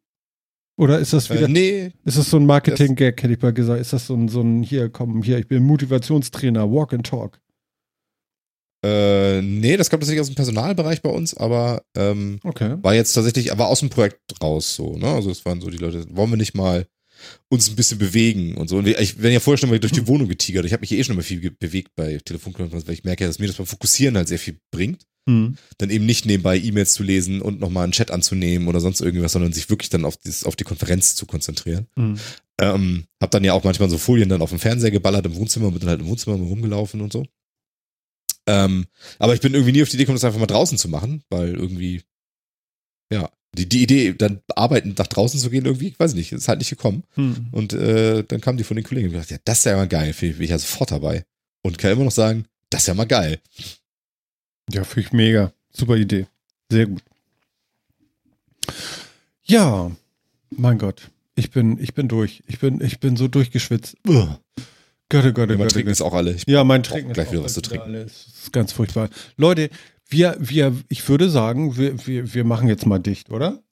Oder 0.77 0.99
ist 0.99 1.13
das 1.13 1.31
wieder? 1.31 1.47
Äh, 1.47 1.49
nee. 1.49 1.93
Ist 2.05 2.19
das 2.19 2.31
so 2.31 2.37
ein 2.37 2.47
Marketing-Gag, 2.47 3.23
hätte 3.23 3.35
ich 3.35 3.43
mal 3.43 3.53
gesagt? 3.53 3.81
Ist 3.81 3.93
das 3.93 4.07
so 4.07 4.15
ein, 4.15 4.29
so 4.29 4.41
ein, 4.41 4.63
hier, 4.63 4.91
komm, 4.91 5.23
hier, 5.23 5.39
ich 5.39 5.49
bin 5.49 5.63
Motivationstrainer, 5.65 6.71
Walk 6.71 6.93
and 6.93 7.07
Talk? 7.07 7.41
Äh, 8.85 9.41
nee, 9.41 9.77
das 9.77 9.89
kommt 9.89 10.03
tatsächlich 10.03 10.21
aus 10.21 10.29
dem 10.29 10.35
Personalbereich 10.35 11.01
bei 11.01 11.09
uns, 11.09 11.35
aber 11.35 11.83
ähm, 11.97 12.39
okay. 12.45 12.77
war 12.83 12.95
jetzt 12.95 13.15
tatsächlich, 13.15 13.51
aber 13.51 13.69
aus 13.69 13.81
dem 13.81 13.89
Projekt 13.89 14.21
raus 14.43 14.75
so, 14.75 14.99
ne? 14.99 15.07
Also 15.07 15.31
es 15.31 15.45
waren 15.47 15.63
so 15.63 15.71
die 15.71 15.79
Leute, 15.79 16.05
wollen 16.15 16.31
wir 16.31 16.37
nicht 16.37 16.55
mal 16.55 16.87
uns 17.49 17.69
ein 17.69 17.77
bisschen 17.77 17.99
bewegen 17.99 18.57
und 18.57 18.69
so. 18.69 18.79
Und 18.79 18.87
ich 18.87 19.17
bin 19.17 19.33
ja 19.33 19.41
vorher 19.41 19.59
schon 19.59 19.71
mal 19.71 19.79
durch 19.79 19.93
die. 19.93 20.05
Wohnung 20.07 20.29
getigert. 20.29 20.65
Ich 20.67 20.73
habe 20.73 20.83
mich 20.83 20.93
eh 20.93 21.03
schon 21.03 21.17
mal 21.17 21.23
viel 21.23 21.51
bewegt 21.51 21.93
bei 21.97 22.19
Telefonkonferenzen, 22.19 22.87
weil 22.87 22.95
ich 22.95 23.05
merke 23.05 23.25
ja, 23.25 23.29
dass 23.29 23.39
mir 23.39 23.47
das 23.47 23.57
beim 23.57 23.67
Fokussieren 23.67 24.17
halt 24.17 24.29
sehr 24.29 24.39
viel 24.39 24.59
bringt. 24.71 25.07
Mhm. 25.27 25.57
Dann 25.79 25.91
eben 25.91 26.05
nicht 26.07 26.27
nebenbei 26.27 26.59
E-Mails 26.59 26.93
zu 26.93 27.03
lesen 27.03 27.41
und 27.41 27.61
nochmal 27.61 27.85
einen 27.85 27.93
Chat 27.93 28.11
anzunehmen 28.11 28.69
oder 28.69 28.81
sonst 28.81 29.01
irgendwas, 29.01 29.33
sondern 29.33 29.53
sich 29.53 29.71
wirklich 29.71 29.89
dann 29.89 30.05
auf, 30.05 30.17
dieses, 30.19 30.45
auf 30.45 30.57
die 30.57 30.65
Konferenz 30.65 31.15
zu 31.15 31.27
konzentrieren. 31.27 31.87
Mhm. 31.97 32.19
Ähm, 32.61 33.05
hab 33.21 33.31
dann 33.31 33.45
ja 33.45 33.53
auch 33.55 33.65
manchmal 33.65 33.89
so 33.89 33.99
Folien 33.99 34.29
dann 34.29 34.43
auf 34.43 34.51
dem 34.51 34.59
Fernseher 34.59 34.91
geballert 34.91 35.27
im 35.27 35.35
Wohnzimmer, 35.35 35.71
bin 35.71 35.81
dann 35.81 35.89
halt 35.89 36.01
im 36.01 36.07
Wohnzimmer 36.07 36.37
rumgelaufen 36.37 37.01
und 37.01 37.13
so. 37.13 37.25
Ähm, 38.47 38.87
aber 39.19 39.35
ich 39.35 39.41
bin 39.41 39.55
irgendwie 39.55 39.73
nie 39.73 39.83
auf 39.83 39.89
die 39.89 39.97
Idee 39.97 40.05
gekommen, 40.05 40.17
das 40.17 40.25
einfach 40.25 40.39
mal 40.39 40.47
draußen 40.47 40.77
zu 40.77 40.89
machen, 40.89 41.25
weil 41.31 41.55
irgendwie, 41.55 42.03
ja, 43.11 43.31
die, 43.55 43.69
die 43.69 43.83
Idee, 43.83 44.15
dann 44.15 44.41
arbeiten 44.55 44.95
nach 44.99 45.07
draußen 45.07 45.39
zu 45.39 45.51
gehen, 45.51 45.65
irgendwie, 45.65 45.89
ich 45.89 45.99
weiß 45.99 46.15
nicht, 46.15 46.33
ist 46.33 46.49
halt 46.49 46.59
nicht 46.59 46.71
gekommen. 46.71 47.05
Hm. 47.15 47.49
Und 47.53 47.73
äh, 47.73 48.25
dann 48.25 48.41
kam 48.41 48.57
die 48.57 48.65
von 48.65 48.77
den 48.77 48.85
Kollegen 48.85 49.09
und 49.09 49.13
gesagt, 49.13 49.31
ja, 49.31 49.39
das 49.45 49.59
ist 49.59 49.65
ja 49.65 49.77
mal 49.77 49.89
geil, 49.89 50.15
bin 50.19 50.41
ich 50.41 50.51
ja 50.51 50.59
sofort 50.59 50.91
dabei. 50.91 51.25
Und 51.63 51.79
kann 51.79 51.93
immer 51.93 52.05
noch 52.05 52.11
sagen, 52.11 52.45
das 52.71 52.83
ist 52.83 52.89
ja 52.89 52.95
mal 52.95 53.07
geil. 53.07 53.39
Ja, 54.71 54.85
finde 54.85 55.07
ich 55.07 55.13
mega. 55.13 55.53
Super 55.73 55.97
Idee. 55.97 56.27
Sehr 56.71 56.87
gut. 56.87 57.03
Ja, 59.45 59.91
mein 60.51 60.79
Gott. 60.79 61.11
Ich 61.37 61.51
bin, 61.51 61.79
ich 61.81 61.95
bin 61.95 62.09
durch. 62.09 62.43
Ich 62.47 62.61
bin, 62.61 62.81
ich 62.81 63.01
bin 63.01 63.17
so 63.17 63.29
durchgeschwitzt. 63.29 63.97
Ugh. 64.07 64.39
Gott, 65.09 65.35
Gott, 65.35 65.51
oh 65.51 65.57
Gott. 65.57 65.71
Trinken 65.71 65.91
ist 65.91 66.01
auch 66.01 66.15
alle. 66.15 66.33
Ich 66.33 66.45
ja, 66.47 66.65
mein 66.65 66.83
Trinken 66.83 67.11
ist 67.11 67.15
gleich 67.15 67.31
wieder 67.31 67.45
was 67.45 67.55
zu 67.55 67.61
trinken. 67.61 67.95
Alles. 67.95 68.25
Das 68.27 68.43
ist 68.45 68.53
ganz 68.53 68.73
furchtbar. 68.73 69.11
Leute, 69.37 69.71
wir, 70.09 70.37
wir, 70.39 70.77
ich 70.89 71.09
würde 71.09 71.31
sagen, 71.31 71.77
wir, 71.77 72.07
wir, 72.07 72.35
wir 72.35 72.45
machen 72.45 72.69
jetzt 72.69 72.87
mal 72.87 72.99
dicht, 72.99 73.31
oder? 73.31 73.63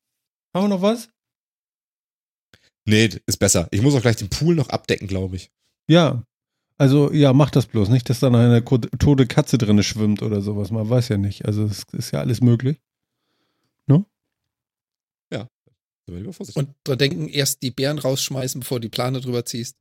Haben 0.54 0.64
wir 0.64 0.68
noch 0.68 0.82
was? 0.82 1.08
Nee, 2.84 3.10
ist 3.26 3.38
besser. 3.38 3.68
Ich 3.70 3.82
muss 3.82 3.94
auch 3.94 4.02
gleich 4.02 4.16
den 4.16 4.28
Pool 4.28 4.54
noch 4.54 4.68
abdecken, 4.68 5.06
glaube 5.06 5.36
ich. 5.36 5.50
Ja. 5.88 6.24
Also, 6.78 7.12
ja, 7.12 7.32
mach 7.32 7.50
das 7.50 7.66
bloß. 7.66 7.90
Nicht, 7.90 8.10
dass 8.10 8.20
da 8.20 8.28
eine 8.28 8.64
tote 8.64 9.26
Katze 9.26 9.56
drin 9.58 9.82
schwimmt 9.82 10.22
oder 10.22 10.40
sowas. 10.40 10.70
Man 10.70 10.88
weiß 10.88 11.08
ja 11.08 11.16
nicht. 11.16 11.44
Also, 11.44 11.64
es 11.64 11.84
ist 11.92 12.10
ja 12.10 12.20
alles 12.20 12.40
möglich. 12.40 12.80
No? 13.86 14.06
Ja. 15.32 15.48
Und 16.54 16.74
dran 16.84 16.98
denken, 16.98 17.28
erst 17.28 17.62
die 17.62 17.70
Bären 17.70 17.98
rausschmeißen, 17.98 18.60
bevor 18.60 18.80
du 18.80 18.88
die 18.88 18.88
Plane 18.88 19.20
drüber 19.20 19.44
ziehst. 19.44 19.76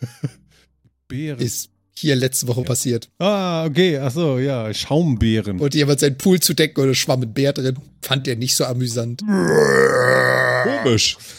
Bären. 1.08 1.38
Ist 1.38 1.70
hier 1.98 2.16
letzte 2.16 2.48
Woche 2.48 2.60
ja. 2.60 2.66
passiert. 2.66 3.08
Ah, 3.18 3.64
okay, 3.64 3.98
ach 3.98 4.12
so, 4.12 4.38
ja, 4.38 4.72
Schaumbeeren. 4.72 5.58
Und 5.60 5.74
jemand 5.74 6.00
seinen 6.00 6.18
Pool 6.18 6.40
zu 6.40 6.54
decken 6.54 6.82
oder 6.82 6.94
schwamm 6.94 7.22
ein 7.22 7.32
Bär 7.32 7.52
drin. 7.52 7.76
Fand 8.02 8.28
er 8.28 8.36
nicht 8.36 8.54
so 8.54 8.64
amüsant. 8.64 9.22
Komisch. 10.82 11.16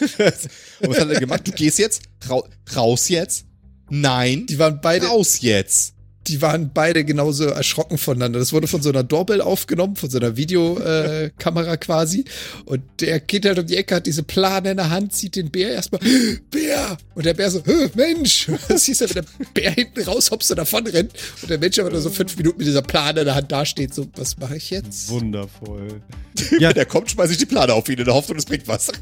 Und 0.80 0.90
was 0.90 1.00
hat 1.00 1.10
er 1.10 1.20
gemacht? 1.20 1.46
Du 1.46 1.52
gehst 1.52 1.78
jetzt? 1.78 2.02
Ra 2.28 2.42
raus 2.74 3.08
jetzt? 3.08 3.46
Nein. 3.88 4.46
Die 4.46 4.58
waren 4.58 4.80
beide. 4.80 5.06
Raus 5.06 5.40
jetzt. 5.40 5.94
Die 6.30 6.40
waren 6.40 6.70
beide 6.72 7.04
genauso 7.04 7.44
erschrocken 7.44 7.98
voneinander. 7.98 8.38
Das 8.38 8.52
wurde 8.52 8.68
von 8.68 8.82
so 8.82 8.90
einer 8.90 9.02
Doorbell 9.02 9.40
aufgenommen, 9.40 9.96
von 9.96 10.08
so 10.08 10.18
einer 10.18 10.36
Videokamera 10.36 11.74
äh, 11.74 11.76
quasi. 11.76 12.24
Und 12.64 12.82
der 13.00 13.20
geht 13.20 13.44
halt 13.44 13.58
um 13.58 13.66
die 13.66 13.76
Ecke, 13.76 13.96
hat 13.96 14.06
diese 14.06 14.22
Plane 14.22 14.70
in 14.70 14.76
der 14.76 14.90
Hand, 14.90 15.14
sieht 15.14 15.36
den 15.36 15.50
Bär 15.50 15.70
erstmal, 15.70 16.00
Bär! 16.50 16.96
Und 17.14 17.26
der 17.26 17.34
Bär 17.34 17.50
so, 17.50 17.62
Mensch! 17.94 18.48
Das 18.68 18.84
siehst 18.86 19.00
du, 19.00 19.06
wenn 19.06 19.24
der 19.24 19.24
Bär 19.54 19.72
hinten 19.72 20.02
raushopst 20.02 20.50
und 20.50 20.58
davon 20.58 20.86
rennt. 20.86 21.12
Und 21.42 21.50
der 21.50 21.58
Mensch 21.58 21.78
aber 21.78 21.90
nur 21.90 22.00
so 22.00 22.10
fünf 22.10 22.36
Minuten 22.36 22.58
mit 22.58 22.66
dieser 22.66 22.82
Plane 22.82 23.20
in 23.20 23.26
der 23.26 23.34
Hand 23.34 23.50
dasteht, 23.50 23.92
so, 23.92 24.06
was 24.16 24.38
mache 24.38 24.56
ich 24.56 24.70
jetzt? 24.70 25.08
Wundervoll. 25.08 26.00
ja, 26.60 26.72
der 26.72 26.86
kommt, 26.86 27.10
schmeiße 27.10 27.32
ich 27.32 27.38
die 27.38 27.46
Plane 27.46 27.74
auf 27.74 27.88
ihn 27.88 27.98
in 27.98 28.04
der 28.04 28.14
Hoffnung, 28.14 28.38
es 28.38 28.44
bringt 28.44 28.68
was. 28.68 28.86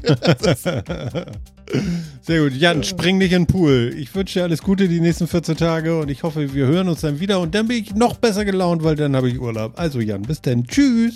Sehr 2.21 2.43
gut. 2.43 2.53
Jan, 2.53 2.83
spring 2.83 3.17
nicht 3.17 3.31
in 3.31 3.43
den 3.43 3.47
Pool. 3.47 3.93
Ich 3.97 4.13
wünsche 4.15 4.39
dir 4.39 4.43
alles 4.43 4.61
Gute 4.61 4.87
die 4.87 4.99
nächsten 4.99 5.27
14 5.27 5.57
Tage 5.57 5.99
und 5.99 6.09
ich 6.09 6.23
hoffe, 6.23 6.53
wir 6.53 6.65
hören 6.65 6.89
uns 6.89 7.01
dann 7.01 7.18
wieder 7.19 7.39
und 7.39 7.55
dann 7.55 7.67
bin 7.67 7.83
ich 7.83 7.95
noch 7.95 8.17
besser 8.17 8.45
gelaunt, 8.45 8.83
weil 8.83 8.95
dann 8.95 9.15
habe 9.15 9.29
ich 9.29 9.39
Urlaub. 9.39 9.73
Also 9.77 9.99
Jan, 9.99 10.21
bis 10.21 10.41
dann. 10.41 10.65
Tschüss. 10.65 11.15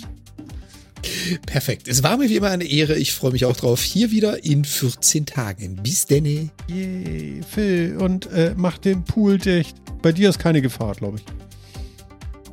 Perfekt. 1.46 1.88
Es 1.88 2.02
war 2.02 2.16
mir 2.16 2.28
wie 2.28 2.36
immer 2.36 2.50
eine 2.50 2.64
Ehre. 2.64 2.96
Ich 2.96 3.12
freue 3.12 3.32
mich 3.32 3.44
auch 3.44 3.56
drauf. 3.56 3.82
Hier 3.82 4.10
wieder 4.10 4.44
in 4.44 4.64
14 4.64 5.26
Tagen. 5.26 5.76
Bis 5.82 6.06
denn. 6.06 6.50
Yay, 6.68 7.40
Phil. 7.48 7.96
Und 7.98 8.30
äh, 8.32 8.54
mach 8.56 8.78
den 8.78 9.04
Pool 9.04 9.38
dicht. 9.38 9.76
Bei 10.02 10.12
dir 10.12 10.30
ist 10.30 10.38
keine 10.38 10.62
Gefahr, 10.62 10.94
glaube 10.94 11.18
ich. 11.18 11.24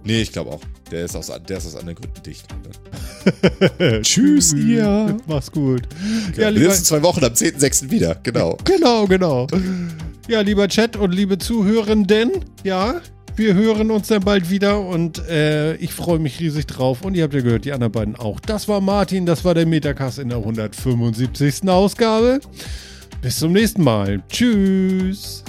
Nee, 0.03 0.22
ich 0.22 0.32
glaube 0.32 0.52
auch. 0.52 0.61
Der 0.91 1.06
ist, 1.06 1.15
aus, 1.15 1.32
der 1.48 1.57
ist 1.57 1.68
aus 1.68 1.76
anderen 1.76 1.95
Gründen 1.95 2.22
dicht. 2.23 2.45
Tschüss, 4.02 4.53
ihr. 4.53 5.18
Mach's 5.28 5.52
gut. 5.52 5.88
Ja, 6.36 6.44
ja 6.44 6.49
lieber, 6.49 6.76
in 6.76 6.84
zwei 6.84 7.02
Wochen 7.03 7.23
am 7.23 7.32
10.06. 7.32 7.90
wieder. 7.90 8.15
Genau. 8.23 8.57
Genau, 8.65 9.06
genau. 9.06 9.48
Ja, 10.28 10.41
lieber 10.41 10.68
Chat 10.68 10.98
und 10.98 11.14
liebe 11.14 11.38
Zuhörenden, 11.38 12.32
ja, 12.64 13.02
wir 13.36 13.53
hören 13.53 13.91
uns 13.91 14.08
dann 14.08 14.24
bald 14.24 14.49
wieder 14.49 14.80
und 14.80 15.20
äh, 15.28 15.76
ich 15.76 15.94
freue 15.94 16.20
mich 16.20 16.40
riesig 16.40 16.68
drauf. 16.68 17.03
Und 17.03 17.16
ihr 17.16 17.24
habt 17.24 17.34
ja 17.34 17.41
gehört, 17.41 17.66
die 17.66 17.72
anderen 17.72 17.91
beiden 17.91 18.16
auch. 18.16 18.40
Das 18.40 18.68
war 18.68 18.82
Martin, 18.82 19.26
das 19.26 19.45
war 19.45 19.53
der 19.53 19.66
Metacast 19.66 20.20
in 20.20 20.30
der 20.30 20.40
175. 20.40 21.68
Ausgabe. 21.70 22.40
Bis 23.22 23.40
zum 23.40 23.53
nächsten 23.53 23.84
Mal. 23.84 24.22
Tschüss. 24.30 25.44